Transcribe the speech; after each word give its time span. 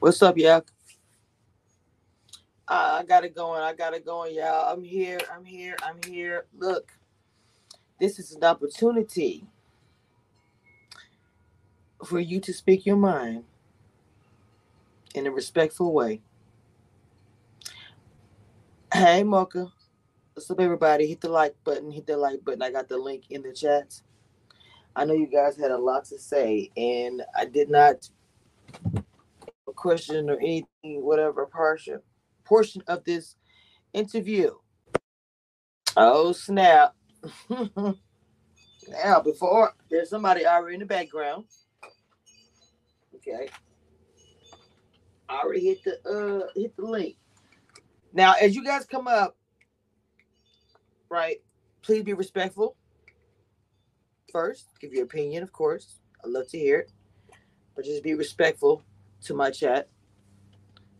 What's 0.00 0.22
up, 0.22 0.38
y'all? 0.38 0.64
I 2.68 3.02
got 3.08 3.24
it 3.24 3.34
going. 3.34 3.62
I 3.62 3.72
got 3.72 3.94
it 3.94 4.06
going, 4.06 4.32
y'all. 4.32 4.72
I'm 4.72 4.84
here. 4.84 5.18
I'm 5.34 5.44
here. 5.44 5.74
I'm 5.82 5.98
here. 6.06 6.46
Look, 6.56 6.92
this 7.98 8.20
is 8.20 8.32
an 8.32 8.44
opportunity 8.44 9.44
for 12.04 12.20
you 12.20 12.40
to 12.42 12.52
speak 12.52 12.86
your 12.86 12.96
mind 12.96 13.42
in 15.16 15.26
a 15.26 15.32
respectful 15.32 15.92
way. 15.92 16.22
Hey, 18.94 19.24
Mocha. 19.24 19.72
What's 20.34 20.48
up, 20.48 20.60
everybody? 20.60 21.08
Hit 21.08 21.22
the 21.22 21.28
like 21.28 21.56
button. 21.64 21.90
Hit 21.90 22.06
the 22.06 22.16
like 22.16 22.44
button. 22.44 22.62
I 22.62 22.70
got 22.70 22.88
the 22.88 22.98
link 22.98 23.24
in 23.30 23.42
the 23.42 23.52
chat. 23.52 24.00
I 24.94 25.04
know 25.04 25.14
you 25.14 25.26
guys 25.26 25.56
had 25.58 25.72
a 25.72 25.78
lot 25.78 26.04
to 26.06 26.20
say, 26.20 26.70
and 26.76 27.22
I 27.36 27.46
did 27.46 27.68
not 27.68 28.08
question 29.78 30.28
or 30.28 30.38
anything, 30.38 30.66
whatever 30.82 31.46
portion 31.46 32.00
portion 32.44 32.82
of 32.88 33.04
this 33.04 33.36
interview. 33.92 34.50
Oh 35.96 36.32
snap! 36.32 36.94
now, 37.50 39.20
before 39.22 39.74
there's 39.90 40.10
somebody 40.10 40.46
already 40.46 40.74
in 40.74 40.80
the 40.80 40.86
background. 40.86 41.44
Okay, 43.16 43.48
I 45.28 45.40
already 45.40 45.66
hit 45.66 45.84
the 45.84 46.08
uh 46.08 46.48
hit 46.54 46.76
the 46.76 46.82
link. 46.82 47.16
Now, 48.12 48.34
as 48.40 48.56
you 48.56 48.64
guys 48.64 48.86
come 48.86 49.06
up, 49.06 49.36
right? 51.10 51.38
Please 51.82 52.02
be 52.02 52.14
respectful. 52.14 52.76
First, 54.32 54.68
give 54.80 54.92
your 54.92 55.04
opinion, 55.04 55.42
of 55.42 55.52
course. 55.52 56.00
I'd 56.24 56.30
love 56.30 56.48
to 56.48 56.58
hear 56.58 56.80
it, 56.80 56.92
but 57.74 57.84
just 57.84 58.02
be 58.02 58.14
respectful 58.14 58.82
to 59.22 59.34
my 59.34 59.50
chat. 59.50 59.88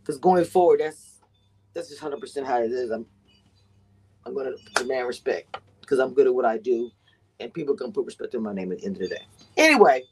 Because 0.00 0.18
going 0.18 0.44
forward, 0.44 0.80
that's 0.80 1.20
that's 1.74 1.88
just 1.88 2.00
hundred 2.00 2.20
percent 2.20 2.46
how 2.46 2.62
it 2.62 2.72
is. 2.72 2.90
I'm 2.90 3.06
I'm 4.26 4.34
gonna 4.34 4.52
demand 4.74 5.06
respect 5.06 5.56
because 5.80 5.98
I'm 5.98 6.14
good 6.14 6.26
at 6.26 6.34
what 6.34 6.44
I 6.44 6.58
do, 6.58 6.90
and 7.40 7.52
people 7.52 7.74
can 7.76 7.92
put 7.92 8.06
respect 8.06 8.34
on 8.34 8.42
my 8.42 8.52
name 8.52 8.72
at 8.72 8.78
the 8.78 8.86
end 8.86 8.96
of 8.96 9.02
the 9.02 9.08
day. 9.08 9.22
Anyway, 9.56 10.04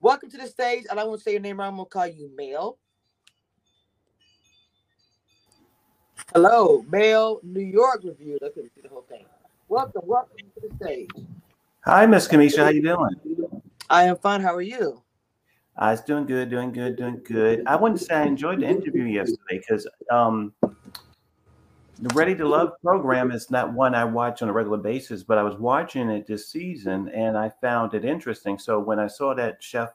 welcome 0.00 0.30
to 0.30 0.38
the 0.38 0.46
stage. 0.46 0.84
I 0.90 0.94
don't 0.94 1.08
want 1.08 1.20
to 1.20 1.24
say 1.24 1.32
your 1.32 1.40
name. 1.40 1.60
I'm 1.60 1.76
gonna 1.76 1.86
call 1.86 2.06
you 2.06 2.30
Mel. 2.36 2.78
Hello, 6.34 6.84
Mel 6.88 7.40
New 7.42 7.60
York 7.60 8.02
review. 8.04 8.38
I 8.44 8.48
couldn't 8.48 8.72
see 8.74 8.80
the 8.82 8.88
whole 8.88 9.06
thing. 9.08 9.24
Welcome, 9.68 10.02
welcome 10.04 10.38
to 10.54 10.68
the 10.68 10.84
stage. 10.84 11.10
Hi, 11.84 12.06
Miss 12.06 12.28
Cameshia. 12.28 12.64
How 12.64 12.70
you 12.70 12.82
doing? 12.82 13.62
I 13.90 14.04
am 14.04 14.16
fine. 14.16 14.40
How 14.40 14.54
are 14.54 14.62
you? 14.62 15.02
I 15.76 15.92
was 15.92 16.02
doing 16.02 16.26
good, 16.26 16.50
doing 16.50 16.72
good, 16.72 16.96
doing 16.96 17.20
good. 17.24 17.62
I 17.66 17.76
to 17.76 17.98
say 17.98 18.14
I 18.14 18.24
enjoyed 18.24 18.60
the 18.60 18.68
interview 18.68 19.04
yesterday 19.04 19.58
because 19.58 19.88
um, 20.10 20.52
the 20.62 22.14
Ready 22.14 22.34
to 22.34 22.46
Love 22.46 22.72
program 22.82 23.30
is 23.30 23.50
not 23.50 23.72
one 23.72 23.94
I 23.94 24.04
watch 24.04 24.42
on 24.42 24.48
a 24.48 24.52
regular 24.52 24.76
basis, 24.76 25.22
but 25.22 25.38
I 25.38 25.42
was 25.42 25.56
watching 25.56 26.10
it 26.10 26.26
this 26.26 26.48
season 26.48 27.08
and 27.10 27.38
I 27.38 27.50
found 27.60 27.94
it 27.94 28.04
interesting. 28.04 28.58
So 28.58 28.80
when 28.80 28.98
I 28.98 29.06
saw 29.06 29.34
that 29.34 29.62
Chef 29.62 29.90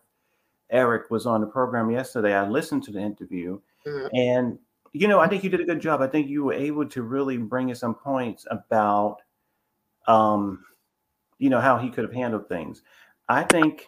Eric 0.72 1.12
was 1.12 1.25
on 1.25 1.41
the 1.41 1.47
program 1.47 1.91
yesterday, 1.91 2.34
I 2.34 2.47
listened 2.47 2.84
to 2.84 2.91
the 2.91 3.00
interview 3.00 3.59
mm-hmm. 3.85 4.07
and 4.13 4.59
you 4.94 5.07
know, 5.07 5.19
I 5.19 5.28
think 5.28 5.44
you 5.44 5.50
did 5.50 5.59
a 5.59 5.66
good 5.66 5.81
job. 5.81 6.01
I 6.01 6.07
think 6.07 6.28
you 6.28 6.46
were 6.46 6.53
able 6.53 6.85
to 6.88 7.03
really 7.03 7.38
bring 7.38 7.69
in 7.69 7.75
some 7.75 7.94
points 7.94 8.47
about 8.50 9.18
um, 10.07 10.63
you 11.40 11.50
know, 11.50 11.59
how 11.59 11.78
he 11.78 11.90
could 11.90 12.03
have 12.03 12.13
handled 12.13 12.47
things. 12.47 12.81
I 13.30 13.44
think 13.44 13.85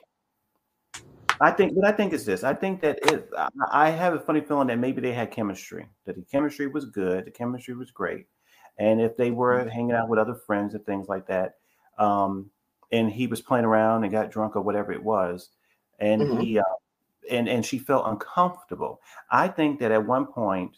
I 1.42 1.52
think 1.52 1.74
what 1.74 1.88
I 1.88 1.92
think 1.92 2.14
is 2.14 2.26
this. 2.26 2.44
I 2.44 2.54
think 2.54 2.82
that 2.82 3.00
it. 3.12 3.30
I 3.72 3.90
have 3.90 4.14
a 4.14 4.20
funny 4.20 4.42
feeling 4.42 4.68
that 4.68 4.80
maybe 4.80 5.02
they 5.02 5.14
had 5.14 5.32
chemistry. 5.32 5.88
That 6.06 6.16
the 6.16 6.24
chemistry 6.24 6.68
was 6.68 6.86
good. 6.86 7.26
The 7.26 7.32
chemistry 7.32 7.76
was 7.76 7.92
great, 7.92 8.28
and 8.78 9.02
if 9.02 9.16
they 9.16 9.32
were 9.32 9.60
mm-hmm. 9.60 9.70
hanging 9.70 9.92
out 9.94 10.10
with 10.10 10.20
other 10.20 10.36
friends 10.36 10.74
and 10.74 10.86
things 10.86 11.08
like 11.08 11.28
that, 11.28 11.56
um, 11.98 12.50
and 12.92 13.10
he 13.10 13.28
was 13.28 13.42
playing 13.42 13.66
around 13.66 14.04
and 14.04 14.12
got 14.12 14.32
drunk 14.32 14.56
or 14.56 14.62
whatever 14.62 14.92
it 14.92 15.04
was, 15.04 15.50
and 16.00 16.22
mm-hmm. 16.22 16.40
he 16.42 16.60
uh, 16.60 16.64
and 17.30 17.48
and 17.48 17.66
she 17.66 17.80
felt 17.80 18.08
uncomfortable. 18.08 19.02
I 19.32 19.48
think 19.48 19.80
that 19.80 19.92
at 19.92 20.06
one 20.06 20.26
point, 20.26 20.78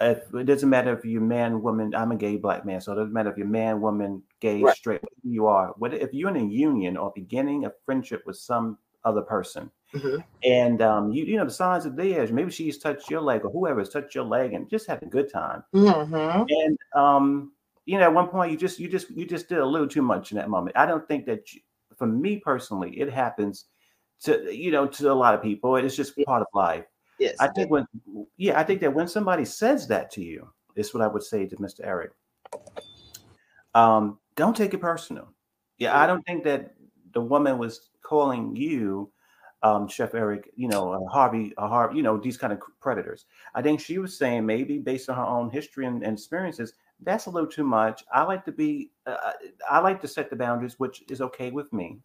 if, 0.00 0.22
it 0.34 0.44
doesn't 0.44 0.68
matter 0.68 0.96
if 0.96 1.04
you're 1.04 1.22
man, 1.22 1.62
woman. 1.62 1.94
I'm 1.94 2.12
a 2.12 2.16
gay 2.16 2.36
black 2.36 2.66
man, 2.66 2.80
so 2.80 2.92
it 2.92 2.96
doesn't 2.96 3.12
matter 3.12 3.30
if 3.30 3.38
you're 3.38 3.46
man, 3.46 3.80
woman, 3.80 4.22
gay, 4.40 4.60
right. 4.60 4.76
straight. 4.76 5.00
You 5.22 5.46
are. 5.46 5.74
What 5.78 5.94
if 5.94 6.12
you're 6.12 6.30
in 6.30 6.36
a 6.36 6.44
union 6.44 6.96
or 6.96 7.12
beginning 7.14 7.64
a 7.64 7.72
friendship 7.84 8.22
with 8.26 8.36
some 8.36 8.76
other 9.06 9.22
person. 9.22 9.70
Mm-hmm. 9.94 10.16
And 10.44 10.82
um, 10.82 11.12
you 11.12 11.24
you 11.24 11.36
know 11.38 11.44
the 11.44 11.50
signs 11.50 11.86
of 11.86 11.96
theirs. 11.96 12.32
Maybe 12.32 12.50
she's 12.50 12.78
touched 12.78 13.08
your 13.08 13.22
leg 13.22 13.44
or 13.44 13.50
whoever 13.50 13.78
has 13.78 13.88
touched 13.88 14.14
your 14.14 14.24
leg 14.24 14.52
and 14.52 14.68
just 14.68 14.86
had 14.86 15.02
a 15.02 15.06
good 15.06 15.32
time. 15.32 15.62
Mm-hmm. 15.74 16.44
And 16.48 16.78
um, 16.94 17.52
you 17.86 17.98
know, 17.98 18.04
at 18.04 18.12
one 18.12 18.28
point 18.28 18.50
you 18.50 18.58
just 18.58 18.78
you 18.78 18.88
just 18.88 19.10
you 19.10 19.24
just 19.24 19.48
did 19.48 19.58
a 19.58 19.66
little 19.66 19.88
too 19.88 20.02
much 20.02 20.32
in 20.32 20.36
that 20.36 20.50
moment. 20.50 20.76
I 20.76 20.84
don't 20.84 21.06
think 21.08 21.24
that 21.26 21.54
you, 21.54 21.60
for 21.96 22.06
me 22.06 22.36
personally, 22.38 22.90
it 23.00 23.10
happens 23.10 23.66
to 24.24 24.54
you 24.54 24.70
know 24.70 24.86
to 24.86 25.10
a 25.10 25.14
lot 25.14 25.34
of 25.34 25.42
people. 25.42 25.76
It's 25.76 25.96
just 25.96 26.18
part 26.26 26.42
of 26.42 26.48
life. 26.52 26.84
Yes. 27.18 27.36
I 27.40 27.48
think 27.48 27.70
when 27.70 27.86
yeah, 28.36 28.58
I 28.58 28.64
think 28.64 28.80
that 28.80 28.92
when 28.92 29.08
somebody 29.08 29.44
says 29.44 29.86
that 29.88 30.10
to 30.12 30.22
you, 30.22 30.50
is 30.74 30.92
what 30.92 31.02
I 31.02 31.06
would 31.06 31.22
say 31.22 31.46
to 31.46 31.56
Mr. 31.56 31.80
Eric. 31.82 32.12
Um, 33.74 34.18
don't 34.36 34.56
take 34.56 34.74
it 34.74 34.80
personal. 34.80 35.28
Yeah, 35.78 35.98
I 35.98 36.06
don't 36.06 36.24
think 36.26 36.44
that 36.44 36.74
the 37.12 37.20
woman 37.20 37.58
was 37.58 37.90
calling 38.06 38.54
you, 38.54 39.10
um, 39.62 39.88
Chef 39.88 40.14
Eric, 40.14 40.50
you 40.54 40.68
know, 40.68 40.92
a 40.92 41.08
Harvey, 41.08 41.52
a 41.58 41.66
Harvey, 41.66 41.96
you 41.96 42.02
know, 42.02 42.16
these 42.16 42.36
kind 42.36 42.52
of 42.52 42.60
predators. 42.80 43.26
I 43.54 43.62
think 43.62 43.80
she 43.80 43.98
was 43.98 44.16
saying 44.16 44.46
maybe 44.46 44.78
based 44.78 45.08
on 45.08 45.16
her 45.16 45.24
own 45.24 45.50
history 45.50 45.86
and, 45.86 46.02
and 46.04 46.16
experiences, 46.16 46.74
that's 47.02 47.26
a 47.26 47.30
little 47.30 47.48
too 47.48 47.64
much. 47.64 48.04
I 48.12 48.22
like 48.22 48.44
to 48.44 48.52
be, 48.52 48.90
uh, 49.06 49.16
uh, 49.24 49.32
I 49.68 49.80
like 49.80 50.00
to 50.02 50.08
set 50.08 50.30
the 50.30 50.36
boundaries, 50.36 50.78
which 50.78 51.02
is 51.10 51.20
okay 51.20 51.50
with 51.50 51.72
me. 51.72 51.98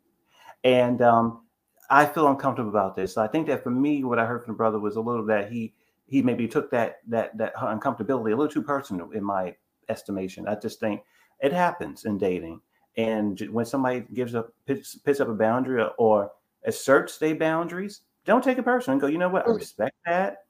And 0.64 1.02
um, 1.02 1.46
I 1.90 2.06
feel 2.06 2.28
uncomfortable 2.28 2.70
about 2.70 2.96
this. 2.96 3.14
So 3.14 3.22
I 3.22 3.28
think 3.28 3.48
that 3.48 3.64
for 3.64 3.70
me, 3.70 4.04
what 4.04 4.20
I 4.20 4.26
heard 4.26 4.44
from 4.44 4.54
the 4.54 4.58
brother 4.58 4.80
was 4.80 4.96
a 4.96 5.02
little 5.02 5.26
that 5.28 5.52
he 5.52 5.74
he 6.08 6.22
maybe 6.22 6.48
took 6.48 6.70
that 6.72 7.00
that 7.08 7.38
that 7.38 7.56
uncomfortability 7.56 8.34
a 8.34 8.36
little 8.36 8.48
too 8.48 8.62
personal 8.62 9.12
in 9.12 9.24
my 9.24 9.56
estimation. 9.90 10.48
I 10.48 10.56
just 10.56 10.80
think 10.80 11.02
it 11.40 11.54
happens 11.54 12.06
in 12.06 12.18
dating. 12.18 12.62
And 12.98 13.40
when 13.52 13.66
somebody 13.66 14.06
gives 14.14 14.36
up, 14.36 14.54
puts, 14.68 14.96
puts 14.96 15.20
up 15.20 15.30
a 15.30 15.34
boundary 15.34 15.82
or, 15.82 15.92
or 15.98 16.32
asserts 16.66 17.18
their 17.18 17.36
boundaries, 17.36 18.02
don't 18.26 18.44
take 18.44 18.58
it 18.58 18.64
personal 18.64 18.94
and 18.94 19.02
go, 19.02 19.08
you 19.08 19.18
know 19.18 19.30
what? 19.30 19.48
I 19.48 19.52
mm. 19.52 19.56
respect 19.56 19.96
that. 20.06 20.46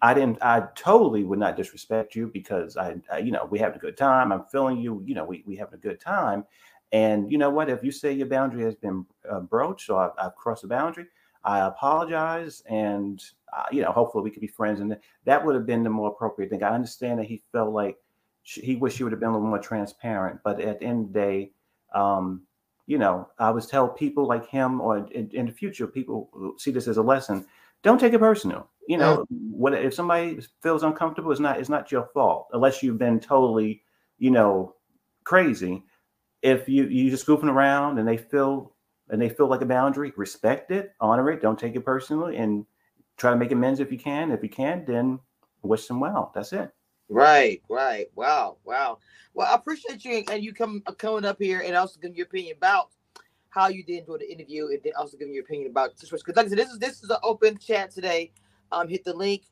I 0.00 0.14
didn't, 0.14 0.42
I 0.42 0.64
totally 0.74 1.22
would 1.22 1.38
not 1.38 1.56
disrespect 1.56 2.16
you 2.16 2.28
because 2.32 2.76
I, 2.76 2.96
I, 3.12 3.18
you 3.18 3.30
know, 3.30 3.46
we 3.48 3.60
having 3.60 3.76
a 3.76 3.80
good 3.80 3.96
time. 3.96 4.32
I'm 4.32 4.44
feeling 4.50 4.80
you, 4.80 5.02
you 5.06 5.14
know, 5.14 5.24
we, 5.24 5.44
we 5.46 5.54
having 5.54 5.74
a 5.74 5.78
good 5.78 6.00
time. 6.00 6.44
And 6.90 7.30
you 7.30 7.38
know 7.38 7.50
what? 7.50 7.70
If 7.70 7.84
you 7.84 7.92
say 7.92 8.12
your 8.12 8.26
boundary 8.26 8.64
has 8.64 8.74
been 8.74 9.06
uh, 9.30 9.40
broached 9.40 9.88
or 9.88 10.02
I've, 10.02 10.10
I've, 10.18 10.34
crossed 10.34 10.62
the 10.62 10.68
boundary, 10.68 11.06
I 11.44 11.60
apologize. 11.60 12.62
And, 12.68 13.22
uh, 13.56 13.64
you 13.70 13.82
know, 13.82 13.92
hopefully 13.92 14.24
we 14.24 14.30
could 14.30 14.40
be 14.40 14.48
friends. 14.48 14.80
And 14.80 14.96
that 15.24 15.44
would 15.44 15.54
have 15.54 15.66
been 15.66 15.84
the 15.84 15.90
more 15.90 16.08
appropriate 16.08 16.50
thing. 16.50 16.62
I 16.62 16.74
understand 16.74 17.20
that 17.20 17.26
he 17.26 17.42
felt 17.52 17.72
like 17.72 17.96
she, 18.42 18.60
he 18.60 18.76
wished 18.76 18.96
she 18.96 19.04
would 19.04 19.12
have 19.12 19.20
been 19.20 19.30
a 19.30 19.32
little 19.32 19.46
more 19.46 19.58
transparent. 19.58 20.40
But 20.42 20.60
at 20.60 20.80
the 20.80 20.86
end 20.86 21.06
of 21.06 21.12
the 21.12 21.18
day, 21.18 21.52
um, 21.94 22.42
you 22.86 22.98
know, 22.98 23.28
I 23.38 23.48
always 23.48 23.66
tell 23.66 23.88
people 23.88 24.26
like 24.26 24.48
him, 24.48 24.80
or 24.80 24.98
in, 24.98 25.30
in, 25.32 25.46
the 25.46 25.52
future, 25.52 25.86
people 25.86 26.54
see 26.58 26.70
this 26.70 26.88
as 26.88 26.96
a 26.96 27.02
lesson. 27.02 27.46
Don't 27.82 27.98
take 27.98 28.12
it 28.12 28.18
personal. 28.18 28.68
You 28.88 28.98
know, 28.98 29.24
what 29.30 29.74
if 29.74 29.94
somebody 29.94 30.40
feels 30.60 30.82
uncomfortable? 30.82 31.30
It's 31.30 31.40
not. 31.40 31.60
It's 31.60 31.68
not 31.68 31.92
your 31.92 32.08
fault 32.12 32.48
unless 32.52 32.82
you've 32.82 32.98
been 32.98 33.20
totally, 33.20 33.82
you 34.18 34.30
know, 34.30 34.74
crazy. 35.24 35.84
If 36.42 36.68
you 36.68 36.86
you 36.86 37.08
just 37.08 37.26
goofing 37.26 37.44
around 37.44 37.98
and 37.98 38.08
they 38.08 38.16
feel 38.16 38.74
and 39.08 39.22
they 39.22 39.28
feel 39.28 39.46
like 39.46 39.60
a 39.60 39.66
boundary, 39.66 40.12
respect 40.16 40.72
it, 40.72 40.94
honor 41.00 41.30
it. 41.30 41.40
Don't 41.40 41.58
take 41.58 41.76
it 41.76 41.84
personally, 41.84 42.36
and 42.38 42.66
try 43.16 43.30
to 43.30 43.36
make 43.36 43.52
amends 43.52 43.78
if 43.78 43.92
you 43.92 43.98
can. 43.98 44.32
If 44.32 44.42
you 44.42 44.48
can't, 44.48 44.84
then 44.84 45.20
wish 45.62 45.86
them 45.86 46.00
well. 46.00 46.32
That's 46.34 46.52
it. 46.52 46.72
Right, 47.12 47.62
right. 47.70 48.08
Wow, 48.16 48.58
wow. 48.64 48.98
Well, 49.34 49.48
I 49.52 49.56
appreciate 49.56 50.04
you 50.04 50.24
and 50.30 50.44
you 50.44 50.54
come 50.54 50.82
uh, 50.86 50.92
coming 50.94 51.26
up 51.26 51.38
here 51.40 51.62
and 51.66 51.76
also 51.76 52.00
giving 52.00 52.16
your 52.16 52.26
opinion 52.26 52.56
about 52.58 52.90
how 53.50 53.68
you 53.68 53.84
did 53.84 54.00
enjoy 54.00 54.18
the 54.18 54.32
interview 54.32 54.68
and 54.68 54.80
then 54.84 54.94
also 54.98 55.18
giving 55.18 55.34
your 55.34 55.44
opinion 55.44 55.70
about 55.70 55.98
situation. 56.00 56.24
Because 56.26 56.38
like 56.38 56.46
I 56.46 56.50
said, 56.50 56.58
this 56.58 56.70
is 56.70 56.80
this 56.80 57.04
is 57.04 57.10
an 57.10 57.18
open 57.24 57.58
chat 57.58 57.92
today. 57.92 58.32
Um, 58.72 58.88
hit 58.88 59.04
the 59.04 59.14
link. 59.14 59.44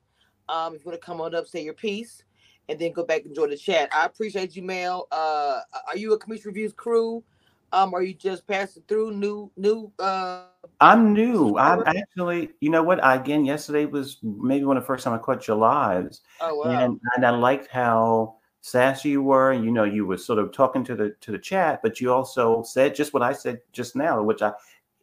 Um, 0.51 0.77
if 0.77 0.85
you 0.85 0.91
want 0.91 1.01
to 1.01 1.07
come 1.07 1.23
on 1.23 1.35
up, 1.35 1.47
say 1.49 1.65
your 1.65 1.75
piece, 1.75 2.25
and 2.69 2.79
then 2.79 2.93
go 2.93 3.05
back 3.05 3.25
and 3.27 3.35
join 3.35 3.51
the 3.51 3.59
chat. 3.59 3.91
I 3.95 4.07
appreciate 4.07 4.57
you, 4.57 4.63
Mel. 4.65 5.09
Uh, 5.13 5.61
are 5.89 5.99
you 5.99 6.15
a 6.15 6.19
Commission 6.19 6.49
Reviews 6.49 6.75
crew? 6.75 7.25
Um, 7.73 7.95
are 7.95 8.03
you 8.03 8.15
just 8.15 8.47
passing 8.47 8.83
through 8.89 9.13
new 9.13 9.51
new 9.57 9.93
uh 9.99 10.45
I'm 10.81 11.13
new. 11.13 11.59
I'm 11.59 11.83
actually, 11.87 12.51
you 12.61 12.71
know 12.71 12.83
what? 12.83 13.05
I, 13.05 13.17
again, 13.17 13.45
yesterday 13.45 13.85
was 13.85 14.17
maybe 14.23 14.65
one 14.65 14.79
of 14.79 14.83
the 14.83 14.87
first 14.87 15.05
time 15.05 15.13
I 15.13 15.19
caught 15.19 15.47
your 15.47 15.59
lives. 15.59 16.23
Oh 16.41 16.57
wow! 16.57 16.71
And, 16.71 17.01
and 17.15 17.27
I 17.27 17.31
liked 17.31 17.69
how 17.69 18.37
sassy 18.63 19.11
you 19.11 19.23
were. 19.23 19.53
You 19.53 19.71
know, 19.71 19.85
you 19.85 20.07
were 20.07 20.17
sort 20.17 20.39
of 20.39 20.53
talking 20.53 20.83
to 20.85 20.97
the 20.97 21.11
to 21.21 21.33
the 21.33 21.39
chat, 21.39 21.81
but 21.83 22.01
you 22.01 22.13
also 22.13 22.63
said 22.63 22.95
just 22.95 23.13
what 23.13 23.23
I 23.23 23.33
said 23.35 23.61
just 23.73 23.95
now, 23.95 24.23
which 24.23 24.41
I 24.41 24.53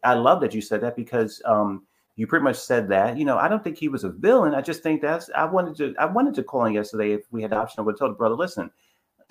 I 0.02 0.14
love 0.14 0.40
that 0.40 0.52
you 0.52 0.60
said 0.60 0.80
that 0.80 0.96
because 0.96 1.40
um 1.44 1.84
you 2.16 2.26
pretty 2.26 2.42
much 2.42 2.56
said 2.56 2.88
that. 2.88 3.16
You 3.16 3.24
know, 3.24 3.38
I 3.38 3.46
don't 3.46 3.62
think 3.62 3.78
he 3.78 3.88
was 3.88 4.02
a 4.02 4.10
villain. 4.10 4.54
I 4.54 4.60
just 4.60 4.82
think 4.82 5.00
that's 5.00 5.30
I 5.36 5.44
wanted 5.44 5.76
to 5.76 5.94
I 5.96 6.06
wanted 6.06 6.34
to 6.34 6.42
call 6.42 6.64
him 6.64 6.74
yesterday 6.74 7.12
if 7.12 7.22
we 7.30 7.42
had 7.42 7.52
the 7.52 7.56
option. 7.56 7.78
I 7.78 7.82
would 7.82 7.92
have 7.92 7.98
told 8.00 8.10
the 8.12 8.16
brother, 8.16 8.34
listen, 8.34 8.72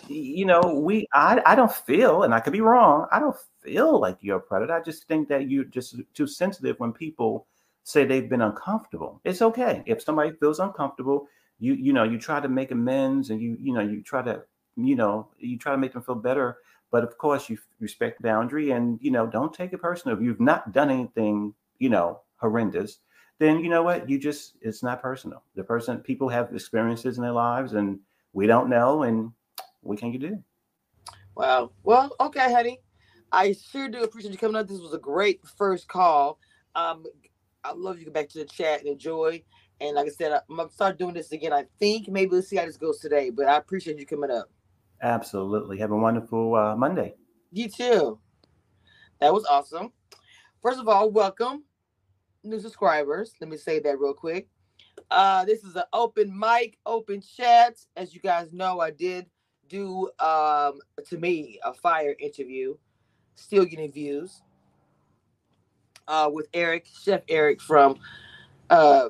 you 0.07 0.45
know, 0.45 0.61
we 0.61 1.07
I 1.13 1.41
I 1.45 1.55
don't 1.55 1.71
feel, 1.73 2.23
and 2.23 2.33
I 2.33 2.39
could 2.39 2.53
be 2.53 2.61
wrong, 2.61 3.07
I 3.11 3.19
don't 3.19 3.35
feel 3.61 3.99
like 3.99 4.17
you're 4.21 4.37
a 4.37 4.41
predator. 4.41 4.73
I 4.73 4.81
just 4.81 5.07
think 5.07 5.27
that 5.29 5.49
you're 5.49 5.65
just 5.65 5.95
too 6.13 6.27
sensitive 6.27 6.79
when 6.79 6.93
people 6.93 7.47
say 7.83 8.05
they've 8.05 8.29
been 8.29 8.41
uncomfortable. 8.41 9.21
It's 9.23 9.41
okay. 9.41 9.83
If 9.85 10.01
somebody 10.01 10.31
feels 10.33 10.59
uncomfortable, 10.59 11.27
you 11.59 11.73
you 11.73 11.93
know, 11.93 12.03
you 12.03 12.17
try 12.19 12.39
to 12.39 12.49
make 12.49 12.71
amends 12.71 13.29
and 13.29 13.41
you 13.41 13.57
you 13.59 13.73
know, 13.73 13.81
you 13.81 14.01
try 14.01 14.21
to, 14.21 14.43
you 14.75 14.95
know, 14.95 15.29
you 15.39 15.57
try 15.57 15.71
to 15.71 15.77
make 15.77 15.93
them 15.93 16.03
feel 16.03 16.15
better. 16.15 16.57
But 16.91 17.03
of 17.03 17.17
course 17.17 17.49
you 17.49 17.57
respect 17.79 18.21
boundary 18.21 18.71
and 18.71 18.99
you 19.01 19.11
know, 19.11 19.27
don't 19.27 19.53
take 19.53 19.73
it 19.73 19.81
personal. 19.81 20.15
If 20.17 20.23
you've 20.23 20.39
not 20.39 20.71
done 20.73 20.89
anything, 20.89 21.53
you 21.79 21.89
know, 21.89 22.21
horrendous, 22.37 22.99
then 23.39 23.59
you 23.59 23.69
know 23.69 23.83
what? 23.83 24.09
You 24.09 24.19
just 24.19 24.53
it's 24.61 24.83
not 24.83 25.01
personal. 25.01 25.43
The 25.55 25.63
person 25.63 25.97
people 25.99 26.29
have 26.29 26.53
experiences 26.53 27.17
in 27.17 27.23
their 27.23 27.31
lives 27.31 27.73
and 27.73 27.99
we 28.33 28.47
don't 28.47 28.69
know 28.69 29.03
and 29.03 29.31
what 29.81 29.99
can 29.99 30.13
you 30.13 30.19
do? 30.19 30.43
Wow. 31.35 31.71
Well, 31.83 32.15
okay, 32.19 32.51
honey. 32.51 32.79
I 33.31 33.53
sure 33.53 33.89
do 33.89 34.03
appreciate 34.03 34.31
you 34.31 34.37
coming 34.37 34.55
up. 34.55 34.67
This 34.67 34.79
was 34.79 34.93
a 34.93 34.99
great 34.99 35.41
first 35.57 35.87
call. 35.87 36.39
Um, 36.75 37.05
I 37.63 37.73
love 37.73 37.99
you 37.99 38.05
get 38.05 38.13
back 38.13 38.29
to 38.29 38.39
the 38.39 38.45
chat 38.45 38.79
and 38.79 38.89
enjoy. 38.89 39.43
And 39.81 39.95
like 39.95 40.07
I 40.07 40.09
said, 40.09 40.31
I'm 40.31 40.55
gonna 40.55 40.69
start 40.71 40.97
doing 40.97 41.13
this 41.13 41.31
again. 41.31 41.53
I 41.53 41.65
think 41.79 42.07
maybe 42.07 42.31
we'll 42.31 42.41
see 42.41 42.55
how 42.55 42.65
this 42.65 42.77
goes 42.77 42.99
today. 42.99 43.29
But 43.29 43.47
I 43.47 43.57
appreciate 43.57 43.99
you 43.99 44.05
coming 44.05 44.31
up. 44.31 44.49
Absolutely. 45.01 45.77
Have 45.77 45.91
a 45.91 45.97
wonderful 45.97 46.55
uh, 46.55 46.75
Monday. 46.75 47.15
You 47.51 47.69
too. 47.69 48.19
That 49.19 49.33
was 49.33 49.45
awesome. 49.45 49.91
First 50.61 50.79
of 50.79 50.87
all, 50.87 51.11
welcome 51.11 51.63
new 52.43 52.59
subscribers. 52.59 53.33
Let 53.39 53.49
me 53.49 53.57
say 53.57 53.79
that 53.79 53.99
real 53.99 54.13
quick. 54.13 54.47
Uh, 55.11 55.45
this 55.45 55.63
is 55.63 55.75
an 55.75 55.83
open 55.93 56.37
mic, 56.37 56.77
open 56.85 57.21
chat. 57.21 57.77
As 57.95 58.13
you 58.13 58.19
guys 58.19 58.53
know, 58.53 58.79
I 58.79 58.91
did 58.91 59.27
do 59.69 60.09
um 60.19 60.79
to 61.05 61.17
me 61.17 61.59
a 61.63 61.73
fire 61.73 62.15
interview, 62.19 62.75
still 63.35 63.65
getting 63.65 63.91
views. 63.91 64.41
Uh, 66.07 66.29
with 66.31 66.47
Eric, 66.53 66.87
Chef 67.01 67.21
Eric 67.27 67.61
from 67.61 67.97
uh 68.69 69.09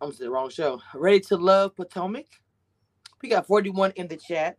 I'm 0.00 0.12
the 0.18 0.30
wrong 0.30 0.50
show. 0.50 0.80
Ready 0.94 1.20
to 1.20 1.36
Love 1.36 1.76
Potomac. 1.76 2.26
We 3.22 3.28
got 3.28 3.46
41 3.46 3.92
in 3.96 4.08
the 4.08 4.16
chat. 4.16 4.56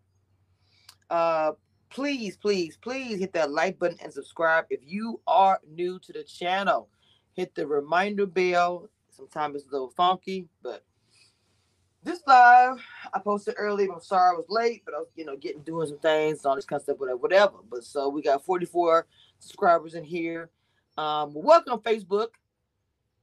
Uh 1.09 1.53
please, 1.89 2.37
please, 2.37 2.77
please 2.77 3.19
hit 3.19 3.33
that 3.33 3.51
like 3.51 3.77
button 3.77 3.97
and 4.01 4.11
subscribe 4.11 4.65
if 4.69 4.79
you 4.83 5.19
are 5.27 5.59
new 5.69 5.99
to 5.99 6.13
the 6.13 6.23
channel. 6.23 6.89
Hit 7.33 7.53
the 7.53 7.67
reminder 7.67 8.25
bell. 8.25 8.89
Sometimes 9.09 9.57
it's 9.57 9.67
a 9.67 9.71
little 9.71 9.91
funky, 9.91 10.47
but 10.63 10.83
this 12.03 12.21
live 12.25 12.83
I 13.13 13.19
posted 13.19 13.55
early. 13.57 13.87
I'm 13.91 14.01
sorry 14.01 14.31
I 14.31 14.37
was 14.37 14.45
late, 14.49 14.83
but 14.85 14.93
I 14.93 14.99
was 14.99 15.07
you 15.15 15.25
know 15.25 15.35
getting 15.35 15.61
doing 15.61 15.87
some 15.87 15.99
things, 15.99 16.45
all 16.45 16.55
this 16.55 16.65
kind 16.65 16.79
of 16.79 16.83
stuff, 16.83 16.99
whatever, 16.99 17.17
whatever. 17.17 17.57
But 17.69 17.83
so 17.83 18.09
we 18.09 18.21
got 18.21 18.43
44 18.43 19.05
subscribers 19.39 19.95
in 19.95 20.03
here. 20.03 20.49
Um, 20.97 21.33
welcome 21.33 21.79
Facebook. 21.79 22.29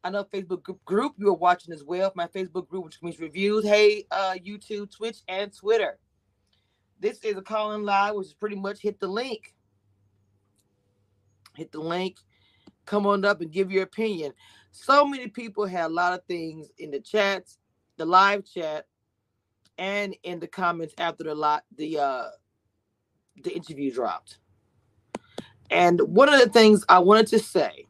I 0.04 0.10
know 0.10 0.24
Facebook 0.24 0.62
group 0.62 0.84
group 0.84 1.14
you 1.18 1.28
are 1.28 1.34
watching 1.34 1.74
as 1.74 1.82
well. 1.82 2.12
My 2.14 2.26
Facebook 2.28 2.68
group, 2.68 2.84
which 2.84 3.02
means 3.02 3.18
reviews. 3.18 3.64
Hey, 3.64 4.04
uh, 4.10 4.34
YouTube, 4.34 4.94
Twitch, 4.94 5.18
and 5.28 5.52
Twitter. 5.52 5.98
This 7.00 7.18
is 7.24 7.36
a 7.36 7.42
calling 7.42 7.84
live, 7.84 8.14
which 8.14 8.28
is 8.28 8.34
pretty 8.34 8.56
much 8.56 8.80
hit 8.80 9.00
the 9.00 9.08
link. 9.08 9.54
Hit 11.56 11.72
the 11.72 11.80
link. 11.80 12.16
Come 12.86 13.06
on 13.06 13.24
up 13.24 13.40
and 13.40 13.52
give 13.52 13.70
your 13.70 13.82
opinion. 13.82 14.32
So 14.70 15.04
many 15.04 15.28
people 15.28 15.66
had 15.66 15.86
a 15.86 15.94
lot 15.94 16.12
of 16.12 16.24
things 16.26 16.68
in 16.78 16.90
the 16.90 17.00
chats 17.00 17.58
the 17.98 18.06
live 18.06 18.44
chat 18.44 18.86
and 19.76 20.16
in 20.22 20.40
the 20.40 20.46
comments 20.46 20.94
after 20.98 21.24
the 21.24 21.34
lot 21.34 21.64
the 21.76 21.98
uh 21.98 22.28
the 23.42 23.54
interview 23.54 23.92
dropped. 23.92 24.38
And 25.70 26.00
one 26.00 26.32
of 26.32 26.40
the 26.40 26.48
things 26.48 26.84
I 26.88 26.98
wanted 26.98 27.26
to 27.28 27.38
say 27.38 27.86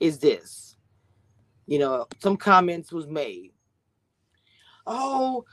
is 0.00 0.18
this. 0.18 0.76
You 1.66 1.78
know, 1.78 2.06
some 2.20 2.36
comments 2.36 2.92
was 2.92 3.06
made. 3.06 3.52
Oh, 4.86 5.44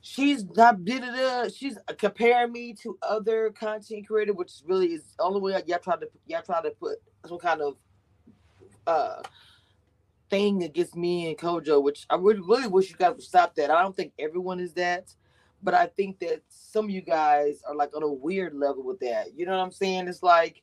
she's 0.00 0.44
not 0.44 0.84
did 0.84 1.02
it. 1.04 1.54
She's 1.54 1.76
comparing 1.98 2.52
me 2.52 2.74
to 2.82 2.98
other 3.02 3.50
content 3.50 4.06
creator, 4.06 4.32
which 4.32 4.62
really 4.66 4.92
is 4.94 5.04
the 5.16 5.24
only 5.24 5.40
way 5.40 5.62
y'all 5.66 5.78
try 5.78 5.96
to 5.96 6.08
y'all 6.26 6.42
try 6.42 6.62
to 6.62 6.70
put 6.70 6.98
some 7.26 7.38
kind 7.38 7.60
of 7.60 7.76
uh 8.86 9.22
thing 10.32 10.62
against 10.62 10.96
me 10.96 11.28
and 11.28 11.36
Kojo, 11.36 11.82
which 11.82 12.06
I 12.08 12.16
really, 12.16 12.40
really 12.40 12.66
wish 12.66 12.88
you 12.88 12.96
guys 12.96 13.12
would 13.12 13.22
stop 13.22 13.54
that. 13.56 13.70
I 13.70 13.82
don't 13.82 13.94
think 13.94 14.14
everyone 14.18 14.60
is 14.60 14.72
that, 14.72 15.14
but 15.62 15.74
I 15.74 15.86
think 15.86 16.20
that 16.20 16.40
some 16.48 16.86
of 16.86 16.90
you 16.90 17.02
guys 17.02 17.62
are 17.68 17.74
like 17.74 17.94
on 17.94 18.02
a 18.02 18.10
weird 18.10 18.54
level 18.54 18.82
with 18.82 18.98
that. 19.00 19.36
You 19.36 19.44
know 19.44 19.52
what 19.52 19.62
I'm 19.62 19.70
saying? 19.70 20.08
It's 20.08 20.22
like 20.22 20.62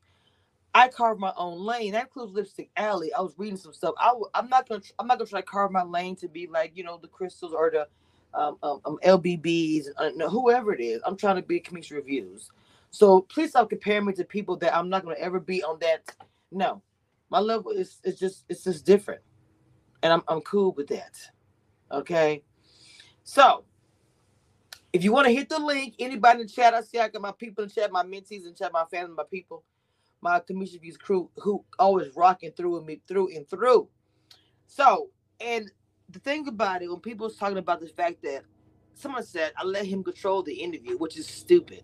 I 0.73 0.87
carve 0.87 1.19
my 1.19 1.33
own 1.37 1.63
lane. 1.63 1.91
That 1.91 2.05
includes 2.05 2.33
Lipstick 2.33 2.71
Alley. 2.77 3.13
I 3.13 3.21
was 3.21 3.35
reading 3.37 3.57
some 3.57 3.71
stuff. 3.71 3.93
I, 3.99 4.11
am 4.33 4.49
not 4.49 4.67
gonna. 4.67 4.81
I'm 4.97 5.05
not 5.05 5.19
gonna 5.19 5.29
try 5.29 5.41
to 5.41 5.45
carve 5.45 5.71
my 5.71 5.83
lane 5.83 6.15
to 6.15 6.27
be 6.27 6.47
like 6.47 6.71
you 6.73 6.83
know 6.83 6.97
the 6.99 7.07
crystals 7.07 7.53
or 7.53 7.69
the 7.69 7.87
um, 8.33 8.57
um, 8.63 8.81
um 8.85 8.97
LBBs, 9.05 9.85
uh, 9.97 10.29
whoever 10.29 10.73
it 10.73 10.81
is. 10.81 10.99
I'm 11.05 11.15
trying 11.15 11.35
to 11.35 11.43
be 11.43 11.59
community 11.59 11.93
reviews. 11.93 12.49
So 12.89 13.21
please 13.21 13.51
stop 13.51 13.69
comparing 13.69 14.05
me 14.05 14.13
to 14.13 14.23
people 14.23 14.57
that 14.57 14.75
I'm 14.75 14.89
not 14.89 15.03
gonna 15.03 15.19
ever 15.19 15.39
be 15.39 15.61
on 15.61 15.77
that. 15.81 16.09
No, 16.51 16.81
my 17.29 17.39
level 17.39 17.69
is 17.69 17.99
it's 18.03 18.19
just 18.19 18.45
it's 18.49 18.63
just 18.63 18.83
different 18.83 19.21
and 20.03 20.13
I'm 20.13 20.23
I'm 20.27 20.41
cool 20.41 20.73
with 20.73 20.87
that. 20.89 21.19
Okay. 21.91 22.43
So 23.23 23.65
if 24.93 25.03
you 25.03 25.11
want 25.13 25.27
to 25.27 25.33
hit 25.33 25.49
the 25.49 25.59
link, 25.59 25.95
anybody 25.99 26.41
in 26.41 26.47
the 26.47 26.53
chat, 26.53 26.73
I 26.73 26.81
see 26.81 26.99
I 26.99 27.09
got 27.09 27.21
my 27.21 27.31
people 27.33 27.63
in 27.63 27.69
the 27.69 27.75
chat, 27.75 27.91
my 27.91 28.03
mentees 28.03 28.47
in 28.47 28.55
chat, 28.55 28.73
my 28.73 28.85
family, 28.85 29.13
my 29.15 29.23
people, 29.29 29.63
my 30.21 30.39
commission 30.39 30.79
views 30.81 30.97
crew 30.97 31.29
who 31.37 31.65
always 31.79 32.15
rocking 32.15 32.51
through 32.51 32.75
with 32.77 32.85
me 32.85 33.01
through 33.07 33.35
and 33.35 33.49
through. 33.49 33.89
So, 34.67 35.09
and 35.41 35.71
the 36.09 36.19
thing 36.19 36.47
about 36.47 36.81
it, 36.83 36.89
when 36.89 36.99
people 37.01 37.27
was 37.27 37.37
talking 37.37 37.57
about 37.59 37.81
the 37.81 37.87
fact 37.87 38.23
that 38.23 38.43
someone 38.95 39.23
said 39.23 39.53
I 39.57 39.65
let 39.65 39.85
him 39.85 40.03
control 40.03 40.43
the 40.43 40.53
interview, 40.55 40.97
which 40.97 41.17
is 41.17 41.27
stupid. 41.27 41.83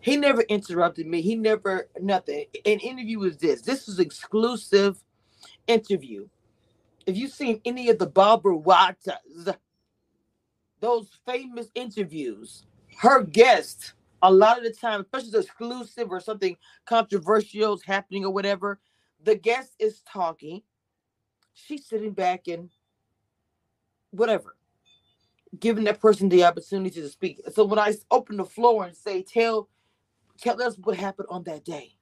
He 0.00 0.16
never 0.16 0.42
interrupted 0.42 1.06
me. 1.06 1.22
He 1.22 1.36
never 1.36 1.88
nothing. 2.00 2.46
An 2.66 2.80
interview 2.80 3.20
was 3.20 3.38
this. 3.38 3.62
This 3.62 3.86
was 3.86 3.98
exclusive 4.00 5.02
interview 5.66 6.28
if 7.06 7.16
you've 7.16 7.32
seen 7.32 7.60
any 7.64 7.88
of 7.90 7.98
the 7.98 8.06
Barbara 8.06 8.56
Walters, 8.56 9.48
those 10.80 11.08
famous 11.26 11.68
interviews, 11.74 12.64
her 12.98 13.22
guest, 13.22 13.94
a 14.22 14.32
lot 14.32 14.58
of 14.58 14.64
the 14.64 14.72
time, 14.72 15.00
especially 15.00 15.40
exclusive 15.40 16.10
or 16.10 16.20
something 16.20 16.56
controversial 16.86 17.74
is 17.74 17.82
happening 17.82 18.24
or 18.24 18.32
whatever, 18.32 18.80
the 19.22 19.34
guest 19.34 19.74
is 19.78 20.02
talking. 20.02 20.62
She's 21.54 21.86
sitting 21.86 22.12
back 22.12 22.48
and 22.48 22.70
whatever, 24.10 24.56
giving 25.58 25.84
that 25.84 26.00
person 26.00 26.28
the 26.28 26.44
opportunity 26.44 27.00
to 27.00 27.08
speak. 27.08 27.40
So 27.52 27.64
when 27.64 27.78
I 27.78 27.94
open 28.10 28.36
the 28.36 28.44
floor 28.44 28.84
and 28.84 28.96
say, 28.96 29.22
tell, 29.22 29.68
tell 30.38 30.62
us 30.62 30.76
what 30.78 30.96
happened 30.96 31.28
on 31.30 31.44
that 31.44 31.64
day 31.64 31.96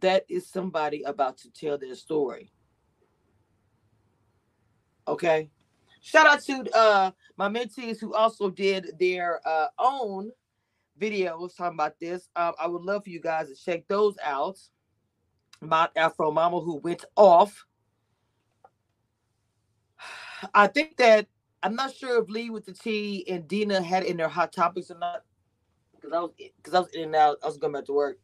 that 0.00 0.24
is 0.28 0.48
somebody 0.48 1.02
about 1.02 1.38
to 1.38 1.50
tell 1.50 1.78
their 1.78 1.94
story. 1.94 2.52
Okay. 5.06 5.50
Shout 6.02 6.26
out 6.26 6.42
to 6.44 6.76
uh 6.76 7.10
my 7.36 7.48
mentees 7.48 8.00
who 8.00 8.14
also 8.14 8.50
did 8.50 8.92
their 8.98 9.40
uh 9.46 9.68
own 9.78 10.30
videos 11.00 11.56
talking 11.56 11.76
about 11.76 11.98
this. 11.98 12.28
Um, 12.36 12.52
I 12.60 12.66
would 12.66 12.82
love 12.82 13.04
for 13.04 13.10
you 13.10 13.20
guys 13.20 13.48
to 13.48 13.54
check 13.54 13.88
those 13.88 14.16
out. 14.24 14.58
My 15.60 15.88
Afro 15.96 16.30
Mama 16.30 16.60
who 16.60 16.76
went 16.76 17.04
off. 17.16 17.66
I 20.54 20.68
think 20.68 20.96
that 20.96 21.26
I'm 21.62 21.74
not 21.74 21.94
sure 21.94 22.22
if 22.22 22.30
Lee 22.30 22.50
with 22.50 22.64
the 22.64 22.72
T 22.72 23.24
and 23.28 23.46
Dina 23.46 23.82
had 23.82 24.04
in 24.04 24.16
their 24.16 24.28
hot 24.28 24.52
topics 24.52 24.90
or 24.90 24.98
not. 24.98 25.22
Because 25.94 26.12
I 26.12 26.20
was 26.20 26.30
because 26.38 26.74
I 26.74 26.80
was 26.80 26.88
in 26.94 27.02
and 27.04 27.16
out, 27.16 27.38
I 27.42 27.46
was 27.46 27.58
going 27.58 27.74
back 27.74 27.84
to 27.86 27.92
work. 27.92 28.18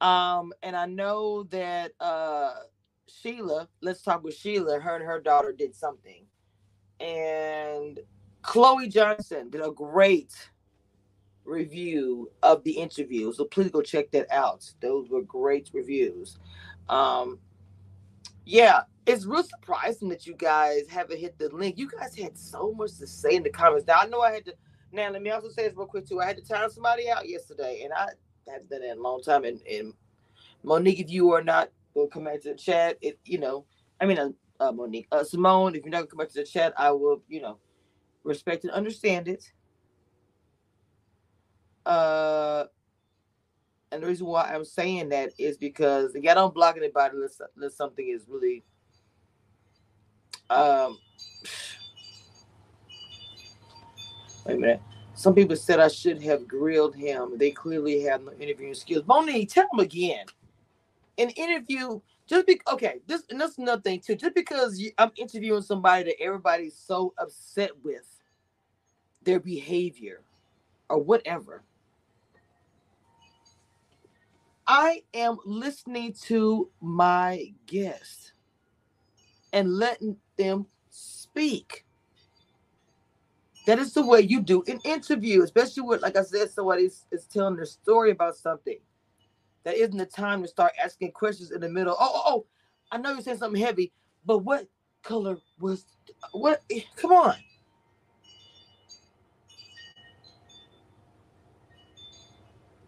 Um, 0.00 0.52
and 0.62 0.76
I 0.76 0.86
know 0.86 1.44
that 1.44 1.92
uh 2.00 2.52
Sheila, 3.08 3.68
let's 3.82 4.02
talk 4.02 4.22
with 4.24 4.34
Sheila, 4.34 4.80
her 4.80 4.96
and 4.96 5.04
her 5.04 5.20
daughter 5.20 5.52
did 5.52 5.74
something. 5.74 6.26
And 7.00 8.00
Chloe 8.42 8.88
Johnson 8.88 9.50
did 9.50 9.60
a 9.60 9.70
great 9.70 10.32
review 11.44 12.30
of 12.42 12.62
the 12.64 12.72
interview. 12.72 13.32
So 13.32 13.44
please 13.44 13.70
go 13.70 13.80
check 13.80 14.10
that 14.10 14.30
out. 14.32 14.70
Those 14.80 15.08
were 15.08 15.22
great 15.22 15.70
reviews. 15.72 16.38
Um 16.88 17.38
yeah, 18.44 18.82
it's 19.06 19.24
real 19.24 19.42
surprising 19.42 20.08
that 20.10 20.26
you 20.26 20.34
guys 20.34 20.88
haven't 20.88 21.18
hit 21.18 21.38
the 21.38 21.48
link. 21.48 21.78
You 21.78 21.88
guys 21.90 22.16
had 22.16 22.38
so 22.38 22.72
much 22.72 22.96
to 22.98 23.06
say 23.06 23.36
in 23.36 23.42
the 23.42 23.50
comments. 23.50 23.86
Now 23.86 24.00
I 24.00 24.06
know 24.06 24.20
I 24.20 24.32
had 24.32 24.44
to 24.46 24.54
now 24.92 25.10
let 25.10 25.22
me 25.22 25.30
also 25.30 25.48
say 25.48 25.66
this 25.66 25.76
real 25.76 25.86
quick 25.86 26.06
too. 26.06 26.20
I 26.20 26.26
had 26.26 26.36
to 26.36 26.44
time 26.44 26.70
somebody 26.70 27.08
out 27.08 27.28
yesterday 27.28 27.82
and 27.84 27.92
I 27.92 28.04
I 28.04 28.08
haven't 28.52 28.70
done 28.70 28.80
that 28.82 28.92
in 28.92 28.98
a 28.98 29.02
long 29.02 29.22
time. 29.22 29.44
And, 29.44 29.60
and 29.70 29.92
Monique, 30.62 31.00
if 31.00 31.10
you 31.10 31.32
are 31.32 31.42
not, 31.42 31.70
will 31.94 32.08
come 32.08 32.24
back 32.24 32.42
to 32.42 32.50
the 32.50 32.54
chat. 32.54 32.98
It, 33.00 33.18
you 33.24 33.38
know, 33.38 33.64
I 34.00 34.06
mean, 34.06 34.18
uh, 34.18 34.30
uh, 34.60 34.72
Monique, 34.72 35.08
uh, 35.12 35.24
Simone, 35.24 35.74
if 35.74 35.84
you're 35.84 35.90
not 35.90 35.98
gonna 35.98 36.06
come 36.08 36.18
back 36.18 36.28
to 36.30 36.40
the 36.40 36.44
chat, 36.44 36.72
I 36.76 36.90
will, 36.90 37.22
you 37.28 37.40
know, 37.40 37.58
respect 38.24 38.64
and 38.64 38.72
understand 38.72 39.28
it. 39.28 39.50
Uh, 41.84 42.64
and 43.92 44.02
the 44.02 44.06
reason 44.06 44.26
why 44.26 44.50
I'm 44.52 44.64
saying 44.64 45.10
that 45.10 45.32
is 45.38 45.56
because 45.56 46.12
y'all 46.14 46.34
don't 46.34 46.54
block 46.54 46.76
anybody 46.76 47.16
unless, 47.16 47.40
unless 47.54 47.76
something 47.76 48.08
is 48.08 48.26
really 48.28 48.64
um 50.50 50.98
wait 54.46 54.56
a 54.56 54.58
minute. 54.58 54.82
Some 55.16 55.34
people 55.34 55.56
said 55.56 55.80
I 55.80 55.88
should 55.88 56.22
have 56.22 56.46
grilled 56.46 56.94
him. 56.94 57.38
They 57.38 57.50
clearly 57.50 58.02
have 58.02 58.22
no 58.22 58.32
interviewing 58.38 58.74
skills. 58.74 59.06
Monique, 59.06 59.50
tell 59.50 59.66
him 59.72 59.80
again. 59.80 60.26
An 61.16 61.30
interview, 61.30 62.00
just 62.26 62.46
be 62.46 62.60
okay. 62.70 63.00
This 63.06 63.22
and 63.30 63.40
that's 63.40 63.56
another 63.56 63.80
thing 63.80 64.00
too. 64.00 64.14
Just 64.14 64.34
because 64.34 64.78
you, 64.78 64.92
I'm 64.98 65.12
interviewing 65.16 65.62
somebody 65.62 66.04
that 66.04 66.22
everybody's 66.22 66.76
so 66.76 67.14
upset 67.18 67.70
with 67.82 68.06
their 69.22 69.40
behavior 69.40 70.20
or 70.90 70.98
whatever, 70.98 71.62
I 74.66 75.02
am 75.14 75.38
listening 75.46 76.14
to 76.24 76.70
my 76.82 77.54
guest 77.66 78.34
and 79.54 79.72
letting 79.78 80.18
them 80.36 80.66
speak. 80.90 81.85
That 83.66 83.80
is 83.80 83.92
the 83.92 84.06
way 84.06 84.20
you 84.20 84.40
do 84.40 84.62
an 84.68 84.80
interview, 84.84 85.42
especially 85.42 85.82
with, 85.82 86.00
like 86.00 86.16
I 86.16 86.22
said, 86.22 86.50
somebody 86.50 86.84
is, 86.84 87.04
is 87.10 87.26
telling 87.26 87.56
their 87.56 87.64
story 87.64 88.12
about 88.12 88.36
something. 88.36 88.78
That 89.64 89.74
isn't 89.74 89.96
the 89.96 90.06
time 90.06 90.42
to 90.42 90.48
start 90.48 90.72
asking 90.82 91.10
questions 91.10 91.50
in 91.50 91.60
the 91.60 91.68
middle. 91.68 91.96
Oh, 91.98 92.10
oh, 92.14 92.22
oh, 92.26 92.46
I 92.92 92.98
know 92.98 93.10
you're 93.10 93.20
saying 93.20 93.38
something 93.38 93.60
heavy, 93.60 93.92
but 94.24 94.38
what 94.38 94.68
color 95.02 95.38
was 95.58 95.84
what? 96.30 96.62
Come 96.94 97.12
on. 97.12 97.34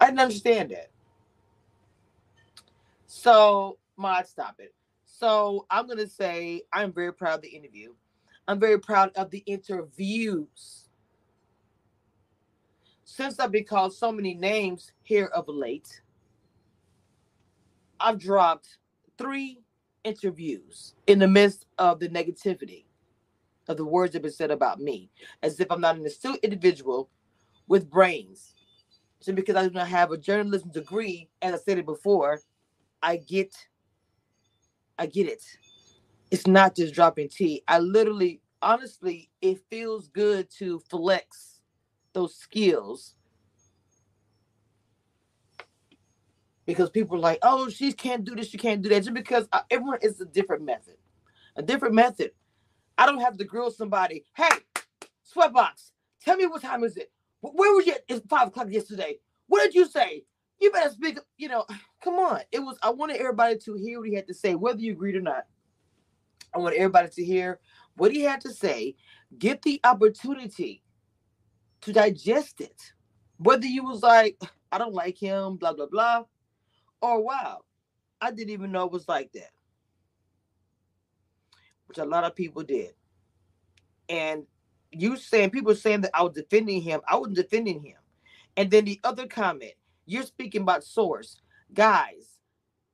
I 0.00 0.06
didn't 0.06 0.20
understand 0.20 0.70
that. 0.70 0.90
So, 3.06 3.78
Mod, 3.97 4.28
stop 4.28 4.61
it. 4.61 4.73
So, 5.04 5.66
I'm 5.70 5.87
going 5.87 5.99
to 5.99 6.08
say 6.08 6.62
I'm 6.73 6.92
very 6.92 7.12
proud 7.12 7.37
of 7.37 7.42
the 7.42 7.49
interview. 7.49 7.94
I'm 8.49 8.59
very 8.59 8.81
proud 8.81 9.12
of 9.14 9.31
the 9.31 9.45
interviews. 9.47 10.88
Since 13.05 13.38
I've 13.38 13.52
been 13.52 13.64
called 13.64 13.95
so 13.95 14.11
many 14.11 14.35
names 14.35 14.93
here 15.02 15.26
of 15.26 15.49
late, 15.49 16.00
I've 18.00 18.19
dropped 18.19 18.78
three 19.19 19.61
interviews 20.02 20.95
in 21.07 21.19
the 21.19 21.28
midst 21.28 21.67
of 21.76 22.00
the 22.00 22.09
negativity 22.09 22.85
of 23.69 23.76
the 23.76 23.85
words 23.85 24.12
that 24.12 24.19
have 24.19 24.23
been 24.23 24.33
said 24.33 24.50
about 24.50 24.81
me, 24.81 25.11
as 25.43 25.61
if 25.61 25.71
I'm 25.71 25.83
not 25.83 25.97
an 25.97 26.07
astute 26.07 26.40
individual 26.43 27.11
with 27.67 27.90
brains. 27.90 28.55
So 29.21 29.33
because 29.35 29.57
I 29.57 29.64
do 29.69 29.75
not 29.75 29.88
have 29.88 30.11
a 30.11 30.17
journalism 30.17 30.71
degree, 30.71 31.28
as 31.43 31.52
I 31.52 31.59
said 31.59 31.78
it 31.78 31.85
before, 31.85 32.40
I 33.02 33.17
get 33.17 33.55
I 34.99 35.07
get 35.07 35.26
it. 35.28 35.45
It's 36.30 36.47
not 36.49 36.76
just 36.76 36.94
dropping 36.94 37.30
tea. 37.30 37.64
I 37.68 37.80
literally 37.80 38.42
honestly 38.62 39.30
it 39.42 39.61
feels 39.70 40.08
good 40.08 40.50
to 40.58 40.80
flex 40.90 41.61
those 42.14 42.37
skills 42.37 43.16
because 46.66 46.90
people 46.90 47.16
are 47.16 47.20
like, 47.20 47.40
"Oh, 47.42 47.68
she 47.70 47.92
can't 47.92 48.25
do 48.25 48.35
this, 48.37 48.49
she 48.49 48.58
can't 48.58 48.82
do 48.82 48.88
that," 48.90 49.00
just 49.04 49.14
because 49.14 49.49
uh, 49.52 49.62
everyone 49.70 50.00
is 50.02 50.20
a 50.20 50.26
different 50.26 50.64
method, 50.64 50.97
a 51.56 51.62
different 51.62 51.94
method. 51.94 52.32
I 52.99 53.06
don't 53.06 53.20
have 53.20 53.38
to 53.38 53.44
grill 53.44 53.70
somebody. 53.70 54.25
Hey, 54.37 54.49
sweatbox, 55.37 55.92
tell 56.23 56.37
me 56.37 56.47
what 56.47 56.62
time 56.62 56.85
is 56.85 56.97
it? 56.97 57.12
Where 57.40 57.75
was 57.75 57.87
you? 57.87 57.94
It's 58.08 58.26
five 58.28 58.49
o'clock 58.49 58.68
yesterday. 58.70 59.18
What 59.49 59.62
did 59.64 59.75
you 59.75 59.87
say? 59.87 60.25
You 60.61 60.70
better 60.73 60.90
speak. 60.90 61.18
You 61.38 61.49
know, 61.49 61.66
come 62.04 62.14
on. 62.16 62.40
It 62.52 62.61
was. 62.61 62.78
I 62.82 62.90
wanted 62.90 63.16
everybody 63.18 63.58
to 63.58 63.75
hear 63.75 64.00
what 64.00 64.08
he 64.08 64.14
had 64.16 64.28
to 64.28 64.35
say, 64.35 64.54
whether 64.54 64.80
you 64.80 64.92
agreed 64.92 65.16
or 65.16 65.23
not. 65.23 65.44
I 66.55 66.59
want 66.59 66.76
everybody 66.76 67.09
to 67.09 67.25
hear 67.25 67.61
what 67.97 68.12
he 68.12 68.23
had 68.23 68.40
to 68.43 68.52
say. 68.52 68.97
Get 69.38 69.62
the 69.62 69.81
opportunity 69.85 70.83
to 71.83 71.93
digest 71.93 72.61
it. 72.61 72.93
Whether 73.38 73.67
you 73.67 73.85
was 73.85 74.02
like, 74.02 74.40
I 74.73 74.78
don't 74.78 74.95
like 74.95 75.19
him, 75.19 75.57
blah 75.57 75.73
blah 75.73 75.87
blah, 75.87 76.25
or 77.00 77.23
wow, 77.23 77.61
I 78.21 78.31
didn't 78.31 78.50
even 78.50 78.73
know 78.73 78.85
it 78.85 78.93
was 78.93 79.09
like 79.09 79.33
that, 79.33 79.50
which 81.87 81.99
a 81.99 82.05
lot 82.05 82.25
of 82.25 82.35
people 82.35 82.62
did. 82.62 82.95
And 84.09 84.45
you 84.90 85.17
saying 85.17 85.50
people 85.50 85.75
saying 85.75 86.00
that 86.02 86.11
I 86.14 86.23
was 86.23 86.35
defending 86.35 86.83
him, 86.83 87.00
I 87.07 87.17
wasn't 87.17 87.37
defending 87.37 87.83
him. 87.83 87.99
And 88.57 88.71
then 88.71 88.85
the 88.85 89.00
other 89.05 89.26
comment, 89.26 89.75
you're 90.07 90.23
speaking 90.25 90.62
about 90.62 90.83
source. 90.83 91.40
Guys, 91.73 92.38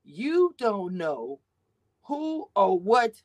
you 0.04 0.54
don't 0.58 0.94
know 0.94 1.40
who 2.02 2.50
or 2.54 2.78
what, 2.78 3.23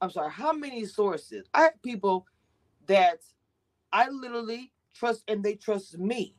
I'm 0.00 0.10
sorry, 0.10 0.32
how 0.32 0.52
many 0.52 0.84
sources. 0.86 1.46
I 1.54 1.62
have 1.62 1.82
people 1.82 2.26
that 2.86 3.20
I 3.92 4.08
literally 4.10 4.72
trust 4.94 5.24
and 5.28 5.44
they 5.44 5.54
trust 5.54 5.98
me. 5.98 6.36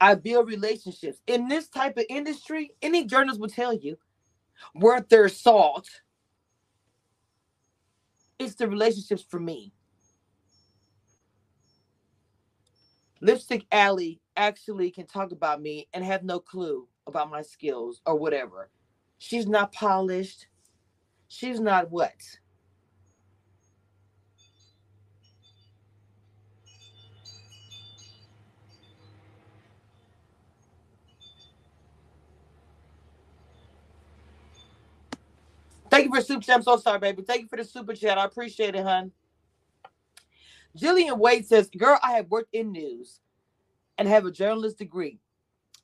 I 0.00 0.14
build 0.16 0.48
relationships. 0.48 1.20
In 1.26 1.48
this 1.48 1.68
type 1.68 1.98
of 1.98 2.06
industry, 2.10 2.72
any 2.82 3.06
journalist 3.06 3.40
will 3.40 3.48
tell 3.48 3.74
you, 3.74 3.98
worth 4.74 5.08
their 5.08 5.28
salt, 5.28 5.88
it's 8.38 8.56
the 8.56 8.68
relationships 8.68 9.24
for 9.28 9.40
me. 9.40 9.72
Lipstick 13.22 13.66
Alley 13.72 14.20
actually 14.36 14.92
can 14.92 15.06
talk 15.06 15.32
about 15.32 15.62
me 15.62 15.88
and 15.94 16.04
have 16.04 16.24
no 16.24 16.40
clue 16.40 16.88
about 17.08 17.30
my 17.30 17.42
skills 17.42 18.02
or 18.06 18.16
whatever. 18.16 18.70
She's 19.18 19.48
not 19.48 19.72
polished. 19.72 20.48
She's 21.32 21.60
not 21.60 21.90
what? 21.90 22.12
Thank 35.90 36.06
you 36.06 36.14
for 36.14 36.22
super 36.22 36.42
chat. 36.42 36.56
I'm 36.56 36.62
so 36.62 36.76
sorry, 36.78 36.98
baby. 37.00 37.22
Thank 37.22 37.42
you 37.42 37.48
for 37.48 37.56
the 37.56 37.64
super 37.64 37.94
chat. 37.94 38.18
I 38.18 38.24
appreciate 38.24 38.74
it, 38.74 38.84
hon. 38.84 39.12
Jillian 40.78 41.18
Wade 41.18 41.46
says, 41.46 41.70
Girl, 41.70 41.98
I 42.02 42.12
have 42.14 42.30
worked 42.30 42.54
in 42.54 42.72
news 42.72 43.20
and 43.98 44.08
have 44.08 44.26
a 44.26 44.32
journalist 44.32 44.78
degree, 44.78 45.20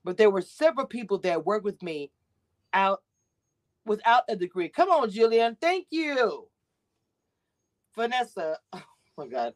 but 0.04 0.16
there 0.18 0.30
were 0.30 0.42
several 0.42 0.86
people 0.86 1.18
that 1.20 1.46
worked 1.46 1.64
with 1.64 1.82
me 1.82 2.10
out 2.74 3.02
without 3.88 4.24
a 4.28 4.36
degree. 4.36 4.68
Come 4.68 4.90
on, 4.90 5.10
Julian. 5.10 5.56
Thank 5.60 5.88
you. 5.90 6.48
Vanessa. 7.96 8.58
Oh 9.20 9.24
my 9.24 9.30
God. 9.30 9.54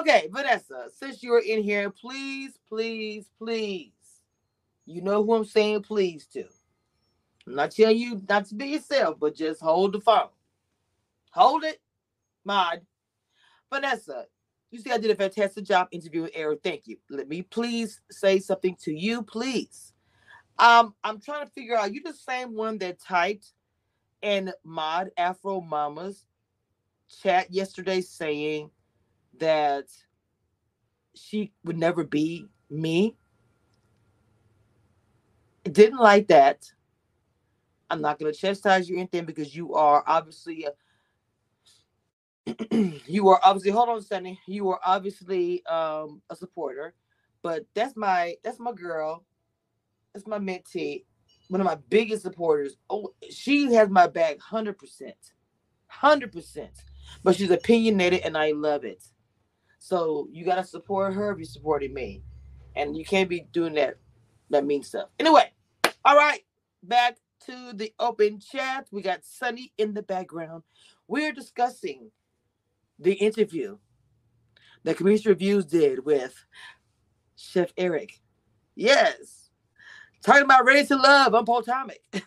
Okay, 0.00 0.28
Vanessa, 0.30 0.88
since 0.94 1.22
you're 1.22 1.40
in 1.40 1.62
here, 1.62 1.88
please, 1.88 2.58
please, 2.68 3.30
please. 3.38 3.92
You 4.84 5.00
know 5.00 5.24
who 5.24 5.34
I'm 5.34 5.46
saying 5.46 5.82
please 5.82 6.26
to. 6.34 6.44
I'm 7.46 7.54
not 7.54 7.70
telling 7.70 7.96
you 7.96 8.22
not 8.28 8.46
to 8.46 8.54
be 8.54 8.66
yourself, 8.66 9.18
but 9.18 9.34
just 9.34 9.62
hold 9.62 9.94
the 9.94 10.00
phone. 10.00 10.28
Hold 11.32 11.64
it, 11.64 11.80
Mod. 12.44 12.82
Vanessa, 13.72 14.26
you 14.70 14.80
see, 14.80 14.90
I 14.90 14.98
did 14.98 15.10
a 15.10 15.16
fantastic 15.16 15.64
job 15.64 15.88
interviewing 15.90 16.30
Eric. 16.34 16.60
Thank 16.62 16.86
you. 16.86 16.98
Let 17.10 17.28
me 17.28 17.42
please 17.42 18.00
say 18.10 18.38
something 18.40 18.76
to 18.82 18.92
you, 18.92 19.22
please. 19.22 19.92
Um, 20.58 20.94
I'm 21.04 21.20
trying 21.20 21.46
to 21.46 21.52
figure 21.52 21.76
out. 21.76 21.94
You 21.94 22.02
the 22.02 22.12
same 22.12 22.54
one 22.54 22.78
that 22.78 23.00
typed 23.00 23.52
in 24.22 24.52
Mod 24.64 25.10
Afro 25.16 25.60
Mama's 25.60 26.24
chat 27.22 27.52
yesterday 27.52 28.00
saying 28.00 28.70
that 29.38 29.86
she 31.14 31.52
would 31.64 31.78
never 31.78 32.04
be 32.04 32.46
me. 32.70 33.16
Didn't 35.64 36.00
like 36.00 36.28
that. 36.28 36.70
I'm 37.90 38.00
not 38.02 38.18
going 38.18 38.32
to 38.32 38.38
chastise 38.38 38.88
you 38.88 38.96
or 38.96 39.00
anything 39.00 39.24
because 39.26 39.54
you 39.56 39.74
are 39.74 40.04
obviously 40.06 40.66
a 40.66 40.72
you 43.06 43.28
are 43.28 43.40
obviously 43.44 43.70
hold 43.70 43.88
on 43.88 44.02
Sunny. 44.02 44.40
You 44.46 44.70
are 44.70 44.80
obviously 44.84 45.64
um 45.66 46.22
a 46.30 46.36
supporter, 46.36 46.94
but 47.42 47.66
that's 47.74 47.96
my 47.96 48.36
that's 48.44 48.60
my 48.60 48.72
girl. 48.72 49.24
That's 50.14 50.26
my 50.26 50.38
mentee, 50.38 51.04
one 51.48 51.60
of 51.60 51.66
my 51.66 51.78
biggest 51.88 52.22
supporters. 52.22 52.76
Oh, 52.88 53.14
she 53.30 53.72
has 53.74 53.88
my 53.88 54.06
back 54.06 54.38
hundred 54.38 54.78
percent, 54.78 55.16
hundred 55.86 56.32
percent. 56.32 56.84
But 57.24 57.36
she's 57.36 57.50
opinionated, 57.50 58.20
and 58.20 58.36
I 58.36 58.52
love 58.52 58.84
it. 58.84 59.02
So 59.78 60.28
you 60.30 60.44
gotta 60.44 60.64
support 60.64 61.14
her 61.14 61.32
if 61.32 61.38
you're 61.38 61.44
supporting 61.46 61.94
me, 61.94 62.22
and 62.76 62.96
you 62.96 63.04
can't 63.04 63.28
be 63.28 63.46
doing 63.52 63.74
that 63.74 63.96
that 64.50 64.66
mean 64.66 64.82
stuff. 64.82 65.08
Anyway, 65.18 65.50
all 66.04 66.16
right, 66.16 66.40
back 66.82 67.16
to 67.46 67.72
the 67.74 67.92
open 67.98 68.40
chat. 68.40 68.88
We 68.90 69.02
got 69.02 69.24
Sunny 69.24 69.72
in 69.78 69.94
the 69.94 70.02
background. 70.02 70.62
We're 71.06 71.32
discussing 71.32 72.10
the 72.98 73.14
interview 73.14 73.78
that 74.84 74.96
Community 74.96 75.28
Reviews 75.28 75.64
did 75.64 76.04
with 76.04 76.34
Chef 77.36 77.72
Eric. 77.76 78.20
Yes. 78.74 79.47
Talking 80.28 80.42
about 80.42 80.66
Ready 80.66 80.86
to 80.88 80.96
Love 80.96 81.32
I'm 81.32 81.46
Paul 81.46 81.62
Potomac. 81.62 81.96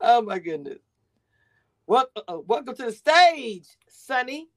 oh 0.00 0.20
my 0.22 0.40
goodness. 0.40 0.80
Welcome, 1.86 2.24
uh, 2.26 2.38
welcome 2.44 2.74
to 2.74 2.86
the 2.86 2.90
stage, 2.90 3.68
Sunny. 3.88 4.48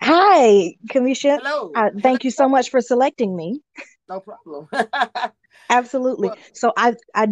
Hi, 0.00 0.76
Cameshia. 0.88 1.40
Hello. 1.42 1.72
Uh, 1.74 1.90
thank 2.00 2.22
you 2.22 2.30
so 2.30 2.48
much 2.48 2.70
for 2.70 2.80
selecting 2.80 3.34
me. 3.34 3.60
No 4.08 4.20
problem. 4.20 4.68
Absolutely. 5.68 6.28
Well- 6.28 6.38
so 6.52 6.72
I, 6.76 6.94
I, 7.12 7.26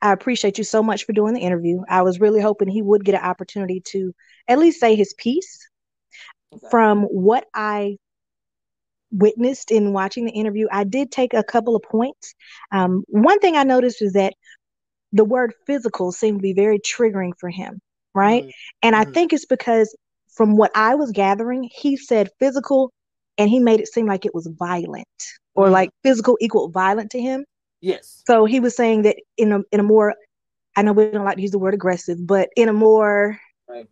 I 0.00 0.12
appreciate 0.14 0.56
you 0.56 0.64
so 0.64 0.82
much 0.82 1.04
for 1.04 1.12
doing 1.12 1.34
the 1.34 1.40
interview. 1.40 1.82
I 1.90 2.00
was 2.00 2.20
really 2.20 2.40
hoping 2.40 2.68
he 2.68 2.80
would 2.80 3.04
get 3.04 3.16
an 3.16 3.22
opportunity 3.22 3.82
to 3.88 4.14
at 4.48 4.58
least 4.58 4.80
say 4.80 4.94
his 4.96 5.12
piece. 5.12 5.68
Okay. 6.54 6.68
From 6.70 7.02
what 7.02 7.44
I 7.52 7.98
witnessed 9.12 9.70
in 9.70 9.92
watching 9.92 10.24
the 10.24 10.32
interview, 10.32 10.66
I 10.70 10.84
did 10.84 11.10
take 11.10 11.34
a 11.34 11.42
couple 11.42 11.76
of 11.76 11.82
points. 11.82 12.34
Um, 12.72 13.04
one 13.08 13.38
thing 13.40 13.56
I 13.56 13.62
noticed 13.64 14.02
is 14.02 14.12
that 14.14 14.34
the 15.12 15.24
word 15.24 15.52
physical 15.66 16.12
seemed 16.12 16.38
to 16.38 16.42
be 16.42 16.52
very 16.52 16.78
triggering 16.78 17.32
for 17.38 17.48
him, 17.48 17.80
right? 18.14 18.44
Mhm. 18.44 18.52
And 18.82 18.96
I 18.96 19.04
Mhm. 19.04 19.14
think 19.14 19.32
it's 19.32 19.46
because 19.46 19.94
from 20.28 20.56
what 20.56 20.70
I 20.74 20.94
was 20.94 21.10
gathering, 21.10 21.68
he 21.72 21.96
said 21.96 22.30
physical 22.38 22.92
and 23.38 23.50
he 23.50 23.58
made 23.58 23.80
it 23.80 23.88
seem 23.88 24.06
like 24.06 24.24
it 24.24 24.34
was 24.34 24.46
violent 24.58 25.08
or 25.54 25.68
Mhm. 25.68 25.72
like 25.72 25.90
physical 26.02 26.36
equal 26.40 26.68
violent 26.68 27.10
to 27.12 27.20
him. 27.20 27.44
Yes. 27.80 28.22
So 28.26 28.44
he 28.44 28.60
was 28.60 28.76
saying 28.76 29.02
that 29.02 29.16
in 29.36 29.52
a 29.52 29.60
in 29.72 29.80
a 29.80 29.84
more 29.84 30.14
I 30.76 30.82
know 30.82 30.92
we 30.92 31.10
don't 31.10 31.24
like 31.24 31.36
to 31.36 31.42
use 31.42 31.50
the 31.50 31.58
word 31.58 31.74
aggressive, 31.74 32.24
but 32.24 32.48
in 32.56 32.68
a 32.68 32.72
more 32.72 33.40
Right. 33.68 33.88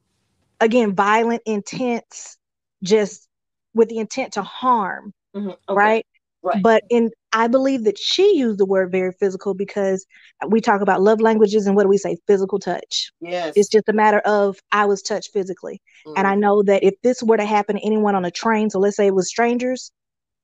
again 0.60 0.94
violent, 0.94 1.42
intense, 1.44 2.36
just 2.82 3.27
with 3.74 3.88
the 3.88 3.98
intent 3.98 4.34
to 4.34 4.42
harm, 4.42 5.12
Mhm. 5.34 5.50
Okay. 5.68 5.74
right? 5.74 6.06
Right. 6.42 6.62
But 6.62 6.84
in 6.90 7.10
I 7.32 7.48
believe 7.48 7.84
that 7.84 7.98
she 7.98 8.36
used 8.36 8.58
the 8.58 8.64
word 8.66 8.90
very 8.92 9.12
physical 9.12 9.54
because 9.54 10.06
we 10.48 10.60
talk 10.60 10.80
about 10.80 11.02
love 11.02 11.20
languages 11.20 11.66
and 11.66 11.76
what 11.76 11.82
do 11.82 11.88
we 11.88 11.98
say? 11.98 12.16
Physical 12.26 12.58
touch. 12.58 13.10
yes. 13.20 13.52
It's 13.56 13.68
just 13.68 13.88
a 13.88 13.92
matter 13.92 14.20
of 14.20 14.58
I 14.72 14.86
was 14.86 15.02
touched 15.02 15.32
physically. 15.32 15.80
And 16.16 16.26
I 16.26 16.34
Mhm. 16.34 16.40
know 16.40 16.62
that 16.62 16.84
if 16.84 16.94
this 17.02 17.22
were 17.22 17.36
to 17.36 17.44
happen 17.44 17.76
to 17.76 17.84
anyone 17.84 18.14
on 18.14 18.24
a 18.24 18.30
train, 18.30 18.70
so 18.70 18.78
let's 18.78 18.96
say 18.96 19.06
it 19.08 19.14
was 19.14 19.28
strangers 19.28 19.90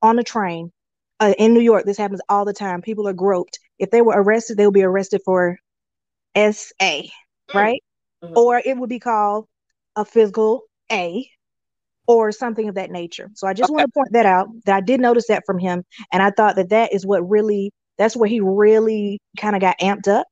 on 0.03 0.19
a 0.19 0.23
train 0.25 0.73
uh, 1.21 1.35
in 1.39 1.55
New 1.55 1.61
York, 1.61 1.85
this 1.87 1.97
happens 1.99 2.21
all 2.29 2.45
the 2.45 2.53
time. 2.53 2.83
People 2.83 3.09
are 3.09 3.13
groped. 3.15 3.59
If 3.79 3.91
they 3.91 4.03
were 4.03 4.15
arrested, 4.21 4.57
they 4.57 4.67
would 4.67 4.75
be 4.75 4.83
arrested 4.83 5.23
for 5.25 5.59
SA, 6.35 7.11
Mm. 7.53 7.55
right? 7.55 7.83
Mhm. 8.23 8.37
Or 8.37 8.61
it 8.65 8.77
would 8.77 8.89
be 8.91 8.99
called 9.01 9.47
a 9.97 10.05
physical 10.05 10.65
A 10.91 11.31
or 12.07 12.33
something 12.33 12.69
of 12.69 12.75
that 12.77 12.91
nature. 12.91 13.31
So 13.35 13.47
I 13.47 13.55
just 13.55 13.71
Okay. 13.71 13.73
want 13.73 13.87
to 13.87 13.93
point 13.93 14.13
that 14.13 14.27
out 14.27 14.49
that 14.67 14.77
I 14.77 14.81
did 14.81 15.01
notice 15.01 15.27
that 15.29 15.45
from 15.47 15.59
him. 15.59 15.85
And 16.13 16.23
I 16.23 16.31
thought 16.31 16.57
that 16.57 16.71
that 16.71 16.93
is 16.93 17.07
what 17.07 17.29
really, 17.29 17.73
that's 17.99 18.17
where 18.17 18.29
he 18.29 18.41
really 18.41 19.21
kind 19.39 19.57
of 19.57 19.61
got 19.63 19.79
amped 19.81 20.09
up 20.09 20.27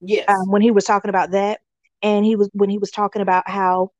Yes. 0.00 0.28
um, 0.28 0.50
when 0.50 0.62
he 0.62 0.70
was 0.70 0.84
talking 0.84 1.08
about 1.08 1.32
that, 1.32 1.60
and 2.02 2.24
he 2.24 2.36
was 2.36 2.50
when 2.52 2.70
he 2.70 2.78
was 2.78 2.90
talking 2.90 3.22
about 3.22 3.48
how 3.48 3.90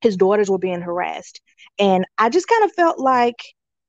his 0.00 0.16
daughters 0.16 0.50
were 0.50 0.58
being 0.58 0.80
harassed, 0.80 1.40
and 1.78 2.04
I 2.18 2.28
just 2.30 2.48
kind 2.48 2.64
of 2.64 2.72
felt 2.74 2.98
like 2.98 3.36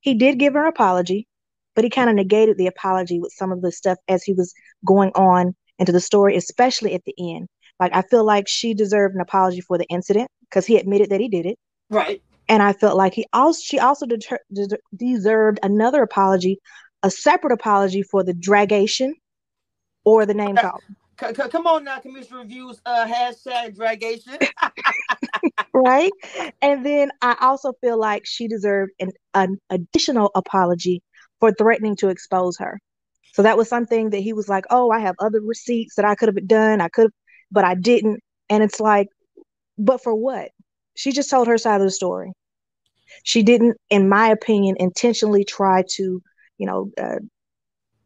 he 0.01 0.13
did 0.15 0.39
give 0.39 0.53
her 0.53 0.63
an 0.63 0.69
apology, 0.69 1.27
but 1.75 1.83
he 1.83 1.89
kind 1.89 2.09
of 2.09 2.15
negated 2.15 2.57
the 2.57 2.67
apology 2.67 3.19
with 3.19 3.33
some 3.33 3.51
of 3.51 3.61
the 3.61 3.71
stuff 3.71 3.97
as 4.07 4.23
he 4.23 4.33
was 4.33 4.53
going 4.85 5.11
on 5.15 5.55
into 5.79 5.91
the 5.91 5.99
story, 6.01 6.35
especially 6.37 6.93
at 6.93 7.03
the 7.05 7.15
end. 7.19 7.47
Like 7.79 7.93
I 7.95 8.01
feel 8.03 8.23
like 8.23 8.47
she 8.47 8.73
deserved 8.73 9.15
an 9.15 9.21
apology 9.21 9.61
for 9.61 9.77
the 9.77 9.85
incident 9.85 10.29
because 10.49 10.65
he 10.65 10.77
admitted 10.77 11.09
that 11.09 11.19
he 11.21 11.27
did 11.29 11.45
it, 11.45 11.57
right. 11.89 12.21
And 12.47 12.61
I 12.61 12.73
felt 12.73 12.97
like 12.97 13.13
he 13.13 13.25
also 13.33 13.59
she 13.63 13.79
also 13.79 14.05
deter- 14.05 14.39
des- 14.53 14.77
deserved 14.95 15.59
another 15.63 16.01
apology, 16.03 16.59
a 17.03 17.09
separate 17.09 17.53
apology 17.53 18.03
for 18.03 18.23
the 18.23 18.33
dragation 18.33 19.13
or 20.03 20.25
the 20.25 20.33
name 20.33 20.55
call. 20.55 20.83
C- 21.19 21.27
c- 21.27 21.49
come 21.49 21.67
on 21.67 21.83
now, 21.83 21.99
Commission 21.99 22.37
Reviews, 22.37 22.81
uh, 22.85 23.05
hashtag 23.05 23.75
dragation. 23.75 24.45
right? 25.73 26.11
And 26.61 26.85
then 26.85 27.11
I 27.21 27.35
also 27.41 27.73
feel 27.81 27.97
like 27.97 28.23
she 28.25 28.47
deserved 28.47 28.91
an, 28.99 29.11
an 29.33 29.57
additional 29.69 30.31
apology 30.35 31.01
for 31.39 31.51
threatening 31.51 31.95
to 31.97 32.09
expose 32.09 32.57
her. 32.57 32.79
So 33.33 33.43
that 33.43 33.57
was 33.57 33.67
something 33.67 34.11
that 34.11 34.19
he 34.19 34.33
was 34.33 34.47
like, 34.47 34.65
"Oh, 34.69 34.91
I 34.91 34.99
have 34.99 35.15
other 35.19 35.41
receipts 35.41 35.95
that 35.95 36.05
I 36.05 36.15
could 36.15 36.29
have 36.29 36.47
done. 36.47 36.79
I 36.79 36.87
could, 36.87 37.11
but 37.51 37.65
I 37.65 37.75
didn't." 37.75 38.21
And 38.49 38.63
it's 38.63 38.79
like, 38.79 39.07
but 39.77 40.01
for 40.01 40.15
what? 40.15 40.51
She 40.95 41.11
just 41.11 41.29
told 41.29 41.47
her 41.47 41.57
side 41.57 41.81
of 41.81 41.87
the 41.87 41.91
story. 41.91 42.31
She 43.23 43.43
didn't, 43.43 43.77
in 43.89 44.09
my 44.09 44.29
opinion, 44.29 44.75
intentionally 44.79 45.43
try 45.45 45.83
to, 45.95 46.21
you 46.57 46.65
know, 46.65 46.91
uh, 46.97 47.19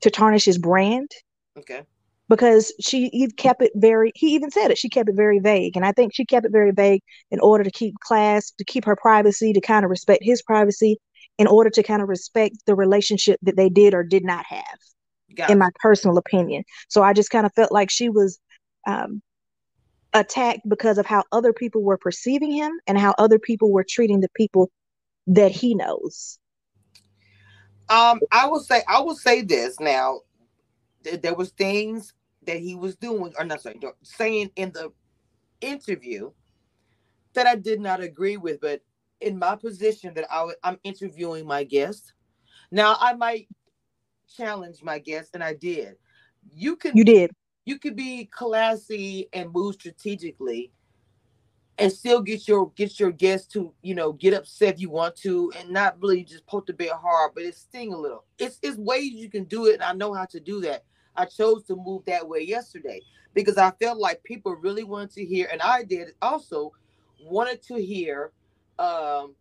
to 0.02 0.10
tarnish 0.10 0.46
his 0.46 0.58
brand 0.58 1.10
okay. 1.58 1.84
because 2.28 2.74
she 2.80 3.10
he 3.10 3.28
kept 3.28 3.62
it 3.62 3.72
very 3.76 4.12
he 4.16 4.34
even 4.34 4.50
said 4.50 4.72
it 4.72 4.78
she 4.78 4.90
kept 4.90 5.10
it 5.10 5.16
very 5.16 5.40
vague 5.40 5.76
and 5.76 5.86
i 5.86 5.92
think 5.92 6.14
she 6.14 6.26
kept 6.26 6.46
it 6.46 6.52
very 6.52 6.72
vague 6.72 7.02
in 7.32 7.40
order 7.42 7.64
to 7.64 7.72
keep 7.72 7.94
class 8.00 8.52
to 8.52 8.64
keep 8.64 8.86
her 8.86 8.96
privacy 8.96 9.54
to 9.54 9.62
kind 9.62 9.84
of 9.84 9.92
respect 9.92 10.24
his 10.24 10.42
privacy 10.42 10.98
in 11.38 11.48
order 11.48 11.70
to 11.70 11.84
kind 11.84 12.02
of 12.02 12.10
respect 12.10 12.56
the 12.66 12.76
relationship 12.76 13.40
that 13.42 13.56
they 13.56 13.70
did 13.70 13.94
or 13.94 14.04
did 14.04 14.24
not 14.24 14.46
have 14.46 14.80
Got 15.36 15.50
in 15.50 15.58
it. 15.58 15.60
my 15.60 15.70
personal 15.82 16.18
opinion 16.18 16.64
so 16.88 17.04
i 17.04 17.14
just 17.14 17.30
kind 17.30 17.46
of 17.46 17.54
felt 17.54 17.72
like 17.72 17.90
she 17.90 18.10
was 18.10 18.40
um, 18.88 19.22
attacked 20.14 20.62
because 20.70 20.98
of 21.00 21.08
how 21.08 21.24
other 21.32 21.54
people 21.54 21.84
were 21.84 21.98
perceiving 21.98 22.52
him 22.52 22.72
and 22.88 22.98
how 23.00 23.16
other 23.20 23.40
people 23.40 23.72
were 23.72 23.86
treating 23.88 24.22
the 24.22 24.30
people 24.36 24.72
that 25.28 25.52
he 25.52 25.76
knows 25.76 26.40
Um, 27.90 28.22
I 28.32 28.48
will 28.48 28.62
say, 28.62 28.84
I 28.88 29.02
will 29.02 29.16
say 29.16 29.42
this 29.42 29.80
now. 29.80 30.22
Th- 31.04 31.22
there 31.22 31.36
was 31.36 31.52
things 31.52 32.14
that 32.46 32.60
he 32.60 32.76
was 32.76 32.96
doing, 32.98 33.34
or 33.40 33.46
not 33.46 33.62
saying, 33.62 33.82
saying 34.04 34.52
in 34.58 34.72
the 34.74 34.92
interview 35.62 36.32
that 37.36 37.48
I 37.48 37.56
did 37.56 37.82
not 37.82 38.02
agree 38.02 38.38
with. 38.38 38.62
But 38.62 38.82
in 39.22 39.40
my 39.40 39.56
position, 39.56 40.14
that 40.16 40.28
I, 40.32 40.38
w- 40.40 40.58
I'm 40.64 40.80
interviewing 40.84 41.48
my 41.48 41.64
guest. 41.66 42.14
Now 42.72 42.98
I 43.00 43.14
might 43.14 43.50
challenge 44.38 44.84
my 44.84 45.00
guest, 45.00 45.32
and 45.36 45.44
I 45.44 45.56
did. 45.56 45.96
You 46.54 46.76
can 46.78 46.94
you 46.94 47.04
did 47.06 47.32
you 47.70 47.78
could 47.78 47.96
be 47.96 48.26
classy 48.26 49.30
and 49.34 49.54
move 49.54 49.76
strategically 49.76 50.72
and 51.78 51.92
still 51.92 52.22
get 52.22 52.48
your 52.48 52.72
get 52.72 53.00
your 53.00 53.12
guests 53.12 53.48
to 53.54 53.72
you 53.84 53.94
know 53.94 54.12
get 54.12 54.34
upset 54.34 54.74
if 54.76 54.82
you 54.82 54.90
want 54.90 55.16
to 55.16 55.52
and 55.58 55.70
not 55.70 56.02
really 56.02 56.24
just 56.24 56.46
poke 56.48 56.66
the 56.66 56.74
bear 56.74 56.96
hard 56.96 57.32
but 57.36 57.44
it 57.44 57.56
sting 57.56 57.94
a 57.94 57.98
little. 57.98 58.26
It's 58.40 58.58
it's 58.64 58.78
ways 58.78 59.12
you 59.14 59.30
can 59.30 59.44
do 59.46 59.68
it 59.68 59.76
and 59.76 59.84
i 59.84 59.94
know 59.94 60.14
how 60.14 60.26
to 60.26 60.40
do 60.40 60.60
that. 60.62 60.84
I 61.16 61.26
chose 61.26 61.64
to 61.66 61.76
move 61.76 62.04
that 62.08 62.28
way 62.28 62.42
yesterday 62.42 63.02
because 63.36 63.58
i 63.58 63.72
felt 63.82 64.00
like 64.00 64.24
people 64.24 64.56
really 64.56 64.84
wanted 64.84 65.12
to 65.12 65.26
hear 65.26 65.48
and 65.52 65.62
i 65.62 65.84
did 65.84 66.14
also 66.22 66.72
wanted 67.22 67.62
to 67.64 67.76
hear 67.76 68.32
um 68.80 69.36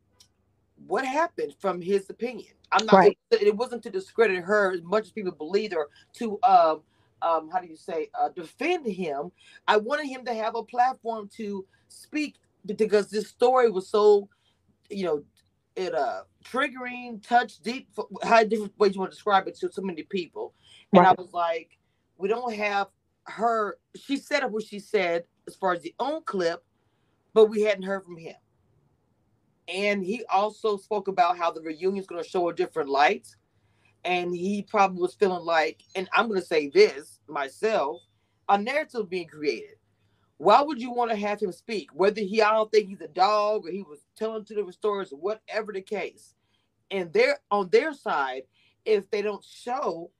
what 0.86 1.04
happened 1.04 1.54
from 1.60 1.80
his 1.80 2.08
opinion. 2.10 2.52
I'm 2.72 2.86
not 2.86 2.98
Right. 2.98 3.18
it, 3.30 3.42
it 3.42 3.56
wasn't 3.56 3.82
to 3.84 3.90
discredit 3.90 4.44
her 4.44 4.72
as 4.74 4.82
much 4.82 5.06
as 5.06 5.12
people 5.12 5.32
believed 5.32 5.74
or 5.74 5.88
to 6.14 6.38
um 6.42 6.82
um 7.22 7.50
how 7.50 7.60
do 7.60 7.66
you 7.66 7.76
say 7.76 8.10
uh 8.18 8.28
defend 8.28 8.86
him. 8.86 9.30
I 9.66 9.76
wanted 9.76 10.06
him 10.06 10.24
to 10.26 10.34
have 10.34 10.54
a 10.54 10.62
platform 10.62 11.28
to 11.36 11.66
speak 11.88 12.36
because 12.66 13.10
this 13.10 13.28
story 13.28 13.70
was 13.70 13.88
so 13.88 14.28
you 14.90 15.04
know 15.04 15.24
it 15.76 15.94
uh 15.94 16.22
triggering 16.44 17.22
touch 17.26 17.60
deep 17.60 17.88
how 18.22 18.42
different 18.44 18.78
ways 18.78 18.94
you 18.94 19.00
want 19.00 19.12
to 19.12 19.16
describe 19.16 19.46
it 19.48 19.56
to 19.56 19.70
so 19.72 19.82
many 19.82 20.02
people. 20.02 20.54
And 20.92 21.06
i 21.06 21.12
was 21.12 21.32
like 21.32 21.78
we 22.16 22.28
don't 22.28 22.54
have 22.54 22.88
her 23.24 23.78
she 23.94 24.16
said 24.16 24.44
what 24.46 24.64
she 24.64 24.78
said 24.78 25.24
as 25.46 25.54
far 25.54 25.72
as 25.72 25.82
the 25.82 25.94
own 25.98 26.22
clip 26.24 26.64
but 27.34 27.46
we 27.46 27.62
hadn't 27.62 27.84
heard 27.84 28.04
from 28.04 28.16
him. 28.16 28.34
And 29.68 30.02
he 30.02 30.24
also 30.30 30.76
spoke 30.76 31.08
about 31.08 31.38
how 31.38 31.50
the 31.50 31.60
reunion 31.60 31.98
is 31.98 32.06
going 32.06 32.22
to 32.22 32.28
show 32.28 32.48
a 32.48 32.54
different 32.54 32.88
light 32.88 33.28
and 34.04 34.34
he 34.34 34.62
probably 34.62 35.00
was 35.00 35.14
feeling 35.14 35.44
like 35.44 35.82
and 35.94 36.08
i'm 36.12 36.28
going 36.28 36.40
to 36.40 36.46
say 36.46 36.68
this 36.68 37.20
myself 37.28 38.00
a 38.48 38.58
narrative 38.58 39.08
being 39.08 39.26
created 39.26 39.76
why 40.38 40.62
would 40.62 40.80
you 40.80 40.92
want 40.92 41.10
to 41.10 41.16
have 41.16 41.40
him 41.40 41.52
speak 41.52 41.88
whether 41.92 42.20
he 42.20 42.42
i 42.42 42.52
don't 42.52 42.70
think 42.70 42.88
he's 42.88 43.00
a 43.00 43.08
dog 43.08 43.66
or 43.66 43.70
he 43.70 43.82
was 43.82 44.00
telling 44.16 44.42
different 44.44 44.74
stories 44.74 45.12
or 45.12 45.18
whatever 45.18 45.72
the 45.72 45.80
case 45.80 46.34
and 46.90 47.12
they're 47.12 47.38
on 47.50 47.68
their 47.70 47.92
side 47.92 48.42
if 48.84 49.10
they 49.10 49.22
don't 49.22 49.44
show 49.44 50.10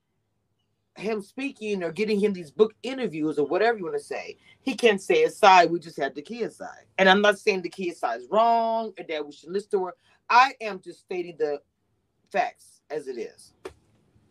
him 0.98 1.22
speaking 1.22 1.82
or 1.82 1.92
getting 1.92 2.20
him 2.20 2.32
these 2.32 2.50
book 2.50 2.74
interviews 2.82 3.38
or 3.38 3.46
whatever 3.46 3.78
you 3.78 3.84
want 3.84 3.96
to 3.96 4.02
say, 4.02 4.36
he 4.62 4.74
can't 4.74 5.00
say 5.00 5.22
his 5.22 5.36
side. 5.36 5.70
We 5.70 5.78
just 5.78 5.98
have 5.98 6.14
the 6.14 6.22
kid 6.22 6.52
side. 6.52 6.84
And 6.98 7.08
I'm 7.08 7.22
not 7.22 7.38
saying 7.38 7.62
the 7.62 7.68
kid 7.68 7.96
side 7.96 8.20
is 8.20 8.28
wrong 8.30 8.92
and 8.98 9.06
that 9.08 9.24
we 9.24 9.32
should 9.32 9.50
listen 9.50 9.70
to 9.72 9.86
her. 9.86 9.94
I 10.28 10.54
am 10.60 10.80
just 10.80 11.00
stating 11.00 11.36
the 11.38 11.60
facts 12.30 12.77
as 12.90 13.08
it 13.08 13.18
is. 13.18 13.52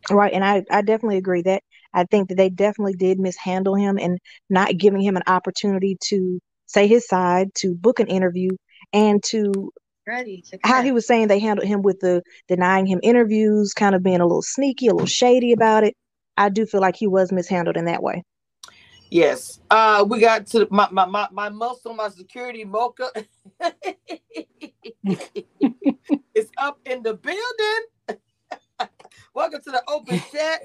Right, 0.10 0.34
and 0.34 0.43
I, 0.43 0.63
I 0.72 0.82
definitely 0.82 1.17
agree 1.17 1.41
that 1.43 1.63
I 1.93 2.06
think 2.06 2.30
that 2.30 2.36
they 2.36 2.50
definitely 2.50 2.93
did 2.93 3.20
mishandle 3.20 3.76
him 3.76 3.98
and 3.98 4.20
not 4.50 4.78
giving 4.78 5.02
him 5.02 5.17
an 5.17 5.24
opportunity 5.28 5.98
to 6.06 6.39
say 6.65 6.88
his 6.88 7.08
side, 7.08 7.54
to 7.56 7.76
book 7.76 8.00
an 8.00 8.08
interview, 8.08 8.50
and 8.93 9.24
to 9.26 9.72
Ready 10.08 10.41
to 10.52 10.60
how 10.63 10.82
he 10.84 10.93
was 10.93 11.06
saying 11.06 11.28
they 11.28 11.39
handled 11.39 11.67
him 11.67 11.82
with 11.82 12.00
the 12.00 12.24
denying 12.48 12.86
him 12.86 13.02
interviews, 13.04 13.74
kind 13.74 13.93
of 13.93 14.04
being 14.04 14.22
a 14.22 14.26
little 14.26 14.41
sneaky, 14.41 14.88
a 14.88 14.93
little 14.93 15.06
shady 15.06 15.52
about 15.52 15.84
it. 15.84 15.96
I 16.38 16.48
do 16.48 16.65
feel 16.65 16.80
like 16.80 16.96
he 16.96 17.08
was 17.08 17.34
mishandled 17.34 17.76
in 17.76 17.86
that 17.86 18.02
way. 18.02 18.24
Yes. 19.10 19.60
Uh 19.70 20.06
we 20.08 20.20
got 20.20 20.48
to 20.48 20.65
my 20.72 20.88
my 20.91 21.06
my, 21.06 21.28
my 21.32 21.50
muscle, 21.50 21.93
my 21.93 22.08
security 22.08 22.63
mocha. 22.63 23.10
it's 26.34 26.52
up 26.58 26.80
in 26.86 27.04
the 27.04 27.13
building. 27.15 27.86
Welcome 29.36 29.62
to 29.63 29.72
the 29.72 29.84
open 29.90 30.22
chat. 30.32 30.62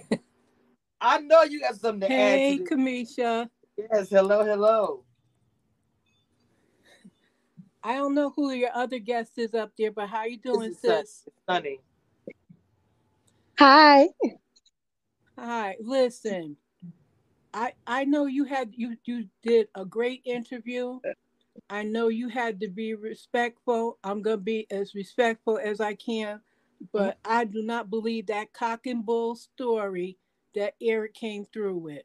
I 1.01 1.18
know 1.20 1.42
you 1.44 1.61
got 1.61 1.77
something 1.77 2.03
to 2.09 2.09
Hey, 2.09 2.16
add 2.20 2.46
to 2.46 2.55
this. 2.55 2.70
Cameshia. 2.70 3.48
Yes, 3.79 4.11
hello, 4.11 4.44
hello. 4.44 5.05
I 7.85 7.94
don't 7.96 8.14
know 8.14 8.33
who 8.37 8.53
your 8.53 8.70
other 8.75 8.98
guest 9.01 9.33
is 9.38 9.55
up 9.55 9.72
there, 9.79 9.92
but 9.92 10.09
how 10.09 10.18
are 10.18 10.29
you 10.29 10.38
doing, 10.38 10.72
This 10.72 10.77
is 10.77 10.81
Sun- 10.85 11.05
sis? 11.05 11.29
Sunny. 11.48 11.81
Hi. 13.59 14.09
Hi. 15.38 15.77
Listen, 15.81 16.57
I 17.55 17.72
I 17.87 18.05
know 18.05 18.27
you 18.27 18.44
had 18.44 18.72
you 18.77 18.96
you 19.05 19.27
did 19.42 19.68
a 19.77 19.85
great 19.85 20.22
interview. 20.27 21.01
I 21.70 21.85
know 21.85 22.09
you 22.09 22.29
had 22.29 22.61
to 22.61 22.68
be 22.68 22.94
respectful. 22.94 23.98
I'm 24.05 24.22
gonna 24.22 24.38
be 24.38 24.66
as 24.70 24.94
respectful 24.94 25.59
as 25.59 25.81
I 25.81 25.94
can, 25.94 26.40
but 26.92 27.18
I 27.24 27.44
do 27.44 27.62
not 27.62 27.90
believe 27.90 28.26
that 28.26 28.52
cock 28.52 28.86
and 28.86 29.04
bull 29.04 29.36
story 29.36 30.18
that 30.54 30.74
Eric 30.80 31.14
came 31.14 31.44
through 31.52 31.78
with. 31.78 32.02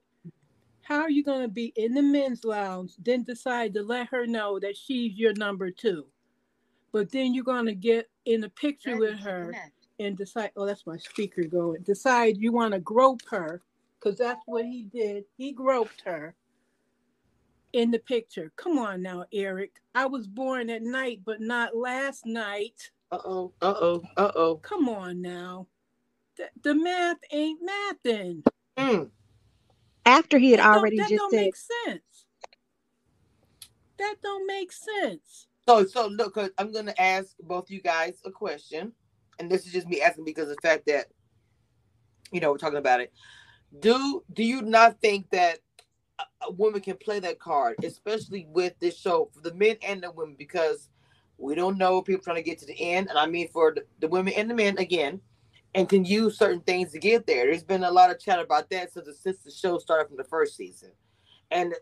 How 0.81 1.01
are 1.01 1.09
you 1.09 1.23
gonna 1.23 1.47
be 1.49 1.73
in 1.75 1.93
the 1.93 2.01
men's 2.01 2.45
lounge, 2.45 2.93
then 2.99 3.23
decide 3.23 3.73
to 3.73 3.83
let 3.83 4.07
her 4.09 4.25
know 4.25 4.59
that 4.59 4.77
she's 4.77 5.17
your 5.17 5.33
number 5.33 5.71
two? 5.71 6.07
But 6.91 7.11
then 7.11 7.33
you're 7.33 7.43
gonna 7.43 7.75
get 7.75 8.09
in 8.25 8.43
a 8.43 8.49
picture 8.49 8.97
with 8.97 9.19
her 9.19 9.53
and 9.99 10.17
decide, 10.17 10.51
oh, 10.55 10.65
that's 10.65 10.85
my 10.87 10.97
speaker 10.97 11.43
going. 11.43 11.81
Decide 11.83 12.37
you 12.37 12.51
want 12.51 12.73
to 12.73 12.79
grope 12.79 13.21
her, 13.29 13.61
because 13.99 14.17
that's 14.17 14.41
what 14.45 14.65
he 14.65 14.83
did. 14.83 15.25
He 15.37 15.51
groped 15.51 16.01
her 16.05 16.35
in 17.73 17.91
the 17.91 17.99
picture. 17.99 18.51
Come 18.55 18.77
on 18.79 19.01
now, 19.01 19.25
Eric. 19.33 19.81
I 19.95 20.05
was 20.05 20.27
born 20.27 20.69
at 20.69 20.83
night, 20.83 21.21
but 21.25 21.41
not 21.41 21.75
last 21.75 22.25
night. 22.25 22.91
Uh 23.11 23.19
oh, 23.23 23.53
uh 23.61 23.73
oh, 23.79 24.03
uh 24.17 24.31
oh. 24.35 24.55
Come 24.57 24.89
on 24.89 25.21
now. 25.21 25.67
The, 26.37 26.49
the 26.61 26.75
math 26.75 27.17
ain't 27.31 27.59
mathing. 27.63 28.45
Mm. 28.77 29.09
After 30.05 30.37
he 30.37 30.51
had 30.51 30.59
That 30.59 30.63
don't- 30.65 30.77
already 30.77 30.97
that 30.97 31.09
just 31.09 31.19
don't 31.19 31.31
said, 31.31 31.41
make 31.41 31.55
sense. 31.55 32.25
That 33.97 34.15
don't 34.21 34.45
make 34.45 34.71
sense. 34.71 35.47
So, 35.67 35.85
so 35.85 36.07
look, 36.07 36.37
I'm 36.57 36.71
gonna 36.71 36.93
ask 36.97 37.35
both 37.41 37.69
you 37.69 37.81
guys 37.81 38.21
a 38.25 38.31
question, 38.31 38.93
and 39.39 39.49
this 39.51 39.65
is 39.65 39.73
just 39.73 39.87
me 39.87 40.01
asking 40.01 40.23
because 40.25 40.49
of 40.49 40.55
the 40.55 40.61
fact 40.67 40.85
that, 40.87 41.07
you 42.31 42.39
know, 42.39 42.51
we're 42.51 42.57
talking 42.57 42.77
about 42.77 43.01
it. 43.01 43.11
Do 43.79 44.23
do 44.33 44.43
you 44.43 44.61
not 44.61 45.01
think 45.01 45.29
that 45.31 45.59
a, 46.19 46.23
a 46.47 46.51
woman 46.51 46.79
can 46.81 46.95
play 46.97 47.19
that 47.19 47.39
card, 47.39 47.75
especially 47.83 48.47
with 48.49 48.79
this 48.79 48.97
show 48.97 49.29
for 49.33 49.41
the 49.41 49.53
men 49.55 49.77
and 49.81 50.03
the 50.03 50.11
women, 50.11 50.35
because 50.37 50.89
we 51.37 51.55
don't 51.55 51.77
know 51.77 52.01
people 52.01 52.23
trying 52.23 52.37
to 52.37 52.43
get 52.43 52.59
to 52.59 52.65
the 52.65 52.79
end, 52.79 53.09
and 53.09 53.17
I 53.17 53.25
mean 53.25 53.49
for 53.49 53.73
the, 53.73 53.85
the 53.99 54.07
women 54.07 54.33
and 54.35 54.49
the 54.49 54.55
men 54.55 54.77
again, 54.77 55.21
and 55.75 55.87
can 55.87 56.05
use 56.05 56.37
certain 56.37 56.61
things 56.61 56.91
to 56.91 56.99
get 56.99 57.27
there. 57.27 57.45
There's 57.45 57.63
been 57.63 57.83
a 57.83 57.91
lot 57.91 58.09
of 58.09 58.19
chat 58.19 58.39
about 58.39 58.69
that 58.71 58.93
since 58.93 59.05
the, 59.05 59.13
since 59.13 59.37
the 59.43 59.51
show 59.51 59.77
started 59.77 60.07
from 60.07 60.17
the 60.17 60.23
first 60.23 60.55
season, 60.55 60.91
and 61.51 61.73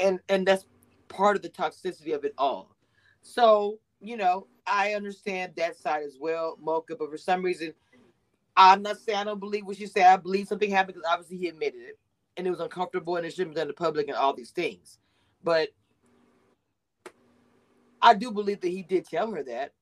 and 0.00 0.20
and 0.28 0.46
that's 0.46 0.66
part 1.08 1.36
of 1.36 1.42
the 1.42 1.48
toxicity 1.48 2.14
of 2.14 2.24
it 2.24 2.34
all. 2.36 2.76
So, 3.22 3.78
you 4.00 4.16
know, 4.16 4.46
I 4.66 4.94
understand 4.94 5.52
that 5.56 5.76
side 5.76 6.02
as 6.04 6.18
well, 6.20 6.58
Mocha, 6.60 6.96
but 6.96 7.10
for 7.10 7.18
some 7.18 7.42
reason, 7.42 7.72
I'm 8.56 8.82
not 8.82 8.98
saying 8.98 9.18
I 9.18 9.24
don't 9.24 9.40
believe 9.40 9.66
what 9.66 9.76
she 9.76 9.86
said. 9.86 10.06
I 10.06 10.16
believe 10.16 10.48
something 10.48 10.70
happened 10.70 10.94
because 10.94 11.10
obviously 11.10 11.38
he 11.38 11.48
admitted 11.48 11.80
it 11.80 11.98
and 12.36 12.46
it 12.46 12.50
was 12.50 12.60
uncomfortable 12.60 13.16
and 13.16 13.26
it 13.26 13.32
shouldn't 13.32 13.54
be 13.54 13.60
done 13.60 13.68
in 13.68 13.74
public 13.74 14.08
and 14.08 14.16
all 14.16 14.32
these 14.32 14.50
things. 14.50 14.98
But 15.42 15.68
I 18.06 18.14
do 18.14 18.30
believe 18.30 18.60
that 18.60 18.68
he 18.68 18.82
did 18.82 19.04
tell 19.04 19.32
her 19.32 19.42
that. 19.42 19.72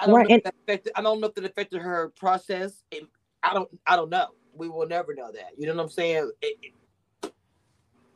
I 0.00 0.06
don't 0.06 0.16
Right, 0.16 0.28
know 0.28 0.34
if 0.36 0.42
that 0.42 0.54
affected, 0.66 0.92
I 0.96 1.02
don't 1.02 1.20
know 1.20 1.28
if 1.28 1.34
that 1.34 1.44
affected 1.44 1.80
her 1.80 2.12
process. 2.18 2.82
And 2.90 3.06
I 3.44 3.54
don't 3.54 3.70
I 3.86 3.94
don't 3.94 4.10
know. 4.10 4.26
We 4.52 4.68
will 4.68 4.88
never 4.88 5.14
know 5.14 5.30
that. 5.30 5.52
You 5.56 5.68
know 5.68 5.74
what 5.76 5.82
I'm 5.84 5.88
saying? 5.88 6.32
It- 6.42 6.58
it- 6.62 7.32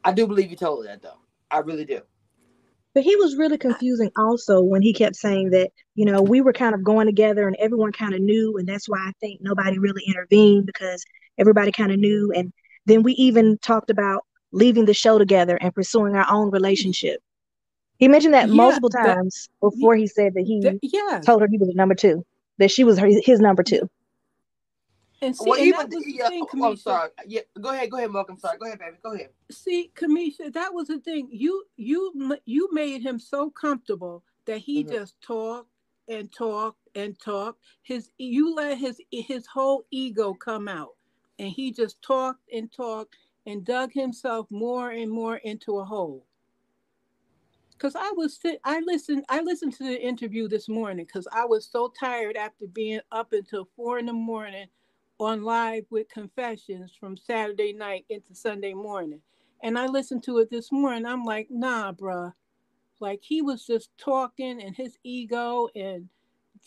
I 0.03 0.13
do 0.13 0.27
believe 0.27 0.51
he 0.51 0.57
told 0.57 0.85
her 0.85 0.91
that 0.91 1.03
though. 1.03 1.21
I 1.53 1.59
really 1.59 1.85
do. 1.85 2.01
But 2.95 3.05
he 3.05 3.15
was 3.15 3.37
really 3.37 3.59
confusing 3.59 4.11
also 4.17 4.61
when 4.61 4.83
he 4.83 4.93
kept 4.93 5.15
saying 5.17 5.51
that, 5.51 5.71
you 5.95 6.05
know, 6.05 6.21
we 6.21 6.41
were 6.41 6.53
kind 6.53 6.75
of 6.75 6.83
going 6.83 7.07
together 7.07 7.47
and 7.47 7.57
everyone 7.61 7.93
kind 7.93 8.15
of 8.15 8.21
knew. 8.21 8.57
And 8.57 8.67
that's 8.67 8.89
why 8.89 8.99
I 8.99 9.13
think 9.21 9.41
nobody 9.41 9.79
really 9.79 10.03
intervened 10.09 10.67
because 10.67 11.05
everybody 11.39 11.71
kind 11.71 11.93
of 11.93 11.99
knew. 12.01 12.33
And 12.35 12.53
then 12.87 13.05
we 13.05 13.13
even 13.13 13.59
talked 13.59 13.91
about 13.91 14.25
leaving 14.51 14.87
the 14.87 14.95
show 14.95 15.19
together 15.19 15.57
and 15.61 15.75
pursuing 15.75 16.17
our 16.17 16.27
own 16.29 16.51
relationship. 16.51 17.21
He 17.99 18.09
mentioned 18.09 18.35
that 18.35 18.49
Yeah, 18.49 18.55
multiple 18.55 18.91
that- 18.91 19.15
times 19.15 19.49
before 19.61 19.97
he 19.97 20.07
said 20.07 20.35
that 20.35 20.43
he 20.45 20.61
Th- 20.61 20.79
yeah. 20.83 21.21
told 21.25 21.41
her 21.41 21.49
he 21.49 21.59
was 21.59 21.69
a 21.69 21.75
number 21.75 21.95
two, 21.95 22.25
that 22.59 22.71
she 22.71 22.85
was 22.85 22.99
her, 22.99 23.07
his 23.07 23.41
number 23.41 23.63
two. 23.63 23.89
And 25.23 25.35
see, 25.35 25.49
Well, 25.49 25.59
and 25.59 25.67
even 25.67 25.89
was 25.89 26.05
the 26.05 26.13
yeah, 26.13 26.29
thing, 26.29 26.45
oh, 26.57 26.71
I'm 26.71 26.77
sorry. 26.77 27.11
Yeah, 27.27 27.41
go 27.59 27.71
ahead, 27.71 27.91
go 27.91 27.97
ahead, 27.97 28.11
Mark. 28.11 28.29
I'm 28.29 28.39
sorry. 28.39 28.59
Go 28.59 28.67
ahead, 28.67 28.79
baby. 28.79 28.97
Go 29.03 29.15
ahead. 29.15 29.31
See, 29.51 29.91
Cameshia, 29.95 30.53
that 30.53 30.75
was 30.75 30.89
the 30.89 30.99
thing. 30.99 31.29
You 31.33 31.65
you 31.77 32.37
you 32.45 32.69
made 32.73 33.01
him 33.03 33.19
so 33.19 33.49
comfortable 33.49 34.23
that 34.45 34.59
he 34.59 34.85
Mhm. 34.85 34.91
just 34.93 35.19
talked 35.23 35.71
and 36.07 36.31
talked 36.31 36.87
and 36.95 37.19
talked. 37.19 37.61
His 37.83 38.11
you 38.19 38.55
let 38.55 38.77
his 38.77 39.01
his 39.11 39.47
whole 39.47 39.87
ego 39.91 40.35
come 40.35 40.69
out, 40.69 40.97
and 41.39 41.49
he 41.49 41.73
just 41.73 42.03
talked 42.03 42.43
and 42.53 42.71
talked 42.71 43.17
and 43.47 43.65
dug 43.65 43.93
himself 43.95 44.47
more 44.51 44.91
and 44.91 45.11
more 45.11 45.39
into 45.39 45.79
a 45.79 45.85
hole. 45.85 46.26
Cause 47.79 47.95
I 47.95 48.11
was 48.17 48.41
I 48.65 48.81
listened 48.81 49.27
I 49.29 49.43
listened 49.43 49.75
to 49.75 49.85
the 49.85 50.03
interview 50.03 50.49
this 50.49 50.69
morning 50.69 51.05
because 51.05 51.29
I 51.31 51.45
was 51.45 51.69
so 51.71 51.93
tired 52.01 52.37
after 52.37 52.67
being 52.67 53.01
up 53.13 53.35
until 53.35 53.69
four 53.77 53.99
in 53.99 54.07
the 54.07 54.15
morning 54.15 54.69
on 55.21 55.43
live 55.43 55.85
with 55.91 56.09
confessions 56.09 56.93
from 56.99 57.19
Saturday 57.19 57.75
night 57.75 58.07
into 58.09 58.35
Sunday 58.35 58.75
morning. 58.75 59.21
And 59.63 59.79
I 59.79 59.87
listened 59.87 60.25
to 60.25 60.39
it 60.39 60.51
this 60.51 60.73
morning. 60.73 61.07
I'm 61.07 61.25
like, 61.25 61.49
nah, 61.51 61.93
bruh. 61.93 62.33
Like 63.01 63.21
he 63.23 63.43
was 63.43 63.67
just 63.67 63.91
talking 63.99 64.63
and 64.63 64.75
his 64.75 64.97
ego 65.05 65.69
and 65.77 66.09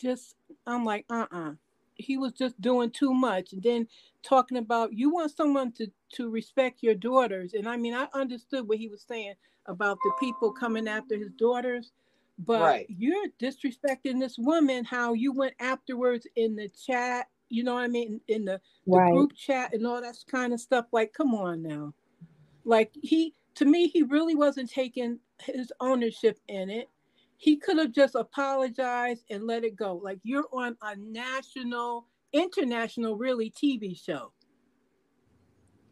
just 0.00 0.36
I'm 0.66 0.84
like, 0.84 1.06
uh-uh. 1.10 1.54
He 2.00 2.18
was 2.18 2.32
just 2.32 2.60
doing 2.60 2.90
too 2.90 3.14
much. 3.14 3.52
And 3.52 3.62
then 3.62 3.88
talking 4.22 4.58
about 4.58 4.92
you 4.92 5.10
want 5.12 5.36
someone 5.36 5.72
to 5.72 5.88
to 6.14 6.30
respect 6.30 6.82
your 6.82 6.94
daughters. 6.94 7.54
And 7.54 7.68
I 7.68 7.76
mean, 7.76 7.94
I 7.94 8.08
understood 8.14 8.68
what 8.68 8.78
he 8.78 8.88
was 8.88 9.02
saying 9.02 9.34
about 9.66 9.98
the 10.04 10.12
people 10.20 10.52
coming 10.52 10.88
after 10.88 11.16
his 11.16 11.32
daughters. 11.38 11.92
But 12.38 12.60
Right. 12.60 12.86
you're 12.88 13.28
disrespecting 13.40 14.20
this 14.20 14.36
woman, 14.38 14.84
how 14.84 15.14
you 15.14 15.32
went 15.32 15.54
afterwards 15.60 16.26
in 16.36 16.56
the 16.56 16.68
chat, 16.70 17.28
you 17.50 17.64
know 17.64 17.74
what 17.74 17.84
I 17.84 17.88
mean? 17.88 18.20
In 18.28 18.44
the 18.44 18.60
the 18.90 19.00
Right. 19.00 19.12
group 19.12 19.34
chat 19.36 19.74
and 19.74 19.86
all 19.86 20.00
that 20.02 20.16
kind 20.30 20.52
of 20.52 20.60
stuff. 20.60 20.86
Like, 20.92 21.12
come 21.12 21.34
on 21.34 21.62
now. 21.62 21.94
Like 22.64 22.92
he 23.02 23.34
to 23.56 23.64
me, 23.64 23.88
he 23.88 24.02
really 24.04 24.34
wasn't 24.34 24.70
taking 24.70 25.18
his 25.42 25.72
ownership 25.80 26.38
in 26.48 26.70
it. 26.70 26.88
He 27.40 27.56
could 27.56 27.78
have 27.78 27.92
just 27.92 28.16
apologized 28.16 29.24
and 29.30 29.46
let 29.46 29.64
it 29.64 29.74
go. 29.74 29.94
Like 29.96 30.18
you're 30.24 30.44
on 30.52 30.76
a 30.82 30.94
national, 30.96 32.06
international, 32.34 33.16
really 33.16 33.50
TV 33.50 33.98
show. 33.98 34.32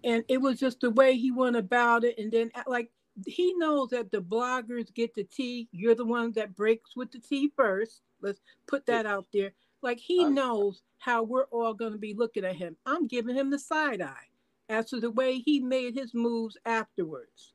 And 0.04 0.24
it 0.28 0.42
was 0.42 0.60
just 0.60 0.80
the 0.80 0.90
way 0.90 1.16
he 1.16 1.30
went 1.32 1.56
about 1.56 2.04
it. 2.04 2.18
And 2.18 2.30
then 2.30 2.50
like 2.66 2.90
he 3.26 3.54
knows 3.54 3.88
that 3.90 4.10
the 4.10 4.20
bloggers 4.20 4.92
get 4.92 5.14
the 5.14 5.24
tea. 5.24 5.70
You're 5.72 5.94
the 5.94 6.04
one 6.04 6.32
that 6.32 6.54
breaks 6.54 6.94
with 6.94 7.12
the 7.12 7.18
tea 7.18 7.50
first. 7.56 8.02
Let's 8.20 8.40
put 8.66 8.84
that 8.84 9.06
out 9.06 9.26
there. 9.32 9.54
Like 9.80 10.00
he 10.00 10.26
Uh, 10.26 10.28
knows 10.28 10.82
how 10.98 11.22
we're 11.22 11.46
all 11.46 11.72
going 11.72 11.92
to 11.92 11.98
be 11.98 12.12
looking 12.12 12.44
at 12.44 12.56
him. 12.56 12.76
I'm 12.84 13.06
giving 13.06 13.34
him 13.34 13.48
the 13.48 13.58
side 13.58 14.02
eye 14.02 14.28
as 14.68 14.90
to 14.90 15.00
the 15.00 15.10
way 15.10 15.38
he 15.38 15.60
made 15.60 15.94
his 15.94 16.12
moves 16.12 16.58
afterwards. 16.66 17.54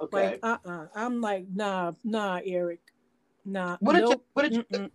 Okay. 0.00 0.30
Like, 0.30 0.40
uh 0.42 0.58
uh-uh. 0.64 0.82
uh. 0.82 0.86
i 0.94 1.04
am 1.04 1.20
like, 1.20 1.46
nah, 1.52 1.92
nah, 2.02 2.40
Eric. 2.44 2.80
Nah. 3.46 3.76
what 3.80 3.92
did 3.92 4.08
you 4.08 4.22
what 4.32 4.42
did 4.44 4.54
you 4.54 4.90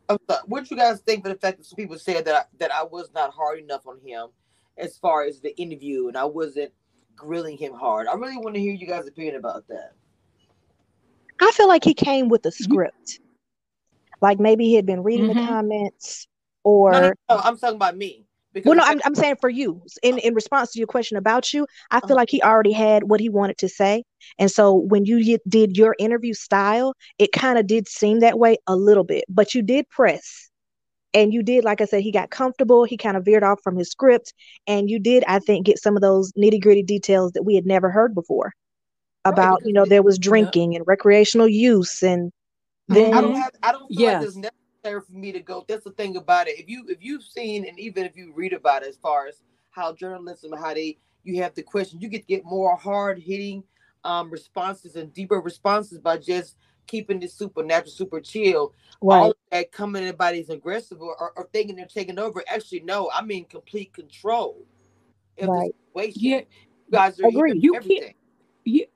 what 0.48 0.62
did 0.64 0.72
you 0.72 0.78
guys 0.78 1.02
think 1.02 1.24
for 1.24 1.30
the 1.30 1.38
fact 1.38 1.60
that 1.60 1.66
some 1.66 1.76
people 1.76 2.00
said 2.00 2.26
that 2.26 2.36
I, 2.36 2.44
that 2.58 2.74
I 2.74 2.82
was 2.84 3.12
not 3.14 3.32
hard 3.32 3.60
enough 3.60 3.86
on 3.86 4.00
him 4.04 4.30
as 4.76 4.98
far 4.98 5.24
as 5.24 5.40
the 5.40 5.56
interview 5.60 6.08
and 6.08 6.18
I 6.18 6.26
wasn't 6.26 6.72
grilling 7.16 7.58
him 7.58 7.74
hard. 7.74 8.08
I 8.08 8.16
really 8.16 8.38
want 8.38 8.56
to 8.56 8.62
hear 8.62 8.74
you 8.74 8.88
guys' 8.88 9.08
opinion 9.08 9.36
about 9.36 9.68
that. 9.68 9.94
I 11.40 11.52
feel 11.52 11.68
like 11.68 11.84
he 11.84 11.94
came 11.94 12.28
with 12.28 12.46
a 12.46 12.52
script. 12.52 13.20
Like 14.22 14.40
maybe 14.40 14.66
he 14.66 14.74
had 14.74 14.86
been 14.86 15.04
reading 15.04 15.28
the 15.28 15.36
Mhm. 15.36 15.48
comments 15.48 16.28
No, 16.66 16.72
or 16.72 16.92
no, 16.92 17.14
no, 17.30 17.38
I'm 17.38 17.58
talking 17.58 17.76
about 17.76 17.96
me. 17.96 18.26
Because 18.54 18.70
Well, 18.70 18.78
no, 18.78 18.84
I'm, 18.84 19.00
I'm 19.06 19.16
saying 19.16 19.36
for 19.40 19.50
you, 19.50 19.82
in, 20.04 20.18
in 20.20 20.34
response 20.34 20.72
to 20.72 20.80
your 20.80 20.88
question 20.88 21.18
about 21.18 21.54
you, 21.54 21.68
I 21.92 22.00
feel 22.02 22.08
Uh-huh. 22.08 22.16
like 22.16 22.30
he 22.30 22.42
already 22.42 22.72
had 22.72 23.04
what 23.04 23.20
he 23.20 23.30
wanted 23.30 23.58
to 23.60 23.70
say. 23.70 24.04
And 24.38 24.50
so 24.52 24.74
when 24.74 25.06
you 25.06 25.38
did 25.48 25.78
your 25.78 25.96
interview 26.00 26.34
style, 26.34 26.94
it 27.18 27.32
kind 27.32 27.58
of 27.60 27.68
did 27.68 27.88
seem 27.88 28.20
that 28.20 28.40
way 28.40 28.58
a 28.68 28.76
little 28.76 29.04
bit, 29.04 29.26
but 29.30 29.54
you 29.54 29.62
did 29.62 29.88
press. 29.90 30.50
And 31.14 31.34
you 31.34 31.42
did, 31.42 31.64
like 31.64 31.82
I 31.82 31.86
said, 31.86 32.02
he 32.02 32.12
got 32.12 32.30
comfortable. 32.30 32.84
He 32.84 32.96
kind 32.96 33.18
of 33.18 33.26
veered 33.26 33.44
off 33.44 33.60
from 33.64 33.78
his 33.78 33.90
script. 33.90 34.32
And 34.68 34.90
you 34.90 35.00
did, 35.00 35.24
I 35.28 35.40
think, 35.40 35.66
get 35.66 35.80
some 35.80 35.96
of 35.96 36.02
those 36.04 36.32
nitty 36.34 36.62
gritty 36.62 36.84
details 36.84 37.32
that 37.32 37.44
we 37.44 37.56
had 37.56 37.66
never 37.66 37.90
heard 37.90 38.14
before 38.14 38.54
about, 39.26 39.60
because 39.60 39.68
you 39.68 39.74
know, 39.74 39.86
there 39.86 40.04
was 40.04 40.18
Yep. 40.18 40.24
drinking 40.24 40.76
and 40.76 40.86
recreational 40.86 41.48
use. 41.48 42.04
And 42.04 42.32
then, 42.88 43.14
I 43.14 43.22
don't 43.22 43.36
have. 43.36 43.52
I 43.64 43.72
don't 43.72 43.88
feel 43.94 44.02
Yes. 44.02 44.22
like 44.22 44.28
it's 44.28 44.38
necessary 44.84 45.02
for 45.02 45.14
me 45.14 45.32
to 45.34 45.42
go. 45.42 45.66
That's 45.68 45.84
the 45.86 45.92
thing 45.92 46.18
about 46.18 46.48
it. 46.48 46.60
If 46.60 46.70
you 46.70 46.86
if 46.90 47.00
you've 47.02 47.24
seen 47.24 47.68
and 47.68 47.80
even 47.80 48.06
if 48.06 48.16
you 48.18 48.34
read 48.36 48.54
about 48.54 48.84
it, 48.84 48.90
as 48.90 48.98
far 48.98 49.28
as 49.28 49.42
how 49.72 49.94
journalism, 49.94 50.54
how 50.54 50.74
they 50.76 51.00
you 51.24 51.42
have 51.44 51.56
the 51.56 51.64
question, 51.64 52.02
you 52.02 52.10
get 52.10 52.28
get 52.28 52.46
more 52.46 52.76
hard 52.78 53.20
hitting 53.20 53.64
um 54.06 54.32
responses 54.32 54.96
and 54.98 55.14
deeper 55.14 55.42
responses 55.42 56.00
by 56.00 56.18
just 56.18 56.58
keeping 56.88 57.20
this 57.20 57.34
supernatural, 57.36 57.92
super 57.92 58.22
chill. 58.22 58.74
All 59.10 59.20
right, 59.20 59.32
of 59.32 59.36
that 59.52 59.72
coming 59.72 60.06
in 60.08 60.16
by 60.16 60.34
these 60.34 60.50
aggressive 60.50 61.02
or, 61.02 61.16
or, 61.22 61.34
or 61.38 61.50
thinking 61.54 61.76
they're 61.78 61.86
taking 61.88 62.20
over. 62.20 62.44
Actually, 62.48 62.82
no, 62.82 63.10
I'm 63.16 63.32
in 63.32 63.46
complete 63.46 63.94
control 63.94 64.66
Right. 65.42 65.76
Yeah, 66.18 66.38
You 66.40 66.92
guys 66.92 67.20
are 67.20 67.28
hearing 67.28 67.62
You 67.62 67.76
can't- 67.76 68.16
you 68.66 68.88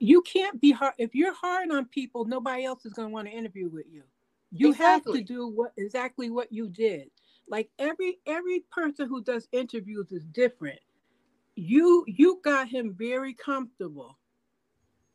you 0.00 0.22
can't 0.22 0.60
be 0.60 0.72
hard 0.72 0.94
if 0.98 1.14
you're 1.14 1.34
hard 1.34 1.70
on 1.70 1.86
people. 1.86 2.24
Nobody 2.26 2.64
else 2.64 2.86
is 2.86 2.92
going 2.94 3.08
to 3.08 3.14
want 3.14 3.28
to 3.28 3.34
interview 3.34 3.68
with 3.70 3.86
you. 3.90 4.04
You 4.50 4.72
have 4.72 5.04
to 5.04 5.22
do 5.22 5.48
what 5.48 5.72
exactly 5.76 6.30
what 6.30 6.52
you 6.52 6.68
did. 6.68 7.10
Like 7.48 7.70
every 7.78 8.18
every 8.26 8.60
person 8.70 9.08
who 9.08 9.22
does 9.22 9.48
interviews 9.52 10.12
is 10.12 10.24
different. 10.26 10.80
You 11.54 12.04
you 12.06 12.40
got 12.44 12.68
him 12.68 12.94
very 12.98 13.34
comfortable. 13.34 14.18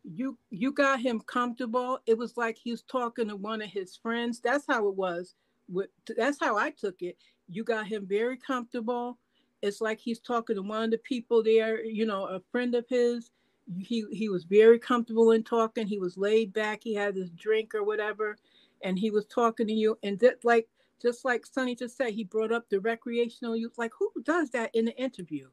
You 0.04 0.38
you 0.50 0.72
got 0.72 1.02
him 1.02 1.22
comfortable. 1.22 2.00
It 2.06 2.18
was 2.18 2.38
like 2.38 2.58
he 2.58 2.72
was 2.72 2.84
talking 2.84 3.28
to 3.30 3.36
one 3.36 3.62
of 3.62 3.70
his 3.70 3.96
friends. 3.96 4.40
That's 4.40 4.66
how 4.68 4.88
it 4.88 4.96
was. 4.96 5.36
With 5.70 5.90
that's 6.18 6.40
how 6.40 6.58
I 6.58 6.72
took 6.72 7.02
it. 7.02 7.18
You 7.50 7.64
got 7.64 7.88
him 7.88 8.06
very 8.08 8.38
comfortable. 8.38 9.18
It's 9.62 9.82
like 9.82 10.00
he's 10.00 10.20
talking 10.20 10.56
to 10.56 10.62
one 10.62 10.84
of 10.86 10.92
the 10.92 10.98
people 11.00 11.44
there, 11.44 11.84
you 11.86 12.06
know, 12.06 12.26
a 12.26 12.42
friend 12.52 12.74
of 12.76 12.86
his. 12.90 13.32
He 13.78 14.06
he 14.12 14.30
was 14.30 14.46
very 14.46 14.80
comfortable 14.80 15.32
in 15.32 15.44
talking. 15.44 15.86
He 15.86 16.00
was 16.00 16.18
laid 16.18 16.52
back. 16.54 16.82
He 16.84 16.96
had 16.96 17.16
his 17.16 17.30
drink 17.32 17.76
or 17.76 17.84
whatever, 17.84 18.38
and 18.84 18.98
he 18.98 19.12
was 19.12 19.26
talking 19.26 19.68
to 19.68 19.74
you. 19.74 19.98
And 20.04 20.20
that 20.20 20.44
like 20.44 20.68
just 21.02 21.26
like 21.26 21.46
Sonny 21.46 21.76
just 21.76 21.98
said, 21.98 22.14
he 22.14 22.24
brought 22.24 22.52
up 22.52 22.70
the 22.70 22.80
recreational 22.80 23.56
youth. 23.56 23.78
Like 23.78 23.92
who 23.98 24.12
does 24.24 24.50
that 24.52 24.74
in 24.76 24.86
the 24.86 24.98
interview, 24.98 25.50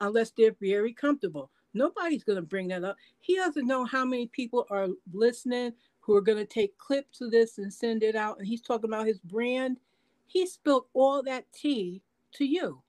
unless 0.00 0.30
they're 0.30 0.56
very 0.60 0.92
comfortable. 0.92 1.50
Nobody's 1.72 2.24
gonna 2.24 2.42
bring 2.42 2.68
that 2.68 2.84
up. 2.84 2.96
He 3.20 3.36
doesn't 3.36 3.66
know 3.66 3.84
how 3.84 4.04
many 4.04 4.26
people 4.26 4.66
are 4.70 4.88
listening 5.12 5.72
who 6.00 6.14
are 6.16 6.20
gonna 6.20 6.44
take 6.44 6.76
clips 6.78 7.20
of 7.20 7.30
this 7.30 7.58
and 7.58 7.72
send 7.72 8.02
it 8.02 8.16
out. 8.16 8.38
And 8.38 8.46
he's 8.46 8.62
talking 8.62 8.90
about 8.90 9.06
his 9.06 9.20
brand. 9.20 9.78
He 10.26 10.46
spilled 10.46 10.86
all 10.94 11.22
that 11.24 11.44
tea 11.52 12.02
to 12.32 12.44
you. 12.44 12.82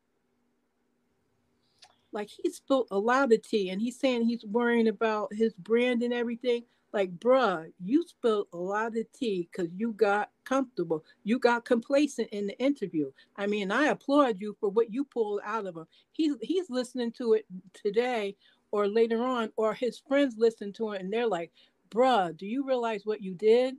Like 2.12 2.30
he 2.30 2.50
spilled 2.50 2.88
a 2.92 3.00
lot 3.00 3.32
of 3.32 3.42
tea, 3.42 3.70
and 3.70 3.82
he's 3.82 3.98
saying 3.98 4.26
he's 4.26 4.46
worrying 4.46 4.90
about 4.90 5.34
his 5.34 5.54
brand 5.54 6.04
and 6.04 6.14
everything. 6.14 6.64
Like, 6.94 7.18
bruh, 7.20 7.72
you 7.80 8.04
spilled 8.06 8.48
a 8.52 8.58
lot 8.58 8.98
of 8.98 9.12
tea 9.14 9.48
because 9.52 9.72
you 9.78 9.94
got 9.94 10.30
comfortable. 10.44 11.06
You 11.24 11.40
got 11.40 11.64
complacent 11.64 12.30
in 12.30 12.48
the 12.48 12.60
interview. 12.60 13.12
I 13.38 13.48
mean, 13.48 13.72
I 13.72 13.86
applaud 13.88 14.42
you 14.42 14.58
for 14.60 14.70
what 14.70 14.94
you 14.94 15.06
pulled 15.06 15.40
out 15.46 15.66
of 15.66 15.78
him. 15.78 15.88
He's 16.12 16.36
he's 16.42 16.70
listening 16.70 17.14
to 17.14 17.34
it 17.34 17.46
today 17.74 18.36
or 18.72 18.88
later 18.88 19.24
on, 19.24 19.52
or 19.56 19.74
his 19.74 20.00
friends 20.00 20.36
listen 20.38 20.74
to 20.74 20.92
it 20.92 21.02
and 21.02 21.12
they're 21.12 21.28
like, 21.28 21.52
bruh, 21.90 22.36
do 22.36 22.46
you 22.46 22.66
realize 22.66 23.06
what 23.06 23.22
you 23.22 23.34
did? 23.36 23.76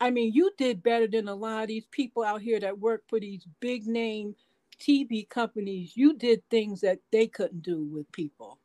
I 0.00 0.10
mean, 0.10 0.32
you 0.32 0.50
did 0.56 0.82
better 0.82 1.08
than 1.08 1.28
a 1.28 1.34
lot 1.34 1.62
of 1.62 1.68
these 1.68 1.86
people 1.90 2.22
out 2.22 2.40
here 2.40 2.60
that 2.60 2.78
work 2.78 3.02
for 3.08 3.18
these 3.18 3.46
big 3.60 3.86
name 3.86 4.34
TV 4.78 5.28
companies. 5.28 5.96
You 5.96 6.14
did 6.14 6.42
things 6.50 6.80
that 6.82 7.00
they 7.10 7.26
couldn't 7.26 7.62
do 7.62 7.82
with 7.82 8.10
people. 8.12 8.58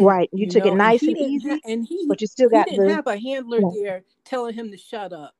Right. 0.00 0.28
You, 0.32 0.48
took 0.48 0.64
know, 0.64 0.72
it 0.72 0.76
nice 0.76 1.00
he 1.00 1.08
and, 1.08 1.18
easy, 1.18 1.48
ha- 1.48 1.60
and 1.64 1.86
he 1.86 2.06
but 2.08 2.20
you 2.20 2.26
still 2.26 2.48
he 2.48 2.56
got 2.56 2.66
didn't 2.66 2.86
the 2.86 2.94
have 2.94 3.06
a 3.06 3.18
handler 3.18 3.60
Yeah. 3.60 3.70
there 3.74 4.04
telling 4.24 4.54
him 4.54 4.70
to 4.70 4.76
shut 4.76 5.12
up. 5.12 5.34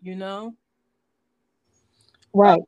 You 0.00 0.14
know, 0.14 0.54
right. 2.32 2.60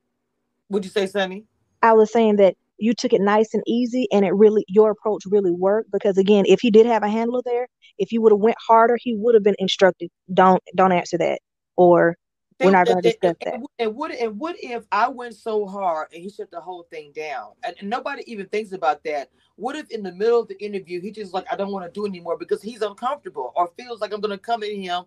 Would 0.68 0.84
you 0.84 0.90
say, 0.90 1.06
Sonny? 1.06 1.44
I 1.82 1.92
was 1.92 2.12
saying 2.12 2.36
that 2.36 2.56
you 2.78 2.94
took 2.94 3.12
it 3.12 3.20
nice 3.20 3.54
and 3.54 3.62
easy 3.66 4.08
and 4.12 4.24
it 4.24 4.32
really 4.34 4.64
your 4.68 4.90
approach 4.90 5.22
really 5.26 5.52
worked 5.52 5.90
because 5.92 6.18
again, 6.18 6.44
if 6.46 6.60
he 6.60 6.70
did 6.70 6.86
have 6.86 7.02
a 7.02 7.08
handler 7.08 7.40
there, 7.44 7.68
if 7.98 8.10
you 8.12 8.20
would 8.22 8.32
have 8.32 8.40
went 8.40 8.56
harder, 8.66 8.98
he 9.00 9.14
would 9.16 9.34
have 9.34 9.44
been 9.44 9.56
instructed, 9.58 10.10
don't 10.32 10.62
don't 10.74 10.92
answer 10.92 11.18
that 11.18 11.40
or 11.76 12.16
we're 12.60 12.72
not 12.72 12.88
going 12.88 13.02
to 13.02 13.02
discuss 13.10 13.36
that. 13.44 13.62
And, 13.78 13.96
what 13.96 14.12
and 14.12 14.38
what 14.38 14.56
if 14.60 14.84
I 14.92 15.08
went 15.08 15.34
so 15.36 15.66
hard 15.66 16.08
and 16.12 16.22
he 16.22 16.30
shut 16.30 16.50
the 16.50 16.60
whole 16.60 16.86
thing 16.90 17.12
down? 17.14 17.52
And, 17.64 17.76
and 17.80 17.90
nobody 17.90 18.24
even 18.30 18.46
thinks 18.48 18.72
about 18.72 19.04
that. 19.04 19.30
What 19.56 19.76
if 19.76 19.90
in 19.90 20.02
the 20.02 20.12
middle 20.12 20.40
of 20.40 20.48
the 20.48 20.62
interview 20.64 21.00
he 21.00 21.12
just 21.12 21.34
like 21.34 21.46
I 21.52 21.56
don't 21.56 21.72
want 21.72 21.86
to 21.86 21.92
do 22.00 22.06
anymore 22.06 22.38
because 22.38 22.62
he's 22.62 22.82
uncomfortable 22.82 23.52
or 23.56 23.72
feels 23.78 24.00
like 24.00 24.12
I'm 24.14 24.20
going 24.22 24.36
to 24.36 24.38
come 24.38 24.62
at 24.64 24.70
him 24.72 25.04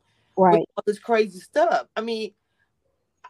with 0.47 0.61
all 0.77 0.83
this 0.87 0.99
crazy 0.99 1.39
stuff? 1.39 1.87
I 1.97 2.01
mean, 2.01 2.33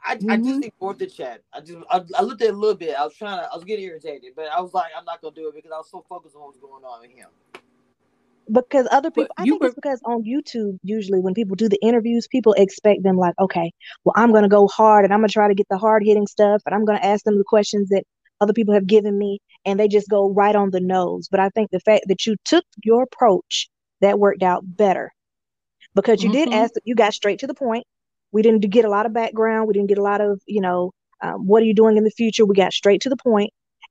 I, 0.06 0.20
I 0.30 0.38
just 0.38 0.62
Mhm. 0.62 0.64
ignored 0.64 1.00
the 1.00 1.08
chat. 1.08 1.44
I 1.54 1.62
just 1.62 1.80
I, 1.90 2.04
I 2.18 2.24
looked 2.24 2.42
at 2.44 2.50
it 2.50 2.56
a 2.56 2.58
little 2.58 2.78
bit. 2.78 2.96
I 3.00 3.06
was 3.06 3.16
trying 3.16 3.40
to 3.40 3.52
I 3.52 3.56
was 3.56 3.66
getting 3.66 3.86
irritated, 3.86 4.34
but 4.36 4.48
I 4.48 4.62
was 4.62 4.74
like 4.74 4.92
I'm 4.98 5.06
not 5.06 5.22
going 5.22 5.36
to 5.36 5.42
do 5.42 5.50
it 5.50 5.56
because 5.56 5.72
I 5.74 5.78
was 5.78 5.92
so 5.92 6.06
focused 6.10 6.36
on 6.36 6.44
what's 6.44 6.60
going 6.60 6.84
on 6.86 7.02
with 7.02 7.12
him. 7.12 7.30
Because 8.52 8.88
other 8.92 9.10
people, 9.12 9.34
I 9.38 9.46
think 9.46 9.62
were- 9.62 9.68
it's 9.68 9.76
because 9.76 10.02
on 10.06 10.24
YouTube, 10.24 10.78
usually 10.84 11.20
when 11.20 11.34
people 11.34 11.56
do 11.56 11.70
the 11.70 11.80
interviews, 11.82 12.28
people 12.28 12.54
expect 12.54 13.04
them 13.04 13.18
like, 13.18 13.34
okay, 13.40 13.72
well, 14.04 14.14
I'm 14.18 14.32
going 14.32 14.44
to 14.44 14.50
go 14.50 14.68
hard 14.68 15.06
and 15.06 15.14
I'm 15.14 15.20
going 15.22 15.30
to 15.30 15.34
try 15.34 15.48
to 15.48 15.56
get 15.56 15.68
the 15.70 15.78
hard 15.78 16.04
hitting 16.04 16.28
stuff 16.28 16.62
and 16.66 16.76
I'm 16.76 16.86
going 16.86 17.00
to 17.00 17.06
ask 17.06 17.24
them 17.26 17.38
the 17.38 17.44
questions 17.46 17.90
that 17.90 18.04
other 18.42 18.54
people 18.54 18.74
have 18.74 18.88
given 18.88 19.18
me 19.18 19.40
and 19.66 19.80
they 19.80 19.88
just 19.88 20.10
go 20.10 20.30
right 20.30 20.56
on 20.56 20.72
the 20.72 20.82
nose. 20.82 21.28
But 21.32 21.40
I 21.40 21.50
think 21.50 21.72
the 21.72 21.80
fact 21.80 22.06
that 22.08 22.26
you 22.26 22.36
took 22.46 22.66
your 22.84 23.04
approach, 23.04 23.70
that 24.02 24.20
worked 24.20 24.44
out 24.44 24.64
better 24.66 25.12
because 25.96 26.24
you 26.24 26.30
did 26.30 26.50
Mhm. 26.50 26.54
ask, 26.54 26.74
you 26.84 26.96
got 26.96 27.14
straight 27.14 27.40
to 27.40 27.48
the 27.48 27.54
point. 27.54 27.86
We 28.32 28.42
didn't 28.42 28.62
get 28.70 28.86
a 28.86 28.90
lot 28.90 29.06
of 29.06 29.14
background. 29.14 29.68
We 29.68 29.74
didn't 29.74 29.90
get 29.90 29.98
a 29.98 30.04
lot 30.04 30.22
of, 30.22 30.42
you 30.48 30.62
know, 30.62 30.92
um, 31.22 31.48
what 31.48 31.62
are 31.64 31.66
you 31.66 31.74
doing 31.74 31.98
in 31.98 32.04
the 32.04 32.12
future? 32.12 32.46
We 32.46 32.56
got 32.56 32.74
straight 32.74 33.02
to 33.02 33.10
the. 33.10 33.18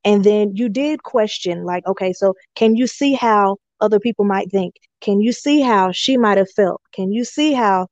And 0.05 0.25
then 0.25 0.53
you 0.57 0.69
did 0.69 1.03
question, 1.03 1.65
like, 1.65 1.87
okay, 1.87 2.13
so 2.13 2.35
can 2.55 2.77
you 2.77 2.87
see 2.87 3.15
how 3.15 3.57
other 3.83 4.01
people 4.01 4.27
might 4.27 4.51
think? 4.53 4.77
Can 5.03 5.21
you 5.21 5.33
see 5.33 5.63
how 5.63 5.93
she 5.93 6.19
might 6.19 6.39
have 6.39 6.51
felt? 6.53 6.83
Can 6.95 7.13
you 7.13 7.25
see 7.25 7.55
how? 7.55 7.89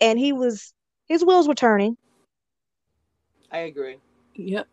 And 0.00 0.18
he 0.18 0.32
was, 0.32 0.74
his 1.08 1.24
wheels 1.24 1.48
were 1.48 1.54
turning. 1.56 1.96
I 3.52 3.60
agree. 3.60 3.98
Yep. 4.36 4.68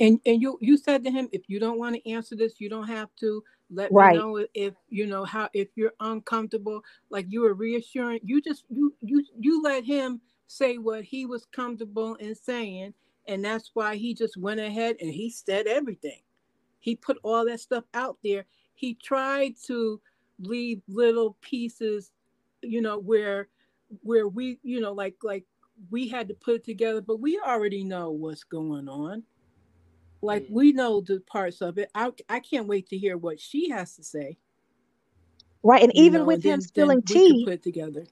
And 0.00 0.20
and 0.26 0.42
you 0.42 0.58
you 0.60 0.76
said 0.78 1.04
to 1.04 1.12
him, 1.12 1.28
if 1.32 1.42
you 1.48 1.60
don't 1.60 1.78
want 1.78 1.96
to 1.96 2.10
answer 2.10 2.36
this, 2.36 2.60
you 2.60 2.70
don't 2.70 2.88
have 2.88 3.10
to. 3.20 3.44
Let 3.70 3.92
Right. 3.92 4.14
me 4.14 4.18
know 4.18 4.46
if 4.54 4.74
you 4.90 5.06
know 5.06 5.24
how 5.24 5.50
if 5.54 5.68
you're 5.76 5.94
uncomfortable. 6.00 6.82
Like 7.10 7.26
you 7.30 7.42
were 7.42 7.54
reassuring. 7.54 8.20
You 8.24 8.42
just 8.42 8.64
you 8.70 8.94
you 9.02 9.24
you 9.40 9.62
let 9.62 9.84
him 9.84 10.20
say 10.48 10.78
what 10.78 11.04
he 11.04 11.26
was 11.26 11.46
comfortable 11.46 12.16
in 12.16 12.34
saying, 12.34 12.94
and 13.28 13.44
that's 13.44 13.72
why 13.74 13.96
he 13.96 14.14
just 14.14 14.36
went 14.36 14.60
ahead 14.60 14.96
and 15.00 15.10
he 15.12 15.30
said 15.30 15.66
everything. 15.68 16.22
He 16.80 16.96
put 16.96 17.18
all 17.22 17.46
that 17.46 17.60
stuff 17.60 17.84
out 17.94 18.18
there. 18.24 18.46
He 18.74 18.94
tried 18.94 19.54
to 19.66 20.00
leave 20.38 20.82
little 20.88 21.36
pieces, 21.40 22.10
you 22.62 22.80
know, 22.82 22.98
where 22.98 23.48
where 24.02 24.26
we, 24.28 24.58
you 24.62 24.80
know, 24.80 24.92
like 24.92 25.16
like 25.22 25.44
we 25.90 26.08
had 26.08 26.28
to 26.28 26.34
put 26.34 26.56
it 26.56 26.64
together, 26.64 27.00
but 27.00 27.20
we 27.20 27.38
already 27.40 27.84
know 27.84 28.10
what's 28.10 28.44
going 28.44 28.88
on. 28.88 29.22
Like 30.22 30.44
Mm. 30.44 30.50
we 30.50 30.72
know 30.72 31.00
the 31.00 31.20
parts 31.20 31.60
of 31.60 31.78
it. 31.78 31.90
I 31.94 32.10
I 32.28 32.40
can't 32.40 32.66
wait 32.66 32.88
to 32.88 32.98
hear 32.98 33.16
what 33.16 33.40
she 33.40 33.68
has 33.70 33.94
to 33.96 34.02
say. 34.02 34.38
Right. 35.62 35.82
And 35.82 35.92
you 35.94 36.04
even 36.04 36.20
know, 36.22 36.26
with 36.26 36.36
and 36.36 36.44
him 36.44 36.50
then- 36.52 36.60
spilling 36.62 37.02
then 37.06 37.16
tea, 37.16 37.44
put 37.46 37.62
together. 37.62 38.04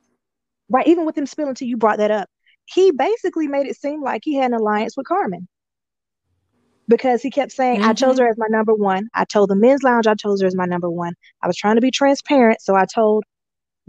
right, 0.68 0.86
even 0.86 1.04
with 1.04 1.16
him 1.18 1.26
spilling 1.26 1.54
tea, 1.54 1.66
you 1.66 1.76
brought 1.76 1.98
that 1.98 2.10
up. 2.10 2.28
He 2.66 2.90
basically 2.92 3.48
made 3.48 3.66
it 3.66 3.76
seem 3.76 4.02
like 4.02 4.22
he 4.24 4.34
had 4.36 4.52
an 4.52 4.58
alliance 4.58 4.96
with 4.96 5.06
Carmen 5.06 5.48
because 6.88 7.22
he 7.22 7.30
kept 7.30 7.52
saying, 7.52 7.80
I 7.82 7.92
chose 7.94 8.16
Mhm. 8.16 8.20
her 8.20 8.28
as 8.28 8.38
my 8.38 8.48
number 8.50 8.74
one. 8.74 9.08
I 9.14 9.24
told 9.24 9.50
the 9.50 9.56
men's 9.56 9.82
lounge 9.82 10.06
I 10.06 10.14
chose 10.14 10.40
her 10.42 10.46
as 10.46 10.56
my 10.56 10.66
number 10.66 10.90
one. 10.90 11.14
I 11.42 11.46
was 11.46 11.56
trying 11.56 11.76
to 11.76 11.80
be 11.80 11.90
transparent. 11.90 12.60
So 12.60 12.74
I 12.74 12.84
told 12.84 13.24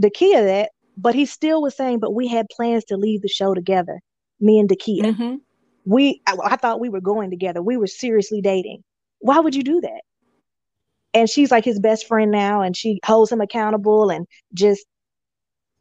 Dakia 0.01 0.43
that, 0.45 0.71
but 0.97 1.15
he 1.15 1.25
still 1.25 1.61
was 1.61 1.75
saying, 1.75 1.99
but 1.99 2.13
we 2.13 2.27
had 2.27 2.47
plans 2.55 2.85
to 2.85 2.97
leave 2.97 3.21
the 3.21 3.27
show 3.27 3.53
together, 3.53 3.99
me 4.39 4.59
and 4.59 4.69
Dakia. 4.69 5.15
Mhm. 5.15 5.41
we 5.85 6.21
I, 6.27 6.35
I 6.43 6.55
thought 6.55 6.79
we 6.79 6.89
were 6.89 7.01
going 7.01 7.29
together. 7.29 7.61
We 7.61 7.77
were 7.77 7.87
seriously 7.87 8.41
dating. 8.41 8.83
Why 9.19 9.39
would 9.39 9.55
you 9.55 9.63
do 9.63 9.81
that? 9.81 10.01
And 11.13 11.29
she's 11.29 11.51
like 11.51 11.65
his 11.65 11.79
best 11.79 12.07
friend 12.07 12.31
now, 12.31 12.61
and 12.61 12.75
she 12.75 12.99
holds 13.05 13.31
him 13.31 13.41
accountable 13.41 14.09
and 14.09 14.25
just 14.53 14.85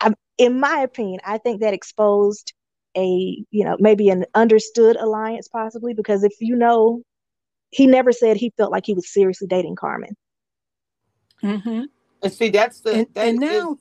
I'm. 0.01 0.15
in 0.39 0.59
my 0.61 0.81
opinion, 0.81 1.21
I 1.25 1.39
think 1.39 1.61
that 1.61 1.75
exposed 1.75 2.53
a, 2.97 3.45
you 3.51 3.65
know, 3.65 3.77
maybe 3.79 4.09
an 4.09 4.25
understood 4.35 4.97
alliance 4.97 5.49
possibly 5.49 5.95
because 5.95 6.25
if 6.25 6.35
you 6.41 6.57
know 6.57 7.03
he 7.71 7.87
never 7.87 8.13
said 8.13 8.37
he 8.37 8.53
felt 8.57 8.73
like 8.73 8.85
he 8.87 8.95
was 8.95 9.13
seriously 9.13 9.47
dating 9.47 9.77
Carmen. 9.77 10.17
Mm-hmm. 11.43 11.85
And 12.23 12.33
see, 12.33 12.51
that's 12.51 12.81
the 12.81 12.93
And, 12.93 13.07
that 13.15 13.29
and 13.29 13.43
is- 13.43 13.51
now, 13.51 13.77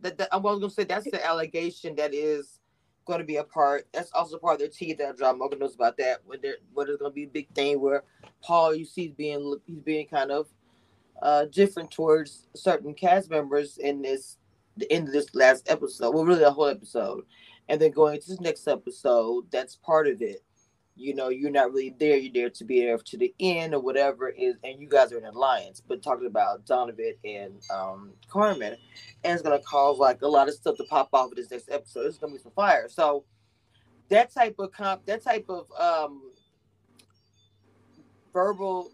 that, 0.00 0.18
that 0.18 0.28
I 0.32 0.36
was 0.36 0.60
gonna 0.60 0.70
say 0.70 0.84
that's 0.84 1.10
the 1.10 1.24
allegation 1.24 1.96
that 1.96 2.14
is 2.14 2.60
going 3.04 3.18
to 3.18 3.24
be 3.24 3.36
a 3.36 3.44
part. 3.44 3.86
That's 3.92 4.10
also 4.12 4.38
part 4.38 4.54
of 4.54 4.58
their 4.60 4.68
tea 4.68 4.92
that 4.94 5.16
drama. 5.16 5.38
Morgan 5.38 5.58
knows 5.58 5.74
about 5.74 5.96
that. 5.98 6.18
When 6.24 6.40
there, 6.40 6.56
when 6.72 6.86
there's 6.86 6.98
going 6.98 7.10
to 7.10 7.14
be 7.14 7.24
a 7.24 7.28
big 7.28 7.48
thing 7.54 7.80
where 7.80 8.02
Paul, 8.42 8.74
you 8.74 8.84
see, 8.84 9.02
he's 9.02 9.12
being 9.12 9.58
he's 9.66 9.80
being 9.80 10.06
kind 10.06 10.30
of 10.30 10.48
uh 11.22 11.44
different 11.46 11.90
towards 11.90 12.48
certain 12.56 12.92
cast 12.92 13.30
members 13.30 13.78
in 13.78 14.02
this 14.02 14.38
the 14.76 14.90
end 14.90 15.06
of 15.08 15.14
this 15.14 15.34
last 15.34 15.70
episode. 15.70 16.14
Well, 16.14 16.24
really 16.24 16.40
the 16.40 16.50
whole 16.50 16.66
episode, 16.66 17.24
and 17.68 17.80
then 17.80 17.90
going 17.90 18.20
to 18.20 18.28
this 18.28 18.40
next 18.40 18.68
episode. 18.68 19.50
That's 19.50 19.76
part 19.76 20.06
of 20.06 20.22
it. 20.22 20.42
You 20.96 21.14
know, 21.14 21.28
you're 21.28 21.50
not 21.50 21.72
really 21.72 21.94
there. 21.98 22.16
You're 22.16 22.32
there 22.32 22.50
to 22.50 22.64
be 22.64 22.80
there 22.80 22.96
to 22.98 23.16
the 23.18 23.34
end 23.40 23.74
or 23.74 23.80
whatever 23.80 24.28
is, 24.28 24.54
and 24.62 24.80
you 24.80 24.88
guys 24.88 25.12
are 25.12 25.18
in 25.18 25.24
alliance. 25.24 25.82
But 25.86 26.02
talking 26.02 26.26
about 26.26 26.66
Donovan 26.66 27.14
and 27.24 27.60
um 27.72 28.12
Carmen 28.28 28.76
and 29.24 29.32
it's 29.32 29.42
gonna 29.42 29.58
cause 29.60 29.98
like 29.98 30.22
a 30.22 30.28
lot 30.28 30.48
of 30.48 30.54
stuff 30.54 30.76
to 30.76 30.84
pop 30.84 31.08
off 31.12 31.30
of 31.30 31.36
this 31.36 31.50
next 31.50 31.68
episode. 31.70 32.06
It's 32.06 32.18
gonna 32.18 32.32
be 32.32 32.38
some 32.38 32.52
fire. 32.52 32.88
So 32.88 33.24
that 34.08 34.32
type 34.32 34.54
of 34.58 34.70
comp, 34.70 35.04
that 35.06 35.24
type 35.24 35.46
of 35.48 35.66
um 35.78 36.30
verbal 38.32 38.92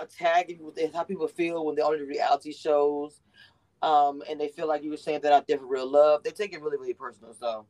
attacking 0.00 0.72
is 0.76 0.92
how 0.94 1.04
people 1.04 1.28
feel 1.28 1.64
when 1.64 1.76
they're 1.76 1.86
on 1.86 1.98
the 1.98 2.04
reality 2.04 2.52
shows, 2.52 3.20
um, 3.82 4.22
and 4.28 4.40
they 4.40 4.48
feel 4.48 4.68
like 4.68 4.82
you 4.82 4.90
were 4.90 4.96
saying 4.96 5.20
that 5.22 5.32
out 5.32 5.46
there 5.46 5.58
for 5.58 5.66
real 5.66 5.90
love. 5.90 6.22
They 6.22 6.30
take 6.30 6.52
it 6.52 6.62
really, 6.62 6.78
really 6.78 6.94
personal. 6.94 7.34
So 7.34 7.66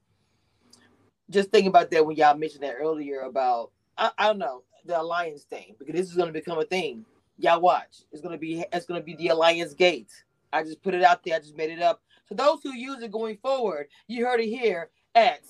just 1.31 1.51
thinking 1.51 1.69
about 1.69 1.91
that 1.91 2.05
when 2.05 2.17
y'all 2.17 2.37
mentioned 2.37 2.63
that 2.63 2.77
earlier 2.79 3.21
about 3.21 3.73
I, 3.97 4.11
I 4.19 4.27
don't 4.29 4.39
know 4.39 4.63
the 4.85 5.01
alliance 5.01 5.45
thing 5.45 5.75
because 5.79 5.95
this 5.95 6.11
is 6.11 6.17
gonna 6.17 6.33
become 6.33 6.59
a 6.59 6.65
thing. 6.65 7.05
Y'all 7.39 7.61
watch. 7.61 8.03
It's 8.13 8.21
gonna 8.21 8.39
be 8.39 8.65
it's 8.73 8.87
gonna 8.87 9.03
be 9.03 9.17
the 9.17 9.29
alliance 9.29 9.75
gate. 9.75 10.11
I 10.53 10.63
just 10.63 10.83
put 10.83 10.95
it 10.95 11.03
out 11.03 11.25
there. 11.25 11.37
I 11.37 11.39
just 11.39 11.57
made 11.57 11.71
it 11.71 11.81
up. 11.81 12.03
So 12.29 12.35
those 12.35 12.61
who 12.63 12.75
use 12.75 13.03
it 13.03 13.11
going 13.11 13.39
forward, 13.39 13.89
you 14.07 14.25
heard 14.27 14.41
it 14.41 14.49
here 14.49 14.91
at 15.15 15.41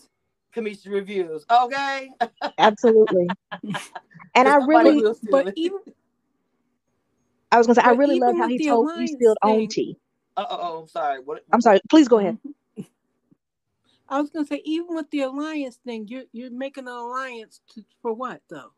Cameshia 0.54 0.90
Reviews. 0.90 1.44
Okay. 1.50 2.10
Absolutely. 2.58 3.28
and 4.34 4.48
I 4.48 4.56
really, 4.56 5.04
but 5.30 5.52
even 5.56 5.80
I 7.50 7.58
was 7.58 7.66
gonna 7.66 7.74
say, 7.74 7.82
I 7.82 7.92
really 7.92 8.20
love 8.20 8.36
how 8.36 8.48
he 8.48 8.66
told 8.66 8.90
he 8.90 8.94
alliance 8.94 9.12
spilled 9.12 9.38
on 9.42 9.68
tea. 9.68 9.96
Uh 10.36 10.46
oh, 10.48 10.80
I'm 10.80 10.88
sorry. 10.88 11.20
What? 11.20 11.44
I'm 11.52 11.60
sorry. 11.60 11.80
Please 11.90 12.08
go 12.08 12.18
ahead. 12.18 12.38
I 14.08 14.20
was 14.20 14.30
gonna 14.30 14.46
say, 14.46 14.60
even 14.64 14.94
with 14.94 15.10
the 15.10 15.20
alliance 15.22 15.78
thing, 15.84 16.06
you're 16.08 16.24
you're 16.32 16.50
making 16.50 16.86
an 16.86 16.92
alliance 16.94 17.60
to, 17.74 17.84
for 18.02 18.12
what 18.12 18.40
though? 18.48 18.72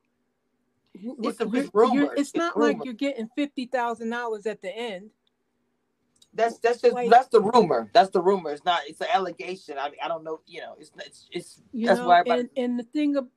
It's 0.94 1.40
a- 1.40 1.44
You're- 1.44 1.60
it's 1.60 1.70
you're- 1.74 2.08
It's 2.12 2.20
It's 2.20 2.34
not 2.36 2.58
like 2.58 2.78
you're 2.84 2.94
getting 2.94 3.28
fifty 3.36 3.66
thousand 3.66 4.10
dollars 4.10 4.46
at 4.46 4.62
the 4.62 4.74
end. 4.76 5.10
That's 6.34 6.58
that's 6.58 6.80
just 6.80 6.94
Like- 6.94 7.10
that's 7.10 7.28
the 7.28 7.40
rumor. 7.40 7.90
That's 7.92 8.10
the 8.10 8.20
rumor. 8.20 8.50
It's 8.50 8.64
not. 8.64 8.82
It's 8.86 9.00
an 9.00 9.08
allegation. 9.12 9.76
I 9.78 9.90
mean, 9.90 9.98
I 10.02 10.08
don't 10.08 10.24
know. 10.24 10.40
You 10.46 10.60
know, 10.60 10.74
it's 10.78 10.90
it's 11.04 11.28
it's. 11.32 11.62
You 11.72 11.86
that's 11.88 12.00
know, 12.00 12.08
why 12.08 12.20
everybody. 12.20 12.40
and 12.40 12.50
and 12.56 12.78
the 12.78 12.84
thing 12.84 13.16
of, 13.16 13.28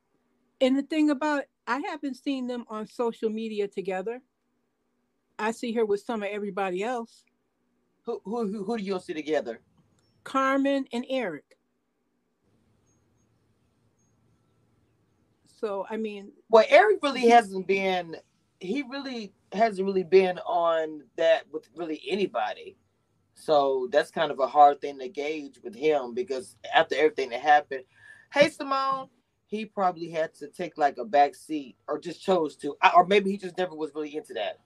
and 0.62 0.78
the 0.78 0.84
thing 0.84 1.10
about, 1.12 1.44
I 1.68 1.80
haven't 1.80 2.16
seen 2.16 2.48
them 2.48 2.66
on 2.70 2.88
social 2.88 3.30
media 3.30 3.68
together. 3.68 4.22
I 5.40 5.52
see 5.52 5.72
her 5.74 5.86
with 5.86 6.02
some 6.02 6.24
of 6.24 6.30
everybody 6.30 6.84
else, 6.84 7.24
Who 8.08 8.22
who 8.24 8.48
who, 8.48 8.64
who 8.64 8.78
do 8.78 8.84
you 8.84 9.00
see 9.00 9.14
together? 9.14 9.60
Carmen 10.24 10.86
and 10.94 11.06
Eric. 11.10 11.44
So 15.46 15.86
I 15.90 15.98
mean, 15.98 16.32
Well, 16.50 16.64
Eric 16.70 17.00
really 17.04 17.28
hasn't 17.28 17.68
been. 17.68 18.16
He 18.60 18.84
really 18.90 19.34
hasn't 19.52 19.86
really 19.86 20.04
been 20.04 20.40
on 20.40 21.04
that 21.18 21.44
with 21.52 21.68
really 21.76 22.02
anybody. 22.10 22.78
So 23.34 23.90
that's 23.92 24.10
kind 24.10 24.32
of 24.32 24.40
a 24.40 24.48
hard 24.48 24.80
thing 24.80 24.98
to 25.00 25.10
gauge 25.10 25.60
with 25.62 25.76
him 25.76 26.14
because 26.14 26.56
after 26.74 26.96
everything 26.96 27.30
that 27.32 27.42
happened, 27.42 27.84
hey 28.34 28.50
Simone, 28.50 29.10
he 29.48 29.66
probably 29.66 30.10
had 30.10 30.34
to 30.36 30.48
take 30.48 30.78
like 30.78 30.98
a 30.98 31.06
back 31.06 31.36
seat 31.36 31.76
or 31.88 32.00
just 32.00 32.24
chose 32.24 32.56
to, 32.58 32.78
or 32.96 33.06
maybe 33.06 33.30
he 33.30 33.38
just 33.38 33.58
never 33.58 33.76
was 33.76 33.92
really 33.94 34.16
into 34.16 34.34
that. 34.34 34.60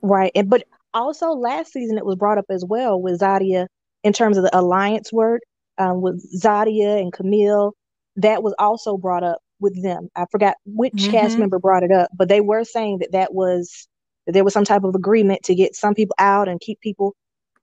Right. 0.00 0.32
And 0.34 0.48
but 0.48 0.64
also 0.94 1.30
last 1.32 1.72
season 1.72 1.98
it 1.98 2.06
was 2.06 2.16
brought 2.16 2.38
up 2.38 2.46
as 2.50 2.64
well 2.68 3.00
with 3.02 3.20
Zadia 3.20 3.68
in 4.04 4.14
terms 4.14 4.38
of 4.38 4.44
the 4.44 4.58
alliance 4.58 5.12
word 5.12 5.42
um, 5.78 6.02
with 6.02 6.24
Zadia 6.42 7.00
and 7.00 7.12
Camille. 7.12 7.74
That 8.16 8.42
was 8.44 8.54
also 8.58 8.98
brought 8.98 9.24
up 9.24 9.40
with 9.60 9.82
them. 9.82 10.10
I 10.16 10.26
forgot 10.32 10.56
which 10.66 11.08
cast 11.10 11.38
Mhm. 11.38 11.38
member 11.38 11.60
brought 11.60 11.84
it 11.84 11.92
up, 11.92 12.10
but 12.16 12.28
they 12.30 12.42
were 12.42 12.64
saying 12.64 13.00
that 13.00 13.12
that 13.12 13.34
was 13.34 13.88
that 14.26 14.32
there 14.34 14.44
was 14.44 14.54
some 14.54 14.64
type 14.66 14.84
of 14.84 14.94
agreement 14.96 15.44
to 15.44 15.56
get 15.56 15.76
some 15.76 15.94
people 15.94 16.16
out 16.18 16.48
and 16.48 16.60
keep 16.60 16.80
people 16.80 17.14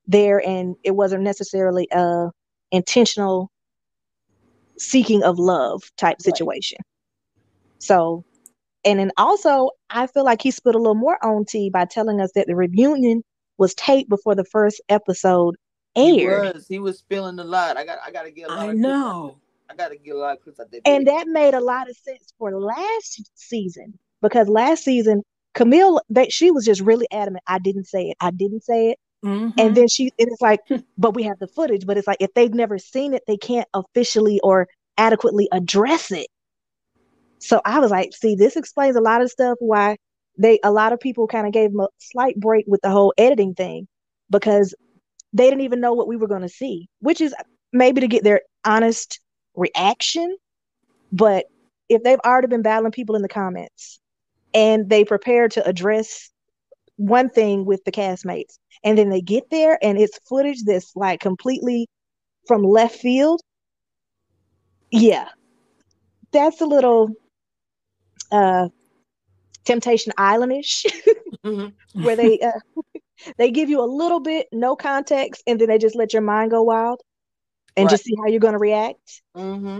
there, 0.07 0.45
and 0.47 0.75
it 0.83 0.91
wasn't 0.93 1.23
necessarily 1.23 1.87
a 1.93 2.29
intentional 2.71 3.49
seeking 4.79 5.23
of 5.23 5.39
love 5.39 5.81
type 5.97 6.21
Right. 6.25 6.35
situation. 6.35 6.79
So 7.79 8.25
and 8.85 8.99
then 8.99 9.11
also, 9.17 9.69
I 9.89 10.07
feel 10.07 10.23
like 10.25 10.41
he 10.41 10.51
spilled 10.51 10.75
a 10.75 10.79
little 10.79 10.95
more 10.95 11.23
on 11.23 11.45
tea 11.45 11.69
by 11.69 11.85
telling 11.85 12.19
us 12.21 12.31
that 12.35 12.47
the 12.47 12.55
reunion 12.55 13.23
was 13.57 13.73
taped 13.75 14.09
before 14.09 14.35
the 14.35 14.45
first 14.45 14.81
episode 14.89 15.55
He 15.95 16.21
aired. 16.23 16.55
was 16.55 16.67
he 16.67 16.79
was 16.79 16.97
spilling 16.99 17.37
a 17.39 17.43
lot. 17.43 17.77
I 17.77 17.85
got 17.85 17.99
I 18.05 18.11
got 18.11 18.23
to 18.23 18.31
get 18.31 18.49
a 18.49 18.53
lot. 18.53 18.59
I 18.59 18.71
of 18.71 18.75
know. 18.77 19.27
there. 19.27 19.35
I 19.71 19.75
got 19.75 19.89
to 19.89 19.97
get 19.97 20.15
a 20.15 20.17
lot 20.17 20.37
of 20.37 20.43
clips 20.43 20.59
out 20.59 20.71
there. 20.71 20.81
And 20.85 21.07
that 21.07 21.27
made 21.27 21.53
a 21.53 21.61
lot 21.61 21.89
of 21.89 21.95
sense 21.95 22.33
for 22.37 22.51
last 22.59 23.29
season 23.35 23.97
because 24.21 24.49
last 24.49 24.83
season, 24.83 25.23
Camille, 25.53 26.01
that 26.09 26.31
she 26.31 26.51
was 26.51 26.65
just 26.65 26.81
really 26.81 27.07
adamant. 27.11 27.43
I 27.47 27.59
didn't 27.59 27.85
say 27.85 28.09
it. 28.09 28.17
I 28.19 28.31
didn't 28.31 28.63
say 28.63 28.89
it. 28.91 28.99
Mhm. 29.23 29.53
And 29.57 29.75
then 29.77 29.87
she, 29.87 30.11
and 30.17 30.27
it's 30.31 30.41
like, 30.41 30.59
but 30.97 31.13
we 31.13 31.23
have 31.23 31.37
the 31.39 31.47
footage. 31.47 31.85
But 31.85 31.97
it's 31.97 32.07
like, 32.07 32.17
if 32.19 32.33
they've 32.33 32.53
never 32.53 32.79
seen 32.79 33.13
it, 33.13 33.21
they 33.27 33.37
can't 33.37 33.67
officially 33.73 34.39
or 34.43 34.67
adequately 34.97 35.47
address 35.51 36.11
it. 36.11 36.27
So 37.41 37.59
I 37.65 37.79
was 37.79 37.91
like, 37.91 38.13
see, 38.13 38.35
this 38.35 38.55
explains 38.55 38.95
a 38.95 39.01
lot 39.01 39.21
of 39.21 39.31
stuff 39.31 39.57
why 39.59 39.97
they, 40.37 40.59
a 40.63 40.71
lot 40.71 40.93
of 40.93 40.99
people 40.99 41.27
kind 41.27 41.47
of 41.47 41.53
gave 41.53 41.71
them 41.71 41.81
a 41.81 41.87
slight 41.97 42.39
break 42.39 42.65
with 42.67 42.81
the 42.81 42.91
whole 42.91 43.13
editing 43.17 43.55
thing 43.55 43.87
because 44.29 44.75
they 45.33 45.49
didn't 45.49 45.61
even 45.61 45.81
know 45.81 45.93
what 45.93 46.07
we 46.07 46.17
were 46.17 46.27
going 46.27 46.43
to 46.43 46.49
see, 46.49 46.87
which 46.99 47.19
is 47.19 47.33
maybe 47.73 47.99
to 48.01 48.07
get 48.07 48.23
their 48.23 48.41
honest 48.63 49.19
reaction. 49.55 50.37
But 51.11 51.45
if 51.89 52.03
they've 52.03 52.19
already 52.23 52.47
been 52.47 52.61
battling 52.61 52.91
people 52.91 53.15
in 53.15 53.23
the 53.23 53.27
comments 53.27 53.99
and 54.53 54.87
they 54.87 55.03
prepare 55.03 55.49
to 55.49 55.67
address 55.67 56.29
one 56.97 57.29
thing 57.29 57.65
with 57.65 57.83
the 57.85 57.91
castmates, 57.91 58.59
and 58.83 58.97
then 58.97 59.09
they 59.09 59.21
get 59.21 59.49
there 59.49 59.79
and 59.83 59.97
it's 59.97 60.19
footage 60.29 60.63
that's 60.63 60.95
like 60.95 61.19
completely 61.19 61.87
from 62.47 62.63
left 62.63 62.97
field, 62.97 63.41
yeah, 64.91 65.29
that's 66.31 66.61
a 66.61 66.65
little 66.65 67.09
uh 68.31 68.69
Temptation 69.63 70.11
Islandish, 70.17 70.85
Mhm. 71.45 71.73
where 71.93 72.15
they 72.15 72.39
uh, 72.39 72.51
they 73.37 73.51
give 73.51 73.69
you 73.69 73.81
a 73.81 73.85
little 73.85 74.19
bit, 74.19 74.47
no 74.51 74.75
context, 74.75 75.43
and 75.45 75.59
then 75.61 75.67
they 75.67 75.77
just 75.77 75.95
let 75.95 76.13
your 76.13 76.23
mind 76.23 76.51
go 76.51 76.63
wild 76.63 77.01
and 77.77 77.89
just 77.89 78.03
see 78.03 78.15
how 78.17 78.27
you're 78.27 78.39
going 78.39 78.53
to 78.53 78.59
react. 78.59 79.21
Mm-hmm. 79.35 79.79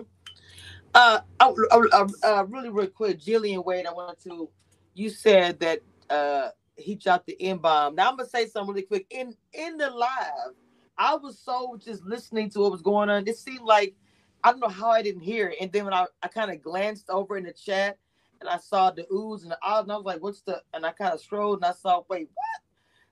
Uh, 0.93 1.20
uh, 1.39 1.54
uh, 1.72 2.08
uh, 2.24 2.45
really, 2.47 2.70
real 2.70 2.88
quick, 2.88 3.20
Jillian 3.20 3.66
Wade. 3.66 3.86
I 3.86 3.93
wanted 3.93 4.22
to. 4.24 4.49
You 4.93 5.10
said 5.10 5.60
that 5.62 5.80
uh 6.10 6.49
he 6.76 6.95
dropped 6.95 7.28
the 7.28 7.41
N 7.41 7.58
bomb. 7.58 7.95
Now 7.95 8.10
I'm 8.10 8.18
gonna 8.18 8.28
say 8.30 8.45
something 8.47 8.74
really 8.74 8.86
quick. 8.86 9.08
In 9.10 9.36
in 9.54 9.78
the 9.78 9.89
live, 9.89 10.54
I 10.97 11.16
was 11.16 11.39
so 11.39 11.80
just 11.84 12.04
listening 12.04 12.49
to 12.52 12.60
what 12.60 12.72
was 12.72 12.82
going 12.82 13.10
on. 13.10 13.28
It 13.28 13.38
seemed 13.38 13.62
like 13.64 13.95
I 14.43 14.52
don't 14.52 14.60
know 14.60 14.68
how 14.68 14.89
I 14.89 15.02
didn't 15.02 15.22
hear 15.22 15.49
it. 15.49 15.58
And 15.62 15.72
then 15.72 15.86
when 15.86 15.93
I, 15.93 16.08
I 16.22 16.28
kind 16.28 16.52
of 16.52 16.62
glanced 16.62 17.10
over 17.10 17.38
in 17.38 17.45
the 17.45 17.54
chat 17.54 17.97
and 18.41 18.49
I 18.49 18.57
saw 18.57 18.91
the 18.91 19.03
oohs 19.05 19.43
and 19.43 19.51
the 19.51 19.59
ahs, 19.63 19.83
and 19.83 19.93
I 19.93 19.97
was 19.97 20.05
like, 20.05 20.23
"What's 20.23 20.41
the?" 20.41 20.61
And 20.73 20.85
I 20.85 20.91
kind 20.93 21.13
of 21.13 21.21
scrolled 21.21 21.59
and 21.59 21.65
I 21.65 21.73
saw, 21.73 22.03
"Wait, 22.09 22.29
what?" 22.33 22.61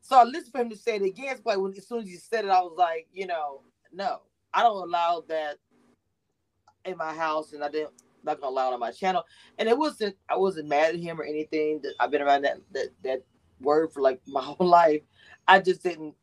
So 0.01 0.17
I 0.17 0.23
listened 0.23 0.53
for 0.53 0.61
him 0.61 0.71
to 0.71 0.77
say 0.77 0.97
it 0.97 1.03
again. 1.03 1.37
Like 1.45 1.59
when 1.59 1.73
as 1.73 1.87
soon 1.87 2.01
as 2.03 2.09
he 2.09 2.17
said 2.17 2.45
it, 2.45 2.51
I 2.51 2.61
was 2.61 2.75
like, 2.77 3.07
you 3.13 3.27
know, 3.27 3.61
no, 3.93 4.21
I 4.53 4.63
don't 4.63 4.87
allow 4.89 5.23
that 5.29 5.57
in 6.85 6.97
my 6.97 7.13
house, 7.13 7.53
and 7.53 7.63
I 7.63 7.69
didn't 7.69 7.93
not 8.23 8.41
gonna 8.41 8.51
allow 8.53 8.71
it 8.71 8.73
on 8.73 8.79
my 8.81 8.91
channel. 8.91 9.25
And 9.57 9.69
it 9.69 9.77
wasn't 9.77 10.15
I 10.29 10.37
wasn't 10.37 10.69
mad 10.69 10.95
at 10.95 11.01
him 11.01 11.19
or 11.19 11.23
anything. 11.23 11.81
I've 11.99 12.11
been 12.11 12.21
around 12.21 12.43
that 12.43 12.59
that 12.73 12.89
that 13.03 13.23
word 13.61 13.91
for 13.93 14.01
like 14.01 14.21
my 14.27 14.43
whole 14.43 14.67
life. 14.67 15.01
I 15.47 15.59
just 15.59 15.83
didn't. 15.83 16.15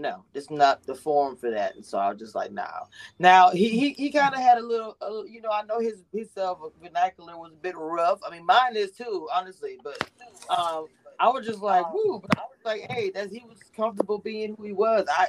No, 0.00 0.24
it's 0.32 0.48
not 0.48 0.82
the 0.86 0.94
form 0.94 1.36
for 1.36 1.50
that, 1.50 1.74
and 1.74 1.84
so 1.84 1.98
I 1.98 2.08
was 2.08 2.18
just 2.18 2.34
like, 2.34 2.50
nah. 2.52 2.86
Now 3.18 3.50
he 3.50 3.68
he, 3.68 3.90
he 3.90 4.10
kind 4.10 4.34
of 4.34 4.40
had 4.40 4.56
a 4.56 4.62
little, 4.62 4.96
a 5.02 5.24
you 5.28 5.42
know, 5.42 5.50
I 5.50 5.62
know 5.64 5.78
his 5.78 6.04
his 6.10 6.34
uh, 6.38 6.54
vernacular 6.82 7.36
was 7.36 7.52
a 7.52 7.56
bit 7.56 7.76
rough. 7.76 8.18
I 8.26 8.30
mean, 8.30 8.46
mine 8.46 8.76
is 8.76 8.92
too, 8.92 9.28
honestly. 9.30 9.78
But 9.84 10.10
um, 10.48 10.86
I 11.18 11.28
was 11.28 11.44
just 11.44 11.60
like, 11.60 11.84
woo. 11.92 12.18
But 12.18 12.38
I 12.38 12.40
was 12.44 12.64
like, 12.64 12.90
hey, 12.90 13.10
that 13.10 13.28
he 13.28 13.44
was 13.46 13.58
comfortable 13.76 14.16
being 14.16 14.54
who 14.56 14.64
he 14.64 14.72
was. 14.72 15.06
I 15.14 15.26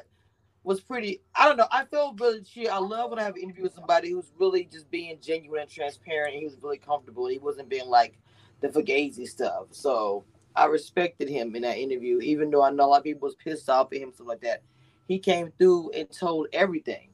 was 0.63 0.79
pretty. 0.79 1.19
I 1.35 1.49
don't 1.49 1.57
know. 1.57 1.67
I 1.69 1.83
feel 1.83 2.15
really. 2.17 2.69
I 2.69 2.77
love 2.77 3.09
when 3.09 3.19
I 3.19 3.23
have 3.23 3.35
an 3.35 3.41
interview 3.41 3.63
with 3.63 3.73
somebody 3.73 4.11
who's 4.11 4.31
really 4.39 4.69
just 4.71 4.89
being 4.89 5.17
genuine 5.21 5.63
and 5.63 5.69
transparent. 5.69 6.33
And 6.33 6.39
he 6.39 6.45
was 6.45 6.55
really 6.61 6.77
comfortable. 6.77 7.27
He 7.27 7.39
wasn't 7.39 7.67
being 7.67 7.89
like 7.89 8.17
the 8.61 8.69
fugazi 8.69 9.27
stuff. 9.27 9.65
So 9.71 10.23
I 10.55 10.65
respected 10.65 11.29
him 11.29 11.55
in 11.55 11.63
that 11.63 11.77
interview, 11.77 12.19
even 12.21 12.51
though 12.51 12.63
I 12.63 12.71
know 12.71 12.85
a 12.85 12.87
lot 12.87 12.99
of 12.99 13.03
people 13.05 13.27
was 13.27 13.35
pissed 13.35 13.69
off 13.69 13.93
at 13.93 13.99
him, 13.99 14.13
stuff 14.13 14.27
like 14.27 14.41
that. 14.41 14.63
He 15.07 15.19
came 15.19 15.51
through 15.59 15.91
and 15.91 16.11
told 16.11 16.47
everything 16.53 17.09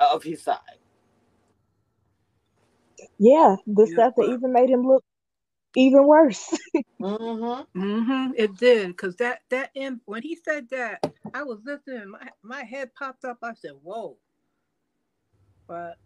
of 0.00 0.22
his 0.24 0.42
side. 0.42 0.58
Yeah, 3.18 3.56
the 3.66 3.86
Yeah, 3.86 3.88
stuff 3.88 4.14
that 4.16 4.24
even 4.24 4.52
made 4.52 4.70
him 4.70 4.86
look 4.86 5.04
even 5.76 6.06
worse. 6.06 6.48
Mm-hmm. 7.02 7.62
Mm-hmm, 7.76 8.32
it 8.36 8.56
did 8.58 8.88
because 8.88 9.16
that 9.16 9.40
that 9.50 9.70
in, 9.74 10.00
when 10.06 10.22
he 10.22 10.36
said 10.44 10.68
that, 10.70 11.00
I 11.34 11.44
was 11.44 11.60
listening. 11.64 12.10
My 12.10 12.28
my 12.42 12.64
head 12.64 12.90
popped 12.98 13.24
up. 13.24 13.38
I 13.42 13.54
said, 13.54 13.72
"Whoa!" 13.82 14.18
But 15.68 15.96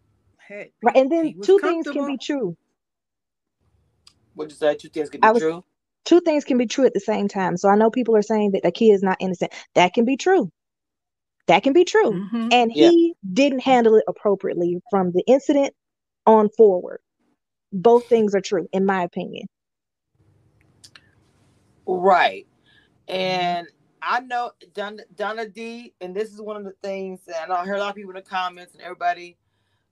hey, 0.47 0.73
right. 0.83 0.95
And 0.95 1.11
then 1.11 1.33
he 1.33 1.37
two 1.41 1.59
things 1.63 1.89
can 1.89 2.05
be 2.05 2.17
true. 2.17 2.57
What'd 4.35 4.51
you 4.51 4.57
say? 4.57 4.75
Two 4.75 4.89
things 4.89 5.09
can 5.09 5.21
be 5.21 5.29
I 5.29 5.31
was- 5.31 5.43
true. 5.43 5.63
Two 6.05 6.21
things 6.21 6.45
can 6.45 6.57
be 6.57 6.67
true 6.67 6.85
at 6.85 6.93
the 6.93 6.99
same 6.99 7.27
time. 7.27 7.57
So 7.57 7.69
I 7.69 7.75
know 7.75 7.89
people 7.91 8.15
are 8.15 8.21
saying 8.23 8.51
that 8.53 8.63
the 8.63 8.71
kid 8.71 8.91
is 8.91 9.03
not 9.03 9.17
innocent. 9.19 9.53
That 9.75 9.93
can 9.93 10.05
be 10.05 10.17
true. 10.17 10.51
That 11.47 11.63
can 11.63 11.73
be 11.73 11.85
true. 11.85 12.13
Mhm. 12.13 12.51
And 12.51 12.71
Yeah. 12.73 12.91
he 12.91 13.15
didn't 13.33 13.59
handle 13.59 13.95
it 13.95 14.05
appropriately 14.07 14.81
from 14.89 15.11
the 15.11 15.23
incident 15.27 15.73
on 16.25 16.49
forward. 16.57 17.01
Both 17.73 18.07
things 18.09 18.35
are 18.35 18.41
true, 18.41 18.67
in 18.73 18.85
my 18.85 19.03
opinion. 19.03 19.47
Right. 21.87 22.47
And 23.07 23.67
I 24.01 24.21
know 24.21 24.51
Donna, 24.73 25.03
Donna 25.15 25.47
D, 25.47 25.93
and 26.01 26.15
this 26.15 26.33
is 26.33 26.41
one 26.41 26.57
of 26.57 26.63
the 26.65 26.75
things 26.83 27.21
that 27.27 27.51
I 27.51 27.65
heard 27.65 27.77
a 27.77 27.79
lot 27.79 27.89
of 27.91 27.95
people 27.95 28.11
in 28.11 28.15
the 28.17 28.21
comments 28.21 28.73
and 28.73 28.83
everybody, 28.83 29.37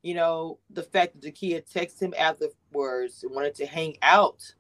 you 0.04 0.16
know, 0.16 0.60
the 0.70 0.84
fact 0.84 1.14
that 1.14 1.22
the 1.22 1.32
kid 1.32 1.66
texted 1.68 2.02
him 2.02 2.14
afterwards 2.18 3.24
and 3.24 3.34
wanted 3.36 3.56
to 3.56 3.66
hang 3.66 3.98
out. 4.02 4.56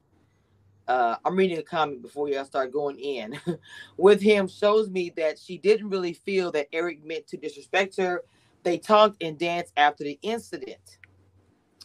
Uh, 0.88 1.16
I'm 1.24 1.36
reading 1.36 1.58
a 1.58 1.64
comment 1.64 2.02
before 2.02 2.28
y'all 2.30 2.44
start 2.46 2.74
going 2.74 3.00
in 3.00 3.40
with 3.98 4.22
him 4.22 4.48
shows 4.48 4.90
me 4.90 5.12
that 5.16 5.40
she 5.40 5.58
didn't 5.58 5.90
really 5.90 6.14
feel 6.14 6.52
that 6.52 6.68
Eric 6.74 7.06
meant 7.06 7.28
to 7.28 7.38
disrespect 7.38 7.96
her. 7.98 8.24
They 8.64 8.78
talked 8.78 9.24
and 9.24 9.38
danced 9.38 9.74
after 9.78 10.04
the 10.04 10.20
incident. 10.22 10.98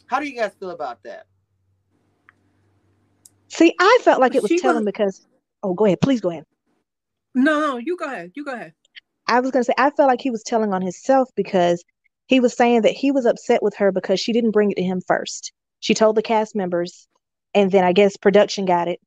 How 0.07 0.19
do 0.19 0.27
you 0.27 0.35
guys 0.35 0.53
feel 0.59 0.71
about 0.71 1.03
that? 1.03 1.27
See, 3.49 3.73
I 3.79 3.99
felt 4.01 4.19
like 4.19 4.35
it 4.35 4.41
was 4.41 4.49
She 4.49 4.59
telling 4.59 4.83
was- 4.83 4.85
because, 4.85 5.25
oh, 5.63 5.73
go 5.73 5.85
ahead. 5.85 6.01
Please 6.01 6.21
go 6.21 6.29
ahead. 6.29 6.45
No, 7.35 7.59
no, 7.59 7.77
you 7.77 7.95
go 7.95 8.05
ahead. 8.05 8.31
You 8.35 8.43
go 8.43 8.53
ahead. 8.53 8.73
I 9.27 9.39
was 9.39 9.51
going 9.51 9.61
to 9.63 9.67
say, 9.67 9.73
I 9.77 9.91
felt 9.91 10.07
like 10.07 10.21
he 10.21 10.31
was 10.31 10.43
telling 10.43 10.73
on 10.73 10.81
himself 10.81 11.29
because 11.35 11.83
he 12.27 12.39
was 12.39 12.55
saying 12.55 12.81
that 12.81 12.93
he 12.93 13.11
was 13.11 13.25
upset 13.25 13.61
with 13.61 13.75
her 13.77 13.91
because 13.91 14.19
she 14.19 14.33
didn't 14.33 14.51
bring 14.51 14.71
it 14.71 14.75
to 14.75 14.83
him 14.83 15.01
first. 15.07 15.51
She 15.79 15.93
told 15.93 16.15
the 16.15 16.21
cast 16.23 16.55
members, 16.55 17.07
and 17.53 17.71
then 17.71 17.83
I 17.83 17.93
guess 17.93 18.17
production 18.17 18.65
got 18.65 18.87
it. 18.87 18.99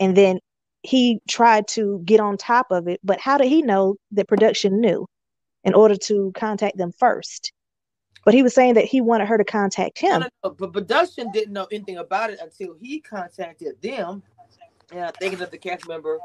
And 0.00 0.16
then 0.16 0.38
he 0.82 1.20
tried 1.28 1.66
to 1.68 2.00
get 2.04 2.20
on 2.20 2.36
top 2.36 2.70
of 2.70 2.88
it. 2.88 3.00
But 3.02 3.20
how 3.20 3.38
did 3.38 3.48
he 3.48 3.62
know 3.62 3.96
that 4.12 4.28
production 4.28 4.80
knew 4.80 5.06
in 5.64 5.74
order 5.74 5.96
to 5.96 6.32
contact 6.34 6.76
them 6.76 6.92
first? 6.98 7.52
But 8.24 8.34
he 8.34 8.42
was 8.42 8.54
saying 8.54 8.74
that 8.74 8.84
he 8.84 9.00
wanted 9.00 9.28
her 9.28 9.38
to 9.38 9.44
contact 9.44 9.98
him. 9.98 10.24
But 10.42 10.72
production 10.72 11.30
didn't 11.32 11.52
know 11.52 11.66
anything 11.72 11.96
about 11.98 12.30
it 12.30 12.38
until 12.40 12.74
he 12.74 13.00
contacted 13.00 13.80
them. 13.82 14.22
And 14.92 15.00
I'm 15.00 15.12
thinking 15.14 15.40
of 15.40 15.50
the 15.50 15.58
cast 15.58 15.88
member 15.88 16.18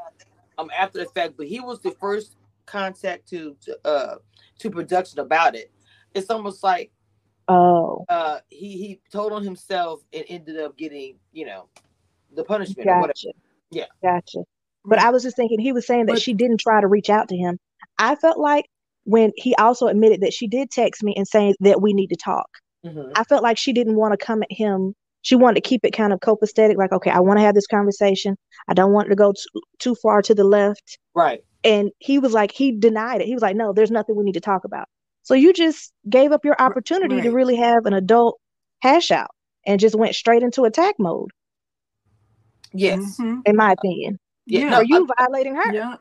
um 0.58 0.70
after 0.76 0.98
the 0.98 1.06
fact, 1.06 1.34
but 1.36 1.46
he 1.46 1.60
was 1.60 1.80
the 1.80 1.90
first 1.92 2.36
contact 2.66 3.28
to, 3.28 3.56
to 3.62 3.78
uh 3.84 4.16
to 4.58 4.70
production 4.70 5.18
about 5.18 5.54
it. 5.54 5.70
It's 6.14 6.30
almost 6.30 6.62
like 6.62 6.92
Oh, 7.48 8.04
uh 8.08 8.38
he 8.48 8.72
he 8.78 9.00
told 9.12 9.32
on 9.32 9.42
himself 9.42 10.00
and 10.12 10.24
ended 10.28 10.58
up 10.60 10.76
getting, 10.76 11.16
you 11.32 11.44
know, 11.46 11.68
the 12.34 12.44
punishment 12.44 12.88
or 12.88 13.00
whatever. 13.00 13.08
gotcha. 13.08 13.28
Yeah. 13.70 13.86
Gotcha. 14.02 14.44
But 14.84 14.98
I 14.98 15.10
was 15.10 15.22
just 15.22 15.36
thinking, 15.36 15.58
he 15.60 15.72
was 15.72 15.86
saying 15.86 16.06
that 16.06 16.14
But- 16.14 16.22
she 16.22 16.32
didn't 16.34 16.60
try 16.60 16.80
to 16.80 16.86
reach 16.86 17.10
out 17.10 17.28
to 17.28 17.36
him. 17.36 17.58
I 17.98 18.14
felt 18.16 18.38
like 18.38 18.66
when 19.04 19.32
he 19.36 19.54
also 19.56 19.86
admitted 19.88 20.20
that 20.22 20.32
she 20.32 20.46
did 20.46 20.70
text 20.70 21.02
me 21.02 21.14
and 21.16 21.26
saying 21.28 21.54
that 21.60 21.80
we 21.82 21.92
need 21.92 22.08
to 22.08 22.16
talk. 22.16 22.48
Mhm. 22.84 23.12
I 23.16 23.24
felt 23.24 23.42
like 23.42 23.58
she 23.58 23.72
didn't 23.72 23.96
want 23.96 24.18
to 24.18 24.24
come 24.24 24.42
at 24.42 24.50
him. 24.52 24.94
She 25.22 25.36
wanted 25.36 25.62
to 25.62 25.68
keep 25.68 25.84
it 25.84 25.92
kind 25.92 26.12
of 26.12 26.20
copacetic, 26.20 26.76
like, 26.76 26.92
okay, 26.92 27.10
I 27.10 27.20
want 27.20 27.38
to 27.38 27.42
have 27.44 27.54
this 27.54 27.66
conversation. 27.66 28.36
I 28.68 28.74
don't 28.74 28.92
want 28.92 29.08
to 29.08 29.14
go 29.16 29.32
too, 29.32 29.60
too 29.78 29.94
far 29.96 30.20
to 30.22 30.34
the 30.34 30.44
left. 30.44 30.98
Right. 31.14 31.42
And 31.62 31.90
he 31.98 32.18
was 32.18 32.32
like, 32.34 32.50
he 32.52 32.72
denied 32.72 33.22
it. 33.22 33.26
He 33.26 33.32
was 33.34 33.42
like, 33.42 33.56
no, 33.56 33.72
there's 33.72 33.90
nothing 33.90 34.16
we 34.16 34.24
need 34.24 34.34
to 34.34 34.40
talk 34.40 34.64
about. 34.64 34.86
So 35.24 35.34
you 35.34 35.52
just 35.52 35.92
gave 36.08 36.32
up 36.32 36.44
your 36.44 36.54
opportunity 36.60 37.20
to 37.22 37.30
really 37.32 37.56
have 37.56 37.86
an 37.86 37.94
adult 37.94 38.38
hash 38.80 39.10
out 39.10 39.30
and 39.66 39.80
just 39.80 39.94
went 39.96 40.14
straight 40.14 40.42
into 40.42 40.64
attack 40.64 40.96
mode, 40.98 41.30
Yes. 42.72 43.18
Mhm. 43.18 43.40
in 43.46 43.56
my 43.56 43.72
opinion. 43.72 44.18
Yeah. 44.46 44.60
Yeah. 44.60 44.68
no, 44.70 44.76
Are 44.76 44.84
you 44.84 45.08
I- 45.18 45.24
violating 45.26 45.54
her? 45.54 45.72
Yeah. 45.72 45.96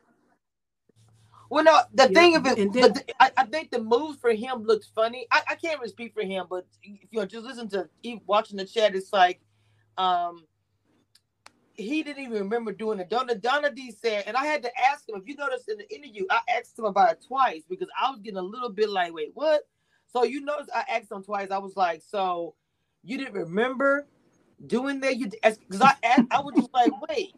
Well, 1.49 1.63
no, 1.63 1.79
the 1.93 2.03
Yeah, 2.11 2.19
thing 2.19 2.35
of 2.35 2.45
it, 2.47 2.55
then- 2.57 2.71
the- 2.93 3.03
I, 3.21 3.31
I 3.37 3.45
think 3.45 3.71
the 3.71 3.79
move 3.79 4.19
for 4.19 4.31
him 4.33 4.63
looked 4.63 4.87
funny. 4.93 5.27
I, 5.31 5.41
I 5.51 5.55
can't 5.55 5.79
really 5.79 5.91
speak 5.91 6.13
for 6.13 6.23
him, 6.23 6.47
but 6.49 6.65
if 6.81 7.07
you 7.11 7.19
know, 7.19 7.25
just 7.25 7.45
listen 7.45 7.69
to 7.69 7.87
watching 8.25 8.57
the 8.57 8.65
chat, 8.65 8.95
it's 8.95 9.13
like, 9.13 9.39
um, 9.97 10.45
he 11.73 12.03
didn't 12.03 12.23
even 12.23 12.37
remember 12.39 12.71
doing 12.71 12.99
it. 12.99 13.09
Donna 13.09 13.35
Donna 13.35 13.71
D 13.71 13.91
said, 13.91 14.23
and 14.27 14.37
I 14.37 14.45
had 14.45 14.61
to 14.63 14.71
ask 14.79 15.07
him. 15.09 15.15
If 15.15 15.27
you 15.27 15.35
notice 15.35 15.67
in 15.67 15.77
the 15.77 15.93
interview, 15.93 16.25
I 16.29 16.39
asked 16.57 16.77
him 16.77 16.85
about 16.85 17.13
it 17.13 17.23
twice 17.27 17.63
because 17.69 17.87
I 17.99 18.09
was 18.11 18.19
getting 18.19 18.37
a 18.37 18.43
little 18.43 18.69
bit 18.69 18.89
like, 18.89 19.13
wait, 19.13 19.31
what? 19.33 19.63
So 20.07 20.23
you 20.23 20.41
notice 20.41 20.67
I 20.73 20.83
asked 20.89 21.11
him 21.11 21.23
twice. 21.23 21.49
I 21.51 21.57
was 21.57 21.75
like, 21.75 22.01
so 22.07 22.53
you 23.03 23.17
didn't 23.17 23.33
remember 23.33 24.07
doing 24.67 24.99
that? 25.01 25.17
You 25.17 25.29
because 25.29 25.81
I 25.81 25.93
asked, 26.03 26.27
I 26.31 26.41
was 26.41 26.55
just 26.55 26.73
like, 26.73 26.91
wait. 27.09 27.35